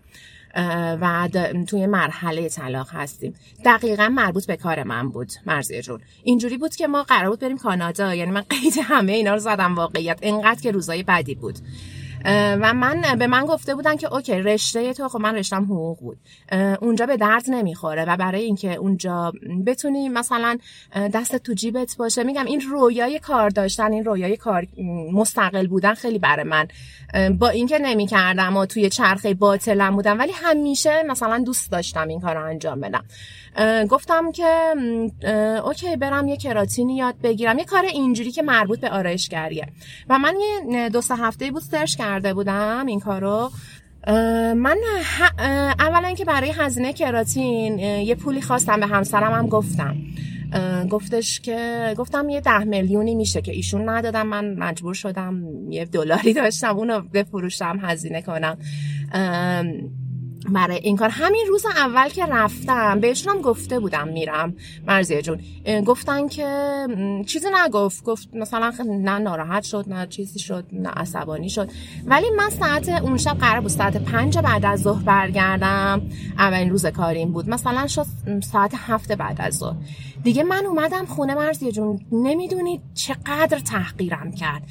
و 1.02 1.30
توی 1.68 1.88
مرحله 1.88 2.50
طلاق 2.50 2.88
هستیم. 2.92 3.34
دقیقا 3.66 4.10
مربوط 4.10 4.46
به 4.46 4.56
کار 4.56 4.84
من 4.84 5.10
بود 5.10 5.32
مرزیه 5.46 5.82
جون. 5.82 6.00
اینجوری 6.24 6.58
بود 6.58 6.76
که 6.76 6.88
ما 6.88 7.04
قرار 7.04 7.30
بود 7.30 7.40
بریم 7.40 7.58
کانادا. 7.58 8.16
یعنی 8.16 8.32
من 8.32 8.42
قید 8.50 8.74
همه 8.84 9.12
اینا 9.12 9.34
رو 9.34 9.40
زدم 9.40 9.76
واقعیت. 9.76 10.20
اینقدر 10.22 10.62
که 10.62 10.72
روزای 10.72 11.04
بدی 11.04 11.36
بود. 11.36 11.60
و 12.26 12.74
من 12.74 13.02
به 13.20 13.28
من 13.28 13.46
گفته 13.46 13.76
بودن 13.76 13.96
که 13.96 14.14
اوکی 14.14 14.34
رشته 14.34 14.94
تو 14.94 15.10
خب 15.10 15.20
من 15.20 15.36
رشتم 15.36 15.64
حقوق 15.64 16.00
بود. 16.00 16.18
اونجا 16.82 17.06
به 17.06 17.18
درد 17.18 17.44
نمی‌خوره 17.48 18.06
و 18.06 18.18
برای 18.18 18.42
اینکه 18.42 18.76
اونجا 18.76 19.34
بتونی 19.66 20.10
مثلا 20.10 20.58
دست 20.96 21.36
تو 21.36 21.54
جیبت 21.54 21.96
باشه 22.00 22.24
میگم 22.24 22.46
این 22.46 22.62
رویای 22.62 23.20
کار 23.20 23.50
داشتن 23.50 23.94
این 23.94 24.06
رویای 24.06 24.38
کار 24.38 24.68
مستقل 25.14 25.68
بودن 25.68 25.94
خیلی 25.94 26.20
برای 26.20 26.44
من 26.44 26.68
با 27.40 27.50
اینکه 27.50 27.80
نمی‌کردم 27.80 28.58
و 28.58 28.66
توی 28.66 28.90
چرخه 28.90 29.34
باطلم 29.34 29.96
بودم 29.96 30.20
ولی 30.20 30.32
همیشه 30.36 31.04
مثلا 31.04 31.44
دوست 31.46 31.72
داشتم 31.72 32.08
این 32.08 32.22
کار 32.22 32.36
رو 32.36 32.46
انجام 32.46 32.80
بدم. 32.80 33.04
گفتم 33.90 34.32
که 34.32 34.74
اوکی 35.66 35.96
برم 35.96 36.28
یه 36.28 36.38
کراتینی 36.38 36.96
یاد 36.96 37.16
بگیرم. 37.24 37.60
یه 37.60 37.66
کار 37.66 37.86
اینجوری 37.86 38.32
که 38.32 38.42
مربوط 38.42 38.80
به 38.80 38.90
آرایشگریه 38.90 39.68
و 40.10 40.20
من 40.20 40.36
یه 40.70 40.90
دو 40.90 41.02
سه 41.02 41.16
هفته 41.16 41.52
بود 41.52 41.62
سرچ 41.62 41.96
کرده 41.96 42.34
بودم 42.34 42.86
این 42.86 43.00
کارو. 43.00 43.52
من 44.56 44.78
اولا 45.80 46.14
که 46.14 46.26
برای 46.26 46.52
هزینه 46.52 46.94
کراتین 46.94 47.80
یه 47.80 48.16
پولی 48.16 48.42
خواستم 48.42 48.80
به 48.80 48.88
همسرم 48.88 49.32
هم 49.32 49.48
گفتم. 49.48 49.96
گفتش 50.90 51.40
که 51.40 51.94
گفتم 51.98 52.30
یه 52.30 52.42
ده 52.42 52.64
میلیونی 52.64 53.16
میشه 53.16 53.42
که 53.42 53.52
ایشون 53.52 53.90
ندادم 53.90 54.28
من 54.28 54.54
مجبور 54.54 54.94
شدم 54.94 55.44
یه 55.70 55.86
دلاری 55.86 56.34
داشتم 56.34 56.78
اونو 56.78 57.02
بفروشم 57.02 57.80
هزینه 57.82 58.22
کنم. 58.22 58.58
برای 60.50 60.78
این 60.78 60.98
کار. 60.98 61.10
همین 61.10 61.46
روز 61.48 61.66
اول 61.66 62.10
که 62.10 62.26
رفتم 62.26 63.00
بهشون 63.00 63.36
هم 63.36 63.42
گفته 63.42 63.80
بودم 63.80 64.08
میرم. 64.08 64.54
مرزیه 64.88 65.22
جون 65.22 65.40
گفتن 65.86 66.28
که 66.28 66.88
چیزی 67.28 67.48
نگفت. 67.66 68.04
گفت 68.04 68.30
مثلا 68.34 68.74
نه 68.86 69.18
ناراحت 69.20 69.64
شد 69.64 69.86
نه 69.88 70.08
چیزی 70.08 70.40
شد 70.40 70.66
نه 70.72 70.90
عصبانی 70.90 71.50
شد. 71.50 71.70
ولی 72.06 72.26
من 72.38 72.50
ساعت 72.50 72.90
اون 72.90 73.18
شب 73.18 73.38
قرار 73.38 73.62
بود 73.62 73.70
ساعت 73.70 73.98
پنج 73.98 74.38
بعد 74.38 74.66
از 74.66 74.82
ظهر 74.82 75.04
برگردم. 75.04 76.02
اولین 76.38 76.70
روز 76.70 76.86
کاریم 76.86 77.32
بود. 77.32 77.50
مثلا 77.50 77.88
شد 77.88 78.06
ساعت 78.52 78.72
هفت 78.78 79.12
بعد 79.12 79.38
از 79.40 79.58
ظهر. 79.58 79.76
دیگه 80.24 80.44
من 80.44 80.66
اومدم 80.66 81.06
خونه 81.06 81.36
مرزیه 81.36 81.72
جون. 81.72 82.00
نمی‌دونید 82.12 82.82
چقدر 82.94 83.60
تحقیرم 83.60 84.32
کرد. 84.32 84.64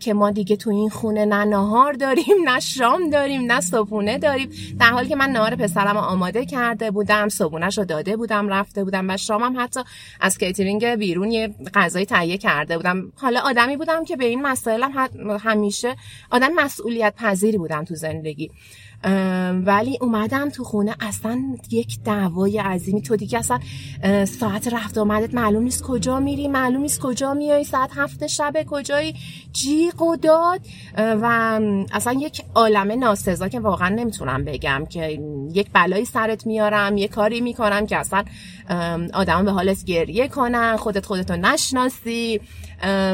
که 0.00 0.14
ما 0.14 0.30
دیگه 0.30 0.56
تو 0.56 0.70
این 0.70 0.88
خونه 0.88 1.24
نه 1.24 1.44
نهار 1.44 1.92
داریم 1.92 2.36
نه 2.44 2.60
شام 2.60 3.10
داریم 3.10 3.52
نه 3.52 3.60
صبحونه 3.60 4.18
داریم. 4.18 4.50
در 4.80 4.90
حالی 4.90 5.08
که 5.08 5.16
من 5.16 5.30
نهار 5.30 5.56
پسرم 5.56 5.96
آماده 5.96 6.46
کرده 6.46 6.90
بودم 6.90 7.28
صبحونهش 7.28 7.78
رو 7.78 7.84
داده 7.84 8.16
بودم 8.16 8.48
رفته 8.48 8.84
بودم 8.84 9.10
و 9.10 9.16
شامم 9.16 9.60
حتی 9.60 9.80
از 10.20 10.38
کیترینگ 10.38 10.86
بیرون 10.86 11.30
یه 11.30 11.54
غذای 11.74 12.06
تهیه 12.06 12.38
کرده 12.38 12.76
بودم. 12.76 13.12
حالا 13.16 13.40
آدمی 13.40 13.76
بودم 13.76 14.04
که 14.04 14.16
به 14.16 14.24
این 14.24 14.42
مسائلم 14.42 14.92
همیشه 15.40 15.96
آدم 16.30 16.52
مسئولیت 16.54 17.14
پذیری 17.16 17.58
بودم 17.58 17.84
تو 17.84 17.94
زندگی. 17.94 18.50
ولی 19.66 19.98
اومدم 20.00 20.50
تو 20.50 20.64
خونه 20.64 20.94
اصلا 21.00 21.42
یک 21.70 21.98
دعوای 22.04 22.58
عظیمی. 22.58 23.02
تو 23.02 23.16
دیگه 23.16 23.38
اصلا 23.38 23.58
ساعت 24.24 24.68
رفت 24.72 24.98
آمدت 24.98 25.34
معلوم 25.34 25.62
نیست 25.62 25.82
کجا 25.82 26.20
میری 26.20 26.48
معلوم 26.48 26.82
نیست 26.82 27.00
کجا 27.00 27.34
میای 27.34 27.64
ساعت 27.64 27.90
هفت 27.96 28.26
شب 28.26 28.52
کجایی. 28.66 29.14
جیغ 29.52 30.02
و 30.02 30.16
داد. 30.16 30.60
و 30.96 31.60
اصلا 31.92 32.12
یک 32.12 32.42
عالمه 32.54 32.96
ناسزا 32.96 33.48
که 33.48 33.60
واقعا 33.60 33.88
نمی‌تونم 33.88 34.44
بگم 34.44 34.86
که 34.90 35.20
یک 35.54 35.68
بلایی 35.72 36.04
سرت 36.04 36.46
میارم 36.46 36.96
یک 36.96 37.10
کاری 37.10 37.40
می‌کنم 37.40 37.86
که 37.86 37.96
اصلا 37.96 38.24
آدم 39.14 39.44
به 39.44 39.50
حالت 39.52 39.84
گریه 39.84 40.28
کنن 40.28 40.76
خودت 40.76 41.06
خودتو 41.06 41.36
نشناسی. 41.36 42.40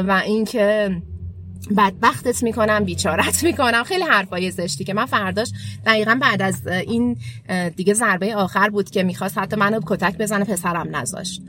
و 0.07 0.21
اینکه 0.25 0.97
بدبختت 1.77 2.43
می‌کنم 2.43 2.83
بیچارت 2.83 3.43
می‌کنم. 3.43 3.83
خیلی 3.83 4.03
حرفای 4.03 4.51
زشتی 4.51 4.83
که 4.83 4.93
من 4.93 5.05
فرداش 5.05 5.51
دقیقا 5.85 6.19
بعد 6.21 6.41
از 6.41 6.67
این 6.67 7.17
دیگه 7.75 7.93
ضربه 7.93 8.35
آخر 8.35 8.69
بود 8.69 8.89
که 8.89 9.03
می‌خواست 9.03 9.37
حتی 9.37 9.55
منو 9.55 9.79
کتک 9.85 10.17
بزنه 10.17 10.45
پسرم 10.45 10.95
نذاشت. 10.95 11.41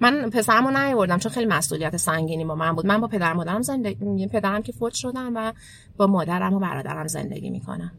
من 0.00 0.30
پسرم 0.30 0.66
رو 0.66 0.70
نیاوردم 0.70 1.18
چون 1.18 1.32
خیلی 1.32 1.46
مسئولیت 1.46 1.96
سنگینی 1.96 2.44
با 2.44 2.54
من 2.54 2.72
بود. 2.72 2.86
من 2.86 3.00
با 3.00 3.06
پدر 3.06 3.32
مادرم 3.32 3.62
زندگی 3.62 4.26
پدرم 4.26 4.62
که 4.62 4.72
فوت 4.72 4.94
شدم 4.94 5.32
و 5.34 5.52
با 5.96 6.06
مادرم 6.06 6.54
و 6.54 6.58
برادرم 6.58 7.06
زندگی 7.06 7.50
می‌کنم. 7.50 7.92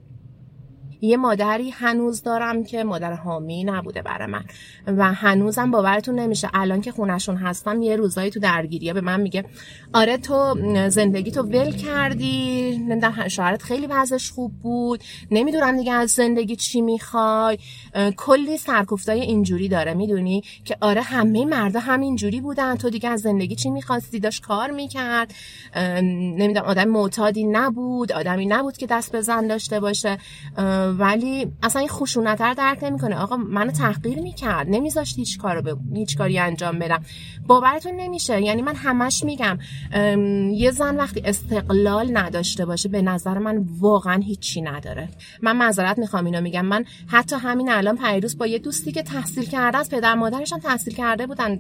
یه 1.02 1.18
مادری 1.18 1.70
هنوز 1.70 2.24
دارم 2.24 2.64
که 2.64 2.84
مادر 2.84 3.14
حامی 3.14 3.64
نبوده 3.64 4.02
برای 4.02 4.28
من. 4.28 4.44
و 4.88 5.14
هنوزم 5.14 5.72
باورتون 5.72 6.20
نمیشه. 6.20 6.50
الان 6.54 6.82
که 6.82 6.92
خونشون 6.92 7.36
هستم 7.36 7.82
یه 7.82 7.96
روزایی 7.96 8.32
تو 8.32 8.40
درگیریه. 8.40 8.94
به 8.94 9.02
من 9.02 9.22
میگه 9.22 9.46
آره 9.94 10.18
تو 10.18 10.56
زندگی 10.90 11.32
تو 11.32 11.42
ول 11.42 11.72
کردی. 11.72 12.78
نمی‌دونم 12.78 13.28
شوهرت 13.28 13.64
خیلی 13.64 13.88
وضعش 13.88 14.32
خوب 14.32 14.52
بود. 14.60 15.04
نمی‌دونم 15.32 15.78
دیگه 15.78 15.94
از 15.94 16.10
زندگی 16.10 16.56
چی 16.56 16.82
می‌خوای. 16.82 17.58
کلی 18.18 18.58
سرکوفتای 18.58 19.22
اینجوری 19.22 19.68
داره 19.68 19.94
می‌دونی؟ 19.94 20.44
که 20.66 20.78
آره 20.82 21.02
همه 21.02 21.46
مردا 21.46 21.80
همینجوری 21.80 22.42
بودن. 22.42 22.76
تو 22.76 22.90
دیگه 22.90 23.10
از 23.10 23.22
زندگی 23.22 23.56
چی 23.56 23.70
می‌خواستی؟ 23.70 24.20
داشت 24.20 24.44
کار 24.44 24.72
می‌کرد. 24.72 25.34
نمی‌دونم 26.02 26.66
آدم 26.66 26.90
معتادی 26.90 27.44
نبود. 27.44 28.12
آدمی 28.12 28.46
نبود 28.46 28.78
که 28.78 28.88
دست 28.88 29.12
به 29.12 29.22
زن 29.22 29.48
داشته 29.48 29.80
باشه. 29.80 30.18
ولی 31.00 31.52
اصلا 31.64 31.80
این 31.80 31.90
خشونت 31.90 32.42
رو 32.42 32.54
درک 32.54 32.84
نمی‌کنه. 32.84 33.16
آقا 33.16 33.38
منو 33.38 33.72
تحقیر 33.72 34.20
می‌کرد. 34.20 34.68
نمیذاشت 34.70 35.18
هیچ 35.18 35.38
کارو 35.38 35.62
به 35.62 35.76
هیچ 35.94 36.18
کاری 36.18 36.40
انجام 36.40 36.80
بدم. 36.80 37.04
باورتون 37.48 37.96
نمیشه. 37.96 38.42
یعنی 38.42 38.62
من 38.62 38.76
همش 38.76 39.24
میگم 39.24 39.60
یه 40.54 40.72
زن 40.72 40.96
وقتی 40.96 41.22
استقلال 41.26 42.18
نداشته 42.18 42.66
باشه 42.66 42.90
به 42.90 43.02
نظر 43.02 43.38
من 43.38 43.66
واقعا 43.80 44.22
هیچی 44.22 44.62
نداره. 44.62 45.10
من 45.42 45.58
معذرت 45.58 46.00
می‌خوام 46.00 46.26
اینو 46.26 46.42
میگم. 46.42 46.66
من 46.66 46.86
حتی 47.08 47.36
همین 47.36 47.70
الان 47.70 47.98
پیروز 47.98 48.38
با 48.38 48.48
یه 48.48 48.60
دوستی 48.60 48.92
که 48.92 49.04
تحصیل 49.04 49.46
کرده 49.46 49.78
از 49.78 49.90
پدر 49.90 50.16
مادرشان 50.16 50.60
تحصیل 50.60 50.94
کرده 50.94 51.28
بودن 51.28 51.60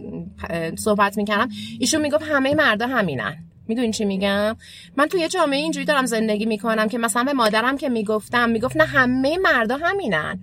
صحبت 0.75 1.17
می‌کردم. 1.17 1.49
ایشون 1.79 2.01
می‌گفت 2.01 2.23
همه 2.23 2.55
مردا 2.55 2.87
همینن. 2.87 3.50
می‌دونی 3.71 3.91
چی 3.91 4.05
میگم؟ 4.05 4.55
من 4.97 5.07
توی 5.07 5.27
جامعه 5.27 5.59
اینجوری 5.59 5.85
دارم 5.85 6.05
زندگی 6.05 6.45
می‌کنم 6.45 6.87
که 6.87 6.97
مثلا 6.97 7.23
به 7.23 7.33
مادرم 7.33 7.77
که 7.77 7.89
می‌گفتم 7.89 8.49
می‌گفت 8.49 8.77
نه 8.77 8.83
همه 8.83 9.37
مردا 9.37 9.77
همینن. 9.77 10.41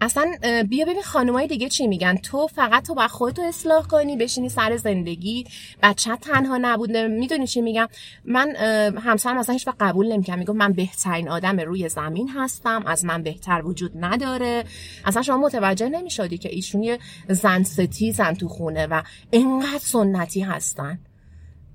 اصلا 0.00 0.32
بیا 0.68 0.84
ببین 0.84 1.02
خانمای 1.02 1.46
دیگه 1.46 1.68
چی 1.68 1.86
میگن. 1.86 2.16
تو 2.16 2.46
فقط 2.46 2.86
تو 2.86 2.94
با 2.94 3.08
خودتو 3.08 3.42
اصلاح 3.42 3.86
کنی 3.86 4.16
بشینی 4.16 4.48
سر 4.48 4.76
زندگی. 4.76 5.46
بچه 5.82 6.16
تنها 6.16 6.58
نبوده 6.60 7.08
می‌دونی 7.08 7.46
چی 7.46 7.60
میگم؟ 7.60 7.88
من 8.24 8.56
همسرم 8.96 9.38
اصلا 9.38 9.52
هیچ 9.52 9.68
قبول 9.80 10.12
نمی‌کنم 10.12 10.38
میگم 10.38 10.56
من 10.56 10.72
بهترین 10.72 11.28
آدم 11.28 11.60
روی 11.60 11.88
زمین 11.88 12.28
هستم. 12.28 12.82
از 12.86 13.04
من 13.04 13.22
بهتر 13.22 13.62
وجود 13.64 13.92
نداره. 14.00 14.64
اصلا 15.04 15.22
شما 15.22 15.36
متوجه 15.36 15.88
نمی‌شدی 15.88 16.38
که 16.38 16.48
ایشون 16.54 16.82
یه 16.82 16.98
زن 17.28 17.62
ستیزن 17.62 18.34
تو 18.34 18.48
خونه 18.48 18.86
و 18.86 19.02
اینقدر 19.30 19.78
سنتی 19.78 20.40
هستن. 20.40 20.98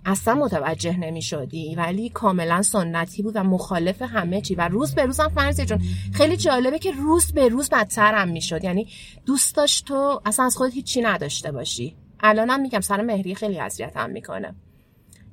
اصلا 0.06 0.36
متوجه 0.36 0.98
نمی 0.98 1.22
شدی 1.22 1.76
ولی 1.76 2.10
کاملا 2.10 2.62
سنتی 2.62 3.24
بود 3.24 3.36
و 3.36 3.44
مخالف 3.44 4.02
همه 4.02 4.42
چی. 4.42 4.56
و 4.56 4.68
روز 4.68 4.96
به 4.96 5.06
روزم 5.06 5.32
فرضی 5.36 5.66
جون 5.66 5.82
خیلی 6.14 6.38
جالبه 6.38 6.80
که 6.80 6.92
روز 6.92 7.32
به 7.32 7.50
روز 7.50 7.70
بدترم 7.70 8.28
می 8.28 8.42
شد 8.42 8.64
یعنی 8.64 8.88
دوست 9.26 9.56
داشت 9.56 9.86
تو 9.86 10.22
اصلا 10.26 10.46
از 10.46 10.58
خودت 10.58 10.74
هیچی 10.74 11.02
نداشته 11.02 11.52
باشی. 11.52 11.96
الانم 12.20 12.62
میگم 12.62 12.80
سر 12.80 13.02
مهری 13.02 13.36
خیلی 13.36 13.60
اذیتم 13.60 14.10
می‌کنه. 14.10 14.56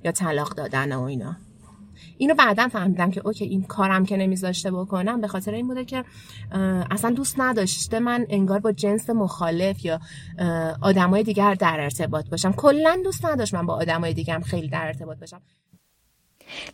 یا 0.05 0.13
طلاق 0.13 0.55
دادن 0.55 0.93
و 0.93 1.03
اینا. 1.03 1.37
اینو 2.21 2.35
بعدا 2.35 2.69
فهمیدم 2.69 3.11
که 3.11 3.23
اوکی 3.25 3.45
این 3.45 3.63
کارم 3.63 4.07
که 4.07 4.17
نمیذاشته 4.17 4.71
بکنم 4.71 5.21
به 5.21 5.29
خاطر 5.29 5.55
این 5.55 5.67
بوده 5.69 5.85
که 5.85 6.05
اصلا 6.91 7.11
دوست 7.11 7.41
نداشته 7.41 7.99
من 7.99 8.27
انگار 8.29 8.59
با 8.59 8.73
جنس 8.73 9.11
مخالف 9.11 9.85
یا 9.85 10.01
آدمای 10.83 11.23
دیگر 11.23 11.55
در 11.55 11.81
ارتباط 11.81 12.29
باشم. 12.29 12.53
کلا 12.53 13.01
دوست 13.05 13.25
نداشت 13.25 13.55
من 13.55 13.67
با 13.67 13.75
آدمای 13.75 14.15
دیگه 14.15 14.41
خیلی 14.41 14.69
در 14.69 14.87
ارتباط 14.87 15.19
باشم. 15.19 15.41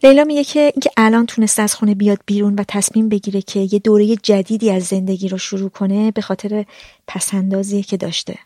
لیلا 0.03 0.25
میگه 0.25 0.45
که 0.45 0.61
اینکه 0.61 0.91
الان 0.97 1.27
تونسته 1.27 1.63
از 1.63 1.75
خونه 1.75 1.95
بیاد 1.95 2.19
بیرون 2.27 2.55
و 2.55 2.65
تصمیم 2.69 3.09
بگیره 3.09 3.43
که 3.43 3.61
یه 3.61 3.79
دوره 3.79 4.17
جدیدی 4.17 4.71
از 4.71 4.83
زندگی 4.83 5.29
رو 5.29 5.39
شروع 5.39 5.71
کنه 5.71 6.11
به 6.11 6.21
خاطر 6.21 6.65
پسندازیه 7.07 7.83
که 7.83 7.97
داشته. 7.97 8.39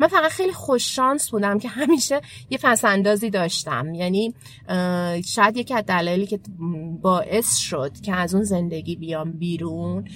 من 0.00 0.08
فقط 0.08 0.30
خیلی 0.30 0.52
خوش 0.52 0.94
شانس 0.94 1.30
بودم 1.30 1.58
که 1.58 1.68
همیشه 1.68 2.20
یه 2.50 2.58
اندازی 2.84 3.30
داشتم. 3.30 3.94
یعنی 3.94 4.34
شاید 5.26 5.56
یکی 5.56 5.74
از 5.74 5.84
دلایلی 5.86 6.26
که 6.26 6.40
باعث 7.02 7.56
شد 7.56 7.92
که 8.02 8.14
از 8.14 8.34
اون 8.34 8.44
زندگی 8.44 8.96
بیام 8.96 9.32
بیرون 9.32 10.08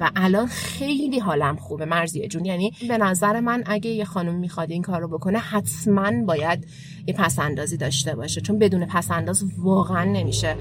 و 0.00 0.10
الان 0.16 0.46
خیلی 0.46 1.18
حالم 1.18 1.56
خوبه 1.56 1.84
مرزیه 1.84 2.28
جون. 2.28 2.44
یعنی 2.44 2.72
به 2.88 2.98
نظر 2.98 3.40
من 3.40 3.64
اگه 3.66 3.90
یه 3.90 4.04
خانم 4.04 4.34
می‌خواد 4.34 4.70
این 4.70 4.82
کار 4.82 5.00
رو 5.00 5.08
بکنه 5.08 5.38
حتما 5.38 6.24
باید 6.24 6.66
یه 7.08 7.14
اندازی 7.38 7.76
داشته 7.76 8.14
باشه. 8.14 8.40
چون 8.40 8.58
بدون 8.58 8.86
انداز 9.10 9.44
واقعا 9.58 10.04
نمیشه 10.04 10.56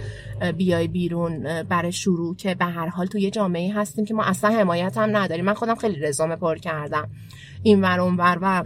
بیای 0.58 0.88
بیرون 0.88 1.64
برای 1.64 1.92
شروع 1.92 2.36
که 2.36 2.56
به 2.56 2.66
هر 2.66 2.88
حال 2.88 3.06
تو 3.06 3.18
یه 3.18 3.32
جامعه 3.32 3.74
هستیم 3.74 4.06
که 4.06 4.14
ما 4.14 4.24
اصلا 4.24 4.50
حمایت 4.50 4.98
هم 4.98 5.18
نداریم. 5.18 5.46
من 5.46 5.54
خودم 5.54 5.76
خیلی 5.76 6.00
رزومه 6.00 6.36
پر 6.36 6.58
کردم. 6.58 7.10
این 7.64 7.82
ور 7.82 8.00
اون 8.00 8.18
ور 8.18 8.38
و 8.42 8.64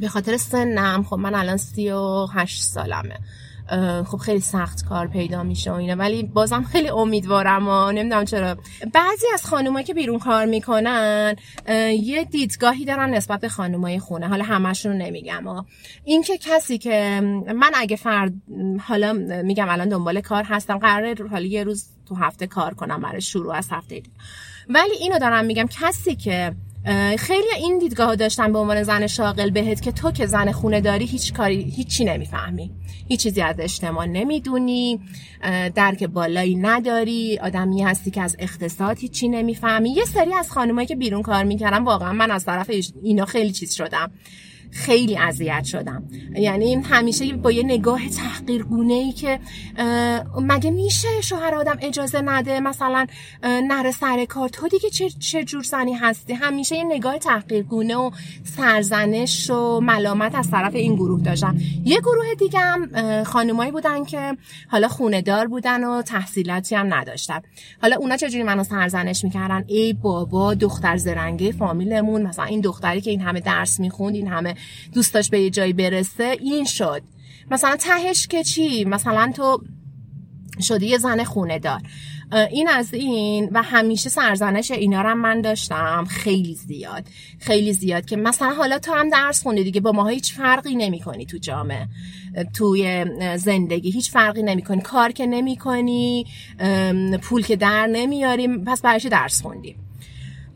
به 0.00 0.08
خاطر 0.08 0.36
سنم 0.36 1.02
خب 1.02 1.16
من 1.16 1.34
الان 1.34 1.56
سی 1.56 1.90
و 1.90 2.26
هشت 2.32 2.62
سالمه. 2.62 3.18
خب 4.06 4.16
خیلی 4.16 4.40
سخت 4.40 4.84
کار 4.84 5.06
پیدا 5.06 5.42
میشه 5.42 5.70
و 5.70 5.74
اینه 5.74 5.94
ولی 5.94 6.22
بازم 6.22 6.62
خیلی 6.62 6.88
امیدوارم 6.88 7.68
و 7.68 7.92
نمی‌دونم 7.92 8.24
چرا. 8.24 8.56
بعضی 8.92 9.26
از 9.34 9.46
خانومایی 9.46 9.84
که 9.84 9.94
بیرون 9.94 10.18
کار 10.18 10.46
می‌کنن 10.46 11.36
یه 12.02 12.24
دیدگاهی 12.24 12.84
دارن 12.84 13.10
نسبت 13.10 13.40
به 13.40 13.48
خانومای 13.48 13.98
خونه. 13.98 14.28
حالا 14.28 14.44
همشون 14.44 14.96
نمیگم. 14.96 15.46
و 15.46 15.62
این 16.04 16.22
که 16.22 16.38
کسی 16.38 16.78
که 16.78 17.20
من 17.54 17.70
اگه 17.74 17.96
فرد 17.96 18.32
حالا 18.80 19.12
میگم 19.44 19.68
الان 19.68 19.88
دنبال 19.88 20.20
کار 20.20 20.44
هستم 20.44 20.78
قراره 20.78 21.14
حالا 21.30 21.46
یه 21.46 21.64
روز 21.64 21.88
تو 22.08 22.14
هفته 22.14 22.46
کار 22.46 22.74
کنم 22.74 23.00
برای 23.00 23.20
شروع 23.20 23.54
از 23.54 23.68
هفته. 23.70 24.02
ولی 24.68 24.94
اینو 25.00 25.18
دارم 25.18 25.44
میگم 25.44 25.66
کسی 25.80 26.16
که 26.16 26.54
خیلی 27.18 27.54
این 27.58 27.78
دیدگاه 27.78 28.16
داشتن 28.16 28.52
به 28.52 28.58
عنوان 28.58 28.82
زن 28.82 29.06
شاغل 29.06 29.50
بهت 29.50 29.82
که 29.82 29.92
تو 29.92 30.10
که 30.10 30.26
زن 30.26 30.52
خونه 30.52 30.80
داری 30.80 31.04
هیچ 31.04 31.32
کاری 31.32 31.62
هیچی 31.62 32.04
نمی‌فهمی. 32.04 32.70
هیچ 33.08 33.20
چیزی 33.22 33.42
از 33.42 33.56
اجتماع 33.58 34.06
نمی‌دونی 34.06 35.00
درک 35.74 36.04
بالایی 36.04 36.54
نداری 36.54 37.38
آدمی 37.38 37.82
هستی 37.82 38.10
که 38.10 38.22
از 38.22 38.36
اقتصاد 38.38 38.98
هیچی 38.98 39.28
نمی‌فهمی. 39.28 39.90
یه 39.90 40.04
سری 40.04 40.34
از 40.34 40.50
خانمایی 40.50 40.86
که 40.86 40.96
بیرون 40.96 41.22
کار 41.22 41.44
می‌کردن 41.44 41.84
واقعا 41.84 42.12
من 42.12 42.30
از 42.30 42.44
طرف 42.44 42.70
اینا 43.02 43.24
خیلی 43.24 43.52
چیز 43.52 43.74
شدم. 43.74 44.10
خیلی 44.72 45.18
اذیت 45.18 45.64
شدم. 45.64 46.02
یعنی 46.36 46.74
همیشه 46.74 47.32
با 47.32 47.52
یه 47.52 47.62
نگاه 47.62 48.08
تحقیرگونه 48.08 48.94
ای 48.94 49.12
که 49.12 49.40
مگه 50.40 50.70
میشه 50.70 51.08
شوهر 51.20 51.54
آدم 51.54 51.76
اجازه 51.80 52.20
نده 52.20 52.60
مثلا 52.60 53.06
نره 53.42 53.90
سر 53.90 54.24
کار؟ 54.24 54.48
تو 54.48 54.68
دیگه 54.68 54.90
چه, 54.90 55.10
چه 55.10 55.44
جور 55.44 55.62
زنی 55.62 55.94
هستی؟ 55.94 56.32
همیشه 56.34 56.76
یه 56.76 56.84
نگاه 56.84 57.18
تحقیرگونه 57.18 57.96
و 57.96 58.10
سرزنش 58.56 59.50
و 59.50 59.80
ملامت 59.80 60.34
از 60.34 60.50
طرف 60.50 60.74
این 60.74 60.94
گروه 60.94 61.22
داشتم. 61.22 61.56
یه 61.84 62.00
گروه 62.00 62.34
دیگه 62.38 62.60
هم 62.60 62.90
خانمایی 63.24 63.70
بودن 63.70 64.04
که 64.04 64.36
حالا 64.68 64.88
خونه 64.88 65.22
دار 65.22 65.46
بودن 65.46 65.84
و 65.84 66.02
تحصیلاتی 66.02 66.74
هم 66.74 66.94
نداشتن. 66.94 67.40
حالا 67.82 67.96
اونا 67.96 68.16
چجوری 68.16 68.42
منو 68.42 68.64
سرزنش 68.64 69.24
می‌کردن؟ 69.24 69.64
ای 69.66 69.92
بابا 69.92 70.54
دختر 70.54 70.96
زرنگه 70.96 71.52
فامیلمون 71.52 72.22
مثلا 72.22 72.44
این 72.44 72.60
دختری 72.60 73.00
که 73.00 73.10
این 73.10 73.20
همه 73.20 73.40
درس 73.40 73.80
می‌خوند 73.80 74.14
این 74.14 74.28
همه 74.28 74.54
دوست 74.92 75.14
داشت 75.14 75.30
به 75.30 75.40
یه 75.40 75.50
جایی 75.50 75.72
برسه 75.72 76.36
این 76.40 76.64
شد. 76.64 77.02
مثلا 77.50 77.76
تهش 77.76 78.26
که 78.26 78.44
چی؟ 78.44 78.84
مثلا 78.84 79.32
تو 79.36 79.62
شدی 80.60 80.86
یه 80.86 80.98
زن 80.98 81.24
خونه 81.24 81.58
دار 81.58 81.80
این 82.50 82.68
از 82.68 82.94
این 82.94 83.50
و 83.52 83.62
همیشه 83.62 84.08
سرزنش 84.08 84.70
اینا 84.70 85.02
رو 85.02 85.14
من 85.14 85.40
داشتم. 85.40 86.04
خیلی 86.08 86.54
زیاد. 86.54 87.06
خیلی 87.38 87.72
زیاد 87.72 88.04
که 88.04 88.16
مثلا 88.16 88.50
حالا 88.50 88.78
تو 88.78 88.92
هم 88.92 89.10
درس 89.10 89.42
خوندی 89.42 89.64
دیگه 89.64 89.80
با 89.80 89.92
ما 89.92 90.08
هیچ 90.08 90.34
فرقی 90.34 90.74
نمی 90.74 91.00
کنی 91.00 91.26
تو 91.26 91.38
جامعه. 91.38 91.88
توی 92.54 93.04
زندگی 93.36 93.90
هیچ 93.90 94.10
فرقی 94.10 94.42
نمی 94.42 94.62
کنی 94.62 94.80
کار 94.80 95.12
که 95.12 95.26
نمی 95.26 95.56
کنی 95.56 96.26
پول 97.22 97.42
که 97.42 97.56
در 97.56 97.86
نمیاری 97.86 98.48
پس 98.48 98.80
برایش 98.80 99.06
درس 99.06 99.42
خوندی؟ 99.42 99.76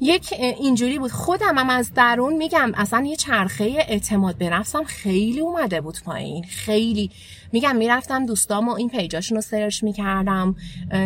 یک 0.00 0.34
اینجوری 0.38 0.98
بود. 0.98 1.10
خودم 1.10 1.58
هم 1.58 1.70
از 1.70 1.94
درون 1.94 2.36
میگم 2.36 2.72
اصلا 2.74 3.04
یه 3.06 3.16
چرخه 3.16 3.64
اعتماد 3.88 4.38
به 4.38 4.50
نفسم 4.50 4.84
خیلی 4.84 5.40
اومده 5.40 5.80
بود 5.80 5.96
پایین. 6.04 6.44
خیلی. 6.44 7.10
میگم 7.52 7.76
می‌رفتم 7.76 8.26
دوستام 8.26 8.68
و 8.68 8.72
این 8.72 8.88
پیجاشون 8.88 9.36
رو 9.36 9.42
سرچ 9.42 9.82
می‌کردم. 9.82 10.56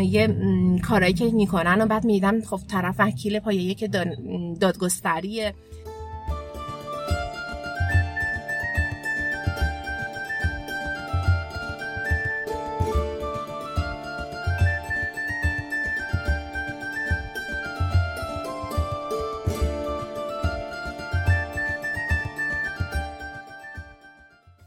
یه 0.02 0.36
کارایی 0.82 1.12
که 1.12 1.24
می‌کنن 1.24 1.80
و 1.80 1.86
بعد 1.86 2.04
میدم 2.04 2.42
خب 2.42 2.60
طرف 2.70 2.94
وکیل 2.98 3.38
پایه 3.38 3.74
که 3.74 3.88
دادگستریه 4.60 5.54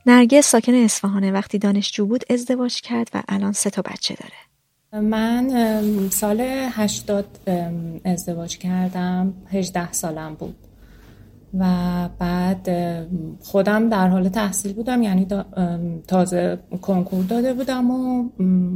نرگس 0.06 0.48
ساکن 0.48 0.74
اصفهانه. 0.74 1.32
وقتی 1.32 1.58
دانشجو 1.58 2.06
بود 2.06 2.24
ازدواج 2.30 2.82
کرد 2.82 3.10
و 3.14 3.24
الان 3.28 3.52
سه 3.52 3.70
تا 3.70 3.82
بچه 3.82 4.16
داره. 4.16 4.34
من 5.04 5.50
سال 6.10 6.42
هشتاد 6.72 7.26
ازدواج 8.06 8.58
کردم. 8.58 9.34
هجده 9.52 9.92
سالم 9.92 10.34
بود. 10.34 10.56
و 11.60 11.66
بعد 12.20 12.70
خودم 13.40 13.90
در 13.90 14.08
حال 14.08 14.30
تحصیل 14.30 14.74
بودم. 14.74 15.04
یعنی 15.04 15.28
تازه 16.08 16.60
کنکور 16.82 17.26
داده 17.26 17.54
بودم 17.54 17.92
و 17.92 18.30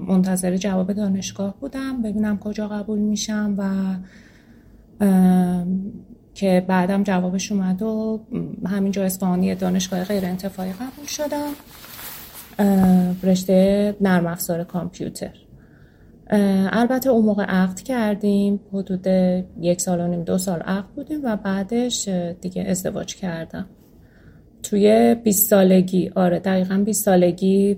منتظر 0.08 0.58
جواب 0.58 0.94
دانشگاه 0.94 1.56
بودم. 1.60 2.02
ببینم 2.02 2.38
کجا 2.40 2.68
قبول 2.68 3.00
میشم 3.00 3.56
و 3.58 3.96
که 6.38 6.66
بعدم 6.68 7.04
جوابش 7.04 7.52
اومد 7.52 7.82
و 7.82 8.20
همینجا 8.66 9.04
اصفهانی 9.04 9.56
دانشگاه 9.56 10.04
غیر 10.04 10.26
انتفاعی 10.26 10.72
قبول 10.72 11.06
شدم. 11.06 11.54
رشته 13.24 13.96
نرم 14.02 14.28
افزار 14.28 14.64
کامپیوتر. 14.64 15.34
البته 16.72 17.10
اون 17.10 17.26
موقع 17.26 17.44
عقد 17.44 17.80
کردیم 17.80 18.60
حدود 18.74 19.08
یک 19.62 19.82
سال 19.82 20.00
و 20.00 20.08
نیم 20.08 20.24
دو 20.24 20.38
سال 20.38 20.60
عقد 20.60 20.88
بودیم 20.96 21.20
و 21.24 21.36
بعدش 21.36 22.08
دیگه 22.42 22.64
ازدواج 22.64 23.16
کردم. 23.16 23.66
توی 24.64 25.16
20 25.16 25.50
سالگی 25.50 26.12
آره 26.16 26.40
دقیقا 26.40 26.84
20 26.86 27.06
سالگی 27.06 27.78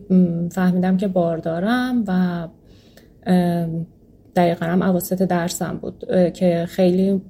فهمیدم 0.52 0.98
که 0.98 1.08
باردارم 1.08 2.04
و 2.08 2.48
دقیقا 4.36 4.66
هم 4.66 4.84
عواسط 4.84 5.22
درسم 5.22 5.78
بود 5.82 6.04
که 6.34 6.66
خیلی 6.70 7.22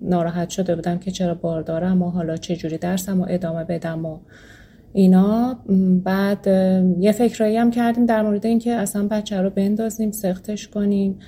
ناراحت 0.00 0.50
شده 0.50 0.74
بودم 0.74 0.98
که 0.98 1.10
چرا 1.10 1.34
باردارم 1.34 2.02
و 2.02 2.10
حالا 2.10 2.36
چجوری 2.36 2.78
درسم 2.78 3.20
و 3.20 3.26
ادامه 3.28 3.64
بدم 3.64 4.06
و 4.06 4.18
اینا. 4.92 5.56
بعد 6.04 6.46
یه 6.98 7.12
فکرایی 7.12 7.56
هم 7.56 7.70
کردیم 7.70 8.06
در 8.06 8.22
مورد 8.22 8.46
اینکه 8.46 8.72
اصلا 8.72 9.08
بچه 9.08 9.40
رو 9.40 9.50
بندازیم 9.50 10.10
سختش 10.10 10.68
کنیم. 10.68 11.18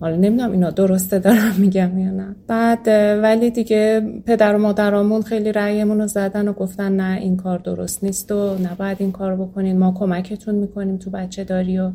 حالا 0.00 0.16
نمی‌دونم 0.16 0.52
اینا 0.52 0.70
درسته 0.70 1.18
دارم 1.18 1.54
میگم 1.58 1.98
یا 1.98 2.10
نه. 2.10 2.36
بعد 2.46 2.88
ولی 3.22 3.50
دیگه 3.50 4.02
پدر 4.26 4.54
و 4.54 4.58
مادرامون 4.58 5.22
خیلی 5.22 5.52
رأیمون 5.52 6.00
رو 6.00 6.06
زدن 6.06 6.48
و 6.48 6.52
گفتن 6.52 6.92
نه 6.92 7.18
این 7.18 7.36
کار 7.36 7.58
درست 7.58 8.04
نیست 8.04 8.32
و 8.32 8.58
نباید 8.58 8.96
این 9.00 9.12
کار 9.12 9.36
بکنین 9.36 9.78
ما 9.78 9.94
کمکتون 9.98 10.54
می‌کنیم 10.54 10.96
تو 10.96 11.10
بچه 11.10 11.44
داری 11.44 11.78
و 11.78 11.90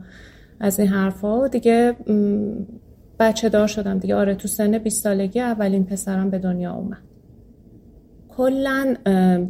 از 0.60 0.80
این 0.80 0.90
حرفا 0.90 1.48
دیگه 1.48 1.96
بچه 3.20 3.50
دار 3.50 3.68
شدم 3.68 4.00
دیگه. 4.00 4.16
آره 4.16 4.36
تو 4.36 4.48
سن 4.48 4.78
20 4.78 5.04
سالگی 5.04 5.40
اولین 5.40 5.86
پسرم 5.86 6.30
به 6.30 6.40
دنیا 6.40 6.74
اومد. 6.74 6.98
کلا 8.30 8.96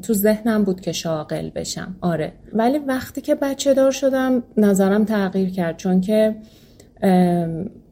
تو 0.01 0.13
ذهنم 0.13 0.63
بود 0.63 0.81
که 0.81 0.91
شاغل 0.91 1.49
بشم. 1.49 1.95
آره. 2.01 2.33
ولی 2.53 2.77
وقتی 2.77 3.21
که 3.21 3.35
بچه 3.35 3.73
دار 3.73 3.91
شدم 3.91 4.43
نظرم 4.57 5.05
تغییر 5.05 5.49
کرد. 5.49 5.77
چون 5.77 6.01
که 6.01 6.35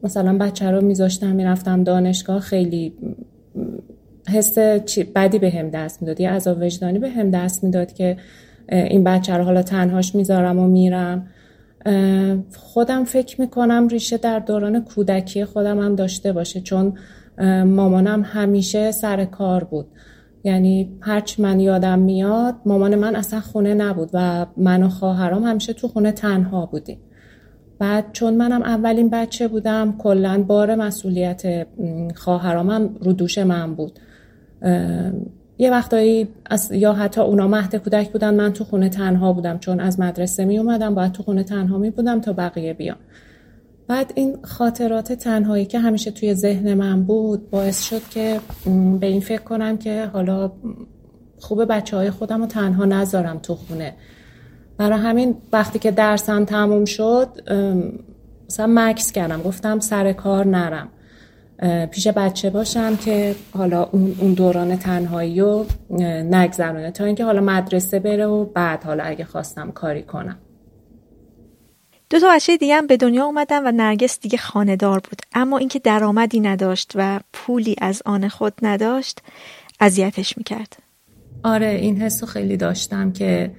مثلا 0.02 0.38
بچه 0.38 0.70
رو 0.70 0.80
میذاشتم 0.80 1.36
می‌رفتم 1.36 1.84
دانشگاه 1.84 2.40
خیلی 2.40 2.92
حس 4.28 4.58
بدی 5.14 5.38
به 5.38 5.50
هم 5.50 5.70
دست 5.70 6.02
می‌داد. 6.02 6.20
یه 6.20 6.30
عذاب 6.30 6.62
وجدانی 6.62 6.98
به 6.98 7.08
هم 7.08 7.30
دست 7.30 7.64
می‌داد 7.64 7.92
که 7.92 8.16
این 8.68 9.04
بچه 9.04 9.36
رو 9.36 9.44
حالا 9.44 9.62
تنهاش 9.62 10.14
می‌ذارم 10.14 10.58
و 10.58 10.68
میرم. 10.68 11.28
خودم 12.56 13.04
فکر 13.04 13.40
می‌کنم 13.40 13.88
ریشه 13.88 14.18
در 14.18 14.38
دوران 14.38 14.84
کودکی 14.84 15.44
خودم 15.44 15.78
هم 15.80 15.94
داشته 15.94 16.32
باشه 16.32 16.60
چون 16.60 16.98
مامانم 17.64 18.22
همیشه 18.22 18.92
سر 18.92 19.24
کار 19.24 19.64
بود. 19.64 19.86
یعنی 20.44 20.98
هرچی 21.00 21.42
من 21.42 21.60
یادم 21.60 21.98
میاد 21.98 22.54
مامان 22.66 22.94
من 22.94 23.16
اصلا 23.16 23.40
خونه 23.40 23.74
نبود 23.74 24.10
و 24.12 24.46
من 24.56 24.82
و 24.82 24.88
خواهرام 24.88 25.44
همیشه 25.44 25.72
تو 25.72 25.88
خونه 25.88 26.12
تنها 26.12 26.66
بودیم. 26.66 26.98
بعد 27.78 28.04
چون 28.12 28.34
منم 28.34 28.62
اولین 28.62 29.10
بچه 29.10 29.48
بودم 29.48 29.94
کلا 29.98 30.42
بار 30.42 30.74
مسئولیت 30.74 31.66
خواهرامم 32.14 32.94
رو 33.00 33.12
دوش 33.12 33.38
من 33.38 33.74
بود. 33.74 33.98
یه 35.58 35.70
وقتایی 35.70 36.28
یا 36.70 36.92
حتی 36.92 37.20
اونا 37.20 37.48
مهد 37.48 37.76
کودک 37.76 38.12
بودن 38.12 38.34
من 38.34 38.52
تو 38.52 38.64
خونه 38.64 38.88
تنها 38.88 39.32
بودم 39.32 39.58
چون 39.58 39.80
از 39.80 40.00
مدرسه 40.00 40.44
می 40.44 40.58
اومدم 40.58 40.94
باید 40.94 41.12
تو 41.12 41.22
خونه 41.22 41.42
تنها 41.42 41.78
می 41.78 41.90
بودم 41.90 42.20
تا 42.20 42.32
بقیه 42.32 42.74
بیان. 42.74 42.96
بعد 43.88 44.12
این 44.14 44.38
خاطرات 44.42 45.12
تنهایی 45.12 45.66
که 45.66 45.78
همیشه 45.78 46.10
توی 46.10 46.34
ذهن 46.34 46.74
من 46.74 47.02
بود 47.02 47.50
باعث 47.50 47.82
شد 47.82 48.02
که 48.10 48.40
به 49.00 49.06
این 49.06 49.20
فکر 49.20 49.42
کنم 49.42 49.78
که 49.78 50.10
حالا 50.12 50.52
خوب 51.38 51.64
بچه 51.64 51.96
های 51.96 52.10
خودم 52.10 52.40
رو 52.40 52.46
تنها 52.46 52.84
نذارم 52.84 53.38
تو 53.38 53.54
خونه. 53.54 53.94
برای 54.78 54.98
همین 54.98 55.34
وقتی 55.52 55.78
که 55.78 55.90
درسم 55.90 56.44
تموم 56.44 56.84
شد 56.84 57.28
مثلا 58.48 58.66
مکس 58.68 59.12
کردم 59.12 59.42
گفتم 59.42 59.80
سر 59.80 60.12
کار 60.12 60.46
نرم. 60.46 60.88
پیش 61.90 62.08
بچه 62.08 62.50
باشم 62.50 62.96
که 62.96 63.34
حالا 63.52 63.82
اون 63.92 64.34
دوران 64.34 64.76
تنهایی 64.76 65.40
رو 65.40 65.66
نگذرونه 66.30 66.90
تا 66.90 67.04
اینکه 67.04 67.24
حالا 67.24 67.40
مدرسه 67.40 67.98
بره 67.98 68.26
و 68.26 68.44
بعد 68.44 68.84
حالا 68.84 69.04
اگه 69.04 69.24
خواستم 69.24 69.70
کاری 69.70 70.02
کنم. 70.02 70.38
دو 72.10 72.20
تا 72.20 72.26
بچه 72.34 72.56
دیگه 72.56 72.74
هم 72.74 72.86
به 72.86 72.96
دنیا 72.96 73.24
اومدن 73.24 73.66
و 73.66 73.72
نرگس 73.72 74.20
دیگه 74.20 74.38
خاندار 74.38 75.00
بود. 75.00 75.22
اما 75.34 75.58
اینکه 75.58 75.78
درآمدی 75.78 76.40
نداشت 76.40 76.92
و 76.94 77.20
پولی 77.32 77.76
از 77.80 78.02
آن 78.06 78.28
خود 78.28 78.52
نداشت 78.62 79.22
اذیتش 79.80 80.38
می‌کرد. 80.38 80.76
آره 81.44 81.68
این 81.68 82.02
حسو 82.02 82.26
خیلی 82.26 82.56
داشتم 82.56 83.12
که 83.12 83.50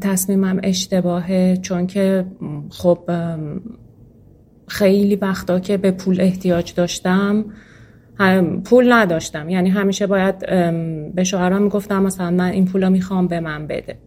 تصمیمم 0.00 0.60
اشتباهه 0.62 1.56
چون 1.62 1.86
که 1.86 2.26
خب 2.70 3.10
خیلی 4.70 5.16
وقتا 5.16 5.60
که 5.60 5.76
به 5.76 5.90
پول 5.90 6.20
احتیاج 6.20 6.74
داشتم 6.74 7.44
پول 8.64 8.92
نداشتم. 8.92 9.48
یعنی 9.48 9.70
همیشه 9.70 10.06
باید 10.06 10.38
به 11.14 11.24
شوهرم 11.24 11.62
می‌گفتم 11.62 12.02
مثلا 12.02 12.30
من 12.30 12.50
این 12.50 12.64
پولا 12.64 12.88
می‌خوام 12.90 13.28
به 13.28 13.40
من 13.40 13.66
بده. 13.66 13.98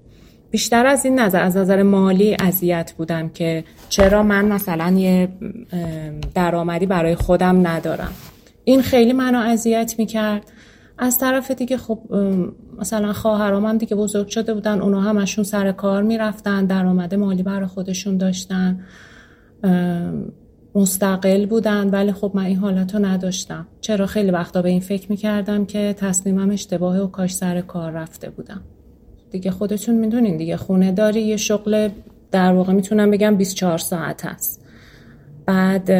بیشتر 0.51 0.85
از 0.85 1.05
این 1.05 1.19
نظر 1.19 1.41
از 1.41 1.57
نظر 1.57 1.83
مالی 1.83 2.37
اذیت 2.39 2.93
بودم 2.97 3.29
که 3.29 3.63
چرا 3.89 4.23
من 4.23 4.45
مثلا 4.45 4.91
یه 4.97 5.29
درآمدی 6.35 6.85
برای 6.85 7.15
خودم 7.15 7.67
ندارم. 7.67 8.11
این 8.63 8.81
خیلی 8.81 9.13
منو 9.13 9.37
اذیت 9.37 9.95
می‌کرد. 9.97 10.51
از 10.97 11.19
طرف 11.19 11.51
دیگه 11.51 11.77
خب 11.77 11.99
مثلا 12.79 13.13
خواهرام 13.13 13.65
هم 13.65 13.77
دیگه 13.77 13.95
بزرگ 13.95 14.27
شده 14.27 14.53
بودن 14.53 14.81
اونا 14.81 15.01
همشون 15.01 15.43
سر 15.43 15.71
کار 15.71 16.03
می‌رفتن 16.03 16.65
درآمد 16.65 17.15
مالی 17.15 17.43
برای 17.43 17.67
خودشون 17.67 18.17
داشتن. 18.17 18.79
مستقل 20.75 21.45
بودن 21.45 21.89
ولی 21.89 22.11
خب 22.11 22.31
من 22.33 22.45
این 22.45 22.57
حالت 22.57 22.95
رو 22.95 23.05
نداشتم. 23.05 23.67
چرا 23.81 24.05
خیلی 24.05 24.31
وقتا 24.31 24.61
به 24.61 24.69
این 24.69 24.79
فکر 24.79 25.11
می‌کردم 25.11 25.65
که 25.65 25.95
تصمیمم 25.97 26.49
اشتباهه 26.49 26.99
و 26.99 27.07
کاش 27.07 27.35
سر 27.35 27.61
کار 27.61 27.91
رفته 27.91 28.29
بودم. 28.29 28.61
دیگه 29.31 29.51
خودتون 29.51 29.95
می‌دونین 29.95 30.37
دیگه 30.37 30.57
خونه 30.57 30.91
داری 30.91 31.21
یه 31.21 31.37
شغل 31.37 31.89
در 32.31 32.53
واقع 32.53 32.73
می‌تونم 32.73 33.11
بگم 33.11 33.35
24 33.35 33.77
ساعت 33.77 34.25
هست. 34.25 34.65
بعد 35.45 35.91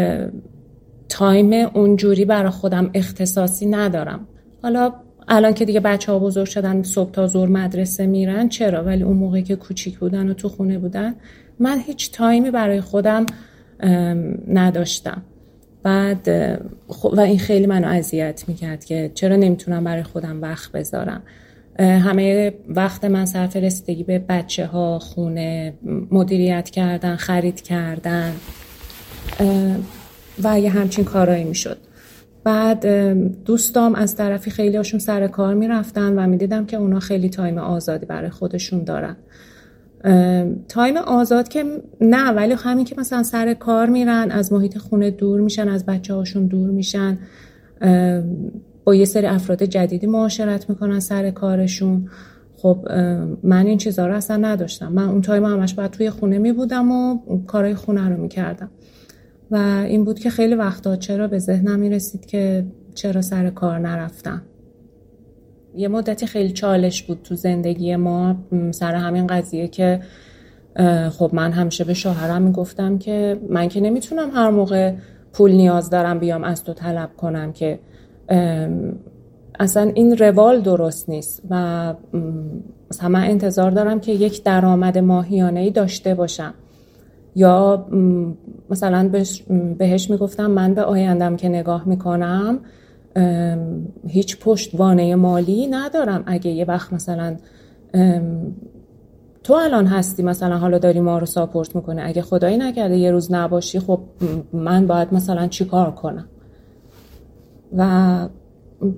تایم 1.09 1.53
اونجوری 1.53 2.25
برای 2.25 2.51
خودم 2.51 2.89
اختصاصی 2.93 3.65
ندارم. 3.65 4.27
حالا 4.63 4.93
الان 5.27 5.53
که 5.53 5.65
دیگه 5.65 5.79
بچه 5.79 6.11
ها 6.11 6.19
بزرگ 6.19 6.45
شدن 6.45 6.83
صبح 6.83 7.11
تا 7.11 7.27
زور 7.27 7.49
مدرسه 7.49 8.05
میرن 8.05 8.49
چرا؟ 8.49 8.83
ولی 8.83 9.03
اون 9.03 9.17
موقعی 9.17 9.43
که 9.43 9.55
کوچیک 9.55 9.99
بودن 9.99 10.29
و 10.29 10.33
تو 10.33 10.49
خونه 10.49 10.79
بودن 10.79 11.15
من 11.59 11.79
هیچ 11.79 12.11
تایمی 12.11 12.51
برای 12.51 12.81
خودم 12.81 13.25
نداشتم. 14.47 15.22
بعد 15.84 16.27
و 17.14 17.19
این 17.19 17.39
خیلی 17.39 17.68
منو 17.68 17.88
اذیت 17.88 18.43
می‌کرد 18.47 18.85
که 18.85 19.11
چرا 19.14 19.35
نمی‌تونم 19.35 19.84
برای 19.84 20.03
خودم 20.03 20.41
وقت 20.41 20.72
بذارم. 20.72 21.23
همه 21.80 22.53
وقت 22.69 23.05
من 23.05 23.26
صرف 23.26 23.55
رسیدگی 23.55 24.03
به 24.03 24.19
بچه 24.19 24.65
ها 24.65 24.99
خونه 24.99 25.73
مدیریت 26.11 26.69
کردن 26.69 27.15
خرید 27.15 27.61
کردن 27.61 28.34
و 30.43 30.60
یه 30.60 30.69
همچین 30.69 31.05
کارایی 31.05 31.43
می‌شد. 31.43 31.77
بعد 32.43 32.85
دوستام 33.45 33.95
از 33.95 34.15
طرفی 34.15 34.51
خیلی 34.51 34.77
هاشون 34.77 34.99
سر 34.99 35.27
کار 35.27 35.53
می‌رفتن 35.53 36.19
و 36.19 36.27
می‌دیدم 36.27 36.65
که 36.65 36.77
اونا 36.77 36.99
خیلی 36.99 37.30
تایم 37.30 37.57
آزادی 37.57 38.05
برای 38.05 38.30
خودشون 38.30 38.84
دارن. 38.84 39.15
time 40.68 40.97
آزاد 40.97 41.47
که 41.47 41.63
نه 42.01 42.31
ولی 42.31 42.53
همین 42.53 42.85
که 42.85 42.95
مثلا 42.97 43.23
سر 43.23 43.53
کار 43.53 43.89
میرن 43.89 44.31
از 44.31 44.53
محیط 44.53 44.77
خونه 44.77 45.11
دور 45.11 45.41
میشن 45.41 45.69
از 45.69 45.85
بچه 45.85 46.13
هاشون 46.13 46.47
دور 46.47 46.69
میشن 46.69 47.17
با 48.84 48.95
یه 48.95 49.05
سری 49.05 49.27
افراد 49.27 49.63
جدیدی 49.63 50.07
معاشرت 50.07 50.69
می‌کنن 50.69 50.99
سر 50.99 51.31
کارشون. 51.31 52.09
خب 52.57 52.88
من 53.43 53.65
این 53.65 53.77
چیزها 53.77 54.07
رو 54.07 54.15
اصلا 54.15 54.38
نداشتم. 54.38 54.91
من 54.91 55.09
اون 55.09 55.21
time 55.22 55.45
همش 55.45 55.73
باید 55.73 55.91
توی 55.91 56.09
خونه 56.09 56.38
میبودم 56.38 56.91
و 56.91 57.19
کارهای 57.47 57.75
خونه 57.75 58.09
رو 58.09 58.21
می‌کردم. 58.21 58.69
و 59.51 59.55
این 59.88 60.03
بود 60.03 60.19
که 60.19 60.30
خیلی 60.30 60.55
وقتا 60.55 60.95
چرا 60.95 61.27
به 61.27 61.39
ذهنم 61.39 61.80
می‌رسید 61.80 62.25
که 62.25 62.65
چرا 62.95 63.21
سر 63.21 63.49
کار 63.49 63.80
نرفتم. 63.80 64.41
یه 65.75 65.87
مدتی 65.87 66.25
خیلی 66.25 66.51
چالش 66.51 67.03
بود 67.03 67.19
تو 67.23 67.35
زندگی 67.35 67.95
ما 67.95 68.35
سر 68.71 68.95
همین 68.95 69.27
قضیه 69.27 69.67
که 69.67 69.99
خب 71.11 71.29
من 71.33 71.51
همیشه 71.51 71.83
به 71.83 71.93
شوهرم 71.93 72.41
می‌گفتم 72.41 72.97
که 72.97 73.39
من 73.49 73.67
که 73.67 73.81
نمی‌تونم 73.81 74.29
هر 74.33 74.49
موقع 74.49 74.93
پول 75.33 75.51
نیاز 75.51 75.89
دارم 75.89 76.19
بیام 76.19 76.43
از 76.43 76.63
تو 76.63 76.73
طلب 76.73 77.09
کنم 77.17 77.51
که 77.51 77.79
اصلا 79.59 79.91
این 79.95 80.17
روال 80.17 80.61
درست 80.61 81.09
نیست 81.09 81.41
و 81.49 81.93
مثلا 82.91 83.09
من 83.09 83.23
انتظار 83.23 83.71
دارم 83.71 83.99
که 83.99 84.11
یک 84.11 84.43
درآمد 84.43 84.97
ماهیانه 84.97 85.59
ای 85.59 85.71
داشته 85.71 86.15
باشم. 86.15 86.53
یا 87.35 87.85
مثلا 88.69 89.09
بهش 89.77 90.09
می‌گفتم 90.09 90.51
من 90.51 90.73
به 90.73 90.83
آیندم 90.83 91.35
که 91.35 91.49
نگاه 91.49 91.87
می‌کنم 91.87 92.59
هیچ 94.07 94.40
پشتوانه 94.40 95.15
مالی 95.15 95.68
ندارم. 95.68 96.23
اگه 96.26 96.52
یه 96.52 96.65
وقت 96.65 96.94
مثلا 96.94 97.35
تو 99.44 99.53
الان 99.53 99.85
هستی 99.88 100.23
مثلا 100.23 100.57
حالا 100.57 100.77
داری 100.77 100.99
ما 100.99 101.18
رو 101.18 101.26
ساپورت 101.26 101.76
می‌کنه 101.76 102.03
اگه 102.06 102.22
خدایی 102.22 102.57
نکرده 102.57 102.98
یه 102.98 103.11
روز 103.11 103.31
نباشی 103.31 103.80
خب 103.80 103.99
من 104.53 104.88
باید 104.88 105.14
مثلا 105.14 105.48
چیکار 105.48 105.91
کنم؟ 105.91 106.26
و 107.77 108.27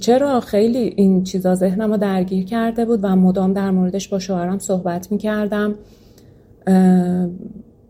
چرا 0.01 0.39
خیلی 0.39 0.93
این 0.97 1.23
چیزا 1.23 1.55
ذهنم 1.55 1.91
رو 1.91 1.97
درگیر 1.97 2.45
کرده 2.45 2.85
بود 2.85 2.99
و 3.03 3.15
مدام 3.15 3.53
در 3.53 3.71
موردش 3.71 4.07
با 4.07 4.19
شوهرم 4.19 4.59
صحبت 4.59 5.11
می‌کردم. 5.11 5.75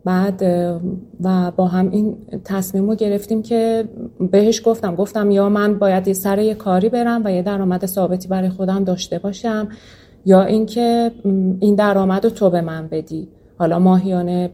بعد 0.06 0.41
و 1.23 1.52
با 1.52 1.68
هم 1.68 1.91
این 1.91 2.18
تصمیم 2.45 2.90
رو 2.90 2.95
گرفتیم 2.95 3.41
که 3.41 3.86
بهش 4.32 4.61
گفتم 4.65 4.95
گفتم 4.95 5.32
یا 5.32 5.49
من 5.49 5.80
باید 5.80 6.14
سر 6.14 6.40
یه 6.40 6.53
کاری 6.53 6.90
برم 6.90 7.22
و 7.26 7.32
یه 7.32 7.41
درآمد 7.41 7.86
ثابتی 7.86 8.27
برای 8.27 8.49
خودم 8.49 8.84
داشته 8.84 9.19
باشم 9.19 9.69
یا 10.26 10.44
اینکه 10.44 11.11
این 11.60 11.76
درآمد 11.76 12.23
رو 12.23 12.30
تو 12.30 12.49
به 12.49 12.61
من 12.61 12.88
بدی. 12.88 13.27
حالا 13.57 13.80
ماهیانه 13.80 14.49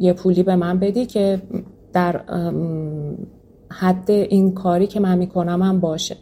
یه 0.00 0.12
پولی 0.12 0.42
به 0.42 0.56
من 0.56 0.78
بدی 0.78 1.06
که 1.06 1.42
در 1.92 2.20
حد 3.68 4.10
این 4.10 4.54
کاری 4.54 4.86
که 4.86 5.00
من 5.00 5.18
می‌کنم 5.18 5.62
هم 5.62 5.80
باشه. 5.80 6.16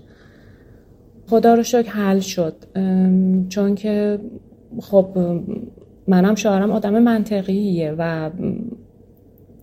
خدا 1.31 1.55
رو 1.55 1.63
شکر 1.63 1.93
حل 1.93 2.19
شد. 2.19 2.55
چون 3.49 3.75
که 3.75 4.21
خب 4.81 5.07
منم 6.09 6.35
شوهرم 6.35 6.71
آدم 6.71 6.99
منطقیه 6.99 7.95
و 7.99 8.31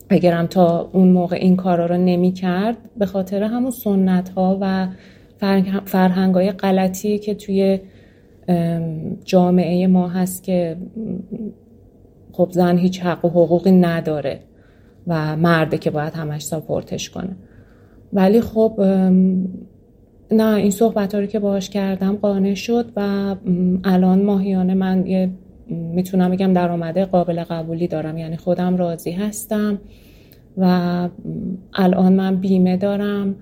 اگرم 0.10 0.48
تا 0.48 0.90
اون 0.94 1.08
موقع 1.08 1.36
این 1.36 1.56
کارا 1.56 1.86
رو 1.86 1.98
نمی 1.98 2.32
کرد 2.32 2.78
به 2.98 3.06
خاطر 3.06 3.44
همون 3.44 3.72
سنت 3.72 4.30
ها 4.30 4.58
و 4.62 4.88
فرهنگ 5.86 6.36
های 6.36 6.52
غلطی 6.52 7.20
که 7.20 7.36
توی 7.36 7.80
جامعه 9.26 9.88
ما 9.88 10.08
هست 10.08 10.44
که 10.44 10.78
خب 12.32 12.50
زن 12.52 12.78
هیچ 12.78 13.02
حق 13.02 13.26
و 13.26 13.30
حقوقی 13.30 13.72
نداره 13.72 14.40
و 15.08 15.36
مرده 15.36 15.78
که 15.78 15.92
باید 15.92 16.14
همش 16.14 16.44
ساپورتش 16.44 17.10
کنه. 17.10 17.36
ولی 18.14 18.42
خب 18.42 18.82
نه 20.32 20.56
این 20.56 20.72
صحبت 20.72 21.16
رو 21.16 21.26
که 21.26 21.40
باهاش 21.40 21.70
کردم 21.70 22.16
قانع 22.16 22.54
شد 22.54 22.92
و 22.96 23.36
الان 23.84 24.24
ماهیانه 24.24 24.74
من 24.74 25.08
یه 25.08 25.30
می‌تونم 25.70 26.32
بگم 26.32 26.54
درآمده 26.54 27.06
قابل 27.06 27.44
قبولی 27.44 27.88
دارم. 27.88 28.18
یعنی 28.18 28.38
خودم 28.38 28.78
راضی 28.78 29.12
هستم 29.12 29.80
و 30.58 31.10
الان 31.74 32.14
من 32.14 32.36
بیمه 32.36 32.78
دارم 32.78 33.36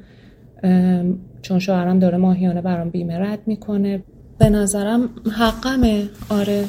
چون 1.42 1.60
شوهرم 1.60 2.00
داره 2.00 2.18
ماهیانه 2.18 2.62
برام 2.62 2.90
بیمه 2.90 3.20
رد 3.20 3.40
می‌کنه. 3.46 4.04
به 4.38 4.50
نظرم 4.50 5.10
حقمه. 5.38 6.10
آره. 6.30 6.66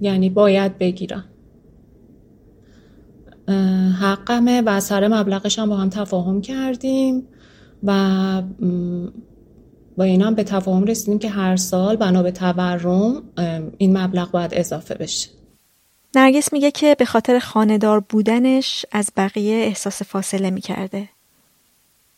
یعنی 0.00 0.30
باید 0.30 0.78
بگیرم. 0.78 1.24
حقمه 4.00 4.62
و 4.66 4.80
سر 4.80 5.08
مبلغش 5.08 5.58
هم 5.58 5.68
با 5.68 5.76
هم 5.76 5.88
تفاهم 5.88 6.40
کردیم 6.40 7.22
و 7.82 7.92
با 9.96 10.04
این 10.04 10.22
هم 10.22 10.34
به 10.34 10.44
تفاهم 10.44 10.84
رسیدیم 10.84 11.18
که 11.18 11.28
هر 11.28 11.56
سال 11.56 11.96
بنا 11.96 12.22
به 12.22 12.30
تورم 12.30 13.22
این 13.78 13.98
مبلغ 13.98 14.30
باید 14.30 14.50
اضافه 14.54 14.94
بشه. 14.94 15.30
نرگس 16.16 16.52
میگه 16.52 16.70
که 16.70 16.96
به 16.98 17.04
خاطر 17.04 17.38
خاندار 17.38 18.00
بودنش 18.00 18.86
از 18.92 19.12
بقیه 19.16 19.54
احساس 19.54 20.02
فاصله 20.02 20.50
می‌کرده. 20.50 21.08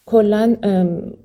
کلا 0.07 0.57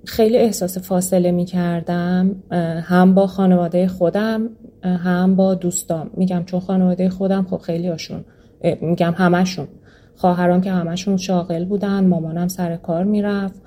خیلی 0.05 0.37
احساس 0.37 0.77
فاصله 0.77 1.31
می‌کردم 1.31 2.35
هم 2.83 3.13
با 3.13 3.27
خانواده 3.27 3.87
خودم 3.87 4.49
هم 4.83 5.35
با 5.35 5.55
دوستام. 5.55 6.09
میگم 6.13 6.43
چون 6.45 6.59
خانواده 6.59 7.09
خودم 7.09 7.47
خب 7.49 7.57
خیلی 7.57 7.87
هاشون 7.87 8.25
میگم 8.81 9.13
همشون. 9.17 9.67
خواهران 10.15 10.61
که 10.61 10.71
همشون 10.71 11.17
شاغل 11.17 11.65
بودن 11.65 12.07
مامانم 12.07 12.47
سر 12.47 12.75
کار 12.75 13.03
می‌رفت. 13.03 13.61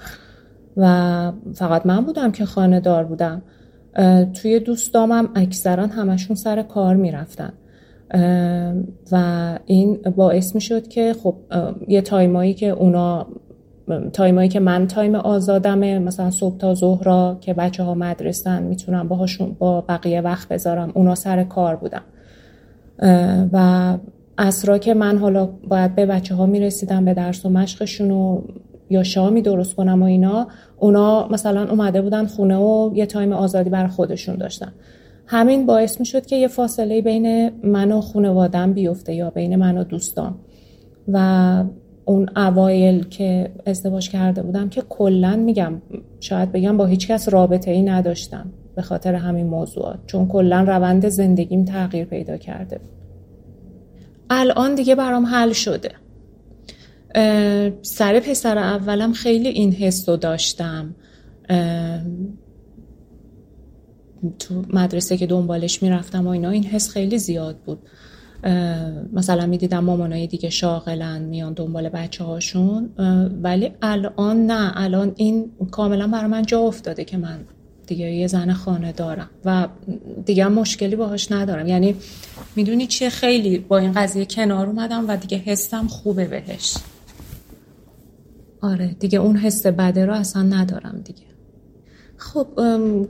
و 0.77 1.33
فقط 1.55 1.87
من 1.87 2.01
بودم 2.01 2.33
که 2.33 2.45
خانه 2.45 2.81
دار 2.81 3.05
بودم 3.05 3.43
توی 4.35 4.61
دوستامم 4.61 5.29
اکثرا 5.35 5.87
همشون 5.87 6.37
سر 6.37 6.63
کار 6.63 6.97
می‌رفتن. 6.97 7.53
و 9.13 9.59
این 9.67 9.99
باعث 10.17 10.55
می 10.55 10.61
شد 10.61 10.89
که 10.89 11.15
خب 11.23 11.35
یه 11.89 12.01
time 12.01 12.37
ایی 12.37 12.55
که 12.55 12.69
اونا 12.69 13.27
time 14.13 14.37
ایی 14.37 14.49
که 14.49 14.61
من 14.61 14.87
time 14.87 15.15
آزادمه 15.15 15.99
مثلا 15.99 16.31
صبح 16.31 16.57
تا 16.57 16.75
ظهر 16.75 17.35
که 17.41 17.55
بچه 17.55 17.83
ها 17.83 17.95
مدرسن 17.95 18.63
می‌تونم 18.63 19.09
باهاشون 19.09 19.57
با 19.59 19.81
بقیه 19.81 20.21
وقت 20.21 20.49
بذارم 20.49 20.93
اونا 20.95 21.15
سر 21.15 21.45
کار 21.45 21.77
بودن 21.77 22.03
و 23.53 23.99
عصرا 24.39 24.79
که 24.79 24.95
من 24.95 25.19
حالا 25.19 25.47
باید 25.47 25.95
به 25.95 26.07
بچه 26.07 26.35
ها 26.35 26.47
می‌رسیدم 26.47 27.05
به 27.05 27.15
درس 27.15 27.47
و 27.47 27.49
مشقشون 27.49 28.11
و 28.11 28.43
یا 28.95 29.03
شامی 29.03 29.43
درست 29.43 29.75
کنم 29.75 30.03
و 30.03 30.05
اینا 30.05 30.47
اونا 30.77 31.29
مثلا 31.29 31.71
اومده 31.71 32.03
بودن 32.03 32.27
خونه 32.27 32.57
و 32.57 32.91
یه 32.95 33.07
تایم 33.07 33.33
آزادی 33.33 33.71
بر 33.71 33.87
خودشون 33.87 34.37
داشتن. 34.37 34.73
همین 35.27 35.67
باعث 35.67 36.01
می 36.01 36.07
شد 36.07 36.27
که 36.27 36.37
یه 36.37 36.49
فاصله 36.49 37.01
بین 37.01 37.51
من 37.65 37.93
و 37.93 38.01
خانوادم 38.01 38.73
بیفته 38.73 39.15
یا 39.15 39.31
بین 39.31 39.57
من 39.57 39.79
و 39.79 39.85
دوستان. 39.85 40.35
و 41.09 41.65
اون 42.05 42.29
اوایل 42.37 43.05
که 43.05 43.51
ازدواج 43.67 44.11
کرده 44.11 44.43
بودم 44.43 44.69
که 44.69 44.83
کلا 44.89 45.37
میگم 45.37 45.73
شاید 46.21 46.53
بگم 46.53 46.77
با 46.77 46.87
هیچ 46.87 47.09
کس 47.09 47.29
رابطه 47.29 47.71
ای 47.71 47.83
نداشتم 47.83 48.47
به 48.75 48.83
خاطر 48.83 49.15
همین 49.15 49.47
موضوعات 49.47 49.99
چون 50.07 50.29
کلا 50.29 50.61
روند 50.61 51.09
زندگیم 51.09 51.65
تغییر 51.65 52.05
پیدا 52.05 52.37
کرده 52.37 52.81
الان 54.31 54.75
دیگه 54.75 54.95
برام 54.95 55.27
حل 55.27 55.53
شده. 55.53 55.91
سر 57.83 58.21
پسر 58.21 58.59
اولم 58.59 59.13
خیلی 59.13 59.49
این 59.49 59.73
حس 59.73 60.09
رو 60.09 60.17
داشتم. 60.17 60.95
تو 64.39 64.63
مدرسه 64.73 65.17
که 65.17 65.27
دنبالش 65.27 65.83
می‌رفتم 65.83 66.27
و 66.27 66.31
اینا 66.31 66.51
این 66.51 66.65
حس 66.65 66.91
خیلی 66.91 67.19
زیاد 67.19 67.57
بود. 67.57 67.79
مثلا 69.13 69.47
می‌دیدم 69.47 69.85
مامانای 69.85 70.27
دیگه 70.27 70.51
شاغلن 70.51 71.23
میان 71.23 71.53
دنبال 71.53 71.89
بچه 71.89 72.25
هاشون 72.25 72.91
ولی 73.43 73.73
الان 73.83 74.47
نه. 74.47 74.73
الان 74.77 75.13
این 75.17 75.51
کاملا 75.71 76.07
برای 76.07 76.27
من 76.27 76.43
جا 76.43 76.61
افتاده 76.61 77.05
که 77.05 77.17
من 77.17 77.41
دیگه 77.87 78.11
یه 78.11 78.27
زن 78.27 78.53
خانه 78.53 78.93
دارم 78.93 79.31
و 79.45 79.69
دیگه 80.27 80.49
مشکلی 80.49 80.97
باهاش 80.97 81.33
ندارم. 81.33 81.67
یعنی 81.67 81.95
می‌دونی 82.57 82.87
چیه؟ 82.87 83.09
خیلی 83.09 83.59
با 83.59 83.79
این 83.79 83.93
قضیه 83.93 84.25
کنار 84.25 84.67
اومدم 84.67 85.09
و 85.09 85.17
دیگه 85.17 85.39
حسم 85.39 85.87
خوبه 85.87 86.25
بهش. 86.25 86.75
آره 88.65 88.97
دیگه 88.99 89.19
اون 89.19 89.37
حس 89.37 89.67
بده 89.67 90.07
رو 90.07 90.15
اصلا 90.15 90.43
ندارم 90.43 91.01
دیگه. 91.05 91.23
خب 92.17 92.47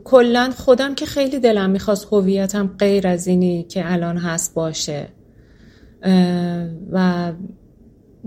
کلا 0.05 0.51
خودم 0.57 0.95
که 0.95 1.07
خیلی 1.07 1.39
دلم 1.39 1.71
می‌خواست 1.71 2.09
هویتم 2.13 2.71
غیر 2.79 3.09
از 3.09 3.27
اینی 3.27 3.63
که 3.63 3.93
الان 3.93 4.17
هست 4.17 4.55
باشه. 4.55 5.09
و 6.93 7.33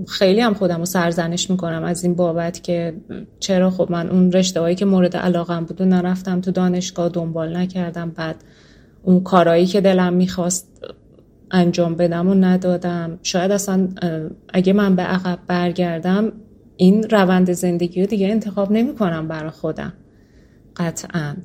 خیلی 0.08 0.42
هم 0.42 0.54
خودم 0.54 0.80
رو 0.80 0.86
سرزنش 0.86 1.50
می‌کنم 1.50 1.84
از 1.84 2.04
این 2.04 2.16
بابت 2.16 2.64
که 2.64 2.94
چرا 3.40 3.70
خب 3.70 3.92
من 3.92 4.10
اون 4.10 4.32
رشته 4.32 4.60
هایی 4.60 4.76
که 4.76 4.86
مورد 4.86 5.18
علاقم 5.18 5.66
بود 5.66 5.84
نرفتم 5.84 6.42
تو 6.42 6.52
دانشگاه 6.52 7.10
دنبال 7.10 7.58
نکردم. 7.58 8.10
بعد 8.10 8.36
اون 9.04 9.24
کارایی 9.24 9.66
که 9.66 9.82
دلم 9.82 10.14
می‌خواست 10.14 10.68
انجام 11.52 11.96
بدم 11.96 12.28
و 12.28 12.34
ندادم. 12.34 13.20
شاید 13.24 13.52
اصلا 13.52 13.88
اگه 14.54 14.74
من 14.74 14.96
به 14.96 15.02
عقب 15.02 15.40
برگردم 15.48 16.32
این 16.78 17.04
روند 17.04 17.52
زندگی 17.52 18.02
رو 18.02 18.08
دیگه 18.08 18.28
انتخاب 18.28 18.72
نمی 18.72 18.96
کنم 18.96 19.28
برای 19.28 19.50
خودم. 19.50 19.94
قطعا. 20.76 21.36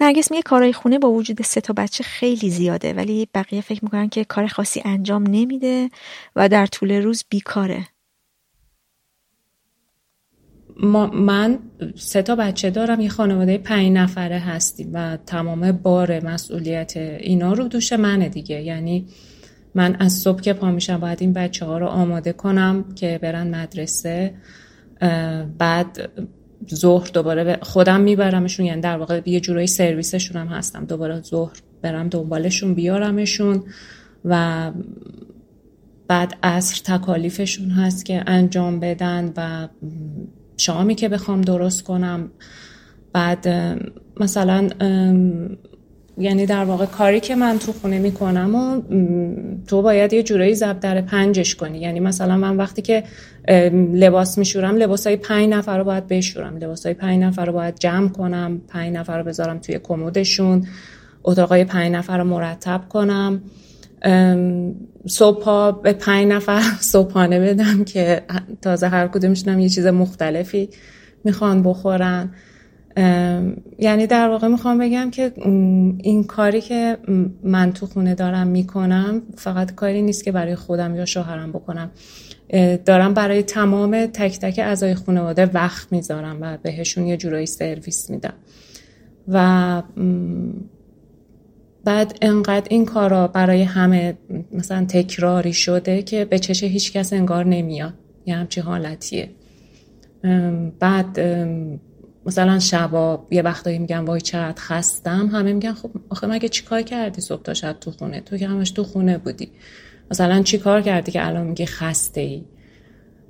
نرگس 0.00 0.30
میگه 0.30 0.42
کارهای 0.42 0.72
خونه 0.72 0.98
با 0.98 1.10
وجود 1.10 1.42
سه 1.42 1.60
تا 1.60 1.72
بچه 1.72 2.04
خیلی 2.04 2.50
زیاده 2.50 2.92
ولی 2.92 3.28
بقیه 3.34 3.60
فکر 3.60 3.84
می‌کنن 3.84 4.08
که 4.08 4.24
کار 4.24 4.46
خاصی 4.46 4.82
انجام 4.84 5.22
نمیده 5.22 5.90
و 6.36 6.48
در 6.48 6.66
طول 6.66 6.92
روز 6.92 7.24
بیکاره. 7.28 7.86
ما 10.76 11.06
من 11.06 11.58
سه 11.96 12.22
تا 12.22 12.36
بچه 12.36 12.70
دارم 12.70 13.00
یه 13.00 13.08
خانواده 13.08 13.58
پنج 13.58 13.92
نفره 13.92 14.38
هستیم 14.38 14.90
و 14.92 15.16
تمام 15.16 15.72
بار 15.72 16.24
مسئولیت 16.24 16.96
اینا 16.96 17.52
رو 17.52 17.68
دوش 17.68 17.92
منه 17.92 18.28
دیگه. 18.28 18.62
یعنی 18.62 19.06
من 19.78 19.96
از 19.98 20.12
صبح 20.12 20.40
که 20.40 20.52
پا 20.52 20.70
میشم 20.70 21.00
باید 21.00 21.18
این 21.20 21.32
بچه 21.32 21.66
ها 21.66 21.78
رو 21.78 21.86
آماده 21.86 22.32
کنم 22.32 22.84
که 22.94 23.18
برن 23.22 23.54
مدرسه 23.54 24.34
بعد 25.58 26.10
ظهر 26.74 27.10
دوباره 27.12 27.58
خودم 27.62 28.00
میبرمشون 28.00 28.66
یعنی 28.66 28.80
در 28.80 28.98
واقع 28.98 29.20
یه 29.26 29.40
جورایی 29.40 29.66
سرویسشون 29.66 30.36
هم 30.36 30.46
هستم. 30.46 30.84
دوباره 30.84 31.20
ظهر 31.20 31.56
برم 31.82 32.08
دنبالشون 32.08 32.74
بیارمشون 32.74 33.62
و 34.24 34.70
بعد 36.08 36.34
عصر 36.42 36.80
تکالیفشون 36.84 37.70
هست 37.70 38.04
که 38.04 38.24
انجام 38.26 38.80
بدن 38.80 39.32
و 39.36 39.68
شامی 40.56 40.94
که 40.94 41.08
بخوام 41.08 41.40
درست 41.40 41.82
کنم. 41.84 42.30
بعد 43.12 43.48
مثلا 44.20 44.68
یعنی 46.18 46.46
در 46.46 46.64
واقع 46.64 46.86
کاری 46.86 47.20
که 47.20 47.34
من 47.36 47.58
تو 47.58 47.72
خونه 47.72 47.98
می‌کنم 47.98 48.54
و 48.54 48.82
تو 49.66 49.82
باید 49.82 50.12
یه 50.12 50.22
جورایی 50.22 50.54
زب 50.54 50.80
در 50.80 51.00
پنجش 51.00 51.54
کنی. 51.54 51.78
یعنی 51.78 52.00
مثلا 52.00 52.36
من 52.36 52.56
وقتی 52.56 52.82
که 52.82 53.04
لباس 53.94 54.38
میشورم 54.38 54.76
لباس 54.76 55.06
های 55.06 55.16
پنج 55.16 55.48
نفر 55.48 55.78
رو 55.78 55.84
باید 55.84 56.08
بشورم. 56.08 56.56
لباس 56.56 56.86
های 56.86 56.94
پنج 56.94 57.22
نفر 57.22 57.44
رو 57.44 57.52
باید 57.52 57.78
جمع 57.78 58.08
کنم 58.08 58.60
پنج 58.68 58.96
نفر 58.96 59.18
رو 59.18 59.24
بذارم 59.24 59.58
توی 59.58 59.78
کمدشون 59.82 60.66
اتاقای 61.24 61.64
پنج 61.64 61.92
نفر 61.92 62.18
رو 62.18 62.24
مرتب 62.24 62.80
کنم. 62.88 63.42
صبح 65.06 65.70
به 65.82 65.92
پنج 65.92 66.26
نفر 66.26 66.60
صبحانه 66.94 67.40
بدم 67.40 67.84
که 67.84 68.22
تازه 68.62 68.88
هر 68.88 69.08
کدومشون 69.08 69.58
یه 69.58 69.68
چیز 69.68 69.86
مختلفی 69.86 70.68
می‌خوان 71.24 71.62
بخورن. 71.62 72.30
یعنی 73.78 74.06
در 74.06 74.28
واقع 74.28 74.48
می‌خوام 74.48 74.78
بگم 74.78 75.10
که 75.10 75.32
این 76.02 76.24
کاری 76.24 76.60
که 76.60 76.96
من 77.42 77.72
تو 77.72 77.86
خونه 77.86 78.14
دارم 78.14 78.46
می‌کنم 78.46 79.22
فقط 79.36 79.74
کاری 79.74 80.02
نیست 80.02 80.24
که 80.24 80.32
برای 80.32 80.54
خودم 80.54 80.96
یا 80.96 81.04
شوهرم 81.04 81.52
بکنم. 81.52 81.90
دارم 82.84 83.14
برای 83.14 83.42
تمام 83.42 84.06
تک 84.06 84.38
تک 84.38 84.58
اعضای 84.58 84.94
خانواده 84.94 85.46
وقت 85.46 85.92
می‌ذارم 85.92 86.38
و 86.40 86.58
بهشون 86.62 87.06
یه 87.06 87.16
جورایی 87.16 87.46
سرویس 87.46 88.10
میدم. 88.10 88.34
و 89.28 89.82
بعد 91.84 92.18
انقدر 92.22 92.66
این 92.70 92.84
کارا 92.84 93.28
برای 93.28 93.62
همه 93.62 94.14
مثلا 94.52 94.84
تکراری 94.84 95.52
شده 95.52 96.02
که 96.02 96.24
به 96.24 96.38
چش 96.38 96.64
هیچ 96.64 96.92
کس 96.92 97.12
انگار 97.12 97.44
نمیاد. 97.44 97.94
یه 98.26 98.36
همچی 98.36 98.60
حالتیه. 98.60 99.30
بعد 100.80 101.20
مثلا 102.28 102.58
شبا 102.58 103.26
یه 103.30 103.42
وقتایی 103.42 103.78
میگم 103.78 104.04
وای 104.04 104.20
چقدر 104.20 104.60
خستم 104.62 105.26
همه 105.26 105.52
میگن 105.52 105.72
خب 105.72 105.90
آخه 106.08 106.26
مگه 106.26 106.48
چیکار 106.48 106.82
کردی 106.82 107.20
صبح 107.20 107.42
تا 107.42 107.54
شب 107.54 107.72
تو 107.72 107.90
خونه؟ 107.90 108.20
تو 108.20 108.36
که 108.36 108.48
همش 108.48 108.70
تو 108.70 108.84
خونه 108.84 109.18
بودی. 109.18 109.50
مثلا 110.10 110.42
چیکار 110.42 110.82
کردی 110.82 111.12
که 111.12 111.26
الان 111.26 111.46
میگی 111.46 111.66
خسته 111.66 112.20
ای 112.20 112.44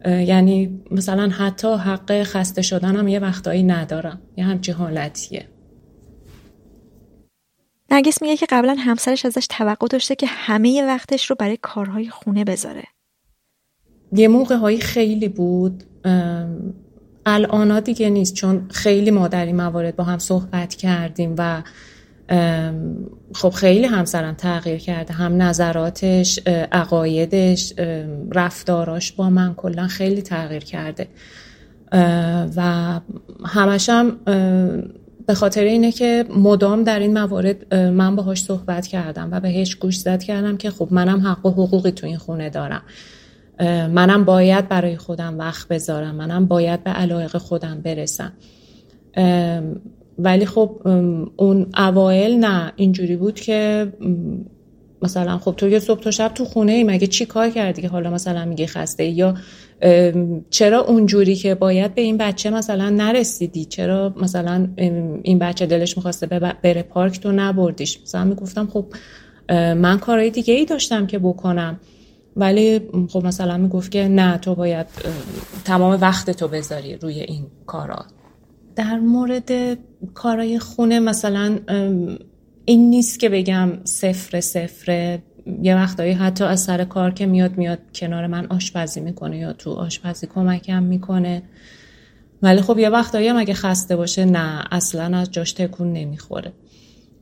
یعنی 0.05 0.81
مثلا 0.91 1.29
حتی 1.29 1.75
حق 1.75 2.23
خسته 2.23 2.63
شدنم 2.63 3.09
یه 3.09 3.19
وقتایی 3.19 3.63
ندارم. 3.63 4.21
یه 4.37 4.45
همچی 4.45 4.73
حالتیه. 4.73 5.49
نرگس 7.91 8.23
میگه 8.23 8.37
که 8.37 8.47
قبلا 8.51 8.77
همسرش 8.79 9.27
ازش 9.27 9.47
توقع 9.51 9.87
داشته 9.87 10.15
که 10.15 10.27
همه 10.27 10.83
وقتش 10.83 11.31
رو 11.31 11.37
برای 11.39 11.59
کارهای 11.63 12.09
خونه 12.09 12.45
بذاره. 12.45 12.85
یه 14.13 14.29
موقع 14.29 14.57
هایی 14.57 14.81
خیلی 14.81 15.29
بود 15.29 15.85
الان 17.29 17.81
دیگه 17.81 18.11
نیست 18.11 18.35
چون 18.35 18.67
خیلی 18.71 19.11
ما 19.11 19.29
در 19.29 19.47
این 19.47 19.57
موارد 19.57 19.97
با 19.97 20.05
هم 20.05 20.19
صحبت 20.19 20.75
کردیم 20.75 21.35
و 21.39 21.63
خب 23.35 23.51
خیلی 23.51 23.87
همسرم 23.87 24.35
تغییر 24.35 24.79
کرده 24.79 25.15
هم 25.15 25.43
نظراتش 25.43 26.39
عقایدش 26.73 27.73
رفتاراش 28.33 29.13
با 29.13 29.31
من 29.31 29.55
کلا 29.55 29.87
خیلی 29.87 30.23
تغییر 30.23 30.65
کرده. 30.65 31.09
و 32.57 33.01
همشم 33.45 34.17
به 35.27 35.35
خاطر 35.35 35.65
اینه 35.65 35.93
که 35.93 36.25
مدام 36.37 36.85
در 36.85 36.99
این 36.99 37.19
موارد 37.19 37.75
من 37.75 38.17
باهاش 38.17 38.43
صحبت 38.43 38.87
کردم 38.87 39.29
و 39.33 39.41
بهش 39.41 39.75
گوش 39.75 39.99
زد 39.99 40.23
کردم 40.23 40.57
که 40.57 40.71
خب 40.71 40.89
منم 40.91 41.21
حق 41.21 41.47
و 41.47 41.51
حقوقی 41.51 41.91
تو 41.91 42.07
این 42.07 42.17
خونه 42.17 42.51
دارم. 42.51 42.83
منم 43.91 44.25
باید 44.25 44.69
برای 44.69 44.97
خودم 44.97 45.39
وقت 45.39 45.69
بذارم. 45.69 46.15
منم 46.15 46.47
باید 46.47 46.85
به 46.85 46.91
علایق 46.91 47.37
خودم 47.37 47.81
برسم. 47.85 48.33
ولی 50.19 50.47
خب 50.47 50.81
اون 51.37 51.67
اوایل 51.77 52.39
نه. 52.39 52.73
اینجوری 52.77 53.17
بود 53.17 53.35
که 53.41 53.93
مثلا 55.03 55.39
خب 55.39 55.55
تو 55.57 55.69
یه 55.69 55.79
صبح 55.79 56.01
تا 56.01 56.11
شب 56.11 56.29
تو 56.35 56.45
خونه 56.45 56.73
ای 56.73 56.85
مگه 56.85 57.07
چی 57.07 57.27
کار 57.27 57.51
کردی 57.51 57.83
که 57.83 57.89
حالا 57.89 58.11
مثلا 58.11 58.45
میگه 58.45 58.67
خسته 58.67 59.05
یا 59.05 59.35
چرا 60.51 60.81
اونجوری 60.81 61.35
که 61.35 61.55
باید 61.55 61.95
به 61.95 62.03
این 62.03 62.17
بچه 62.17 62.51
مثلا 62.51 62.91
نرسیدی؟ 62.91 63.65
چرا 63.65 64.15
مثلا 64.23 64.69
این 65.23 65.39
بچه 65.39 65.67
دلش 65.67 65.97
می‌خواسته 65.97 66.27
بره 66.63 66.83
پارک 66.83 67.21
تو 67.21 67.33
نبردیش؟ 67.33 68.01
مثلا 68.03 68.25
می‌گفتم 68.25 68.67
خب 68.67 68.85
من 69.75 69.99
کارهای 69.99 70.31
دیگه 70.31 70.55
ای 70.55 70.65
داشتم 70.65 71.07
که 71.07 71.19
بکنم. 71.19 71.81
ولی 72.39 72.81
خب 73.09 73.27
مثلا 73.27 73.57
می‌گفت 73.57 73.91
که 73.91 74.09
نه 74.09 74.39
تو 74.39 74.55
باید 74.55 74.87
تمام 75.65 75.99
وقت 76.01 76.31
تو 76.31 76.49
بذاری 76.49 76.97
روی 76.97 77.21
این 77.21 77.47
کارا. 77.67 78.05
در 78.77 78.99
مورد 78.99 79.79
کارای 80.15 80.59
خونه 80.59 81.01
مثلا 81.01 81.59
این 82.65 82.91
نیست 82.91 83.21
که 83.21 83.29
بگم 83.29 83.85
صفر 83.85 84.41
صفر. 84.41 85.19
یه 85.63 85.77
وقتایی 85.77 86.13
حتی 86.13 86.45
از 86.45 86.61
سر 86.61 86.85
کار 86.85 87.11
که 87.11 87.27
میاد 87.27 87.59
میاد 87.59 87.79
کنار 87.95 88.27
من 88.27 88.47
آشپزی 88.47 89.01
می‌کنه 89.01 89.39
یا 89.39 89.53
تو 89.53 89.73
آشپزی 89.73 90.27
کمکم 90.27 90.83
می‌کنه. 90.83 91.43
ولی 92.43 92.61
خب 92.61 92.79
یه 92.79 92.89
وقتایی 92.89 93.29
هم 93.29 93.37
اگه 93.37 93.55
خسته 93.55 93.97
باشه 93.97 94.25
نه 94.25 94.65
اصلا 94.71 95.19
از 95.19 95.31
جاش 95.31 95.53
تکون 95.53 95.93
نمی‌خوره. 95.93 96.53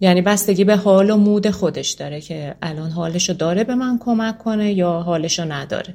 یعنی 0.00 0.22
بستگی 0.22 0.64
به 0.64 0.76
حال 0.76 1.10
و 1.10 1.16
مود 1.16 1.50
خودش 1.50 1.90
داره 1.90 2.20
که 2.20 2.54
الان 2.62 2.90
حالشو 2.90 3.32
داره 3.32 3.64
به 3.64 3.74
من 3.74 3.98
کمک 3.98 4.38
کنه 4.38 4.72
یا 4.72 4.92
حالشو 4.92 5.52
نداره. 5.52 5.94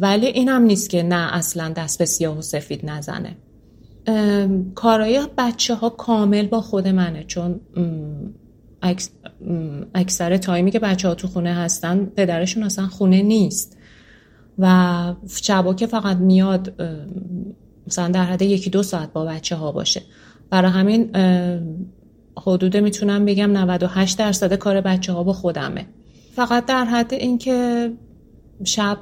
ولی 0.00 0.26
این 0.26 0.48
هم 0.48 0.62
نیست 0.62 0.90
که 0.90 1.02
نه 1.02 1.34
اصلا 1.36 1.72
دست 1.76 1.98
به 1.98 2.04
سیاه 2.04 2.38
و 2.38 2.42
سفید 2.42 2.90
نزنه. 2.90 3.36
کارای 4.74 5.26
بچه 5.38 5.74
ها 5.74 5.88
کامل 5.88 6.46
با 6.46 6.60
خود 6.60 6.88
منه 6.88 7.24
چون 7.24 7.60
اکثر 9.94 10.36
تایمی 10.36 10.70
که 10.70 10.78
بچه 10.78 11.08
ها 11.08 11.14
تو 11.14 11.28
خونه 11.28 11.54
هستن 11.54 12.04
پدرشون 12.04 12.62
اصلا 12.62 12.86
خونه 12.86 13.22
نیست. 13.22 13.76
و 14.58 15.14
شبا 15.42 15.74
که 15.74 15.86
فقط 15.86 16.16
میاد 16.16 16.82
مثلا 17.86 18.08
در 18.08 18.24
حد 18.24 18.42
یکی 18.42 18.70
دو 18.70 18.82
ساعت 18.82 19.12
با 19.12 19.24
بچه 19.24 19.56
ها 19.56 19.72
باشه. 19.72 20.02
برای 20.54 20.70
همین 20.70 21.10
حدود 22.36 22.76
می‌تونم 22.76 23.24
بگم 23.24 23.50
98 23.50 24.18
درصد 24.18 24.54
کار 24.54 24.80
بچه 24.80 25.12
ها 25.12 25.22
با 25.22 25.32
خودمه. 25.32 25.86
فقط 26.34 26.66
در 26.66 26.84
حد 26.84 27.14
اینکه 27.14 27.90
شب 28.64 28.98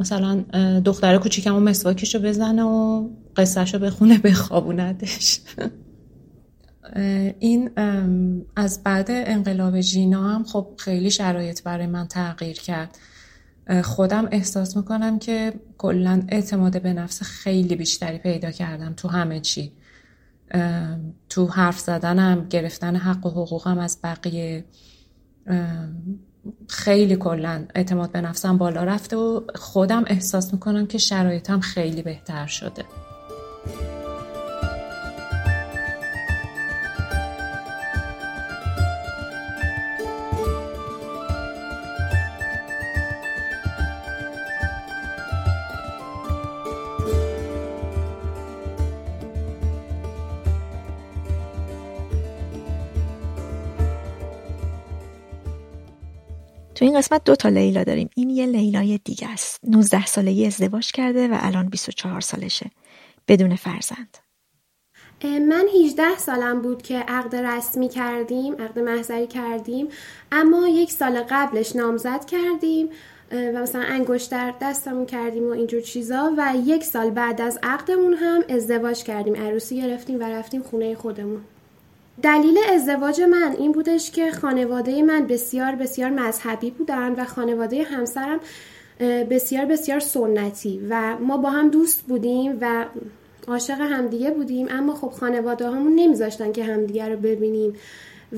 مثلا 0.00 0.44
دختر 0.84 1.18
کوچیکمو 1.18 1.60
مسواکشو 1.60 2.18
بزنه 2.18 2.62
و 2.62 3.08
قصهشو 3.36 3.78
بخونه 3.78 4.18
بخوابوندش 4.18 5.40
این 7.38 7.70
از 8.56 8.82
بعد 8.84 9.06
انقلاب 9.10 9.80
جینا 9.80 10.28
هم 10.28 10.44
خب 10.44 10.66
خیلی 10.78 11.10
شرایط 11.10 11.62
برای 11.62 11.86
من 11.86 12.06
تغییر 12.06 12.56
کرد. 12.56 12.98
خودم 13.82 14.28
احساس 14.30 14.76
می‌کنم 14.76 15.18
که 15.18 15.52
کلا 15.78 16.22
اعتماد 16.28 16.82
به 16.82 16.92
نفس 16.92 17.22
خیلی 17.22 17.76
بیشتری 17.76 18.18
پیدا 18.18 18.50
کردم 18.50 18.92
تو 18.96 19.08
همه 19.08 19.40
چی. 19.40 19.72
تو 21.28 21.46
حرف 21.46 21.78
زدنم 21.78 22.46
گرفتن 22.48 22.96
حق 22.96 23.26
و 23.26 23.30
حقوقم 23.30 23.78
از 23.78 23.98
بقیه. 24.04 24.64
خیلی 26.68 27.16
کلا 27.16 27.64
اعتماد 27.74 28.12
به 28.12 28.20
نفسم 28.20 28.58
بالا 28.58 28.84
رفته 28.84 29.16
و 29.16 29.40
خودم 29.54 30.04
احساس 30.06 30.52
می‌کنم 30.52 30.86
که 30.86 30.98
شرایطم 30.98 31.60
خیلی 31.60 32.02
بهتر 32.02 32.46
شده. 32.46 32.84
تو 56.76 56.84
این 56.84 56.98
قسمت 56.98 57.24
دو 57.24 57.36
تا 57.36 57.48
لیلا 57.48 57.84
داریم. 57.84 58.10
این 58.14 58.30
یه 58.30 58.46
لیلای 58.46 59.00
دیگه 59.04 59.28
است. 59.28 59.60
19 59.62 60.06
سالگی 60.06 60.46
ازدواج 60.46 60.92
کرده 60.92 61.28
و 61.28 61.36
الان 61.40 61.68
24 61.68 62.20
سالشه. 62.20 62.70
بدون 63.28 63.56
فرزند. 63.56 64.18
من 65.24 65.66
18 65.84 66.18
سالم 66.18 66.62
بود 66.62 66.82
که 66.82 66.98
عقد 66.98 67.36
رسمی 67.36 67.88
کردیم 67.88 68.54
عقد 68.54 68.78
محضری 68.78 69.26
کردیم. 69.26 69.88
اما 70.32 70.68
یک 70.68 70.90
سال 70.90 71.22
قبلش 71.30 71.76
نامزد 71.76 72.24
کردیم. 72.24 72.88
و 73.32 73.62
مثلا 73.62 73.82
انگشتر 73.82 74.54
دستمون 74.60 75.06
کردیم 75.06 75.48
و 75.48 75.50
اینجور 75.50 75.80
چیزا. 75.80 76.34
و 76.38 76.54
یک 76.64 76.84
سال 76.84 77.10
بعد 77.10 77.40
از 77.40 77.58
عقدمون 77.62 78.14
هم 78.14 78.42
ازدواج 78.48 79.02
کردیم. 79.02 79.36
عروسی 79.36 79.76
گرفتیم 79.76 80.20
و 80.20 80.22
رفتیم 80.22 80.62
خونه 80.62 80.94
خودمون. 80.94 81.40
دلیل 82.22 82.58
ازدواج 82.72 83.20
من 83.20 83.56
این 83.58 83.72
بودش 83.72 84.10
که 84.10 84.30
خانواده 84.30 85.02
من 85.02 85.26
بسیار 85.26 85.74
بسیار 85.74 86.10
مذهبی 86.10 86.70
بودن 86.70 87.12
و 87.12 87.24
خانواده 87.24 87.82
همسرم 87.82 88.40
بسیار 89.30 89.64
بسیار 89.64 90.00
سنتی 90.00 90.86
و 90.90 91.16
ما 91.16 91.36
با 91.36 91.50
هم 91.50 91.68
دوست 91.70 92.02
بودیم 92.02 92.58
و 92.60 92.86
عاشق 93.48 93.80
همدیگه 93.80 94.30
بودیم 94.30 94.66
اما 94.70 94.94
خب 94.94 95.10
خانواده 95.10 95.66
همون 95.70 95.94
نمیذاشتن 95.94 96.52
که 96.52 96.64
همدیگه 96.64 97.08
رو 97.08 97.16
ببینیم 97.16 97.76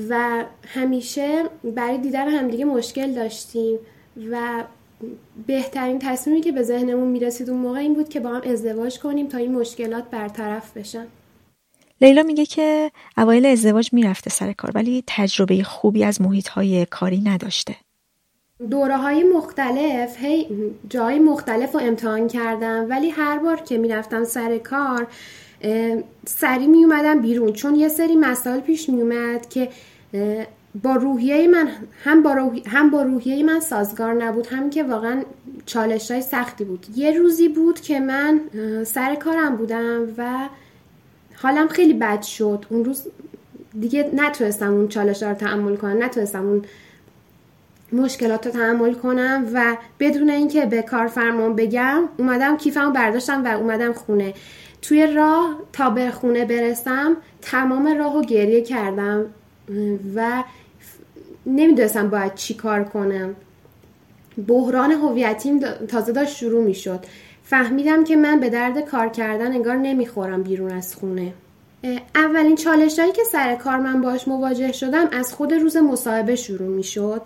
و 0.09 0.43
همیشه 0.67 1.43
برای 1.63 1.97
دیدن 1.97 2.27
همدیگه 2.27 2.65
مشکل 2.65 3.11
داشتیم 3.11 3.79
و 4.31 4.63
بهترین 5.47 5.99
تصمیمی 5.99 6.41
که 6.41 6.51
به 6.51 6.63
ذهنمون 6.63 7.07
می‌رسید 7.07 7.49
اون 7.49 7.59
موقع 7.59 7.79
این 7.79 7.93
بود 7.93 8.09
که 8.09 8.19
با 8.19 8.29
هم 8.29 8.41
ازدواج 8.51 8.99
کنیم 8.99 9.27
تا 9.27 9.37
این 9.37 9.51
مشکلات 9.55 10.03
برطرف 10.03 10.77
بشن. 10.77 11.07
لیلا 12.01 12.23
میگه 12.23 12.45
که 12.45 12.91
اوایل 13.17 13.45
ازدواج 13.45 13.93
می‌رفته 13.93 14.29
سر 14.29 14.53
کار 14.53 14.71
ولی 14.75 15.03
تجربه 15.07 15.63
خوبی 15.63 16.03
از 16.03 16.21
محیط 16.21 16.47
های 16.47 16.85
کاری 16.85 17.21
نداشته 17.21 17.75
دوره 18.69 18.97
های 18.97 19.23
مختلف 19.23 20.23
هی 20.23 20.47
جای 20.89 21.19
مختلف 21.19 21.73
رو 21.73 21.79
امتحان 21.79 22.27
کردم 22.27 22.85
ولی 22.89 23.09
هر 23.09 23.39
بار 23.39 23.61
که 23.61 23.77
می‌رفتم 23.77 24.23
سر 24.23 24.57
کار 24.57 25.07
سری 26.25 26.67
می 26.67 26.83
اومدم 26.83 27.21
بیرون 27.21 27.53
چون 27.53 27.75
یه 27.75 27.89
سری 27.89 28.15
مسائل 28.15 28.59
پیش 28.59 28.89
می 28.89 29.01
اومد 29.01 29.49
که 29.49 29.69
با 30.83 30.95
روحیه 30.95 31.47
من 31.47 31.69
هم 32.03 32.23
با. 32.23 32.51
هم 32.65 32.89
با 32.89 33.01
روحیه 33.01 33.43
من 33.43 33.59
سازگار 33.59 34.13
نبود 34.13 34.47
هم 34.47 34.69
که 34.69 34.83
واقعا 34.83 35.23
چالش 35.65 36.11
های 36.11 36.21
سختی 36.21 36.63
بود 36.63 36.85
یه 36.95 37.11
روزی 37.11 37.49
بود 37.49 37.81
که 37.81 37.99
من 37.99 38.41
سر 38.83 39.15
کارم 39.15 39.55
بودم 39.55 40.07
و 40.17 40.49
حالم 41.41 41.67
خیلی 41.67 41.93
بد 41.93 42.21
شد. 42.21 42.65
اون 42.69 42.85
روز 42.85 43.07
دیگه 43.79 44.09
نتونستم 44.15 44.73
اون 44.73 44.87
چالش 44.87 45.23
رو 45.23 45.33
تحمل 45.33 45.75
کنم. 45.75 46.03
نتونستم 46.03 46.45
اون 46.45 46.65
مشکلات 47.91 48.45
رو 48.45 48.51
تحمل 48.51 48.93
کنم 48.93 49.47
و 49.53 49.77
بدون 49.99 50.29
اینکه 50.29 50.65
به 50.65 50.81
کارفرمان 50.81 51.55
بگم 51.55 52.03
اومدم 52.17 52.57
کیفمو 52.57 52.91
برداشتم 52.91 53.43
و 53.45 53.47
اومدم 53.47 53.93
خونه. 53.93 54.33
توی 54.81 55.07
راه 55.07 55.55
تا 55.73 55.89
به 55.89 56.11
خونه 56.11 56.45
برسم 56.45 57.17
تمام 57.41 57.97
راه 57.97 58.13
رو 58.13 58.21
گریه 58.21 58.61
کردم 58.61 59.25
و 60.15 60.43
نمی‌دونستم 61.45 62.09
باید 62.09 62.35
چی 62.35 62.53
کار 62.53 62.83
کنم. 62.83 63.35
بحران 64.47 64.91
هویتیم 64.91 65.59
تازه 65.87 66.11
داشت 66.11 66.35
شروع 66.35 66.63
می‌شد. 66.63 67.05
فهمیدم 67.49 68.03
که 68.03 68.15
من 68.15 68.39
به 68.39 68.49
درد 68.49 68.79
کار 68.79 69.09
کردن 69.09 69.51
انگار 69.51 69.75
نمی‌خورم 69.75 70.43
بیرون 70.43 70.71
از 70.71 70.95
خونه. 70.95 71.33
اولین 72.15 72.55
چالش 72.55 72.99
هایی 72.99 73.11
که 73.11 73.23
سر 73.23 73.55
کار 73.55 73.77
من 73.77 74.01
باش 74.01 74.27
مواجه 74.27 74.71
شدم 74.71 75.07
از 75.11 75.33
خود 75.33 75.53
روز 75.53 75.77
مصاحبه 75.77 76.35
شروع 76.35 76.67
می‌شد. 76.67 77.21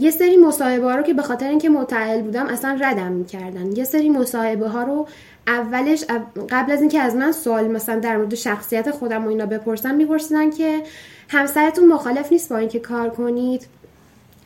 یه 0.00 0.10
سری 0.10 0.36
مصاحبه 0.36 0.96
رو 0.96 1.02
که 1.02 1.14
به 1.14 1.22
خاطر 1.22 1.48
اینکه 1.48 1.68
متعهل 1.68 2.22
بودم 2.22 2.46
اصلا 2.46 2.78
ردم 2.80 3.12
می‌کردن. 3.12 3.76
یه 3.76 3.84
سری 3.84 4.10
مصاحبه 4.10 4.68
ها 4.68 4.82
رو 4.82 5.06
اولش 5.46 6.04
قبل 6.50 6.72
از 6.72 6.80
اینکه 6.80 7.00
از 7.00 7.16
من 7.16 7.32
سوال 7.32 7.68
مثلا 7.68 7.98
در 7.98 8.16
مورد 8.16 8.34
شخصیت 8.34 8.90
خودم 8.90 9.24
و 9.24 9.28
اینا 9.28 9.46
بپرسن 9.46 9.94
میپرسیدن 9.94 10.50
که 10.50 10.82
همسرتون 11.28 11.88
مخالف 11.88 12.32
نیست 12.32 12.48
با 12.48 12.56
اینکه 12.58 12.78
کار 12.78 13.10
کنید؟ 13.10 13.66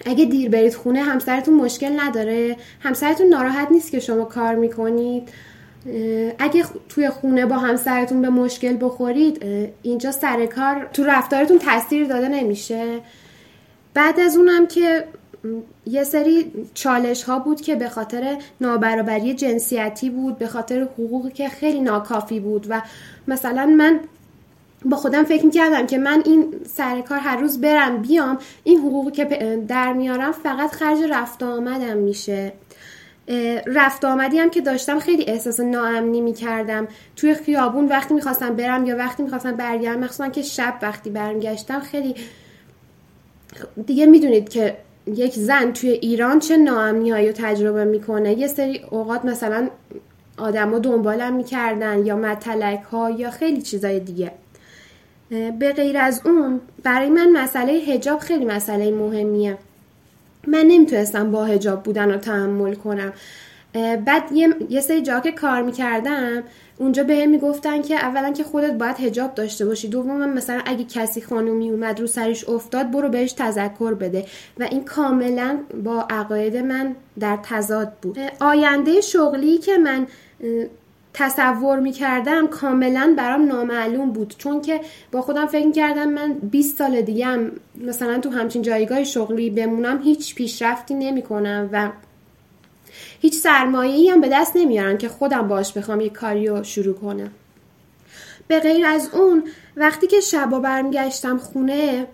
اگه 0.07 0.25
دیر 0.25 0.51
برید 0.51 0.75
خونه 0.75 1.03
همسرتون 1.03 1.55
مشکل 1.55 2.01
نداره. 2.01 2.57
همسرتون 2.81 3.27
ناراحت 3.27 3.71
نیست 3.71 3.91
که 3.91 4.01
شما 4.01 4.25
کار 4.25 4.55
می‌کنید. 4.55 5.29
اگه 6.39 6.65
توی 6.89 7.11
خونه 7.11 7.47
با 7.47 7.57
همسرتون 7.57 8.23
به 8.23 8.29
مشکل 8.29 8.77
بخورید 8.81 9.45
اینجا 9.83 10.13
سر 10.13 10.47
کار 10.47 10.89
تو 10.93 11.05
رفتارتون 11.05 11.59
تاثیر 11.59 12.07
داده 12.07 12.29
نمیشه. 12.29 13.01
بعد 13.95 14.21
از 14.21 14.37
اونم 14.37 14.67
که 14.67 15.05
یه 15.87 16.05
سری 16.05 16.53
چالش 16.75 17.23
ها 17.23 17.39
بود 17.39 17.61
که 17.61 17.75
به 17.75 17.89
خاطر 17.89 18.37
نابرابری 18.61 19.35
جنسیتی 19.35 20.11
بود 20.11 20.39
به 20.39 20.47
خاطر 20.47 20.81
حقوقی 20.81 21.31
که 21.31 21.49
خیلی 21.49 21.81
ناکافی 21.81 22.41
بود 22.41 22.67
و 22.69 22.83
مثلا 23.29 23.67
من 23.67 24.01
با 24.85 24.97
خودم 24.97 25.25
فکر 25.25 25.47
می‌کردم 25.47 25.87
که 25.87 25.99
من 25.99 26.23
این 26.27 26.55
سر 26.67 27.01
کار 27.01 27.19
هر 27.19 27.37
روز 27.37 27.61
برم 27.61 28.03
بیام 28.03 28.39
این 28.65 28.79
حقوقی 28.79 29.11
که 29.11 29.25
در 29.69 29.93
میارم 29.93 30.33
فقط 30.33 30.71
خرج 30.71 30.99
رفت 31.11 31.43
آمدم 31.43 31.97
میشه. 31.97 32.53
رفت 33.67 34.05
آمدی 34.05 34.39
هم 34.39 34.51
که 34.51 34.61
داشتم 34.61 34.99
خیلی 34.99 35.25
احساس 35.25 35.61
ناامنی 35.61 36.21
می‌کردم. 36.21 36.89
توی 37.17 37.35
خیابون 37.35 37.87
وقتی 37.87 38.15
می‌خواستم 38.15 38.57
برم 38.57 38.87
یا 38.87 38.97
وقتی 38.97 39.23
می‌خواستم 39.23 39.53
برگردم 39.53 40.01
مخصوصا 40.01 40.29
که 40.29 40.43
شب 40.43 40.75
وقتی 40.83 41.11
برمیگشتم 41.11 41.81
خیلی 41.81 42.15
دیگه 43.87 44.07
می‌دونید 44.07 44.49
که 44.49 44.77
یک 45.07 45.35
زن 45.35 45.73
توی 45.73 45.91
ایران 45.91 46.39
چه 46.39 46.57
ناامنی 46.57 47.11
هایی 47.11 47.27
رو 47.27 47.33
تجربه 47.33 47.85
می‌کنه. 47.85 48.39
یه 48.39 48.47
سری 48.47 48.85
اوقات 48.91 49.25
مثلا 49.25 49.69
آدما 50.39 50.79
دنبالم 50.79 51.35
می‌کردن 51.35 52.07
یا 52.07 52.17
متلک 52.17 52.83
ها 52.83 53.11
یا 53.11 53.31
خیلی 53.31 53.63
چیزای 53.63 54.01
دیگه. 54.01 54.33
به 55.31 55.73
غیر 55.73 55.99
از 55.99 56.23
اون 56.25 56.61
برای 56.83 57.09
من 57.09 57.33
مسئله 57.33 57.73
هجاب 57.73 58.19
خیلی 58.19 58.45
مسئله 58.45 58.91
مهمیه. 58.91 59.59
من 60.47 60.65
نمی‌تونستم 60.67 61.31
با 61.31 61.45
هجاب 61.45 61.83
بودن 61.83 62.11
رو 62.11 62.17
تحمل 62.17 62.75
کنم. 62.75 63.13
بعد 64.07 64.33
یه, 64.33 64.55
یه 64.69 64.81
سری 64.81 65.03
جا 65.03 65.21
که 65.21 65.33
کار 65.33 65.63
می‌کردم 65.63 66.43
اونجا 66.79 67.03
به 67.05 67.17
هم 67.17 67.31
می‌گفتن 67.31 67.83
که 67.83 67.97
اولا 67.97 68.33
که 68.33 68.45
خودت 68.45 68.73
باید 68.73 68.97
هجاب 68.97 69.35
داشته 69.35 69.67
باشی 69.67 69.89
دوم 69.89 70.29
مثلا 70.29 70.61
اگه 70.67 70.85
کسی 70.85 71.21
خانومی 71.21 71.71
اومد 71.71 72.01
رو 72.01 72.07
سرش 72.07 72.49
افتاد 72.49 72.91
برو 72.91 73.09
بهش 73.09 73.33
تذکر 73.33 73.95
بده. 73.95 74.27
و 74.59 74.63
این 74.63 74.85
کاملا 74.85 75.59
با 75.85 76.07
عقاید 76.11 76.57
من 76.57 76.95
در 77.21 77.39
تضاد 77.43 77.93
بود. 78.03 78.19
آینده 78.41 79.01
شغلی 79.01 79.59
که 79.59 79.79
من 79.79 80.07
تصور 81.15 81.79
می‌کردم 81.81 82.47
کاملا 82.47 83.15
برام 83.17 83.47
نامعلوم 83.47 84.11
بود 84.11 84.35
چون 84.39 84.63
که 84.63 84.81
با 85.13 85.23
خودم 85.23 85.47
فکر 85.47 85.67
می‌کردم 85.67 86.09
من 86.09 86.33
20 86.33 86.77
سال 86.77 87.01
دیگه 87.01 87.27
هم 87.27 87.53
مثلا 87.81 88.19
تو 88.19 88.31
همچین 88.31 88.63
جایگاه 88.63 89.05
شغلی 89.05 89.51
بمونم 89.51 90.03
هیچ 90.03 90.35
پیشرفتی 90.35 90.95
نمی‌کنم 90.95 91.69
و 91.73 91.91
هیچ 93.21 93.35
سرمایه 93.35 94.13
هم 94.13 94.21
به 94.21 94.29
دست 94.29 94.57
نمیارم 94.57 94.99
که 94.99 95.09
خودم 95.09 95.49
باش 95.49 95.73
بخوام 95.73 96.01
یه 96.01 96.11
کاری 96.11 96.47
رو 96.47 96.65
شروع 96.65 96.95
کنم. 96.95 97.31
به 98.49 98.61
غیر 98.61 98.87
از 98.87 99.11
اون 99.13 99.45
وقتی 99.77 100.07
که 100.07 100.21
شبا 100.21 100.61
برمیگشتم 100.61 101.39
خونه 101.39 102.07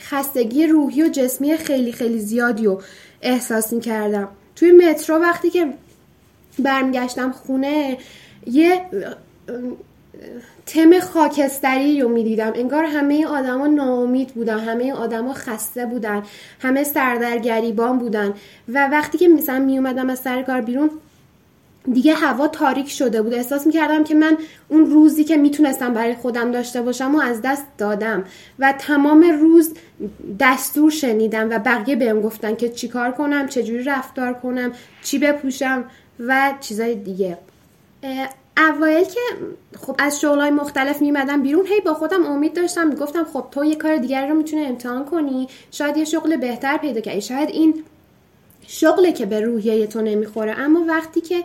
خستگی 0.00 0.66
روحی 0.66 1.02
و 1.02 1.08
جسمی 1.08 1.56
خیلی 1.56 1.92
خیلی 1.92 2.18
زیادی 2.18 2.64
رو 2.64 2.82
احساس 3.22 3.74
کردم 3.74 4.28
توی 4.56 4.72
مترو 4.72 5.16
وقتی 5.16 5.50
که 5.50 5.66
برمیگشتم 6.62 7.32
خونه 7.32 7.98
یه 8.46 8.80
تم 10.66 11.00
خاکستری 11.00 12.00
رو 12.00 12.08
می‌دیدم. 12.08 12.52
انگار 12.54 12.84
همه 12.84 13.26
آدما 13.26 13.66
ناامید 13.66 14.28
بودن 14.28 14.58
همه 14.58 14.92
آدما 14.92 15.32
خسته 15.32 15.86
بودن 15.86 16.22
همه 16.60 16.84
سردرگریبان 16.84 17.98
بودن. 17.98 18.34
و 18.68 18.88
وقتی 18.88 19.18
که 19.18 19.28
مثلا 19.28 19.58
می 19.58 19.78
اومدم 19.78 20.10
از 20.10 20.18
سر 20.18 20.42
کار 20.42 20.60
بیرون 20.60 20.90
دیگه 21.92 22.14
هوا 22.14 22.48
تاریک 22.48 22.90
شده 22.90 23.22
بود. 23.22 23.34
احساس 23.34 23.66
می‌کردم 23.66 24.04
که 24.04 24.14
من 24.14 24.38
اون 24.68 24.86
روزی 24.86 25.24
که 25.24 25.36
می‌تونستم 25.36 25.94
برای 25.94 26.14
خودم 26.14 26.52
داشته 26.52 26.82
باشم 26.82 27.14
و 27.14 27.20
از 27.20 27.42
دست 27.42 27.64
دادم. 27.78 28.24
و 28.58 28.74
تمام 28.78 29.24
روز 29.40 29.74
دستور 30.40 30.90
شنیدم 30.90 31.50
و 31.50 31.58
بقیه 31.58 31.96
بهم 31.96 32.20
گفتن 32.20 32.54
که 32.54 32.68
چیکار 32.68 33.12
کنم 33.12 33.48
چجوری 33.48 33.82
رفتار 33.82 34.34
کنم 34.34 34.72
چی 35.02 35.18
بپوشم. 35.18 35.84
و 36.20 36.54
چیزای 36.60 36.94
دیگه. 36.94 37.38
اوایل 38.56 39.04
که 39.04 39.20
خب 39.80 39.96
از 39.98 40.20
شغلای 40.20 40.50
مختلف 40.50 41.02
میمدم 41.02 41.42
بیرون 41.42 41.66
هی 41.66 41.80
با 41.80 41.94
خودم 41.94 42.26
امید 42.26 42.56
داشتم. 42.56 42.86
می‌گفتم 42.86 43.24
خب 43.24 43.46
تو 43.50 43.64
یه 43.64 43.76
کار 43.76 43.96
دیگر 43.96 44.28
رو 44.28 44.34
می‌تونه 44.34 44.62
امتحان 44.62 45.04
کنی. 45.04 45.48
شاید 45.70 45.96
یه 45.96 46.04
شغل 46.04 46.36
بهتر 46.36 46.76
پیدا 46.76 47.00
کنی 47.00 47.20
شاید 47.20 47.48
این 47.48 47.84
شغله 48.66 49.12
که 49.12 49.26
به 49.26 49.40
روحیه 49.40 49.86
تو 49.86 50.02
نمی‌خوره. 50.02 50.58
اما 50.58 50.84
وقتی 50.88 51.20
که 51.20 51.44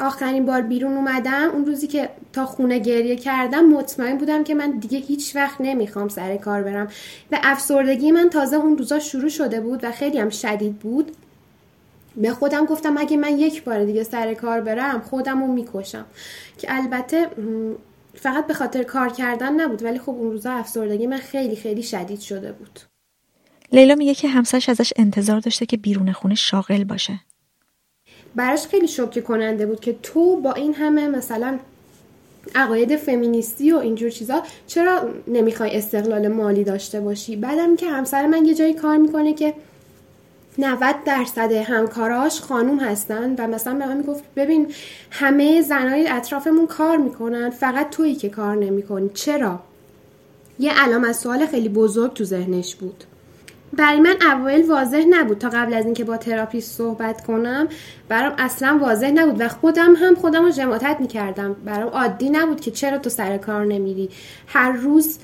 آخرین 0.00 0.46
بار 0.46 0.60
بیرون 0.60 0.96
اومدم 0.96 1.50
اون 1.52 1.66
روزی 1.66 1.86
که 1.86 2.08
تا 2.32 2.46
خونه 2.46 2.78
گریه 2.78 3.16
کردم 3.16 3.64
مطمئن 3.64 4.18
بودم 4.18 4.44
که 4.44 4.54
من 4.54 4.70
دیگه 4.70 4.98
هیچ 4.98 5.36
وقت 5.36 5.60
نمی‌خوام 5.60 6.08
سر 6.08 6.36
کار 6.36 6.62
برم. 6.62 6.88
و 7.32 7.38
افسردگی 7.42 8.10
من 8.10 8.30
تازه 8.30 8.56
اون 8.56 8.78
روزا 8.78 8.98
شروع 8.98 9.28
شده 9.28 9.60
بود 9.60 9.84
و 9.84 9.92
خیلی 9.92 10.18
هم 10.18 10.30
شدید 10.30 10.78
بود. 10.78 11.16
به 12.16 12.30
خودم 12.30 12.64
گفتم 12.64 12.98
اگه 12.98 13.16
من 13.16 13.38
یک 13.38 13.64
بار 13.64 13.84
دیگه 13.84 14.02
سر 14.04 14.34
کار 14.34 14.60
برم 14.60 15.00
خودم 15.00 15.40
رو 15.40 15.52
می‌کشم. 15.52 16.06
که 16.58 16.66
البته 16.70 17.26
فقط 18.14 18.46
به 18.46 18.54
خاطر 18.54 18.82
کار 18.82 19.08
کردن 19.08 19.60
نبود 19.60 19.82
ولی 19.82 19.98
خب 19.98 20.10
اون 20.10 20.30
روزا 20.32 20.52
افسردگی 20.52 21.06
من 21.06 21.18
خیلی 21.18 21.56
خیلی 21.56 21.82
شدید 21.82 22.20
شده 22.20 22.52
بود. 22.52 22.80
لیلا 23.72 23.94
میگه 23.94 24.14
که 24.14 24.28
همسرش 24.28 24.68
ازش 24.68 24.92
انتظار 24.96 25.40
داشته 25.40 25.66
که 25.66 25.76
بیرون 25.76 26.12
خونه 26.12 26.34
شاغل 26.34 26.84
باشه. 26.84 27.20
براش 28.34 28.66
خیلی 28.66 28.88
شوکه 28.88 29.20
کننده 29.20 29.66
بود 29.66 29.80
که 29.80 29.96
تو 30.02 30.36
با 30.36 30.52
این 30.52 30.74
همه 30.74 31.08
مثلا 31.08 31.58
عقاید 32.54 32.96
فمینیستی 32.96 33.72
و 33.72 33.76
اینجور 33.76 34.10
چیزا 34.10 34.42
چرا 34.66 35.10
نمی‌خوای 35.28 35.76
استقلال 35.76 36.28
مالی 36.28 36.64
داشته 36.64 37.00
باشی؟ 37.00 37.36
بعدم 37.36 37.76
که 37.76 37.86
همسر 37.86 38.26
من 38.26 38.44
یه 38.44 38.54
جایی 38.54 38.74
کار 38.74 38.96
می‌کنه 38.96 39.34
که 39.34 39.54
90 40.58 40.96
درصد 41.04 41.52
همکاراش 41.52 42.40
خانوم 42.40 42.78
هستن 42.78 43.34
و 43.38 43.46
مثلا 43.46 43.74
به 43.74 43.86
من 43.86 43.96
می‌گفت 43.96 44.24
ببین 44.36 44.72
همه 45.10 45.62
زنای 45.62 46.08
اطرافمون 46.08 46.66
کار 46.66 46.96
می‌کنن 46.96 47.50
فقط 47.50 47.90
تویی 47.90 48.14
که 48.14 48.28
کار 48.28 48.56
نمی‌کنی. 48.56 49.10
چرا؟ 49.14 49.60
یه 50.58 50.72
علامت 50.72 51.12
سوال 51.12 51.46
خیلی 51.46 51.68
بزرگ 51.68 52.12
تو 52.12 52.24
ذهنش 52.24 52.74
بود. 52.74 53.04
برای 53.72 54.00
من 54.00 54.16
اوایل 54.32 54.70
واضح 54.70 55.04
نبود 55.10 55.38
تا 55.38 55.48
قبل 55.48 55.74
از 55.74 55.84
اینکه 55.84 56.04
با 56.04 56.16
تراپیست 56.16 56.76
صحبت 56.76 57.26
کنم. 57.26 57.68
برام 58.08 58.34
اصلا 58.38 58.78
واضح 58.82 59.10
نبود 59.10 59.40
و 59.40 59.48
خودم 59.48 59.94
هم 59.96 60.14
خودم 60.14 60.44
رو 60.44 60.50
جماعت 60.50 61.00
می‌کردم. 61.00 61.56
برام 61.64 61.88
عادی 61.88 62.30
نبود 62.30 62.60
که 62.60 62.70
چرا 62.70 62.98
تو 62.98 63.10
سر 63.10 63.38
کار 63.38 63.64
نمیری. 63.64 64.08
هر 64.46 64.72
روز 64.72 65.18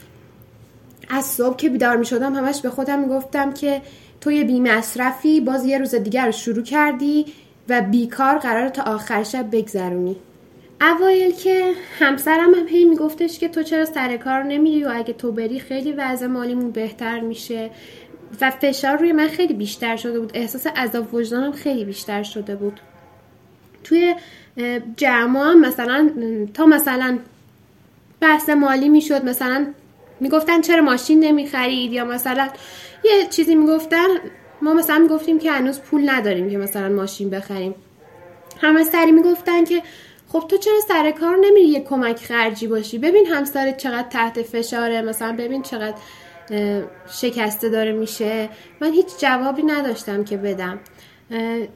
از 1.09 1.25
صبح 1.25 1.57
که 1.57 1.69
بیدار 1.69 1.97
می‌شدم 1.97 2.35
همش 2.35 2.61
به 2.61 2.71
خودم 2.71 2.99
می‌گفتم 2.99 3.53
که 3.53 3.83
تو 4.21 4.31
یه 4.33 4.45
بی 4.45 4.61
مصرفی 4.61 5.41
باز 5.41 5.65
یه 5.65 5.79
روز 5.79 5.95
دیگر 5.95 6.27
رو 6.27 6.33
شروع 6.33 6.63
کردی 6.63 7.27
و 7.69 7.83
بیکار 7.83 8.39
قرار 8.39 8.69
تا 8.69 8.83
آخر 8.83 9.23
شب 9.23 9.47
بگذرونی. 9.53 10.17
اوایل 10.81 11.33
که 11.33 11.73
همسرم 11.99 12.55
هم 12.55 12.69
هی 12.69 12.85
میگفتش 12.85 13.39
که 13.39 13.49
تو 13.49 13.63
چرا 13.63 13.85
سر 13.85 14.17
کار 14.17 14.43
نمیری 14.43 14.85
و 14.85 14.91
اگه 14.95 15.13
تو 15.13 15.33
بری 15.33 15.61
خیلی 15.61 15.93
وضع 15.93 16.27
مالیمون 16.27 16.71
بهتر 16.71 17.21
میشه 17.21 17.71
و 18.41 18.51
فشار 18.51 18.97
روی 18.97 19.13
من 19.13 19.29
خیلی 19.29 19.55
بیشتر 19.55 19.97
شده 19.97 20.21
بود. 20.21 20.31
احساس 20.35 20.67
عذاب 20.67 21.15
وجدانم 21.15 21.53
خیلی 21.53 21.85
بیشتر 21.85 22.23
شده 22.23 22.57
بود. 22.57 22.81
توی 23.85 24.15
جمع 24.97 25.55
مثلا 25.55 26.11
تا 26.55 26.67
مثلا 26.67 27.19
بحث 28.21 28.49
مالی 28.49 28.89
می‌شد 28.89 29.25
مثلا 29.25 29.67
می‌گفتن 30.21 30.61
چرا 30.61 30.83
ماشین 30.83 31.21
نمی‌خرید 31.21 31.93
یا 31.93 32.05
مثلا 32.05 32.49
یه 33.05 33.27
چیزی 33.31 33.55
می‌گفتن 33.55 34.07
ما 34.63 34.75
مثلا 34.75 34.99
می‌گفتیم 34.99 35.39
که 35.39 35.53
هنوز 35.53 35.81
پول 35.81 36.11
نداریم 36.11 36.51
که 36.51 36.59
مثلا 36.59 36.89
ماشین 36.89 37.31
بخریم. 37.31 37.75
همه 38.61 38.85
سری 38.85 39.13
می‌گفتن 39.13 39.65
که 39.65 39.83
خب 40.29 40.45
تو 40.49 40.57
چرا 40.57 40.81
سر 40.89 41.11
کار 41.11 41.37
نمیری 41.37 41.69
یه 41.69 41.81
کمک 41.81 42.17
خرجی 42.17 42.67
باشی؟ 42.67 42.99
ببین 42.99 43.27
همسرت 43.27 43.77
چقدر 43.77 44.09
تحت 44.09 44.43
فشاره 44.43 45.03
مثلا 45.03 45.33
ببین 45.33 45.63
چقدر 45.63 45.97
شکسته 47.11 47.69
داره 47.69 47.93
میشه. 47.93 48.49
من 48.81 48.93
هیچ 48.93 49.07
جوابی 49.19 49.63
نداشتم 49.63 50.25
که 50.25 50.37
بدم. 50.37 50.81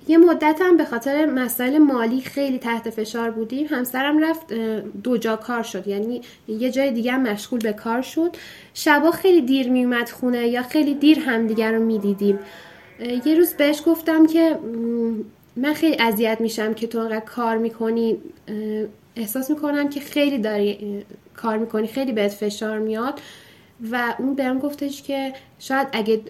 یه 0.09 0.19
مدت 0.19 0.59
هم 0.61 0.77
به 0.77 0.85
خاطر 0.85 1.27
مسائل 1.27 1.79
مالی 1.79 2.21
خیلی 2.21 2.59
تحت 2.59 2.91
فشار 2.91 3.31
بودیم. 3.31 3.67
همسرم 3.71 4.25
رفت 4.25 4.53
دو 5.03 5.17
جا 5.17 5.37
کار 5.37 5.63
شد. 5.63 5.89
یعنی 5.89 6.23
یه 6.49 6.71
جای 6.71 6.91
دیگه 6.91 7.13
هم 7.13 7.23
مشغول 7.23 7.61
به 7.61 7.73
کار 7.73 8.03
شد. 8.03 8.37
شبا 8.75 9.11
خیلی 9.11 9.41
دیر 9.41 9.71
میومد 9.71 10.09
خونه 10.09 10.49
یا 10.49 10.63
خیلی 10.63 10.95
دیر 10.95 11.19
همدیگر 11.19 11.73
رو 11.73 11.85
می‌دیدیم. 11.85 12.39
یه 13.25 13.35
روز 13.35 13.55
بهش 13.55 13.83
گفتم 13.87 14.27
که 14.27 14.59
من 15.57 15.75
خیلی 15.75 15.97
اذیت 16.01 16.41
میشم 16.41 16.75
که 16.75 16.87
تو 16.87 16.99
انقدر 16.99 17.25
کار 17.25 17.57
می‌کنی. 17.57 18.19
احساس 19.17 19.51
می‌کنم 19.51 19.89
که 19.89 20.01
خیلی 20.01 20.39
داری 20.39 21.05
کار 21.37 21.59
می‌کنی 21.59 21.87
خیلی 21.87 22.13
بهت 22.13 22.33
فشار 22.33 22.79
میاد. 22.79 23.21
و 23.93 24.15
اون 24.19 24.35
بهم 24.35 24.59
گفتش 24.59 25.03
که 25.03 25.33
شاید 25.59 25.89
اگه 25.93 26.21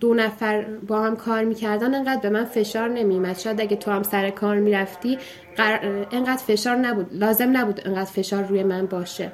دو 0.00 0.14
نفر 0.14 0.62
با 0.62 1.02
هم 1.02 1.16
کار 1.16 1.44
می‌کردن 1.44 1.94
انقدر 1.94 2.20
به 2.20 2.30
من 2.30 2.44
فشار 2.44 2.88
نمیمد 2.88 3.38
شاید 3.38 3.60
اگه 3.60 3.76
تو 3.76 3.90
هم 3.90 4.02
سر 4.02 4.30
کار 4.30 4.56
می‌رفتی 4.56 5.18
انقدر 6.12 6.42
فشار 6.46 6.76
نبود. 6.76 7.06
لازم 7.12 7.56
نبود 7.56 7.80
انقدر 7.84 8.10
فشار 8.10 8.44
روی 8.44 8.62
من 8.62 8.86
باشه. 8.86 9.32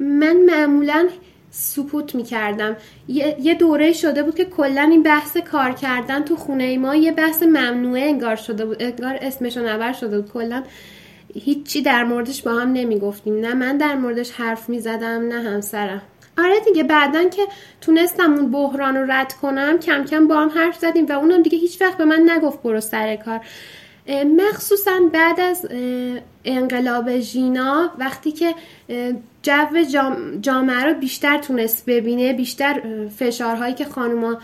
من 0.00 0.36
معمولا 0.36 1.08
سکوت 1.50 2.14
می‌کردم. 2.14 2.76
یه،, 3.08 3.54
دوره 3.54 3.92
شده 3.92 4.22
بود 4.22 4.34
که 4.34 4.44
کلا 4.44 4.82
این 4.90 5.02
بحث 5.02 5.36
کار 5.36 5.72
کردن 5.72 6.22
تو 6.22 6.36
خونه 6.36 6.78
ما 6.78 6.94
یه 6.94 7.12
بحث 7.12 7.42
ممنوعه 7.42 8.02
انگار 8.02 8.36
شده 8.36 8.66
بود 8.66 8.82
انگار 8.82 9.18
اسمشو 9.22 9.68
نبر 9.68 9.92
شده 9.92 10.20
بود. 10.20 10.32
کلا 10.32 10.62
هیچی 11.34 11.82
در 11.82 12.04
موردش 12.04 12.42
با 12.42 12.52
هم 12.52 12.72
نمی‌گفتیم. 12.72 13.40
نه 13.40 13.54
من 13.54 13.76
در 13.76 13.94
موردش 13.94 14.30
حرف 14.30 14.68
می‌زدم 14.68 15.28
نه 15.28 15.40
همسرم. 15.40 16.02
آره 16.38 16.60
دیگه 16.60 16.82
بعدا 16.82 17.28
که 17.28 17.42
تونستم 17.80 18.32
اون 18.32 18.50
بحران 18.50 18.96
رو 18.96 19.12
رد 19.12 19.32
کنم 19.32 19.78
کم 19.78 20.04
کم 20.04 20.28
با 20.28 20.40
هم 20.40 20.48
حرف 20.48 20.78
زدیم 20.78 21.06
و 21.06 21.12
اونم 21.12 21.42
دیگه 21.42 21.58
هیچ 21.58 21.80
وقت 21.80 21.96
به 21.98 22.04
من 22.04 22.30
نگفت 22.30 22.62
برو 22.62 22.80
سر 22.80 23.16
کار. 23.16 23.40
مخصوصا 24.48 25.00
بعد 25.12 25.40
از 25.40 25.68
انقلاب 26.44 27.18
ژینا 27.18 27.90
وقتی 27.98 28.32
که 28.32 28.54
جو 29.42 30.00
جامعه 30.40 30.84
رو 30.84 30.94
بیشتر 30.94 31.38
تونست 31.38 31.86
ببینه 31.86 32.32
بیشتر 32.32 32.82
فشارهایی 33.18 33.74
که 33.74 33.84
خانوما 33.84 34.38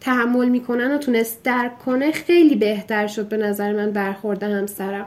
تحمل 0.00 0.48
می‌کنن 0.48 0.94
و 0.94 0.98
تونست 0.98 1.42
درک 1.42 1.78
کنه 1.78 2.12
خیلی 2.12 2.56
بهتر 2.56 3.06
شد 3.06 3.28
به 3.28 3.36
نظر 3.36 3.72
من 3.72 3.90
برخورده 3.90 4.46
همسرم. 4.46 5.06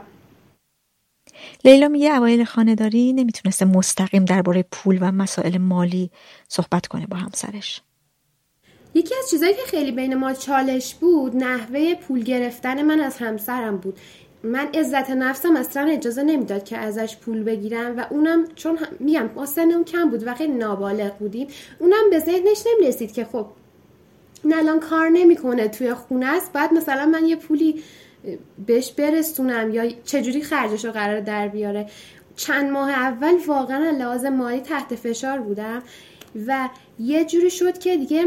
لیلا 1.64 1.88
میگه 1.88 2.16
اوایل 2.16 2.44
خانهداری 2.44 3.12
نمی‌تونسته 3.12 3.64
مستقیم 3.64 4.24
درباره 4.24 4.64
پول 4.70 4.98
و 5.00 5.12
مسائل 5.12 5.58
مالی 5.58 6.10
صحبت 6.48 6.86
کنه 6.86 7.06
با 7.06 7.16
همسرش. 7.16 7.80
یکی 8.94 9.14
از 9.18 9.30
چیزهایی 9.30 9.54
که 9.54 9.62
خیلی 9.66 9.92
بین 9.92 10.14
ما 10.14 10.32
چالش 10.32 10.94
بود 10.94 11.36
نحوه 11.36 11.94
پول 11.94 12.22
گرفتن 12.22 12.82
من 12.82 13.00
از 13.00 13.16
همسرم 13.18 13.76
بود. 13.76 13.98
من 14.44 14.68
عزت 14.74 15.10
نفسم 15.10 15.56
اصلا 15.56 15.86
اجازه 15.88 16.22
نمی‌داد 16.22 16.64
که 16.64 16.78
ازش 16.78 17.16
پول 17.16 17.42
بگیرم 17.42 17.98
و 17.98 18.06
اونم 18.10 18.46
چون 18.54 18.78
میگم 19.00 19.30
ما 19.36 19.46
کم 19.84 20.10
بود 20.10 20.26
و 20.26 20.34
خیلی 20.34 20.52
نابالغ 20.52 21.18
بودیم. 21.18 21.46
اونم 21.78 22.10
به 22.10 22.18
ذهنش 22.18 22.62
نمی‌رسید 22.66 23.12
که 23.12 23.24
خب 23.24 23.46
الان 24.52 24.80
کار 24.80 25.08
نمی‌کنه 25.08 25.68
توی 25.68 25.94
خونه 25.94 26.26
است. 26.26 26.52
بعد 26.52 26.72
مثلا 26.72 27.06
من 27.06 27.24
یه 27.24 27.36
پولی 27.36 27.82
بهش 28.66 28.92
برسونم 28.92 29.74
یا 29.74 29.90
چجوری 30.04 30.42
خرجش 30.42 30.84
رو 30.84 30.92
قرار 30.92 31.20
در 31.20 31.48
بیاره. 31.48 31.86
چند 32.36 32.70
ماه 32.70 32.90
اول 32.90 33.34
واقعا 33.46 33.90
لحاظ 33.90 34.24
مالی 34.24 34.60
تحت 34.60 34.94
فشار 34.94 35.38
بودم 35.38 35.82
و 36.46 36.68
یه 36.98 37.24
جوری 37.24 37.50
شد 37.50 37.78
که 37.78 37.96
دیگه 37.96 38.24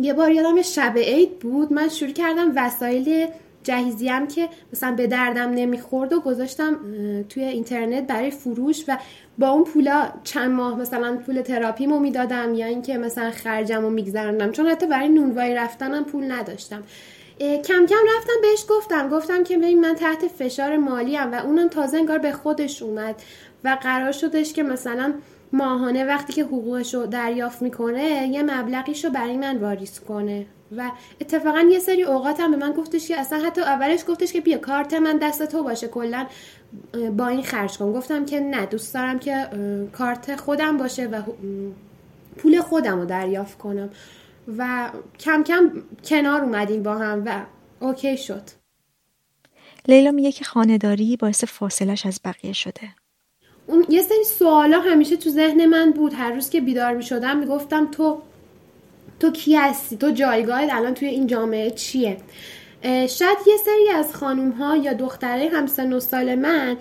یه 0.00 0.12
بار 0.12 0.30
یادم 0.30 0.62
شب 0.62 0.92
عید 0.96 1.38
بود. 1.38 1.72
من 1.72 1.88
شروع 1.88 2.12
کردم 2.12 2.52
وسایل 2.56 3.26
جهیزیم 3.62 4.26
که 4.26 4.48
مثلا 4.72 4.94
به 4.94 5.06
دردم 5.06 5.50
نمی‌خورد 5.50 6.12
و 6.12 6.20
گذاشتم 6.20 6.76
توی 7.28 7.44
اینترنت 7.44 8.06
برای 8.06 8.30
فروش 8.30 8.84
و 8.88 8.98
با 9.38 9.48
اون 9.48 9.64
پولا 9.64 10.08
چند 10.24 10.50
ماه 10.50 10.78
مثلا 10.78 11.16
پول 11.16 11.40
تراپیمو 11.40 11.98
می‌دادم 11.98 12.54
یا 12.54 12.66
اینکه 12.66 12.98
مثلا 12.98 13.30
خرجم 13.30 13.82
رو 13.82 13.90
میگذرندم 13.90 14.52
چون 14.52 14.66
حتی 14.66 14.86
برای 14.86 15.08
نونوایی 15.08 15.54
رفتنم 15.54 16.04
پول 16.04 16.32
نداشتم. 16.32 16.82
کم 17.38 17.86
کم 17.86 17.96
رفتم 18.16 18.40
بهش 18.42 18.64
گفتم. 18.68 19.08
گفتم 19.08 19.44
که 19.44 19.58
ببین 19.58 19.80
من 19.80 19.94
تحت 19.94 20.26
فشار 20.26 20.76
مالی 20.76 21.16
هم 21.16 21.32
و 21.32 21.34
اونم 21.34 21.68
تازه 21.68 21.96
انگار 21.96 22.18
به 22.18 22.32
خودش 22.32 22.82
اومد 22.82 23.22
و 23.64 23.78
قرار 23.82 24.12
شدش 24.12 24.52
که 24.52 24.62
مثلا 24.62 25.14
ماهانه 25.52 26.04
وقتی 26.04 26.32
که 26.32 26.44
حقوقش 26.44 26.94
رو 26.94 27.06
دریافت 27.06 27.62
می‌کنه 27.62 28.28
یه 28.32 28.42
مبلغیش 28.42 29.04
رو 29.04 29.10
برای 29.10 29.36
من 29.36 29.56
واریز 29.56 30.00
کنه. 30.00 30.46
و 30.76 30.90
اتفاقا 31.20 31.60
یه 31.60 31.78
سری 31.78 32.02
اوقات 32.02 32.40
هم 32.40 32.50
به 32.50 32.56
من 32.56 32.72
گفتش 32.72 33.08
که 33.08 33.16
اصلا 33.16 33.38
حتی 33.38 33.60
اولش 33.60 34.04
گفتش 34.08 34.32
که 34.32 34.40
بیا 34.40 34.58
کارت 34.58 34.94
من 34.94 35.18
دست 35.18 35.46
تو 35.46 35.62
باشه 35.62 35.88
کلا 35.88 36.26
با 37.16 37.26
این 37.28 37.42
خرج 37.42 37.78
کن. 37.78 37.92
گفتم 37.92 38.24
که 38.24 38.40
نه 38.40 38.66
دوست 38.66 38.94
دارم 38.94 39.18
که 39.18 39.48
کارت 39.92 40.36
خودم 40.36 40.76
باشه 40.76 41.06
و 41.06 41.22
پول 42.36 42.60
خودم 42.60 42.98
رو 42.98 43.04
دریافت 43.04 43.58
کنم. 43.58 43.90
و 44.58 44.90
کم 45.20 45.42
کم 45.42 45.70
کنار 46.04 46.42
اومدیم 46.42 46.82
با 46.82 46.94
هم 46.94 47.22
و 47.26 47.44
اوکی 47.80 48.16
شد. 48.16 48.42
لیلا 49.88 50.10
میگه 50.10 50.32
که 50.32 50.44
خانهداری 50.44 51.16
باعث 51.16 51.44
فاصلش 51.44 52.06
از 52.06 52.20
بقیه 52.24 52.52
شده. 52.52 52.88
اون 53.66 53.86
یه 53.88 54.02
سری 54.02 54.24
سوالا 54.24 54.80
همیشه 54.80 55.16
تو 55.16 55.30
ذهن 55.30 55.66
من 55.66 55.90
بود. 55.90 56.14
هر 56.14 56.32
روز 56.32 56.50
که 56.50 56.60
بیدار 56.60 56.94
می 56.94 57.02
شدم 57.02 57.36
می‌گفتم 57.36 57.90
تو 57.90 58.22
تو 59.20 59.30
کی 59.30 59.56
هستی؟ 59.56 59.96
تو 59.96 60.10
جایگاهت 60.10 60.72
الان 60.72 60.94
توی 60.94 61.08
این 61.08 61.26
جامعه 61.26 61.70
چیه؟ 61.70 62.16
شاید 62.84 63.38
یه 63.46 63.56
سری 63.64 63.88
از 63.94 64.14
خانوم 64.14 64.50
ها 64.50 64.76
یا 64.76 64.92
دختره 64.92 65.48
همسن 65.48 65.92
و 65.92 66.00
سال 66.00 66.34
من 66.34 66.76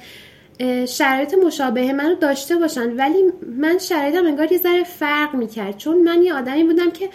شرایط 0.85 1.33
مشابه 1.45 1.93
منو 1.93 2.15
داشته 2.15 2.55
باشن. 2.55 2.95
ولی 2.95 3.23
من 3.59 3.77
شرایطم 3.77 4.25
انگار 4.25 4.51
یه 4.51 4.57
ذره 4.57 4.83
فرق 4.83 5.35
می‌کرد. 5.35 5.77
چون 5.77 6.03
من 6.03 6.21
یه 6.21 6.33
آدمی 6.33 6.63
بودم 6.63 6.91
که 6.91 7.09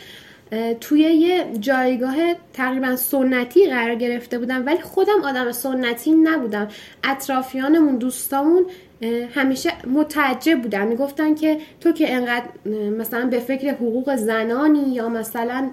توی 0.80 1.00
یه 1.00 1.46
جایگاه 1.60 2.16
تقریبا 2.52 2.96
سنتی 2.96 3.66
قرار 3.66 3.94
گرفته 3.94 4.38
بودم 4.38 4.66
ولی 4.66 4.80
خودم 4.80 5.22
آدم 5.24 5.52
سنتی 5.52 6.12
نبودم. 6.12 6.68
اطرافیانمون 7.04 7.96
دوستامون 7.96 8.66
همیشه 9.34 9.86
متعجب 9.86 10.62
بودن. 10.62 10.86
می‌گفتن 10.86 11.34
که 11.34 11.58
تو 11.80 11.92
که 11.92 12.14
انقدر 12.14 12.46
مثلا 12.98 13.26
به 13.26 13.38
فکر 13.38 13.70
حقوق 13.74 14.16
زنانی 14.16 14.94
یا 14.94 15.08
مثلا 15.08 15.70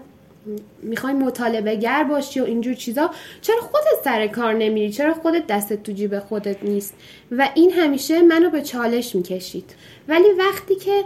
می‌خوای 0.81 1.13
مطالبه 1.13 1.75
گر 1.75 2.03
باشی 2.03 2.39
و 2.39 2.43
اینجور 2.43 2.73
چیزا 2.73 3.11
چرا 3.41 3.61
خودت 3.61 4.03
سر 4.03 4.27
کار 4.27 4.53
نمیری؟ 4.53 4.91
چرا 4.91 5.13
خودت 5.13 5.47
دستت 5.47 5.83
تو 5.83 5.91
جیب 5.91 6.19
خودت 6.19 6.63
نیست؟ 6.63 6.93
و 7.31 7.49
این 7.55 7.71
همیشه 7.71 8.21
منو 8.21 8.49
به 8.49 8.61
چالش 8.61 9.15
می‌کشید. 9.15 9.75
ولی 10.07 10.27
وقتی 10.39 10.75
که 10.75 11.03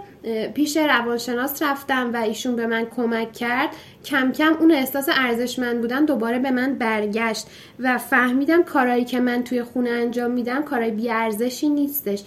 پیش 0.54 0.78
روانشناس 0.78 1.62
رفتم 1.64 2.14
و 2.14 2.18
ایشون 2.18 2.56
به 2.56 2.68
من 2.68 2.86
کمک 2.86 3.34
کرد 3.34 3.70
کم 4.06 4.32
کم 4.32 4.54
اون 4.60 4.72
احساس 4.72 5.10
ارزشمند 5.12 5.82
بودن 5.82 6.06
دوباره 6.06 6.40
به 6.40 6.52
من 6.52 6.74
برگشت 6.74 7.48
و 7.80 7.98
فهمیدم 7.98 8.64
کارایی 8.64 9.06
که 9.06 9.20
من 9.20 9.44
توی 9.44 9.64
خونه 9.64 9.90
انجام 9.90 10.32
میدم 10.32 10.64
کارای 10.64 10.92
بیارزشی 10.92 11.70
نیستش. 11.70 12.24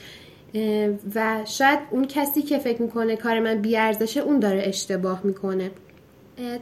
و 1.15 1.39
شاید 1.45 1.79
اون 1.91 2.05
کسی 2.05 2.43
که 2.43 2.59
فکر 2.59 2.83
می‌کنه 2.83 3.17
کار 3.17 3.41
من 3.41 3.55
بیارزشه 3.55 4.21
اون 4.21 4.39
داره 4.39 4.63
اشتباه 4.67 5.21
می‌کنه. 5.25 5.71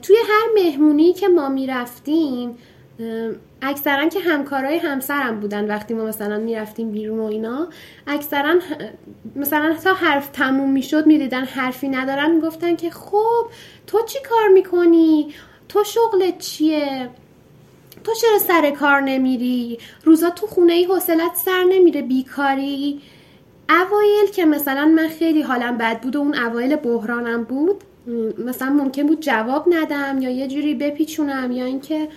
توی 0.03 0.17
هر 0.29 0.49
مهمونی 0.55 1.13
که 1.13 1.29
ما 1.29 1.49
می‌رفتیم 1.49 2.59
اکثرا 3.63 4.09
که 4.09 4.21
همکارای 4.21 4.79
همسرم 4.79 5.41
بودن 5.41 5.69
وقتی 5.69 5.95
ما 5.95 6.05
مثلا 6.05 6.39
می‌رفتیم 6.39 6.91
بیرون 6.91 7.19
و 7.19 7.25
اینا 7.25 7.69
اکثرا 8.07 8.55
مثلا 9.37 9.77
تا 9.85 9.95
حرف 9.95 10.29
تموم 10.29 10.71
می‌شد 10.71 11.07
می‌دیدن 11.07 11.45
حرفی 11.45 11.89
ندارن 11.89 12.31
می‌گفتن 12.31 12.77
که 12.77 12.91
خب 12.91 13.47
تو 13.87 14.05
چی 14.07 14.19
کار 14.29 14.49
می‌کنی؟ 14.49 15.35
تو 15.69 15.85
شغلت 15.85 16.39
چیه؟ 16.39 17.09
تو 18.05 18.13
چرا 18.15 18.39
سر 18.39 18.71
کار 18.71 19.01
نمیری؟ 19.01 19.79
روزا 20.05 20.31
تو 20.31 20.47
خونه 20.47 20.73
ای 20.73 20.85
حوصلت 20.85 21.37
سر 21.45 21.65
نمیره 21.69 22.03
بیکاری؟ 22.03 23.01
اوایل 23.69 24.31
که 24.33 24.45
مثلا 24.45 24.87
من 24.87 25.09
خیلی 25.09 25.43
حالم 25.43 25.79
بد 25.79 26.01
بود 26.01 26.17
و 26.17 26.19
اون 26.19 26.35
اوایل 26.35 26.77
بحرانم 26.77 27.45
بود 27.45 27.85
مثلا 28.39 28.71
ممکن 28.71 29.07
بود 29.07 29.21
جواب 29.21 29.67
ندم 29.71 30.19
یا 30.23 30.31
یه 30.31 30.49
جوری 30.49 30.75
بپیچونم 30.75 31.53
یا 31.53 31.65
اینکه 31.65 32.09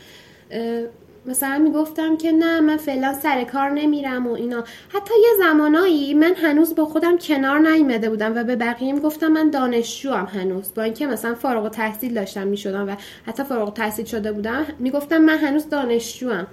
مثلا 1.26 1.57
می‌گفتم 1.57 2.18
که 2.18 2.32
نه 2.32 2.62
من 2.62 2.78
فعلا 2.78 3.14
سر 3.14 3.44
کار 3.44 3.70
نمیرم 3.70 4.28
و 4.28 4.34
اینا. 4.34 4.64
حتی 4.90 5.14
یه 5.22 5.30
زمانایی 5.45 6.14
من 6.14 6.34
هنوز 6.36 6.76
با 6.76 6.86
خودم 6.86 7.18
کنار 7.18 7.60
نیمده 7.60 8.10
بودم 8.10 8.36
و 8.36 8.44
به 8.44 8.56
بقیه 8.56 8.94
می‌گفتم 8.94 9.28
من 9.28 9.49
دانشجوام 9.49 10.26
هنوز. 10.26 10.74
با 10.74 10.84
اینکه 10.84 11.07
مثلا 11.07 11.36
فارغ 11.36 11.70
تحصیل 11.70 12.14
داشتم 12.14 12.48
می‌شدم 12.48 12.88
و 12.88 12.95
حتی 13.26 13.44
فارغ 13.44 13.74
تحصیل 13.74 14.06
شده 14.06 14.32
بودم 14.32 14.66
می‌گفتم 14.80 15.18
من 15.18 15.38
هنوز 15.38 15.70
دانشجوام. 15.70 16.48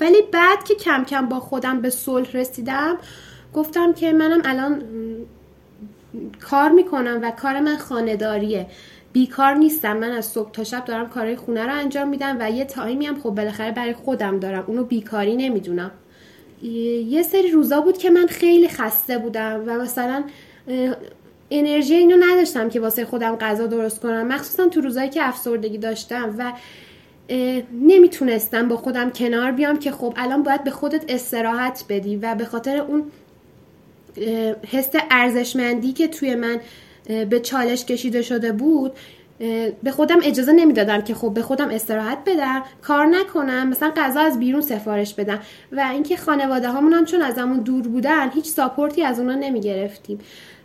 ولی 0.00 0.22
بعد 0.32 0.64
که 0.64 0.74
کم 0.74 1.04
کم 1.04 1.26
با 1.26 1.40
خودم 1.40 1.80
به 1.80 1.90
صلح 1.90 2.32
رسیدم 2.32 2.96
گفتم 3.54 3.92
که 3.92 4.12
منم 4.12 4.40
الان 4.44 4.82
کار 6.50 6.70
می‌کنم 6.70 7.18
و 7.22 7.30
کار 7.30 7.60
من 7.60 7.76
خانداریه 7.76 8.66
بیکار 9.12 9.54
نیستم. 9.54 9.96
من 9.96 10.10
از 10.10 10.26
صبح 10.26 10.50
تا 10.50 10.64
شب 10.64 10.84
دارم 10.84 11.08
کارهای 11.08 11.36
خونه 11.36 11.66
رو 11.66 11.74
انجام 11.74 12.08
میدم 12.08 12.36
و 12.40 12.50
یه 12.50 12.64
تایمی 12.64 13.06
هم 13.06 13.20
خب 13.20 13.30
بالاخره 13.30 13.72
برای 13.72 13.92
خودم 13.92 14.38
دارم. 14.38 14.64
اونو 14.66 14.84
بیکاری 14.84 15.36
نمی‌دونم. 15.36 15.90
یه 17.08 17.22
سری 17.22 17.50
روزا 17.50 17.80
بود 17.80 17.98
که 17.98 18.10
من 18.10 18.26
خیلی 18.26 18.68
خسته 18.68 19.18
بودم 19.18 19.62
و 19.66 19.78
مثلا 19.78 20.24
انرژی 21.50 21.94
اینو 21.94 22.16
نداشتم 22.20 22.68
که 22.68 22.80
واسه 22.80 23.04
خودم 23.04 23.36
غذا 23.36 23.66
درست 23.66 24.00
کنم. 24.00 24.26
مخصوصا 24.26 24.68
تو 24.68 24.80
روزایی 24.80 25.10
که 25.10 25.28
افسردگی 25.28 25.78
داشتم 25.78 26.34
و 26.38 26.52
نمی‌تونستم 27.72 28.68
با 28.68 28.76
خودم 28.76 29.10
کنار 29.10 29.52
بیام 29.52 29.78
که 29.78 29.90
خب 29.90 30.14
الان 30.16 30.42
باید 30.42 30.64
به 30.64 30.70
خودت 30.70 31.04
استراحت 31.08 31.84
بدی 31.88 32.16
و 32.16 32.34
به 32.34 32.44
خاطر 32.44 32.76
اون 32.76 33.04
حس 34.70 34.90
ارزشمندی 35.10 35.92
که 35.92 36.08
توی 36.08 36.34
من 36.34 36.60
به 37.30 37.40
چالش 37.40 37.84
کشیده 37.84 38.22
شده 38.22 38.52
بود 38.52 38.92
به 39.82 39.90
خودم 39.90 40.18
اجازه 40.22 40.52
نمی‌دادم 40.52 41.00
که 41.00 41.14
خب 41.14 41.34
به 41.34 41.42
خودم 41.42 41.68
استراحت 41.68 42.18
بدم 42.26 42.62
کار 42.82 43.06
نکنم 43.06 43.68
مثلا 43.68 43.92
غذا 43.96 44.20
از 44.20 44.38
بیرون 44.38 44.60
سفارش 44.60 45.14
بدم. 45.14 45.38
و 45.72 45.80
اینکه 45.92 46.16
خانواده 46.16 46.68
هامون 46.68 46.92
هم 46.92 47.04
چون 47.04 47.22
ازمون 47.22 47.60
دور 47.60 47.88
بودن 47.88 48.30
هیچ 48.30 48.44
ساپورتی 48.44 49.02
از 49.02 49.20
اونا 49.20 49.34
نمی 49.34 49.60
گرفتیم 49.60 50.18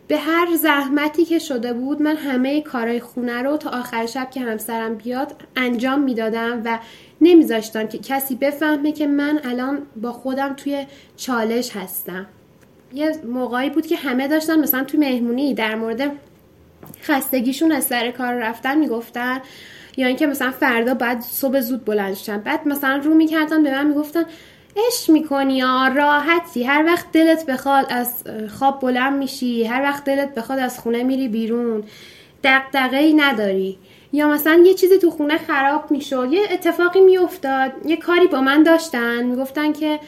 به 0.08 0.18
هر 0.18 0.56
زحمتی 0.56 1.26
که 1.26 1.40
شده 1.40 1.74
بود 1.74 2.02
من 2.02 2.16
همه 2.16 2.62
کارهای 2.62 3.00
خونه 3.00 3.42
رو 3.42 3.58
تا 3.58 3.70
آخر 3.70 4.06
شب 4.06 4.30
که 4.32 4.42
همسرم 4.42 4.96
بیاد 4.96 5.36
انجام 5.56 6.02
می‌دادم 6.02 6.62
و 6.66 6.80
نمیذاشتم 7.22 7.88
که 7.88 7.98
کسی 7.98 8.36
بفهمه 8.36 8.92
که 8.92 9.08
من 9.08 9.40
الان 9.44 9.82
با 10.02 10.12
خودم 10.12 10.54
توی 10.54 10.86
چالش 11.18 11.76
هستم. 11.76 12.26
یه 12.94 13.12
موقعی 13.26 13.70
بود 13.70 13.88
که 13.88 13.96
همه 13.96 14.28
داشتن 14.28 14.60
مثلا 14.60 14.84
توی 14.84 15.00
مهمونی 15.00 15.54
در 15.54 15.76
مورد 15.76 16.12
خستگیشون 17.04 17.72
از 17.72 17.84
سر 17.84 18.12
کار 18.12 18.34
رفتن 18.34 18.78
می‌گفتن. 18.78 19.42
یا 19.98 20.08
اینکه 20.08 20.28
مثلا 20.28 20.52
فردا 20.52 20.94
بعد 20.94 21.22
صبح 21.22 21.60
زود 21.60 21.86
بلند 21.86 22.16
شدن 22.16 22.38
بعد 22.38 22.68
مثلا 22.68 22.96
رو 22.96 23.14
می‌کردن 23.14 23.64
به 23.64 23.72
من 23.72 23.88
می‌گفتن 23.88 24.24
اش 24.88 25.10
می‌کنی 25.10 25.58
یا 25.58 25.88
راحتی. 25.88 26.64
هر 26.64 26.86
وقت 26.86 27.12
دلت 27.12 27.46
بخواد 27.46 27.86
از 27.90 28.24
خواب 28.60 28.80
بلند 28.80 29.18
میشی 29.18 29.64
هر 29.64 29.82
وقت 29.82 30.04
دلت 30.04 30.36
بخواد 30.36 30.60
از 30.60 30.80
خونه 30.80 31.04
میری 31.04 31.28
بیرون. 31.28 31.84
دقدقه 32.44 32.98
ای 32.98 33.14
نداری. 33.14 33.78
یا 34.14 34.28
مثلا 34.28 34.64
یه 34.66 34.74
چیزی 34.74 34.98
تو 34.98 35.10
خونه 35.12 35.38
خراب 35.38 35.92
می‌شد. 35.92 36.28
یه 36.32 36.42
اتفاقی 36.52 37.02
میافتاد. 37.02 37.72
یه 37.86 37.98
کاری 37.98 38.28
با 38.28 38.42
من 38.42 38.64
داشتن. 38.64 39.24
می‌گفتن 39.24 39.74
که 39.74 40.00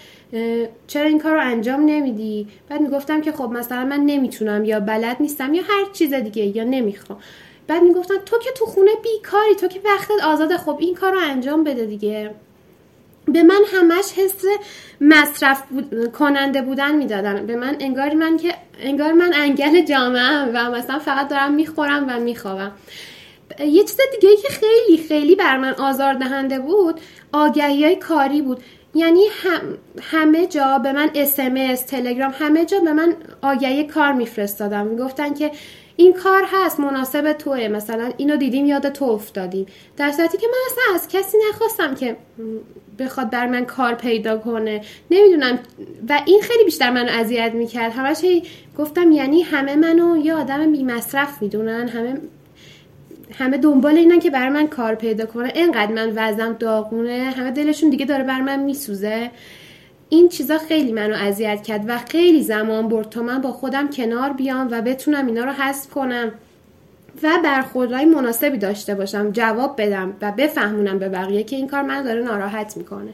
چرا 0.87 1.07
این 1.07 1.19
کار 1.19 1.33
رو 1.33 1.41
انجام 1.41 1.85
نمیدی؟ 1.85 2.47
بعد 2.69 2.81
می‌گفتم 2.81 3.21
که 3.21 3.31
خب 3.31 3.49
مثلا 3.49 3.85
من 3.85 3.99
نمی‌تونم 3.99 4.65
یا 4.65 4.79
بلد 4.79 5.17
نیستم 5.19 5.53
یا 5.53 5.63
هر 5.63 5.85
چیز 5.93 6.13
دیگه 6.13 6.57
یا 6.57 6.63
نمی‌خوام. 6.63 7.19
بعد 7.67 7.83
می‌گفتن 7.83 8.17
تو 8.25 8.37
که 8.37 8.51
تو 8.51 8.65
خونه 8.65 8.91
بیکاری 9.03 9.55
تو 9.55 9.67
که 9.67 9.79
وقتت 9.85 10.23
آزاده 10.23 10.57
خب 10.57 10.77
این 10.79 10.95
کار 10.95 11.11
رو 11.13 11.19
انجام 11.23 11.63
بده 11.63 11.85
دیگه. 11.85 12.31
به 13.25 13.43
من 13.43 13.61
همش 13.73 14.05
حس 14.15 14.45
مصرف 15.01 15.63
کننده 16.19 16.61
بودن 16.61 16.95
می‌دادن. 16.95 17.45
به 17.45 17.55
من 17.55 17.75
انگار 17.79 18.13
من 18.13 18.37
که 18.37 18.53
انگار 18.79 19.11
من 19.13 19.31
انگل 19.35 19.85
جامعه 19.85 20.45
و 20.53 20.71
مثلا 20.71 20.99
فقط 20.99 21.27
دارم 21.27 21.53
می‌خورم 21.53 22.05
و 22.09 22.19
میخوابم. 22.19 22.71
یه 23.59 23.83
چیز 23.83 23.97
دیگه 24.11 24.35
که 24.35 24.47
خیلی 24.49 25.07
خیلی 25.07 25.35
بر 25.35 25.57
من 25.57 25.73
آزار 25.73 26.13
دهنده 26.13 26.59
بود 26.59 26.99
آگهی 27.31 27.83
های 27.83 27.95
کاری 27.95 28.41
بود. 28.41 28.63
یعنی 28.95 29.23
هم 29.43 29.61
همه 30.01 30.47
جا 30.47 30.77
به 30.77 30.91
من 30.91 31.09
اسمس 31.15 31.81
تلگرام 31.81 32.33
همه 32.39 32.65
جا 32.65 32.79
به 32.79 32.93
من 32.93 33.15
آگهی 33.41 33.83
کار 33.83 34.13
میفرستادم 34.13 34.87
می‌گفتن 34.87 35.33
که 35.33 35.51
این 35.95 36.13
کار 36.13 36.43
هست 36.51 36.79
مناسب 36.79 37.33
توه. 37.33 37.67
مثلا 37.67 38.11
اینو 38.17 38.37
دیدیم 38.37 38.65
یاد 38.65 38.89
تو 38.89 39.05
افتادیم. 39.05 39.65
در 39.97 40.11
صورتی 40.11 40.37
که 40.37 40.47
من 40.47 40.59
اصلا 40.71 40.95
از 40.95 41.07
کسی 41.07 41.37
نخواستم 41.49 41.95
که 41.95 42.17
بخواد 42.99 43.29
بر 43.29 43.47
من 43.47 43.65
کار 43.65 43.95
پیدا 43.95 44.37
کنه. 44.37 44.81
نمی‌دونم. 45.11 45.59
و 46.09 46.21
این 46.25 46.41
خیلی 46.41 46.63
بیشتر 46.63 46.91
منو 46.91 47.11
اذیت 47.11 47.53
می‌کرد. 47.53 47.91
همش 47.91 48.25
گفتم 48.77 49.11
یعنی 49.11 49.41
همه 49.41 49.75
منو 49.75 50.17
یه 50.17 50.33
آدم 50.33 50.71
بی 50.71 50.83
مصرف 50.83 51.41
می‌دونن. 51.41 51.87
همه 51.87 52.17
همه 53.35 53.57
دنبال 53.57 53.97
اینن 53.97 54.19
که 54.19 54.29
بر 54.29 54.49
من 54.49 54.67
کار 54.67 54.95
پیدا 54.95 55.25
کنه. 55.25 55.51
اینقدر 55.55 55.91
من 55.91 56.13
وزم 56.15 56.53
داغونه 56.59 57.33
همه 57.37 57.51
دلشون 57.51 57.89
دیگه 57.89 58.05
داره 58.05 58.23
بر 58.23 58.41
من 58.41 58.59
میسوزه. 58.59 59.31
این 60.09 60.29
چیزا 60.29 60.57
خیلی 60.57 60.91
منو 60.91 61.15
اذیت 61.15 61.63
کرد 61.63 61.83
و 61.87 61.97
خیلی 61.97 62.43
زمان 62.43 62.87
برد 62.87 63.09
تا 63.09 63.21
من 63.21 63.41
با 63.41 63.51
خودم 63.51 63.89
کنار 63.89 64.33
بیام 64.33 64.67
و 64.71 64.81
بتونم 64.81 65.27
اینا 65.27 65.43
رو 65.45 65.51
حذف 65.51 65.89
کنم 65.89 66.31
و 67.23 67.29
برخوردهای 67.43 68.05
مناسبی 68.05 68.57
داشته 68.57 68.95
باشم 68.95 69.31
جواب 69.31 69.81
بدم 69.81 70.13
و 70.21 70.31
بفهمونم 70.31 70.99
به 70.99 71.09
بقیه 71.09 71.43
که 71.43 71.55
این 71.55 71.67
کار 71.67 71.81
من 71.81 72.03
داره 72.03 72.21
ناراحت 72.21 72.77
می‌کنه. 72.77 73.13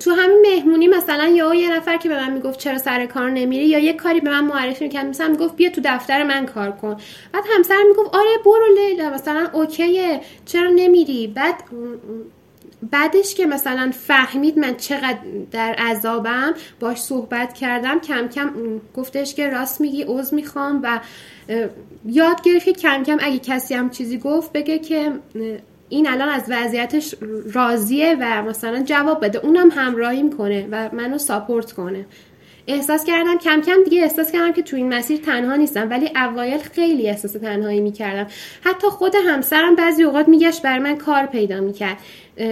تو 0.00 0.10
همین 0.10 0.46
مهمونی 0.46 0.88
مثلا 0.88 1.26
یا 1.26 1.54
یه 1.54 1.76
نفر 1.76 1.96
که 1.96 2.08
به 2.08 2.14
من 2.14 2.32
می‌گفت 2.32 2.58
چرا 2.58 2.78
سر 2.78 3.06
کار 3.06 3.30
نمیری 3.30 3.64
یا 3.66 3.78
یه 3.78 3.92
کاری 3.92 4.20
به 4.20 4.30
من 4.30 4.44
معرفی 4.44 4.84
می‌کرد 4.84 5.06
مثلا 5.06 5.28
می‌گفت 5.28 5.56
بیا 5.56 5.70
تو 5.70 5.80
دفتر 5.84 6.22
من 6.22 6.46
کار 6.46 6.72
کن. 6.72 6.96
بعد 7.32 7.44
همسر 7.56 7.82
می‌گفت 7.88 8.14
آره 8.14 8.38
برو 8.44 8.74
لیلا. 8.74 9.10
مثلا 9.10 9.48
اوکیه. 9.52 10.20
چرا 10.46 10.70
نمیری؟ 10.70 11.26
بعد 11.26 11.54
بعدش 12.90 13.34
که 13.34 13.46
مثلا 13.46 13.90
فهمید 13.94 14.58
من 14.58 14.76
چقدر 14.76 15.18
در 15.50 15.74
عذابم 15.74 16.54
باش 16.80 16.98
صحبت 16.98 17.54
کردم 17.54 18.00
کم 18.00 18.28
کم 18.28 18.50
گفتش 18.96 19.34
که 19.34 19.50
راست 19.50 19.80
میگی 19.80 20.02
عوض 20.02 20.34
می‌خوام 20.34 20.80
و 20.82 21.00
یاد 22.04 22.42
گرفت 22.42 22.64
که 22.64 22.72
کم 22.72 23.02
کم 23.02 23.16
اگه 23.20 23.38
کسی 23.38 23.74
هم 23.74 23.90
چیزی 23.90 24.18
گفت 24.18 24.52
بگه 24.52 24.78
که 24.78 25.12
این 25.88 26.08
الان 26.08 26.28
از 26.28 26.42
وضعیتش 26.48 27.14
راضیه 27.52 28.16
و 28.20 28.42
مثلا 28.42 28.82
جواب 28.82 29.24
بده. 29.24 29.38
اونم 29.38 29.70
همراهی 29.70 30.22
می‌کنه 30.22 30.68
و 30.70 30.90
منو 30.92 31.18
ساپورت 31.18 31.72
کنه. 31.72 32.06
احساس 32.68 33.04
کردم 33.04 33.38
کم 33.38 33.60
کم 33.60 33.84
دیگه 33.84 34.02
احساس 34.02 34.32
کردم 34.32 34.52
که 34.52 34.62
تو 34.62 34.76
این 34.76 34.94
مسیر 34.94 35.20
تنها 35.20 35.56
نیستم 35.56 35.90
ولی 35.90 36.10
اوایل 36.16 36.58
خیلی 36.58 37.08
احساس 37.08 37.32
تنهایی 37.32 37.80
می‌کردم. 37.80 38.26
حتی 38.62 38.86
خود 38.86 39.12
همسرم 39.26 39.76
بعضی 39.76 40.02
اوقات 40.02 40.28
میگشت 40.28 40.62
بر 40.62 40.78
من 40.78 40.96
کار 40.96 41.26
پیدا 41.26 41.60
می‌کرد. 41.60 41.96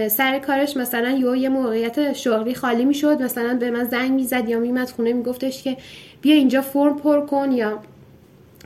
سر 0.07 0.39
کارش 0.39 0.77
مثلا 0.77 1.09
یه 1.09 1.37
یه 1.39 1.49
موقعیت 1.49 2.13
شغلی 2.13 2.55
خالی 2.55 2.85
می‌شد 2.85 3.21
مثلا 3.21 3.53
به 3.53 3.71
من 3.71 3.83
زنگ 3.83 4.11
می‌زد 4.11 4.49
یا 4.49 4.59
میمد 4.59 4.89
خونه 4.89 5.13
میگفتش 5.13 5.63
که 5.63 5.77
بیا 6.21 6.35
اینجا 6.35 6.61
فرم 6.61 6.97
پر 6.97 7.25
کن 7.25 7.51
یا 7.51 7.79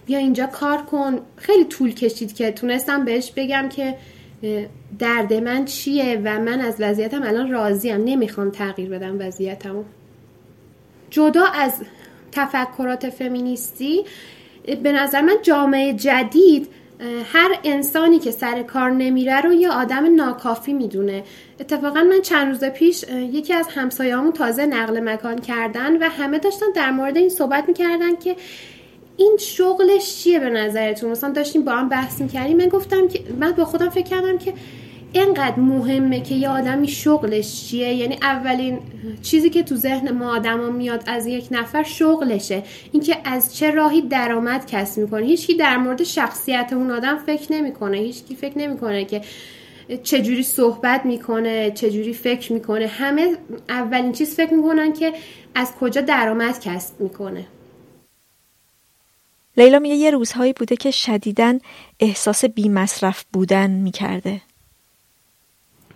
بیا 0.05 0.17
اینجا 0.17 0.45
کار 0.45 0.77
کن. 0.77 1.19
خیلی 1.35 1.65
طول 1.65 1.93
کشید 1.93 2.35
که 2.35 2.51
تونستم 2.51 3.05
بهش 3.05 3.31
بگم 3.35 3.69
که 3.69 3.95
درد 4.99 5.33
من 5.33 5.65
چیه 5.65 6.21
و 6.23 6.39
من 6.39 6.61
از 6.61 6.75
وضعیتم 6.79 7.23
الان 7.23 7.51
راضیم؟ 7.51 8.03
نمی‌خوام 8.03 8.49
تغییر 8.49 8.89
بدم 8.89 9.15
وضعیتمو. 9.19 9.83
جدا 11.09 11.45
از 11.45 11.73
تفکرات 12.31 13.09
فمینیستی 13.09 14.05
به 14.83 14.91
نظر 14.91 15.21
من 15.21 15.35
جامعه 15.41 15.93
جدید 15.93 16.67
هر 17.33 17.59
انسانی 17.63 18.19
که 18.19 18.31
سر 18.31 18.63
کار 18.63 18.91
نمیره 18.91 19.41
رو 19.41 19.53
یه 19.53 19.69
آدم 19.69 20.15
ناکافی 20.15 20.73
می‌دونه. 20.73 21.23
اتفاقا 21.59 22.03
من 22.03 22.21
چند 22.21 22.47
روز 22.47 22.63
پیش 22.63 23.03
یکی 23.09 23.53
از 23.53 23.67
همسایه‌هامون 23.67 24.31
تازه 24.31 24.65
نقل 24.65 24.99
مکان 24.99 25.41
کردن 25.41 25.97
و 25.97 26.09
همه 26.09 26.39
داشتن 26.39 26.65
در 26.75 26.91
مورد 26.91 27.17
این 27.17 27.29
صحبت 27.29 27.63
می‌کردن 27.67 28.15
که 28.15 28.35
این 29.19 29.37
شغلش 29.39 30.15
چیه 30.15 30.39
به 30.39 30.49
نظرتون؟ 30.49 31.11
مثلا 31.11 31.31
داشتیم 31.31 31.63
با 31.63 31.71
هم 31.71 31.89
بحث 31.89 32.21
می‌کردیم 32.21 32.57
من 32.57 32.67
گفتم 32.67 33.07
که 33.07 33.19
من 33.39 33.51
با 33.51 33.65
خودم 33.65 33.89
فکر 33.89 34.09
کردم 34.09 34.37
که 34.37 34.53
اینقدر 35.13 35.59
مهمه 35.59 36.21
که 36.21 36.35
یه 36.35 36.49
آدمی 36.49 36.87
شغلش 36.87 37.67
چیه؟ 37.67 37.93
یعنی 37.93 38.17
اولین 38.21 38.79
چیزی 39.21 39.49
که 39.49 39.63
تو 39.63 39.75
ذهن 39.75 40.11
ما 40.11 40.35
آدما 40.35 40.69
میاد 40.69 41.03
از 41.07 41.27
یک 41.27 41.47
نفر 41.51 41.83
شغلشه. 41.83 42.63
اینکه 42.91 43.17
از 43.23 43.55
چه 43.55 43.71
راهی 43.71 44.01
درآمد 44.01 44.65
کسب 44.65 45.01
می‌کنه. 45.01 45.25
هیچکی 45.25 45.55
در 45.55 45.77
مورد 45.77 46.03
شخصیت 46.03 46.69
اون 46.73 46.91
آدم 46.91 47.17
فکر 47.17 47.53
نمی‌کنه. 47.53 47.97
هیچکی 47.97 48.35
فکر 48.35 48.57
نمی‌کنه 48.57 49.05
که 49.05 49.21
چجوری 50.03 50.43
صحبت 50.43 51.05
می‌کنه 51.05 51.71
چجوری 51.71 52.13
فکر 52.13 52.53
می‌کنه. 52.53 52.87
همه 52.87 53.35
اولین 53.69 54.11
چیز 54.11 54.35
فکر 54.35 54.53
می‌کنن 54.53 54.93
که 54.93 55.13
از 55.55 55.71
کجا 55.79 56.01
درآمد 56.01 56.59
کسب 56.59 57.01
می‌کنه. 57.01 57.45
لیلا 59.59 59.79
میگه 59.79 59.95
یه 59.95 60.11
روزهایی 60.11 60.53
بوده 60.53 60.75
که 60.75 60.91
شدیدن 60.91 61.59
احساس 61.99 62.45
بی 62.45 62.69
مصرف 62.69 63.25
بودن 63.33 63.69
می‌کرده. 63.71 64.41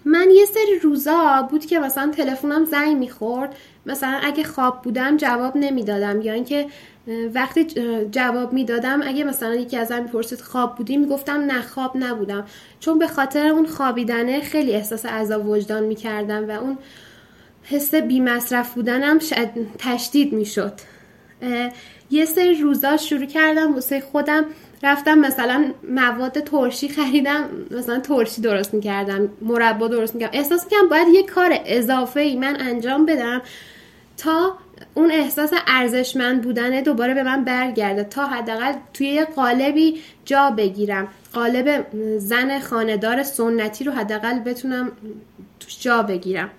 من 0.06 0.27
یه 0.31 0.45
سری 0.45 0.80
روزا 0.81 1.48
بود 1.52 1.65
که 1.65 1.80
مثلا 1.80 2.11
تلفنم 2.18 2.65
زنگ 2.65 2.98
می‌خورد. 2.98 3.56
مثلا 3.85 4.19
اگه 4.23 4.44
خواب 4.44 4.81
بودم 4.81 5.18
جواب 5.18 5.57
نمی‌دادم. 5.57 6.22
یا 6.22 6.34
اینکه 6.34 6.68
وقتی 7.34 7.65
جواب 8.11 8.53
می‌دادم 8.53 9.02
اگه 9.03 9.23
مثلا 9.23 9.56
یکی 9.56 9.77
ازم 9.77 10.03
می‌پرسید 10.03 10.41
خواب 10.41 10.76
بودی 10.76 10.98
می‌گفتم 10.98 11.34
نه 11.34 11.61
خواب 11.61 11.91
نبودم. 11.95 12.45
چون 12.80 12.99
به 12.99 13.07
خاطر 13.07 13.48
اون 13.48 13.65
خوابیدنه 13.68 14.41
خیلی 14.41 14.73
احساس 14.73 15.06
عذاب 15.06 15.49
وجدان 15.49 15.84
می‌کردم 15.84 16.49
و 16.49 16.52
اون 16.52 16.77
حس 17.64 17.95
بی 17.95 18.19
مصرف 18.19 18.73
بودنم 18.73 19.19
تشدید 19.80 20.34
می‌شد. 20.34 20.73
یه 22.14 22.26
سری 22.26 22.61
روزا 22.61 22.98
شروع 22.98 23.26
کردم 23.26 23.73
واسه 23.73 24.02
خودم 24.02 24.45
رفتم 24.84 25.19
مثلا 25.19 25.73
مواد 25.90 26.40
ترشی 26.40 26.90
خریدم 26.90 27.49
مثلا 27.72 27.99
ترشی 27.99 28.41
درست 28.41 28.73
می‌کردم 28.73 29.30
مربا 29.41 29.88
درست 29.88 30.15
می‌کردم. 30.15 30.38
احساس 30.38 30.64
می‌کردم 30.64 30.88
باید 30.90 31.07
یه 31.07 31.23
کار 31.23 31.60
اضافه 31.65 32.19
ای 32.19 32.35
من 32.35 32.57
انجام 32.60 33.06
بدم 33.06 33.41
تا 34.18 34.57
اون 34.94 35.11
احساس 35.11 35.52
ارزشمند 35.68 36.41
بودنه 36.41 36.81
دوباره 36.81 37.14
به 37.14 37.23
من 37.23 37.44
برگرده 37.44 38.03
تا 38.03 38.27
حداقل 38.27 38.73
توی 38.94 39.07
یه 39.07 39.26
قالبی 39.26 40.02
جا 40.26 40.49
بگیرم. 40.57 41.07
قالب 41.34 41.85
زن 42.18 42.60
خاندار 42.60 43.23
سنتی 43.23 43.84
رو 43.84 43.91
حداقل 43.91 44.40
بتونم 44.40 44.91
توش 45.60 45.80
جا 45.80 46.03
بگیرم. 46.03 46.49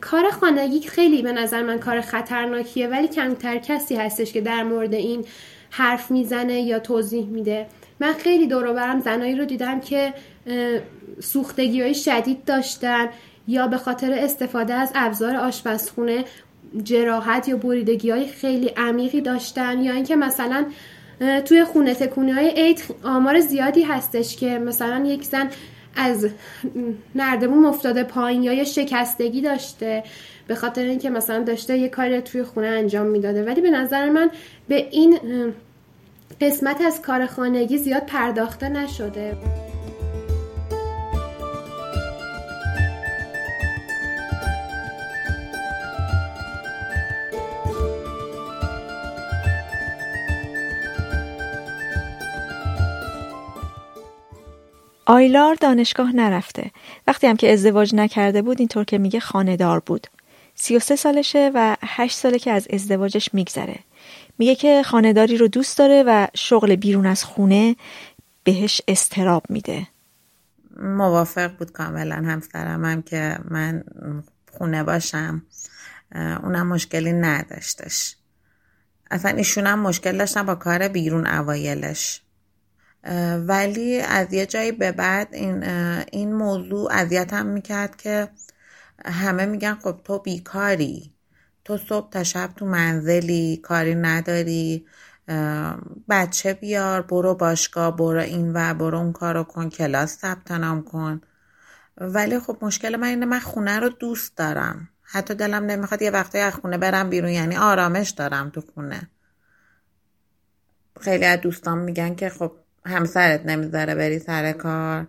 کار 0.00 0.30
خانگی 0.30 0.80
خیلی 0.80 1.22
به 1.22 1.32
نظر 1.32 1.62
من 1.62 1.78
کار 1.78 2.00
خطرناکیه 2.00 2.88
ولی 2.88 3.08
کمتر 3.08 3.58
کسی 3.58 3.96
هستش 3.96 4.32
که 4.32 4.40
در 4.40 4.62
مورد 4.62 4.94
این 4.94 5.24
حرف 5.70 6.10
می‌زنه 6.10 6.60
یا 6.60 6.78
توضیح 6.78 7.26
میده. 7.26 7.66
من 8.00 8.12
خیلی 8.12 8.46
دور 8.46 8.72
برم 8.72 9.00
زنایی 9.00 9.34
رو 9.34 9.44
دیدم 9.44 9.80
که 9.80 10.14
سوختگی 11.20 11.82
های 11.82 11.94
شدید 11.94 12.44
داشتن 12.44 13.08
یا 13.48 13.66
به 13.66 13.76
خاطر 13.76 14.12
استفاده 14.12 14.74
از 14.74 14.92
ابزار 14.94 15.36
آشپزخونه 15.36 16.24
جراحت 16.84 17.48
یا 17.48 17.56
بریدگی 17.56 18.10
های 18.10 18.26
خیلی 18.26 18.68
عمیقی 18.68 19.20
داشتن 19.20 19.80
یا 19.80 19.92
اینکه 19.92 20.16
مثلا 20.16 20.66
توی 21.44 21.64
خونه 21.64 21.94
تکونی 21.94 22.30
های 22.30 22.48
عید 22.48 22.82
آمار 23.04 23.40
زیادی 23.40 23.82
هستش 23.82 24.36
که 24.36 24.58
مثلا 24.58 25.04
یک 25.06 25.24
زن 25.24 25.50
از 25.98 26.28
نردمون 27.14 27.64
افتاده 27.66 28.04
پایین 28.04 28.42
یا 28.42 28.52
یه 28.52 28.64
شکستگی 28.64 29.40
داشته 29.40 30.04
به 30.46 30.54
خاطر 30.54 30.82
اینکه 30.82 31.10
مثلا 31.10 31.42
داشته 31.44 31.78
یه 31.78 31.88
کاری 31.88 32.20
توی 32.20 32.42
خونه 32.42 32.66
انجام 32.66 33.06
می‌داده. 33.06 33.44
ولی 33.44 33.60
به 33.60 33.70
نظر 33.70 34.10
من 34.10 34.30
به 34.68 34.88
این 34.90 35.18
قسمت 36.40 36.80
از 36.80 37.02
کار 37.02 37.26
خانگی 37.26 37.78
زیاد 37.78 38.02
پرداخته 38.06 38.68
نشده. 38.68 39.36
آیلار 55.08 55.54
دانشگاه 55.54 56.16
نرفته. 56.16 56.70
وقتی 57.06 57.26
هم 57.26 57.36
که 57.36 57.52
ازدواج 57.52 57.94
نکرده 57.94 58.42
بود 58.42 58.58
اینطور 58.58 58.84
که 58.84 58.98
میگه 58.98 59.20
خاندار 59.20 59.80
بود. 59.80 60.06
33 60.54 60.96
سالشه 60.96 61.50
و 61.54 61.76
8 61.82 62.16
ساله 62.16 62.38
که 62.38 62.52
از 62.52 62.68
ازدواجش 62.70 63.34
میگذره. 63.34 63.78
میگه 64.38 64.54
که 64.54 64.82
خانداری 64.82 65.36
رو 65.36 65.48
دوست 65.48 65.78
داره 65.78 66.04
و 66.06 66.26
شغل 66.34 66.76
بیرون 66.76 67.06
از 67.06 67.24
خونه 67.24 67.76
بهش 68.44 68.80
استراب 68.88 69.42
میده. 69.48 69.86
موافق 70.82 71.56
بود 71.56 71.72
کاملا 71.72 72.16
همسرم 72.16 72.84
هم 72.84 73.02
که 73.02 73.38
من 73.50 73.84
خونه 74.52 74.82
باشم 74.82 75.42
اونم 76.14 76.66
مشکلی 76.66 77.12
نداشتش 77.12 78.16
اصلا 79.10 79.30
ایشون 79.30 79.66
هم 79.66 79.78
مشکل 79.78 80.18
داشتن 80.18 80.42
با 80.42 80.54
کار 80.54 80.88
بیرون 80.88 81.26
اوایلش 81.26 82.20
ولی 83.46 84.00
از 84.00 84.32
یه 84.32 84.46
جایی 84.46 84.72
به 84.72 84.92
بعد 84.92 85.34
این, 85.34 85.64
این 86.12 86.32
موضوع 86.32 86.92
اذیتم 86.92 87.46
می‌کرد 87.46 87.96
که 87.96 88.28
همه 89.04 89.46
میگن 89.46 89.74
خب 89.74 90.00
تو 90.04 90.18
بیکاری. 90.18 91.12
تو 91.64 91.76
صبح 91.76 92.10
تا 92.10 92.24
شب 92.24 92.50
تو 92.56 92.66
منزلی 92.66 93.56
کاری 93.56 93.94
نداری 93.94 94.86
بچه 96.08 96.54
بیار 96.54 97.02
برو 97.02 97.34
باشگاه 97.34 97.96
برو 97.96 98.20
این 98.20 98.52
و 98.54 98.74
برو 98.74 98.98
اون 98.98 99.12
کارو 99.12 99.44
کن 99.44 99.68
کلاس 99.68 100.18
ثبت 100.18 100.50
نام 100.50 100.82
کن. 100.82 101.20
ولی 101.96 102.38
خب 102.38 102.58
مشکل 102.62 102.96
من 102.96 103.08
اینه 103.08 103.26
من 103.26 103.40
خونه 103.40 103.78
رو 103.80 103.88
دوست 103.88 104.36
دارم. 104.36 104.88
حتی 105.02 105.34
دلم 105.34 105.64
نمی‌خواد 105.64 106.02
یه 106.02 106.10
وقتی 106.10 106.38
از 106.38 106.54
خونه 106.54 106.78
برم 106.78 107.10
بیرون 107.10 107.30
یعنی 107.30 107.56
آرامش 107.56 108.10
دارم 108.10 108.50
تو 108.50 108.60
خونه. 108.74 109.10
خیلی 111.00 111.24
از 111.24 111.40
دوستان 111.40 111.78
میگن 111.78 112.14
که 112.14 112.28
خب 112.28 112.52
همسرت 112.88 113.46
نمی‌ذاره 113.46 113.94
بری 113.94 114.18
سر 114.18 114.52
کار 114.52 115.06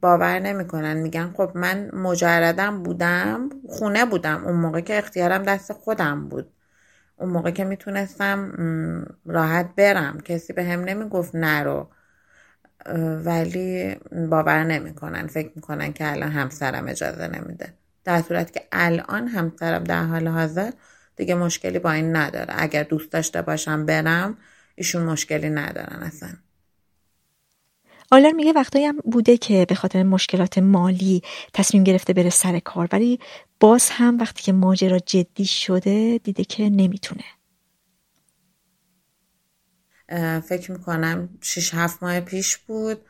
باور 0.00 0.38
نمی‌کنن. 0.38 0.96
میگن 0.96 1.32
خب 1.36 1.52
من 1.54 1.90
مجردم 1.94 2.82
بودم 2.82 3.48
خونه 3.68 4.04
بودم. 4.04 4.44
اون 4.44 4.56
موقع 4.56 4.80
که 4.80 4.98
اختیارم 4.98 5.42
دست 5.42 5.72
خودم 5.72 6.28
بود. 6.28 6.50
اون 7.16 7.30
موقع 7.30 7.50
که 7.50 7.64
می‌تونستم 7.64 8.52
راحت 9.26 9.74
برم. 9.76 10.20
کسی 10.20 10.52
به 10.52 10.64
هم 10.64 10.80
نمی‌گفت 10.80 11.34
نرو. 11.34 11.90
ولی 13.24 13.96
باور 14.30 14.64
نمی‌کنن. 14.64 15.26
فکر 15.26 15.50
می‌کنن 15.56 15.92
که 15.92 16.12
الان 16.12 16.30
همسرم 16.30 16.88
اجازه 16.88 17.28
نمیده. 17.28 17.74
در 18.04 18.22
صورت 18.22 18.52
که 18.52 18.60
الان 18.72 19.28
همسرم 19.28 19.84
در 19.84 20.04
حال 20.04 20.28
حاضر 20.28 20.70
دیگه 21.16 21.34
مشکلی 21.34 21.78
با 21.78 21.92
این 21.92 22.16
نداره. 22.16 22.54
اگر 22.58 22.82
دوست 22.82 23.12
داشته 23.12 23.42
باشم 23.42 23.86
برم 23.86 24.36
ایشون 24.74 25.02
مشکلی 25.02 25.50
ندارن 25.50 26.02
اصلا. 26.02 26.28
آلر 28.14 28.32
میگه 28.32 28.52
وقتایی 28.52 28.84
هم 28.84 28.96
بوده 29.04 29.36
که 29.36 29.66
به 29.68 29.74
خاطر 29.74 30.02
مشکلات 30.02 30.58
مالی 30.58 31.22
تصمیم 31.54 31.84
گرفته 31.84 32.12
بره 32.12 32.30
سر 32.30 32.58
کار 32.58 32.88
ولی 32.92 33.18
باز 33.60 33.88
هم 33.90 34.18
وقتی 34.18 34.42
که 34.42 34.52
ماجرا 34.52 34.98
جدی 34.98 35.44
شده 35.44 36.20
دیده 36.24 36.44
که 36.44 36.68
نمی‌تونه. 36.70 37.24
فکر 40.40 40.72
می‌کنم 40.72 41.28
6 41.42 41.74
هفت 41.74 42.02
ماه 42.02 42.20
پیش 42.20 42.56
بود. 42.56 43.00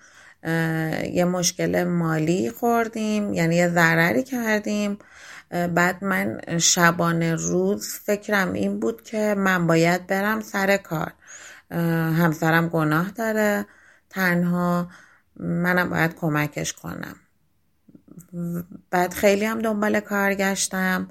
یه 1.13 1.25
مشکل 1.25 1.85
مالی 1.85 2.51
خوردیم 2.51 3.35
یعنی 3.35 3.57
یه 3.57 3.69
ضرری 3.69 4.23
کردیم. 4.23 4.99
بعد 5.51 6.05
من 6.05 6.41
شبانه 6.59 7.35
روز 7.35 7.89
فکرم 8.05 8.53
این 8.53 8.81
بود 8.81 9.03
که 9.03 9.35
من 9.39 9.67
باید 9.67 10.07
برم 10.07 10.41
سر 10.41 10.77
کار. 10.77 11.13
همسرم 11.71 12.69
گناه 12.69 13.11
داره. 13.11 13.67
تنها 14.15 14.89
منم 15.37 15.91
باید 15.91 16.15
کمکش 16.15 16.73
کنم. 16.73 17.17
بعد 18.91 19.15
خیلی 19.15 19.45
هم 19.45 19.59
دنبال 19.63 20.01
کار 20.01 20.35
گشتم 20.35 21.09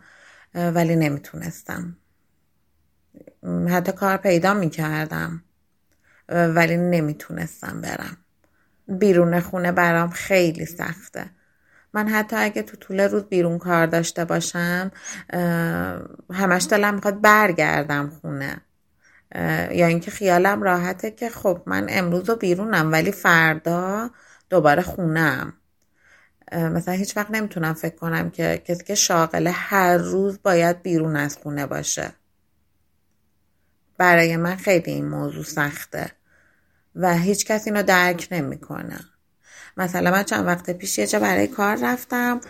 ولی 0.56 0.96
نمی‌تونستم. 0.96 1.98
حتی 3.70 3.92
کار 3.92 4.18
پیدا 4.18 4.54
می‌کردم 4.54 5.44
ولی 6.30 6.78
نمی‌تونستم 6.78 7.82
برم. 7.82 8.18
بیرون 8.88 9.40
خونه 9.40 9.72
برام 9.72 10.10
خیلی 10.10 10.66
سخته. 10.66 11.30
من 11.94 12.10
حتی 12.10 12.36
اگه 12.36 12.62
تو 12.62 12.78
طول 12.78 13.00
روز 13.00 13.24
بیرون 13.24 13.58
کار 13.58 13.86
داشته 13.86 14.26
باشم 14.26 14.92
همش 16.34 16.68
دلم 16.70 16.96
می‌خواد 16.96 17.22
برگردم 17.22 18.10
خونه. 18.10 18.62
یا 19.72 19.88
اینکه 19.88 20.12
خیالم 20.12 20.64
راحته 20.64 21.12
که 21.12 21.30
خب 21.30 21.62
من 21.66 21.86
امروز 21.90 22.30
رو 22.30 22.36
بیرونم 22.36 22.92
ولی 22.92 23.12
فردا 23.12 24.10
دوباره 24.50 24.82
خونم 24.82 25.54
مثلا 26.52 26.94
هیچ 26.94 27.18
وقت 27.18 27.32
نمی‌تونم 27.32 27.74
فکر 27.74 27.96
کنم 27.96 28.30
که 28.30 28.62
کسی 28.66 28.84
که 28.84 28.96
شاغله 28.96 29.52
هر 29.52 29.98
روز 29.98 30.40
باید 30.44 30.82
بیرون 30.82 31.16
از 31.16 31.38
خونه 31.38 31.66
باشه. 31.66 32.12
برای 33.98 34.38
من 34.38 34.56
خیلی 34.56 34.92
این 34.92 35.10
موضوع 35.10 35.44
سخته 35.44 36.12
و 36.96 37.18
هیچ 37.18 37.46
کسی 37.46 37.70
اینو 37.70 37.84
درک 37.84 38.28
نمی‌کنه. 38.32 39.00
مثلا 39.78 40.12
من 40.12 40.24
چند 40.24 40.48
وقت 40.48 40.70
پیش 40.70 40.98
یه 40.98 41.08
جا 41.08 41.20
برای 41.20 41.48
کار 41.48 41.78
رفتم 41.82 42.42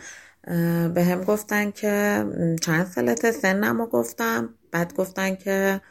به 0.94 1.04
هم 1.04 1.24
گفتن 1.24 1.72
که 1.72 2.26
چند 2.62 2.86
سالت 2.86 3.32
سنم 3.32 3.78
رو 3.78 3.88
گفتم. 3.88 4.50
بعد 4.72 4.94
گفتن 4.94 5.36
که 5.36 5.82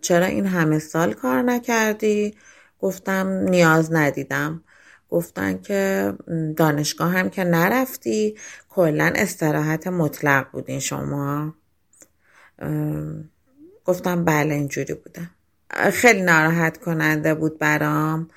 چرا 0.00 0.26
این 0.26 0.46
همه 0.46 0.78
سال 0.78 1.12
کار 1.12 1.42
نکردی؟ 1.42 2.34
گفتم 2.80 3.26
نیاز 3.28 3.92
ندیدم. 3.92 4.64
گفتن 5.10 5.58
که 5.58 6.12
دانشگاه 6.56 7.12
هم 7.12 7.30
که 7.30 7.44
نرفتی 7.44 8.36
کلا 8.68 9.12
استراحت 9.16 9.86
مطلق 9.86 10.50
بودین 10.52 10.80
شما. 10.80 11.54
گفتم 13.84 14.24
بله 14.24 14.54
اینجوری 14.54 14.94
بوده. 14.94 15.30
خیلی 15.90 16.22
ناراحت 16.22 16.78
کننده 16.78 17.34
بود 17.34 17.58
برام. 17.58 18.30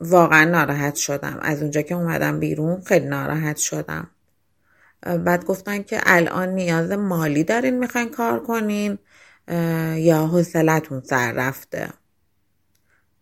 واقعا 0.00 0.44
ناراحت 0.44 0.94
شدم. 0.94 1.38
از 1.42 1.62
اونجا 1.62 1.82
که 1.82 1.94
اومدم 1.94 2.40
بیرون 2.40 2.80
خیلی 2.80 3.06
ناراحت 3.06 3.56
شدم. 3.56 4.10
بعد 5.24 5.44
گفتن 5.44 5.82
که 5.82 6.00
الان 6.06 6.48
نیاز 6.48 6.90
مالی 6.92 7.44
دارین 7.44 7.78
می‌خواین 7.78 8.10
کار 8.10 8.40
کنین. 8.40 8.98
یا 9.96 10.26
حوصلتون 10.26 11.00
سر 11.00 11.32
رفته. 11.32 11.88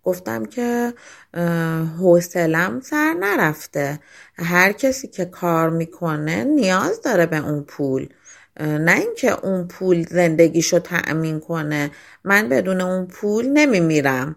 گفتم 0.03 0.45
که 0.45 0.95
حوصلم 1.99 2.81
سر 2.81 3.15
نرفته. 3.21 4.01
هر 4.39 4.73
کسی 4.73 5.09
که 5.09 5.25
کار 5.25 5.71
می‌کنه 5.71 6.45
نیاز 6.45 7.03
داره 7.03 7.27
به 7.27 7.37
اون 7.37 7.63
پول. 7.63 8.09
نه 8.61 8.93
اینکه 8.93 9.45
اون 9.45 9.69
پول 9.69 10.07
زندگیشو 10.07 10.79
تأمین 10.79 11.41
کنه. 11.41 11.91
من 12.25 12.49
بدون 12.49 12.81
اون 12.81 13.07
پول 13.07 13.47
نمیمیرم. 13.47 14.37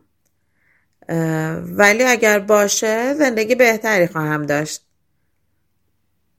ولی 1.63 2.03
اگر 2.03 2.39
باشه 2.39 3.13
زندگی 3.13 3.55
بهتری 3.55 4.07
خواهم 4.07 4.45
داشت. 4.45 4.87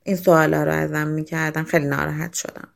این 0.03 0.17
سوالا 0.17 0.65
رو 0.65 0.73
ازم 0.73 1.07
می‌کردن. 1.07 1.63
خیلی 1.63 1.87
ناراحت 1.87 2.33
شدم. 2.33 2.69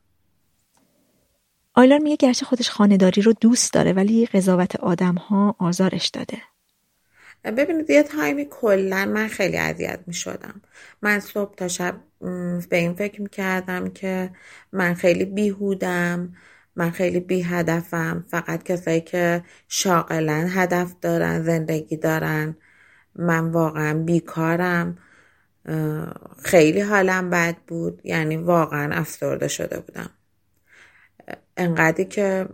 آیلار 1.75 1.99
میگه 1.99 2.17
گرچه 2.17 2.47
خودش 2.47 2.71
خانداری 2.71 3.23
رو 3.23 3.33
دوست 3.33 3.73
داره 3.73 3.93
ولی 3.93 4.27
قضاوت 4.27 4.77
آدم 4.77 5.15
ها 5.15 5.57
آزارش 5.59 6.09
داده. 6.09 6.43
ببینید 7.45 7.91
یه 7.91 8.03
تایمی 8.03 8.47
کلا 8.51 9.07
من 9.07 9.29
خیلی 9.29 9.57
اذیت 9.57 10.01
می 10.07 10.15
شدم 10.15 10.63
من 11.03 11.21
صبح 11.21 11.55
تا 11.55 11.69
شب 11.69 12.01
به 12.69 12.77
این 12.77 12.95
فکر 12.95 13.23
می 13.23 13.29
کردم 13.29 13.91
که 13.91 14.31
من 14.73 14.95
خیلی 14.95 15.25
بیهودم 15.25 16.35
من 16.77 16.91
خیلی 16.91 17.21
بی 17.21 17.43
هدفم 17.43 18.25
فقط 18.29 18.63
کسایی 18.63 19.01
که 19.01 19.45
شاغلا 19.69 20.47
هدف 20.51 20.95
دارن 21.01 21.43
زندگی 21.43 21.97
دارن. 21.97 22.57
من 23.17 23.51
واقعا 23.53 23.99
بیکارم. 23.99 24.99
خیلی 26.45 26.81
حالم 26.81 27.31
بد 27.31 27.57
بود. 27.67 28.01
یعنی 28.05 28.37
واقعا 28.37 28.95
افسرده 28.95 29.49
شده 29.49 29.81
بودم. 29.81 30.11
انقدری 31.63 32.05
که 32.05 32.49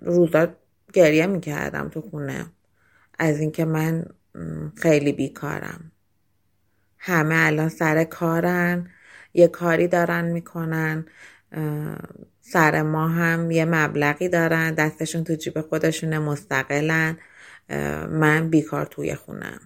روزا 0.00 0.48
گریه 0.92 1.26
می‌کردم 1.26 1.88
تو 1.88 2.00
خونه. 2.00 2.46
از 3.18 3.40
اینکه 3.40 3.64
من 3.64 4.04
خیلی 4.76 5.12
بیکارم. 5.12 5.92
همه 6.98 7.34
الان 7.38 7.68
سر 7.68 8.04
کارن 8.04 8.90
یه 9.34 9.48
کاری 9.48 9.88
دارن 9.88 10.24
می‌کنن 10.24 11.06
سر 12.40 12.82
ما 12.82 13.08
هم 13.08 13.50
یه 13.50 13.64
مبلغی 13.64 14.28
دارن 14.28 14.74
دستشون 14.74 15.24
تو 15.24 15.34
جیب 15.34 15.60
خودشون 15.60 16.18
مستقلن. 16.18 17.16
من 18.10 18.50
بیکار 18.50 18.86
توی 18.86 19.14
خونم. 19.14 19.60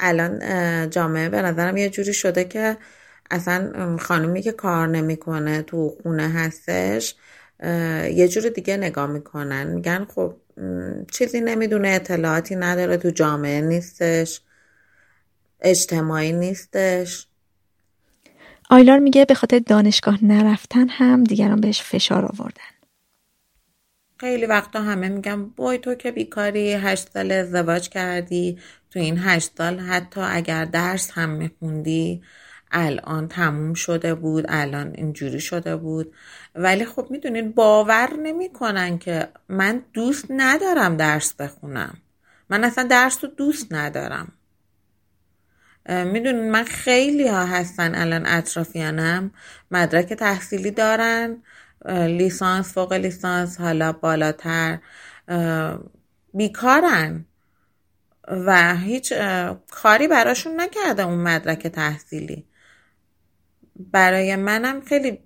الان 0.00 0.90
جامعه 0.90 1.28
به 1.28 1.42
نظرم 1.42 1.76
یه 1.76 1.90
جوری 1.90 2.12
شده 2.12 2.44
که 2.44 2.76
اصلا 3.30 3.96
خانومی 3.96 4.42
که 4.42 4.52
کار 4.52 4.88
نمی‌کنه 4.88 5.62
تو 5.62 5.88
خونه 6.02 6.28
هستش 6.28 7.14
یه 8.14 8.28
جور 8.28 8.48
دیگه 8.48 8.76
نگاه 8.76 9.06
می‌کنن. 9.06 9.66
میگن 9.66 10.06
خب 10.14 10.34
چیزی 11.12 11.40
نمی‌دونه 11.40 11.88
اطلاعاتی 11.88 12.56
نداره 12.56 12.96
تو 12.96 13.10
جامعه 13.10 13.60
نیستش 13.60 14.40
اجتماعی 15.60 16.32
نیستش. 16.32 17.26
آیلار 18.70 18.98
میگه 18.98 19.24
به 19.24 19.34
خاطر 19.34 19.58
دانشگاه 19.58 20.24
نرفتن 20.24 20.88
هم 20.88 21.24
دیگران 21.24 21.60
بهش 21.60 21.82
فشار 21.82 22.24
آوردن. 22.24 22.70
خیلی 24.20 24.46
وقتا 24.46 24.82
همه 24.82 25.08
میگم 25.08 25.46
بای 25.46 25.78
تو 25.78 25.94
که 25.94 26.10
بیکاری 26.10 26.72
هشت 26.72 27.10
سال 27.12 27.32
ازدواج 27.32 27.88
کردی 27.88 28.58
تو 28.90 28.98
این 28.98 29.18
هشت 29.18 29.50
سال 29.58 29.78
حتی 29.78 30.20
اگر 30.20 30.64
درس 30.64 31.10
هم 31.10 31.30
میخوندی 31.30 32.22
الان 32.72 33.28
تموم 33.28 33.74
شده 33.74 34.14
بود 34.14 34.44
الان 34.48 34.92
اینجوری 34.94 35.40
شده 35.40 35.76
بود. 35.76 36.14
ولی 36.54 36.84
خب 36.84 37.06
می‌دونید 37.10 37.54
باور 37.54 38.16
نمی‌کنن 38.22 38.98
که 38.98 39.28
من 39.48 39.82
دوست 39.92 40.24
ندارم 40.30 40.96
درس 40.96 41.34
بخونم. 41.34 41.98
من 42.50 42.64
اصلا 42.64 42.84
درس 42.84 43.24
رو 43.24 43.30
دوست 43.30 43.72
ندارم. 43.72 44.32
می‌دونین 45.88 46.50
من 46.50 46.64
خیلی 46.64 47.28
ها 47.28 47.44
هستن 47.44 47.94
الان 47.94 48.26
اطرافیانم 48.26 49.30
مدرک 49.70 50.12
تحصیلی 50.12 50.70
دارن 50.70 51.42
لیسانس 51.88 52.74
فوق 52.74 52.92
لیسانس 52.92 53.60
حالا 53.60 53.92
بالاتر 53.92 54.78
بیکارن. 56.34 57.24
و 58.28 58.76
هیچ 58.76 59.12
کاری 59.70 60.08
براشون 60.08 60.60
نکرده 60.60 61.02
اون 61.02 61.18
مدرک 61.18 61.66
تحصیلی. 61.66 62.46
برای 63.76 64.36
منم 64.36 64.80
خیلی 64.80 65.18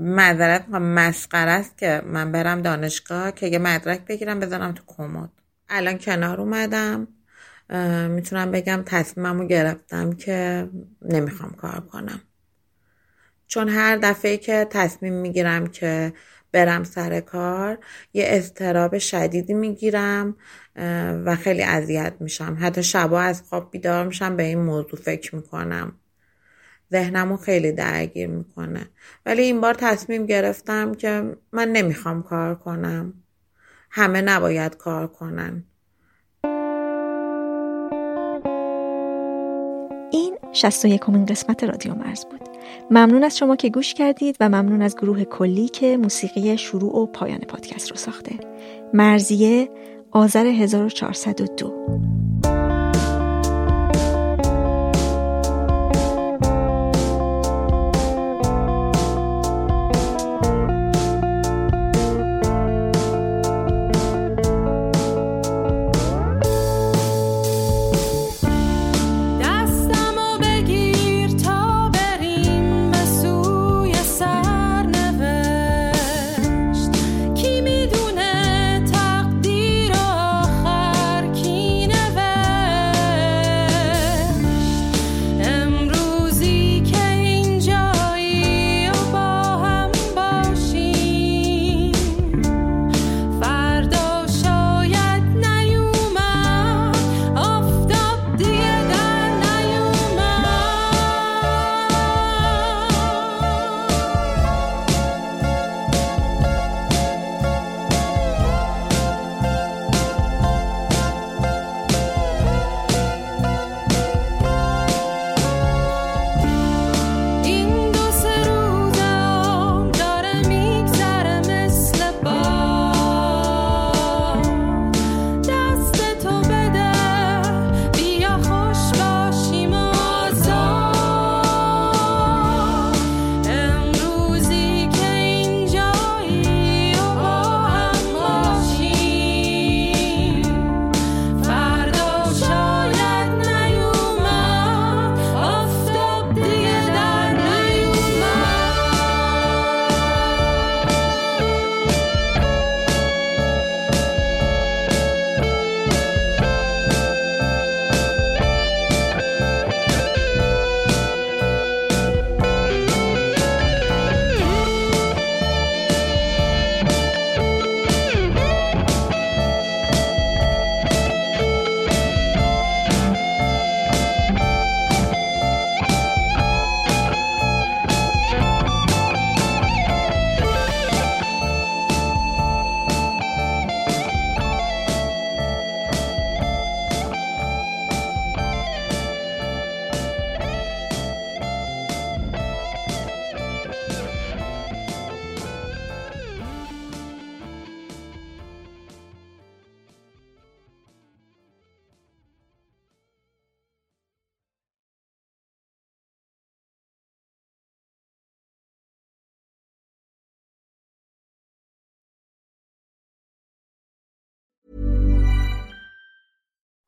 معذرت 0.00 0.68
مسخره 0.68 1.50
است 1.50 1.78
که 1.78 2.02
من 2.06 2.32
برم 2.32 2.62
دانشگاه 2.62 3.32
که 3.32 3.46
یه 3.46 3.58
مدرک 3.58 4.04
بگیرم 4.04 4.40
بزنم 4.40 4.72
تو 4.72 4.82
کمد. 4.86 5.30
الان 5.68 5.98
کنار 5.98 6.40
اومدم. 6.40 7.08
می‌تونم 8.08 8.50
بگم 8.50 8.82
تصمیممو 8.86 9.46
گرفتم 9.46 10.12
که 10.12 10.68
نمی‌خوام 11.02 11.50
کار 11.50 11.80
کنم. 11.80 12.20
چون 13.46 13.68
هر 13.68 13.96
دفعه 13.96 14.36
که 14.36 14.66
تصمیم 14.70 15.14
می‌گیرم 15.14 15.66
که 15.66 16.12
برم 16.52 16.84
سر 16.84 17.20
کار 17.20 17.78
یه 18.12 18.24
استراب 18.28 18.98
شدیدی 18.98 19.54
می‌گیرم 19.54 20.36
و 21.24 21.36
خیلی 21.36 21.62
اذیت 21.62 22.14
میشم. 22.20 22.56
حتی 22.60 22.82
شبا 22.82 23.20
از 23.20 23.42
خواب 23.42 23.70
بیدار 23.70 24.06
میشم 24.06 24.36
به 24.36 24.42
این 24.42 24.58
موضوع 24.58 25.00
فکر 25.00 25.34
می‌کنم. 25.34 25.92
ذهنمو 26.92 27.36
خیلی 27.36 27.72
درگیر 27.72 28.28
می‌کنه. 28.28 28.86
ولی 29.26 29.42
این 29.42 29.60
بار 29.60 29.74
تصمیم 29.74 30.26
گرفتم 30.26 30.94
که 30.94 31.36
من 31.52 31.68
نمی‌خوام 31.68 32.22
کار 32.22 32.54
کنم. 32.54 33.12
همه 33.90 34.20
نباید 34.20 34.76
کار 34.76 35.06
کنن. 35.06 35.64
این 40.12 40.38
61 40.52 41.02
قسمت 41.28 41.64
رادیو 41.64 41.94
مرز 41.94 42.24
بود. 42.24 42.40
ممنون 42.90 43.24
از 43.24 43.38
شما 43.38 43.56
که 43.56 43.68
گوش 43.70 43.94
کردید 43.94 44.36
و 44.40 44.48
ممنون 44.48 44.82
از 44.82 44.96
گروه 44.96 45.24
کلی 45.24 45.68
که 45.68 45.96
موسیقی 45.96 46.58
شروع 46.58 46.96
و 46.96 47.06
پایان 47.06 47.38
پادکست 47.38 47.90
رو 47.90 47.96
ساخته. 47.96 48.34
مرزیه 48.94 49.70
آذر 50.10 50.46
1402 50.46 52.17